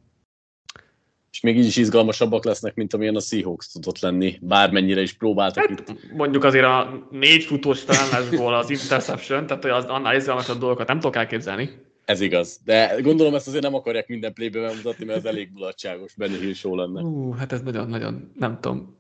És 1.31 1.41
még 1.41 1.59
így 1.59 1.67
is 1.67 1.77
izgalmasabbak 1.77 2.45
lesznek, 2.45 2.75
mint 2.75 2.95
amilyen 2.95 3.17
a 3.17 3.21
Seahawks 3.21 3.73
tudott 3.73 3.99
lenni, 3.99 4.39
bármennyire 4.41 5.01
is 5.01 5.13
próbáltak 5.13 5.69
hát, 5.69 5.81
itt. 5.81 6.13
Mondjuk 6.13 6.45
azért 6.45 6.65
a 6.65 7.07
négy 7.11 7.45
futós 7.45 7.85
találásból 7.85 8.55
az 8.55 8.71
interception, 8.71 9.47
tehát 9.47 9.65
az 9.65 9.85
annál 9.85 10.17
izgalmasabb 10.17 10.59
dolgokat 10.59 10.89
nem 10.89 11.01
tudok 11.01 11.17
elképzelni. 11.17 11.71
Ez 12.05 12.21
igaz, 12.21 12.61
de 12.65 13.01
gondolom 13.01 13.35
ezt 13.35 13.47
azért 13.47 13.63
nem 13.63 13.75
akarják 13.75 14.09
minden 14.09 14.33
playbe 14.33 14.61
bemutatni, 14.61 15.05
mert 15.05 15.19
ez 15.19 15.25
elég 15.25 15.51
mulatságos, 15.53 16.15
Benny 16.15 16.39
Hill 16.41 16.53
show 16.53 16.75
lenne. 16.75 17.03
Ú, 17.03 17.33
hát 17.33 17.53
ez 17.53 17.63
nagyon-nagyon, 17.63 18.33
nem 18.39 18.61
tudom, 18.61 18.97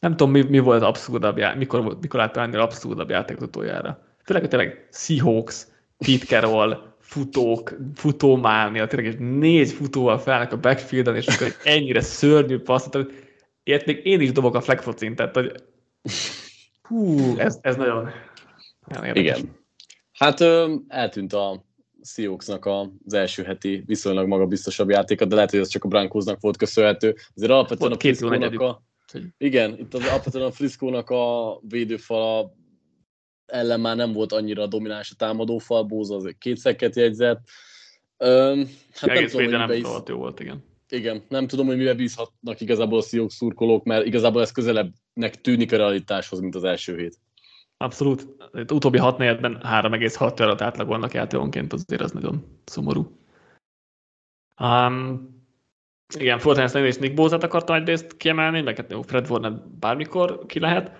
nem 0.00 0.16
tudom, 0.16 0.32
mi, 0.32 0.42
mi 0.42 0.58
volt 0.58 0.82
abszurdabb 0.82 1.38
játék, 1.38 1.58
mikor, 1.58 1.98
mikor 2.00 2.20
láttam 2.20 2.42
ennél 2.42 2.60
abszurdabb 2.60 3.10
játékot 3.10 3.42
utoljára. 3.42 4.02
Tényleg, 4.24 4.48
tényleg 4.48 4.88
Seahawks, 4.92 5.66
Pete 5.98 6.24
Carroll, 6.26 6.94
futók, 7.00 7.76
futómánia, 7.94 8.86
tényleg 8.86 9.12
egy 9.12 9.18
négy 9.18 9.70
futóval 9.70 10.18
felnek 10.18 10.52
a 10.52 10.60
backfielden, 10.60 11.16
és 11.16 11.26
akkor 11.26 11.52
ennyire 11.64 12.00
szörnyű 12.00 12.58
passzot, 12.58 13.12
ilyet 13.62 13.86
még 13.86 14.06
én 14.06 14.20
is 14.20 14.32
dobok 14.32 14.54
a 14.54 14.60
flagfocin, 14.60 15.14
tehát 15.14 15.34
hogy 15.34 15.52
hú, 16.82 17.18
ez, 17.38 17.58
ez 17.60 17.76
nagyon, 17.76 18.10
nagyon 18.86 19.04
érdekes. 19.04 19.38
Igen. 19.38 19.56
Hát 20.12 20.40
ö, 20.40 20.74
eltűnt 20.88 21.32
a 21.32 21.64
Seahawksnak 22.04 22.66
az 23.04 23.14
első 23.14 23.42
heti 23.42 23.82
viszonylag 23.86 24.26
magabiztosabb 24.26 24.90
játéka, 24.90 25.24
de 25.24 25.34
lehet, 25.34 25.50
hogy 25.50 25.60
ez 25.60 25.68
csak 25.68 25.84
a 25.84 25.88
Brankosnak 25.88 26.40
volt 26.40 26.56
köszönhető. 26.56 27.14
Azért 27.34 27.50
alapvetően 27.50 27.92
a 27.92 27.98
Frisco-nak 27.98 28.60
a, 28.60 28.82
igen, 29.38 29.78
itt 29.78 29.94
az 29.94 30.06
alapvetően 30.06 30.46
a 30.46 30.50
Frisco-nak 30.50 31.10
a 31.10 31.58
védőfala 31.68 32.54
ellen 33.46 33.80
már 33.80 33.96
nem 33.96 34.12
volt 34.12 34.32
annyira 34.32 34.66
domináns 34.66 35.10
a 35.10 35.14
támadófal, 35.18 35.82
Bóza 35.82 36.14
azért 36.14 36.38
kétszeket 36.38 36.96
jegyzett. 36.96 37.40
Öm, 38.16 38.70
hát 38.92 39.10
Egész 39.10 39.32
nem 39.32 39.44
tudom, 39.44 39.66
hogy 39.66 39.78
is... 39.78 39.86
jó 40.06 40.16
volt, 40.16 40.40
igen. 40.40 40.64
Igen, 40.88 41.22
nem 41.28 41.46
tudom, 41.46 41.66
hogy 41.66 41.76
mivel 41.76 41.94
bízhatnak 41.94 42.60
igazából 42.60 42.98
a 42.98 43.02
Seahawks 43.02 43.34
szurkolók, 43.34 43.84
mert 43.84 44.06
igazából 44.06 44.42
ez 44.42 44.52
közelebbnek 44.52 45.40
tűnik 45.40 45.72
a 45.72 45.76
realitáshoz, 45.76 46.40
mint 46.40 46.54
az 46.54 46.64
első 46.64 46.96
hét. 46.96 47.18
Abszolút. 47.76 48.26
Itt 48.52 48.72
utóbbi 48.72 48.98
hat 48.98 49.18
negyedben 49.18 49.60
3,6 49.62 50.40
alatt 50.40 50.60
átlagolnak 50.60 51.12
játékonként, 51.12 51.72
azért 51.72 52.00
az 52.00 52.12
nagyon 52.12 52.60
szomorú. 52.64 53.18
Um, 54.60 55.32
igen, 56.18 56.38
Fortnite 56.38 56.86
és 56.86 56.96
Nick 56.96 57.14
Bózát 57.14 57.42
akartam 57.42 57.76
egyrészt 57.76 58.16
kiemelni, 58.16 58.60
meg 58.60 58.76
hát 58.76 58.94
Fred 59.06 59.30
Warner 59.30 59.52
bármikor 59.52 60.46
ki 60.46 60.58
lehet, 60.58 60.90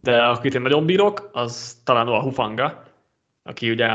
de 0.00 0.22
akit 0.22 0.54
én 0.54 0.60
nagyon 0.60 0.86
bírok, 0.86 1.28
az 1.32 1.80
talán 1.84 2.06
a 2.06 2.22
Hufanga, 2.22 2.84
aki 3.42 3.70
ugye 3.70 3.88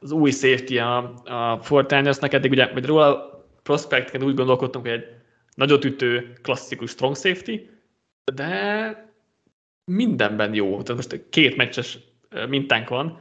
az 0.00 0.10
új 0.10 0.30
safety 0.30 0.78
a, 0.78 0.96
a 1.24 1.58
Fortnite-nak, 1.62 2.32
eddig 2.32 2.50
ugye, 2.50 2.72
vagy 2.72 2.86
róla 2.86 3.34
prospectként 3.62 4.24
úgy 4.24 4.34
gondolkodtunk, 4.34 4.86
hogy 4.86 4.94
egy 4.94 5.06
nagyot 5.54 5.84
ütő, 5.84 6.32
klasszikus 6.42 6.90
strong 6.90 7.16
safety, 7.16 7.60
de 8.34 9.03
mindenben 9.84 10.54
jó. 10.54 10.82
Tehát 10.82 11.08
most 11.08 11.28
két 11.28 11.56
meccses 11.56 11.98
mintánk 12.48 12.88
van, 12.88 13.18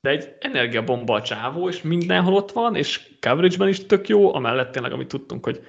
de 0.00 0.10
egy 0.10 0.36
energiabomba 0.40 1.14
a 1.14 1.22
csávó, 1.22 1.68
és 1.68 1.82
mindenhol 1.82 2.34
ott 2.34 2.52
van, 2.52 2.74
és 2.74 3.10
coverage-ben 3.20 3.68
is 3.68 3.86
tök 3.86 4.08
jó, 4.08 4.34
amellett 4.34 4.72
tényleg, 4.72 4.92
amit 4.92 5.08
tudtunk, 5.08 5.44
hogy 5.44 5.66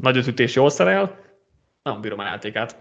nagy 0.00 0.28
ütés 0.28 0.54
jól 0.54 0.70
szerel, 0.70 1.24
nem 1.82 2.00
bírom 2.00 2.18
a 2.18 2.24
játékát. 2.24 2.76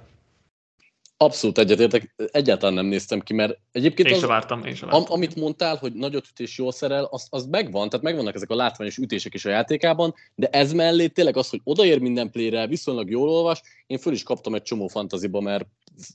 Abszolút 1.24 1.58
egyetértek, 1.58 2.16
egyáltalán 2.32 2.74
nem 2.74 2.86
néztem 2.86 3.20
ki, 3.20 3.34
mert 3.34 3.60
egyébként 3.72 4.10
én 4.10 4.16
az, 4.16 4.26
vártam, 4.26 4.64
én 4.64 4.76
vártam. 4.82 5.02
Am, 5.02 5.06
amit 5.08 5.36
mondtál, 5.36 5.76
hogy 5.76 5.94
nagy 5.94 6.16
ütés 6.16 6.58
jól 6.58 6.72
szerel, 6.72 7.04
az, 7.04 7.28
az 7.30 7.46
megvan, 7.46 7.90
tehát 7.90 8.06
megvannak 8.06 8.36
ezek 8.36 8.50
a 8.50 8.56
látványos 8.56 8.98
ütések 8.98 9.34
is 9.34 9.46
a 9.46 9.50
játékában, 9.50 10.14
de 10.36 10.48
ez 10.48 10.74
mellé 10.74 11.08
tényleg 11.08 11.38
az, 11.38 11.50
hogy 11.50 11.62
odaér 11.64 12.00
minden 12.00 12.32
playre, 12.32 12.68
viszonylag 12.68 13.10
jól 13.10 13.30
olvas, 13.30 13.62
én 13.88 13.98
föl 13.98 14.14
is 14.14 14.24
kaptam 14.24 14.56
egy 14.56 14.62
csomó 14.62 14.88
fantaziba, 14.88 15.42
mert 15.42 15.66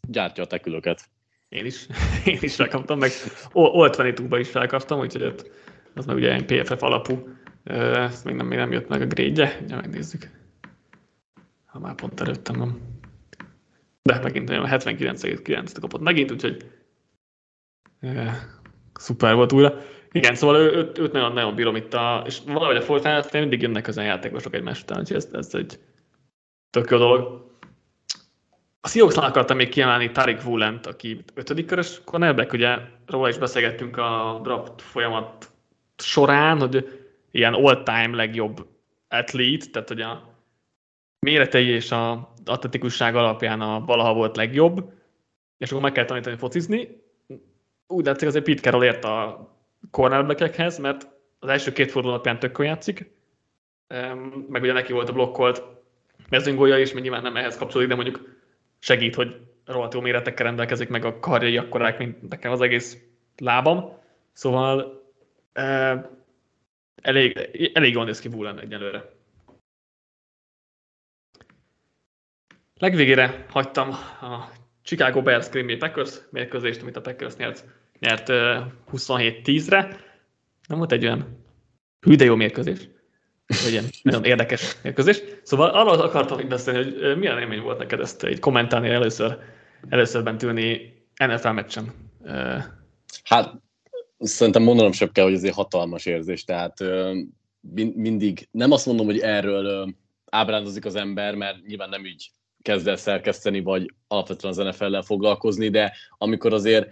gyártja 0.08 0.42
a 0.42 0.46
tekülöket. 0.46 1.00
Én 1.48 1.64
is, 1.64 1.86
én 2.24 2.38
is 2.40 2.54
felkaptam, 2.54 2.98
meg 2.98 3.10
Old 3.52 3.94
22 3.94 4.38
is 4.38 4.48
felkaptam, 4.48 5.00
úgyhogy 5.00 5.22
ott, 5.22 5.50
az 5.94 6.06
meg 6.06 6.16
ugye 6.16 6.32
egy 6.32 6.44
PFF 6.44 6.82
alapú, 6.82 7.28
ezt 7.64 8.24
még 8.24 8.34
nem, 8.34 8.46
még 8.46 8.58
nem 8.58 8.72
jött 8.72 8.88
meg 8.88 9.02
a 9.02 9.06
grade 9.06 9.58
ugye 9.62 9.76
megnézzük. 9.76 10.30
Ha 11.66 11.78
már 11.78 11.94
pont 11.94 12.20
előttem 12.20 12.58
van. 12.58 12.97
De 14.02 14.20
megint 14.22 14.50
olyan 14.50 14.66
79,9-et 14.68 15.76
kapott 15.80 16.00
megint, 16.00 16.30
úgyhogy 16.30 16.70
e, 18.00 18.48
szuper 18.94 19.34
volt 19.34 19.52
újra. 19.52 19.80
Igen, 20.12 20.34
szóval 20.34 20.56
ő, 20.56 20.72
őt, 20.72 20.98
őt 20.98 21.12
nagyon, 21.12 21.32
nagyon 21.32 21.54
bírom 21.54 21.76
itt, 21.76 21.94
a, 21.94 22.22
és 22.26 22.38
valahogy 22.46 22.76
a 22.76 22.82
Fortnite 22.82 23.38
mindig 23.38 23.62
jönnek 23.62 23.86
az 23.86 23.96
játékosok 23.96 24.54
egymás 24.54 24.82
után, 24.82 24.98
úgyhogy 24.98 25.16
ez, 25.16 25.28
ez 25.32 25.54
egy 25.54 25.78
tök 26.70 26.90
jó 26.90 26.98
dolog. 26.98 27.46
A 28.80 28.88
Seahawksnál 28.88 29.28
akartam 29.28 29.56
még 29.56 29.68
kiemelni 29.68 30.10
Tarik 30.10 30.46
Wulent, 30.46 30.86
aki 30.86 31.24
ötödik 31.34 31.66
körös 31.66 32.00
cornerback, 32.04 32.52
ugye 32.52 32.78
róla 33.06 33.28
is 33.28 33.38
beszélgettünk 33.38 33.96
a 33.96 34.40
draft 34.42 34.82
folyamat 34.82 35.48
során, 35.96 36.58
hogy 36.58 37.02
ilyen 37.30 37.54
all-time 37.54 38.16
legjobb 38.16 38.66
athlete, 39.08 39.66
tehát 39.70 39.88
hogy 39.88 40.00
a 40.00 40.34
méretei 41.18 41.66
és 41.66 41.90
a 41.90 42.32
atletikusság 42.48 43.16
alapján 43.16 43.60
a 43.60 43.80
valaha 43.80 44.14
volt 44.14 44.36
legjobb, 44.36 44.92
és 45.58 45.70
akkor 45.70 45.82
meg 45.82 45.92
kell 45.92 46.04
tanítani 46.04 46.36
focizni. 46.36 47.02
Úgy 47.86 48.04
látszik, 48.04 48.28
azért 48.28 48.44
Pete 48.44 48.60
Carroll 48.60 48.84
ért 48.84 49.04
a 49.04 49.48
cornerbackekhez, 49.90 50.78
mert 50.78 51.08
az 51.38 51.48
első 51.48 51.72
két 51.72 51.90
forduló 51.90 52.12
alapján 52.12 52.38
tök 52.38 52.58
játszik, 52.58 53.10
meg 54.48 54.62
ugye 54.62 54.72
neki 54.72 54.92
volt 54.92 55.08
a 55.08 55.12
blokkolt 55.12 55.62
mezőngolja 56.28 56.78
is, 56.78 56.92
mert 56.92 57.02
nyilván 57.02 57.22
nem 57.22 57.36
ehhez 57.36 57.56
kapcsolódik, 57.56 57.88
de 57.88 58.02
mondjuk 58.02 58.36
segít, 58.78 59.14
hogy 59.14 59.36
rohadt 59.64 59.94
jó 59.94 60.00
méretekkel 60.00 60.46
rendelkezik, 60.46 60.88
meg 60.88 61.04
a 61.04 61.18
karjai 61.18 61.56
akkorák, 61.56 61.98
mint 61.98 62.28
nekem 62.28 62.52
az 62.52 62.60
egész 62.60 62.98
lábam. 63.36 63.92
Szóval 64.32 65.02
elég, 67.02 67.50
elég 67.72 67.92
jól 67.92 68.04
néz 68.04 68.20
ki 68.20 68.28
Bullen 68.28 68.60
egyelőre. 68.60 69.16
Legvégére 72.78 73.46
hagytam 73.48 73.88
a 74.20 74.52
Chicago 74.82 75.22
Bears 75.22 75.48
Green 75.48 75.66
Bay 75.66 75.76
Packers 75.76 76.10
mérkőzést, 76.30 76.82
amit 76.82 76.96
a 76.96 77.00
Packers 77.00 77.36
nyert, 77.36 77.64
nyert 77.98 78.26
27-10-re. 78.92 79.96
Nem 80.68 80.78
volt 80.78 80.92
egy 80.92 81.04
olyan 81.04 81.44
hű, 82.00 82.14
de 82.14 82.24
jó 82.24 82.34
mérkőzés. 82.34 82.88
Vagy 83.46 83.70
ilyen 83.70 83.84
nagyon 84.02 84.24
érdekes 84.24 84.76
mérkőzés. 84.82 85.22
Szóval 85.42 85.70
arról 85.70 86.00
akartam 86.00 86.36
még 86.36 86.48
beszélni, 86.48 86.78
hogy 86.78 87.18
milyen 87.18 87.38
élmény 87.38 87.60
volt 87.60 87.78
neked 87.78 88.00
ezt 88.00 88.24
egy 88.24 88.38
kommentálni 88.38 88.88
először, 88.88 89.38
először 89.88 90.22
bent 90.22 90.42
ülni 90.42 90.92
NFL 91.26 91.48
meccsen. 91.48 91.92
Hát 93.24 93.54
szerintem 94.18 94.62
mondanom 94.62 94.92
sem 94.92 95.12
kell, 95.12 95.24
hogy 95.24 95.34
ez 95.34 95.44
egy 95.44 95.54
hatalmas 95.54 96.06
érzés, 96.06 96.44
tehát 96.44 96.84
mindig, 97.94 98.48
nem 98.50 98.70
azt 98.70 98.86
mondom, 98.86 99.06
hogy 99.06 99.18
erről 99.18 99.94
ábrándozik 100.30 100.84
az 100.84 100.94
ember, 100.94 101.34
mert 101.34 101.66
nyilván 101.66 101.88
nem 101.88 102.00
úgy 102.02 102.30
kezd 102.68 102.88
el 102.88 102.96
szerkeszteni, 102.96 103.60
vagy 103.60 103.94
alapvetően 104.06 104.52
az 104.52 104.64
NFL-lel 104.66 105.02
foglalkozni, 105.02 105.68
de 105.68 105.92
amikor 106.18 106.52
azért 106.52 106.88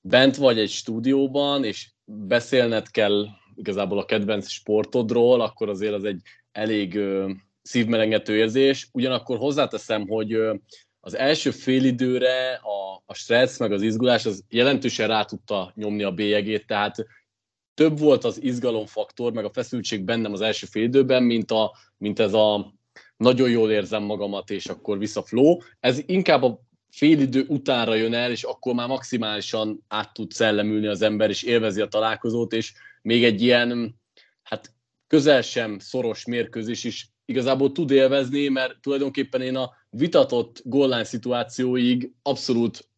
bent 0.00 0.36
vagy 0.36 0.58
egy 0.58 0.70
stúdióban, 0.70 1.64
és 1.64 1.90
beszélned 2.04 2.90
kell 2.90 3.26
igazából 3.54 3.98
a 3.98 4.04
kedvenc 4.04 4.48
sportodról, 4.48 5.40
akkor 5.40 5.68
azért 5.68 5.92
az 5.92 6.04
egy 6.04 6.20
elég 6.52 6.94
ö, 6.94 7.30
szívmelengető 7.62 8.36
érzés. 8.36 8.88
Ugyanakkor 8.92 9.38
hozzáteszem, 9.38 10.08
hogy 10.08 10.32
ö, 10.32 10.54
az 11.00 11.16
első 11.16 11.50
félidőre 11.50 12.52
a, 12.54 13.02
a 13.06 13.14
stressz 13.14 13.58
meg 13.58 13.72
az 13.72 13.82
izgulás 13.82 14.26
az 14.26 14.44
jelentősen 14.48 15.08
rá 15.08 15.24
tudta 15.24 15.72
nyomni 15.74 16.02
a 16.02 16.12
bélyegét, 16.12 16.66
tehát 16.66 17.06
több 17.74 17.98
volt 17.98 18.24
az 18.24 18.42
izgalomfaktor, 18.42 19.32
meg 19.32 19.44
a 19.44 19.52
feszültség 19.52 20.04
bennem 20.04 20.32
az 20.32 20.40
első 20.40 20.66
félidőben, 20.66 21.22
mint, 21.22 21.50
a, 21.50 21.72
mint 21.96 22.18
ez 22.18 22.32
a 22.32 22.77
nagyon 23.18 23.50
jól 23.50 23.70
érzem 23.70 24.02
magamat, 24.02 24.50
és 24.50 24.66
akkor 24.66 24.98
vissza 24.98 25.22
flow. 25.22 25.56
Ez 25.80 26.00
inkább 26.06 26.42
a 26.42 26.60
fél 26.90 27.20
idő 27.20 27.44
utánra 27.48 27.94
jön 27.94 28.14
el, 28.14 28.30
és 28.30 28.42
akkor 28.42 28.74
már 28.74 28.88
maximálisan 28.88 29.84
át 29.88 30.12
tud 30.12 30.30
szellemülni 30.30 30.86
az 30.86 31.02
ember, 31.02 31.30
és 31.30 31.42
élvezi 31.42 31.80
a 31.80 31.88
találkozót, 31.88 32.52
és 32.52 32.72
még 33.02 33.24
egy 33.24 33.42
ilyen, 33.42 34.00
hát 34.42 34.72
közel 35.06 35.42
sem 35.42 35.78
szoros 35.78 36.24
mérkőzés 36.24 36.84
is 36.84 37.10
igazából 37.24 37.72
tud 37.72 37.90
élvezni, 37.90 38.48
mert 38.48 38.80
tulajdonképpen 38.80 39.40
én 39.40 39.56
a 39.56 39.70
vitatott 39.90 40.60
gollán 40.64 41.04
szituációig 41.04 42.12
abszolút 42.22 42.88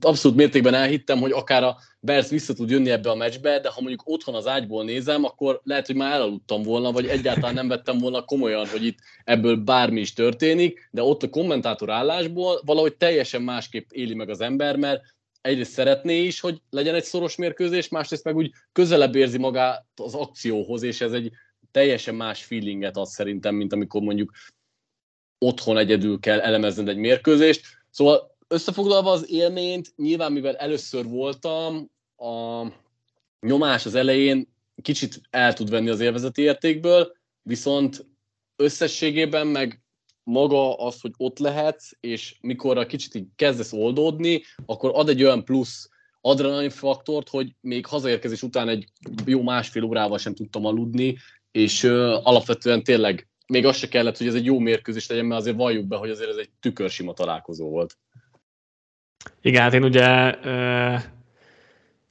abszolút 0.00 0.36
mértékben 0.36 0.74
elhittem, 0.74 1.18
hogy 1.18 1.32
akár 1.32 1.62
a 1.62 1.76
Bears 2.00 2.28
vissza 2.28 2.54
tud 2.54 2.70
jönni 2.70 2.90
ebbe 2.90 3.10
a 3.10 3.14
meccsbe, 3.14 3.60
de 3.60 3.68
ha 3.68 3.80
mondjuk 3.80 4.02
otthon 4.04 4.34
az 4.34 4.46
ágyból 4.46 4.84
nézem, 4.84 5.24
akkor 5.24 5.60
lehet, 5.64 5.86
hogy 5.86 5.96
már 5.96 6.12
elaludtam 6.12 6.62
volna, 6.62 6.92
vagy 6.92 7.06
egyáltalán 7.06 7.54
nem 7.54 7.68
vettem 7.68 7.98
volna 7.98 8.24
komolyan, 8.24 8.66
hogy 8.66 8.84
itt 8.84 8.98
ebből 9.24 9.56
bármi 9.56 10.00
is 10.00 10.12
történik, 10.12 10.88
de 10.90 11.02
ott 11.02 11.22
a 11.22 11.30
kommentátor 11.30 11.90
állásból 11.90 12.60
valahogy 12.64 12.96
teljesen 12.96 13.42
másképp 13.42 13.90
éli 13.90 14.14
meg 14.14 14.28
az 14.28 14.40
ember, 14.40 14.76
mert 14.76 15.02
egyrészt 15.40 15.72
szeretné 15.72 16.22
is, 16.22 16.40
hogy 16.40 16.60
legyen 16.70 16.94
egy 16.94 17.04
szoros 17.04 17.36
mérkőzés, 17.36 17.88
másrészt 17.88 18.24
meg 18.24 18.36
úgy 18.36 18.50
közelebb 18.72 19.14
érzi 19.14 19.38
magát 19.38 19.86
az 19.96 20.14
akcióhoz, 20.14 20.82
és 20.82 21.00
ez 21.00 21.12
egy 21.12 21.30
teljesen 21.70 22.14
más 22.14 22.44
feelinget 22.44 22.96
ad 22.96 23.06
szerintem, 23.06 23.54
mint 23.54 23.72
amikor 23.72 24.00
mondjuk 24.00 24.32
otthon 25.38 25.78
egyedül 25.78 26.20
kell 26.20 26.40
elemezned 26.40 26.88
egy 26.88 26.96
mérkőzést. 26.96 27.62
Szóval 27.90 28.33
összefoglalva 28.54 29.10
az 29.10 29.30
élményt, 29.30 29.92
nyilván 29.96 30.32
mivel 30.32 30.56
először 30.56 31.04
voltam, 31.04 31.90
a 32.16 32.66
nyomás 33.40 33.86
az 33.86 33.94
elején 33.94 34.48
kicsit 34.82 35.20
el 35.30 35.52
tud 35.52 35.70
venni 35.70 35.88
az 35.88 36.00
élvezeti 36.00 36.42
értékből, 36.42 37.12
viszont 37.42 38.06
összességében 38.56 39.46
meg 39.46 39.82
maga 40.22 40.76
az, 40.76 41.00
hogy 41.00 41.12
ott 41.16 41.38
lehetsz, 41.38 41.90
és 42.00 42.36
mikor 42.40 42.78
a 42.78 42.86
kicsit 42.86 43.14
így 43.14 43.26
kezdesz 43.36 43.72
oldódni, 43.72 44.42
akkor 44.66 44.90
ad 44.94 45.08
egy 45.08 45.22
olyan 45.22 45.44
plusz 45.44 45.88
adrenalin 46.20 46.70
faktort, 46.70 47.28
hogy 47.28 47.54
még 47.60 47.86
hazaérkezés 47.86 48.42
után 48.42 48.68
egy 48.68 48.84
jó 49.24 49.42
másfél 49.42 49.82
órával 49.82 50.18
sem 50.18 50.34
tudtam 50.34 50.64
aludni, 50.64 51.16
és 51.50 51.82
ö, 51.82 52.18
alapvetően 52.22 52.84
tényleg 52.84 53.28
még 53.46 53.66
az 53.66 53.76
se 53.76 53.88
kellett, 53.88 54.16
hogy 54.16 54.26
ez 54.26 54.34
egy 54.34 54.44
jó 54.44 54.58
mérkőzés 54.58 55.08
legyen, 55.08 55.24
mert 55.24 55.40
azért 55.40 55.56
valljuk 55.56 55.86
be, 55.86 55.96
hogy 55.96 56.10
azért 56.10 56.30
ez 56.30 56.36
egy 56.36 56.50
tükörsima 56.60 57.12
találkozó 57.12 57.68
volt. 57.68 57.98
Igen, 59.40 59.62
hát 59.62 59.74
én 59.74 59.84
ugye 59.84 60.34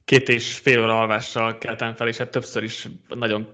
két 0.04 0.28
és 0.28 0.58
fél 0.58 0.82
óra 0.82 1.00
alvással 1.00 1.58
keltem 1.58 1.94
fel, 1.94 2.08
és 2.08 2.16
hát 2.16 2.30
többször 2.30 2.62
is 2.62 2.88
nagyon, 3.08 3.48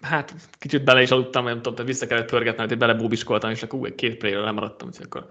hát 0.00 0.34
kicsit 0.58 0.84
bele 0.84 1.02
is 1.02 1.10
aludtam, 1.10 1.44
nem 1.44 1.62
tudom, 1.62 1.86
vissza 1.86 2.06
kellett 2.06 2.30
pörgetnem, 2.30 2.68
hogy 2.68 2.78
belebúbiskoltam, 2.78 3.50
és 3.50 3.62
akkor 3.62 3.78
ú, 3.78 3.94
két 3.94 4.16
préről 4.16 4.44
lemaradtam, 4.44 4.88
úgyhogy 4.88 5.06
akkor 5.10 5.30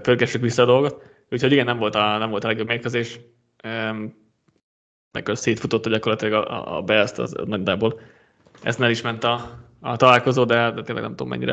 pörgessük 0.00 0.40
vissza 0.40 0.62
a 0.62 0.66
dolgot. 0.66 1.02
Úgyhogy 1.30 1.52
igen, 1.52 1.64
nem 1.64 1.78
volt 1.78 1.94
a, 1.94 2.18
nem 2.18 2.30
volt 2.30 2.44
a 2.44 2.46
legjobb 2.46 2.66
mérkőzés. 2.66 3.20
Meg 5.12 5.30
szétfutott 5.32 5.88
gyakorlatilag 5.88 6.44
a, 6.44 6.76
a 6.76 6.82
Beast 6.82 7.18
az 7.18 7.36
nagyjából. 7.44 8.00
Ez 8.62 8.80
el 8.80 8.90
is 8.90 9.02
ment 9.02 9.24
a, 9.24 9.58
a 9.80 9.96
találkozó, 9.96 10.44
de, 10.44 10.70
de 10.70 10.82
tényleg 10.82 11.04
nem 11.04 11.14
tudom 11.16 11.28
mennyire. 11.28 11.52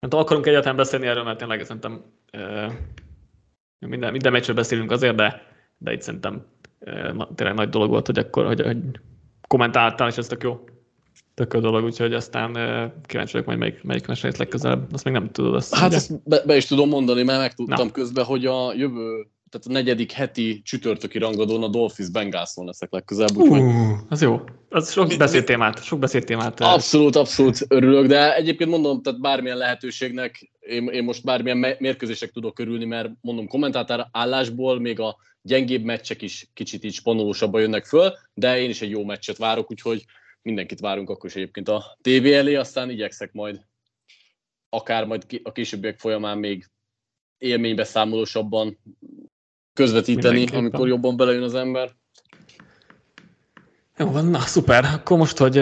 Nem 0.00 0.10
tudom, 0.10 0.20
akarunk 0.20 0.46
egyáltalán 0.46 0.76
beszélni 0.76 1.06
erről, 1.06 1.24
mert 1.24 1.38
tényleg 1.38 1.64
szerintem 1.64 2.04
minden, 3.88 4.12
minden 4.12 4.32
meccsről 4.32 4.56
beszélünk 4.56 4.90
azért, 4.90 5.14
de, 5.16 5.42
de 5.78 5.92
itt 5.92 6.02
szerintem 6.02 6.46
tényleg 7.34 7.56
nagy 7.56 7.68
dolog 7.68 7.88
volt, 7.88 8.06
hogy 8.06 8.18
akkor 8.18 8.46
hogy, 8.46 8.60
hogy 8.60 8.78
kommentáltál, 9.48 10.08
és 10.08 10.16
ez 10.16 10.26
tök 10.26 10.42
jó, 10.42 10.64
tök 11.34 11.54
jó 11.54 11.60
dolog, 11.60 11.84
úgyhogy 11.84 12.14
aztán 12.14 12.52
kíváncsi 13.06 13.32
vagyok 13.32 13.46
majd 13.46 13.58
melyik, 13.58 13.82
melyik 13.82 14.06
mesélsz 14.06 14.36
legközelebb, 14.36 14.92
azt 14.92 15.04
még 15.04 15.12
nem 15.12 15.30
tudod. 15.30 15.54
Azt 15.54 15.74
hát 15.74 15.92
ezt 15.92 16.28
be, 16.28 16.42
be, 16.46 16.56
is 16.56 16.66
tudom 16.66 16.88
mondani, 16.88 17.22
mert 17.22 17.38
megtudtam 17.38 17.86
Na. 17.86 17.92
közben, 17.92 18.24
hogy 18.24 18.46
a 18.46 18.72
jövő 18.74 19.26
tehát 19.50 19.66
a 19.66 19.72
negyedik 19.72 20.12
heti 20.12 20.62
csütörtöki 20.64 21.18
rangadón 21.18 21.62
a 21.62 21.68
Dolphins 21.68 22.10
Bengalson 22.10 22.66
leszek 22.66 22.92
legközelebb. 22.92 23.36
Uh, 23.36 23.92
az 24.08 24.22
jó. 24.22 24.40
Az 24.68 24.92
sok 24.92 25.14
beszédtémát, 25.18 25.84
sok 25.84 25.98
beszédtémát. 25.98 26.60
Abszolút, 26.60 27.16
abszolút 27.16 27.58
örülök, 27.68 28.06
de 28.06 28.34
egyébként 28.34 28.70
mondom, 28.70 29.02
tehát 29.02 29.20
bármilyen 29.20 29.56
lehetőségnek, 29.56 30.50
én, 30.60 30.88
én 30.88 31.04
most 31.04 31.24
bármilyen 31.24 31.76
mérkőzések 31.78 32.30
tudok 32.30 32.54
körülni, 32.54 32.84
mert 32.84 33.10
mondom, 33.20 33.46
kommentátor 33.46 34.06
állásból 34.12 34.80
még 34.80 35.00
a 35.00 35.16
gyengébb 35.42 35.84
meccsek 35.84 36.22
is 36.22 36.48
kicsit 36.54 36.84
így 36.84 36.94
spanolósabban 36.94 37.60
jönnek 37.60 37.84
föl, 37.84 38.12
de 38.34 38.60
én 38.60 38.70
is 38.70 38.82
egy 38.82 38.90
jó 38.90 39.04
meccset 39.04 39.36
várok, 39.36 39.70
úgyhogy 39.70 40.04
mindenkit 40.42 40.80
várunk 40.80 41.10
akkor 41.10 41.30
is 41.30 41.36
egyébként 41.36 41.68
a 41.68 41.98
tévé 42.00 42.34
elé, 42.34 42.54
aztán 42.54 42.90
igyekszek 42.90 43.32
majd 43.32 43.60
akár 44.68 45.04
majd 45.06 45.40
a 45.42 45.52
későbbiek 45.52 45.98
folyamán 45.98 46.38
még 46.38 46.70
élménybe 47.38 47.84
számolósabban 47.84 48.78
közvetíteni, 49.72 50.46
amikor 50.46 50.88
jobban 50.88 51.16
belejön 51.16 51.42
az 51.42 51.54
ember. 51.54 51.90
Jó 53.96 54.10
van, 54.10 54.26
na 54.26 54.40
szuper. 54.40 54.84
Akkor 54.84 55.18
most, 55.18 55.38
hogy 55.38 55.58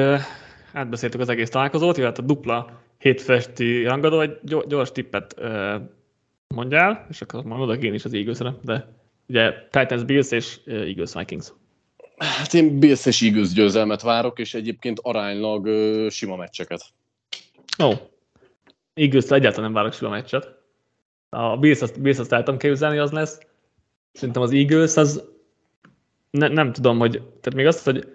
átbeszéltük 0.72 1.20
az 1.20 1.28
egész 1.28 1.50
találkozót, 1.50 1.96
illetve 1.96 2.22
a 2.22 2.26
dupla 2.26 2.82
hétfesti 2.98 3.82
rangadó, 3.82 4.20
egy 4.20 4.38
gyors 4.42 4.92
tippet 4.92 5.40
mondjál, 6.54 7.06
és 7.10 7.20
akkor 7.20 7.42
mondok 7.44 7.82
én 7.82 7.94
is 7.94 8.04
az 8.04 8.14
eagles 8.14 8.38
de 8.62 8.88
ugye 9.26 9.52
Titans, 9.70 10.04
Bills 10.04 10.30
és 10.30 10.60
Eagles 10.66 11.14
Vikings. 11.14 11.52
Hát 12.16 12.54
én 12.54 12.78
Bills 12.78 13.06
és 13.06 13.22
Eagles 13.22 13.52
győzelmet 13.52 14.02
várok, 14.02 14.38
és 14.38 14.54
egyébként 14.54 15.00
aránylag 15.02 15.68
sima 16.10 16.36
meccseket. 16.36 16.82
Ó, 17.82 17.86
oh. 17.86 17.98
Eagles 18.94 19.30
egyáltalán 19.30 19.64
nem 19.64 19.72
várok 19.72 19.92
sima 19.92 20.10
meccset. 20.10 20.56
A 21.28 21.56
Bills 21.56 21.80
azt, 21.80 22.00
Bills 22.00 22.18
azt 22.18 22.30
tudom 22.30 22.58
képzelni, 22.58 22.98
az 22.98 23.10
lesz. 23.10 23.38
Szerintem 24.12 24.42
az 24.42 24.52
Eagles 24.52 24.96
az 24.96 25.24
ne, 26.30 26.48
nem 26.48 26.72
tudom, 26.72 26.98
hogy, 26.98 27.10
tehát 27.12 27.54
még 27.54 27.66
azt, 27.66 27.84
hogy 27.84 28.08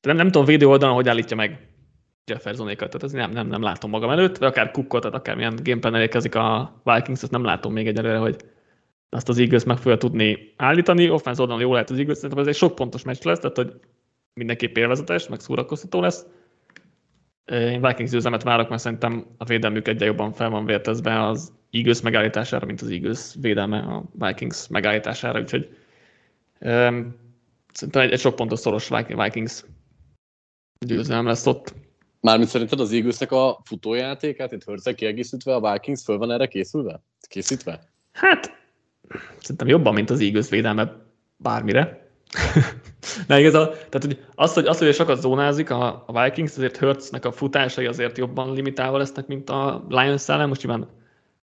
nem, 0.00 0.16
nem 0.16 0.26
tudom 0.26 0.44
védő 0.44 0.66
oldalon, 0.66 0.94
hogy 0.94 1.08
állítja 1.08 1.36
meg 1.36 1.71
Jeffersonékat, 2.30 2.90
tehát 2.90 3.02
ez 3.02 3.12
nem, 3.12 3.30
nem, 3.30 3.46
nem 3.46 3.62
látom 3.62 3.90
magam 3.90 4.10
előtt, 4.10 4.36
vagy 4.36 4.48
akár 4.48 4.70
Cookot, 4.70 5.00
tehát 5.00 5.16
akár 5.16 5.36
milyen 5.36 5.58
gameplan 5.62 5.94
érkezik 5.94 6.34
a 6.34 6.80
Vikings, 6.84 7.22
azt 7.22 7.30
nem 7.30 7.44
látom 7.44 7.72
még 7.72 7.86
egyelőre, 7.86 8.18
hogy 8.18 8.36
azt 9.08 9.28
az 9.28 9.38
Eagles 9.38 9.64
meg 9.64 9.76
fogja 9.76 9.96
tudni 9.96 10.52
állítani. 10.56 11.10
Offense 11.10 11.40
oldalon 11.40 11.62
jó 11.62 11.72
lehet 11.72 11.90
az 11.90 11.98
Eagles, 11.98 12.16
szerintem 12.16 12.38
ez 12.38 12.46
egy 12.46 12.54
sok 12.54 12.74
pontos 12.74 13.02
meccs 13.02 13.22
lesz, 13.22 13.38
tehát 13.38 13.56
hogy 13.56 13.74
mindenképp 14.34 14.76
élvezetes, 14.76 15.28
meg 15.28 15.40
szórakoztató 15.40 16.00
lesz. 16.00 16.26
Én 17.44 17.86
Vikings 17.86 18.10
győzelmet 18.10 18.42
várok, 18.42 18.68
mert 18.68 18.82
szerintem 18.82 19.26
a 19.36 19.44
védelmük 19.44 19.88
egyre 19.88 20.06
jobban 20.06 20.32
fel 20.32 20.50
van 20.50 20.64
vértezve 20.64 21.26
az 21.26 21.52
Eagles 21.70 22.00
megállítására, 22.00 22.66
mint 22.66 22.80
az 22.80 22.90
Eagles 22.90 23.34
védelme 23.40 23.78
a 23.78 24.04
Vikings 24.12 24.68
megállítására, 24.68 25.40
úgyhogy 25.40 25.76
um, 26.60 27.14
szerintem 27.72 28.02
egy, 28.02 28.10
egy 28.12 28.20
sok 28.20 28.36
pontos 28.36 28.58
szoros 28.58 28.88
Vikings 28.88 29.64
győzelem 30.78 31.26
lesz 31.26 31.46
ott. 31.46 31.74
Mármint 32.22 32.48
szerinted 32.48 32.80
az 32.80 32.92
Eaglesnek 32.92 33.32
a 33.32 33.60
futójátékát, 33.64 34.52
itt 34.52 34.64
Hörzel 34.64 34.94
kiegészítve, 34.94 35.54
a 35.54 35.72
Vikings 35.72 36.02
föl 36.02 36.18
van 36.18 36.30
erre 36.30 36.46
készülve? 36.46 37.02
Készítve? 37.28 37.88
Hát, 38.12 38.56
szerintem 39.40 39.68
jobban, 39.68 39.94
mint 39.94 40.10
az 40.10 40.20
Eagles 40.20 40.48
védelme 40.48 40.96
bármire. 41.36 42.08
Na 43.28 43.38
igaz, 43.38 43.52
tehát 43.52 44.04
hogy 44.04 44.24
az, 44.34 44.52
hogy, 44.52 44.66
az, 44.66 44.78
hogy 44.78 44.94
sokat 44.94 45.20
zónázik 45.20 45.70
a, 45.70 46.04
a 46.06 46.22
Vikings, 46.22 46.56
azért 46.56 46.76
Hurtsnek 46.76 47.24
a 47.24 47.32
futásai 47.32 47.86
azért 47.86 48.18
jobban 48.18 48.52
limitálva 48.52 48.96
lesznek, 48.96 49.26
mint 49.26 49.50
a 49.50 49.84
Lions 49.88 50.28
ellen, 50.28 50.48
most 50.48 50.62
nyilván 50.62 50.88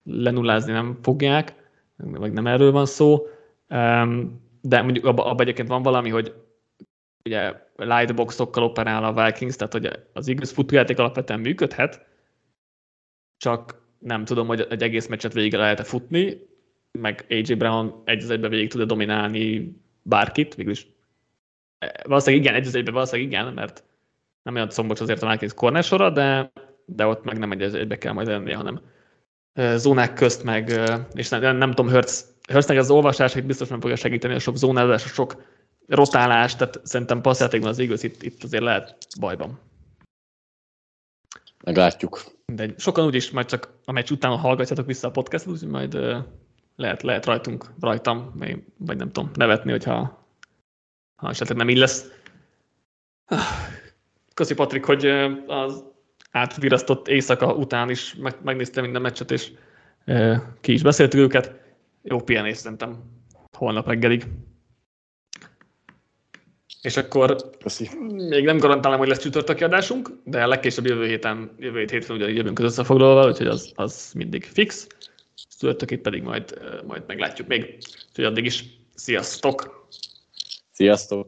lenullázni 0.03 0.72
nem 0.72 0.98
fogják, 1.02 1.53
vagy 1.98 2.31
nem 2.31 2.48
erről 2.48 2.72
van 2.72 2.85
szó, 2.85 3.27
de 4.61 4.81
mondjuk 4.81 5.06
abban 5.06 5.27
abba 5.27 5.41
egyébként 5.41 5.68
van 5.68 5.81
valami, 5.81 6.10
hogy 6.10 6.34
ugye 7.26 7.53
lightboxokkal 7.76 8.64
operál 8.64 9.03
a 9.03 9.26
Vikings, 9.26 9.56
tehát 9.56 9.73
hogy 9.73 10.06
az 10.14 10.27
Eagles 10.27 10.52
futójáték 10.52 10.99
alapvetően 10.99 11.39
működhet, 11.39 12.06
csak 13.38 13.81
nem 13.99 14.26
tudom, 14.26 14.48
hogy 14.48 14.68
egy 14.69 14.84
egész 14.84 15.07
meccset 15.07 15.34
végig 15.34 15.53
lehet-e 15.53 15.84
futni, 15.84 16.49
meg 16.99 17.26
AJ 17.30 17.53
Brown 17.53 18.02
egy 18.06 18.31
egybe 18.31 18.48
végig 18.48 18.69
tud 18.69 18.88
dominálni 18.88 19.76
bárkit, 20.02 20.56
végülis 20.56 20.88
e, 21.80 22.03
valószínűleg 22.07 22.45
igen, 22.45 22.56
egy 22.56 22.68
az 22.68 22.76
egybe 22.76 22.91
valószínűleg 22.91 23.31
igen, 23.31 23.53
mert 23.53 23.84
nem 24.43 24.56
olyan 24.56 24.69
szombocs 24.69 24.99
azért 24.99 25.23
a 25.23 25.30
Vikings 25.30 25.53
corner 25.53 26.11
de, 26.14 26.52
de 26.85 27.06
ott 27.06 27.23
meg 27.23 27.38
nem 27.38 27.52
egy 27.52 27.61
egybe 27.61 27.98
kell 27.98 28.14
majd 28.14 28.27
lennie, 28.27 28.56
hanem 28.56 28.81
zónák 29.76 30.14
közt, 30.14 30.43
meg, 30.43 30.80
és 31.14 31.30
nem, 31.30 31.57
nem 31.57 31.69
tudom, 31.69 31.91
Hertz, 31.91 32.35
Hertznek 32.49 32.77
az 32.77 32.91
olvasás 32.91 33.34
hogy 33.34 33.45
biztos 33.45 33.68
nem 33.68 33.80
fogja 33.80 33.95
segíteni, 33.95 34.34
a 34.34 34.39
sok 34.39 34.57
zónázás, 34.57 35.06
a 35.06 35.07
sok 35.07 35.43
rotálás, 35.92 36.56
tehát 36.56 36.80
szerintem 36.84 37.22
passzjátékban 37.22 37.70
az 37.70 37.80
igaz, 37.80 38.04
itt, 38.04 38.24
itt 38.24 38.44
azért 38.44 38.64
lehet 38.64 38.98
bajban. 39.20 39.60
Meglátjuk. 41.64 42.24
De 42.46 42.74
sokan 42.78 43.06
úgyis 43.06 43.32
majd 43.32 43.46
csak 43.46 43.74
a 43.86 43.92
meccs 43.92 44.12
után 44.12 44.38
hallgatjátok 44.38 44.86
vissza 44.86 45.08
a 45.08 45.12
podcastot, 45.12 45.54
úgyhogy 45.54 45.70
majd 45.70 45.94
lehet, 46.76 47.02
lehet 47.02 47.26
rajtunk, 47.26 47.74
rajtam, 47.80 48.34
vagy 48.78 48.98
nem 48.98 49.12
tudom, 49.12 49.32
nevetni, 49.34 49.72
hogyha 49.72 50.26
ha 51.16 51.30
esetleg 51.30 51.58
nem 51.58 51.70
így 51.70 51.78
lesz. 51.78 52.12
Köszi 54.34 54.54
Patrik, 54.54 54.86
hogy 54.86 55.06
az 55.48 55.84
átvirasztott 56.32 57.08
éjszaka 57.08 57.54
után 57.54 57.90
is 57.90 58.16
meg, 58.16 58.36
megnéztem 58.44 58.84
minden 58.84 59.02
meccset, 59.02 59.32
és 59.32 59.52
ki 60.62 60.74
is 60.74 60.82
beszéltük 60.82 61.20
őket. 61.20 61.60
jó 62.02 62.22
pihenés 62.22 62.58
szerintem 62.58 63.04
holnap 63.58 63.88
reggelig. 63.88 64.28
És 66.82 66.98
akkor 66.98 67.49
Köszi. 67.64 67.90
még 68.30 68.45
nem 68.45 68.58
garantálom, 68.58 68.99
hogy 68.99 69.08
lesz 69.08 69.22
csütörtöki 69.22 69.64
adásunk, 69.64 70.10
de 70.24 70.45
legkésőbb 70.45 70.86
jövő 70.86 71.06
héten, 71.06 71.56
jövő 71.60 71.80
hét 71.80 71.90
hétfőn 71.90 72.16
ugyanígy 72.16 72.36
jövünk 72.36 72.60
az 72.60 72.66
összefoglalóval, 72.66 73.30
úgyhogy 73.30 73.48
az, 73.48 73.72
az 73.76 74.12
mindig 74.16 74.44
fix. 74.44 74.88
Csütörtökét 75.52 76.02
pedig 76.02 76.24
majd, 76.24 76.62
majd 76.88 77.03
meglátjuk 77.08 77.48
még. 77.48 77.78
Úgyhogy 78.10 78.26
addig 78.26 78.45
is 78.45 78.66
sziasztok! 78.95 79.88
Sziasztok! 80.72 81.28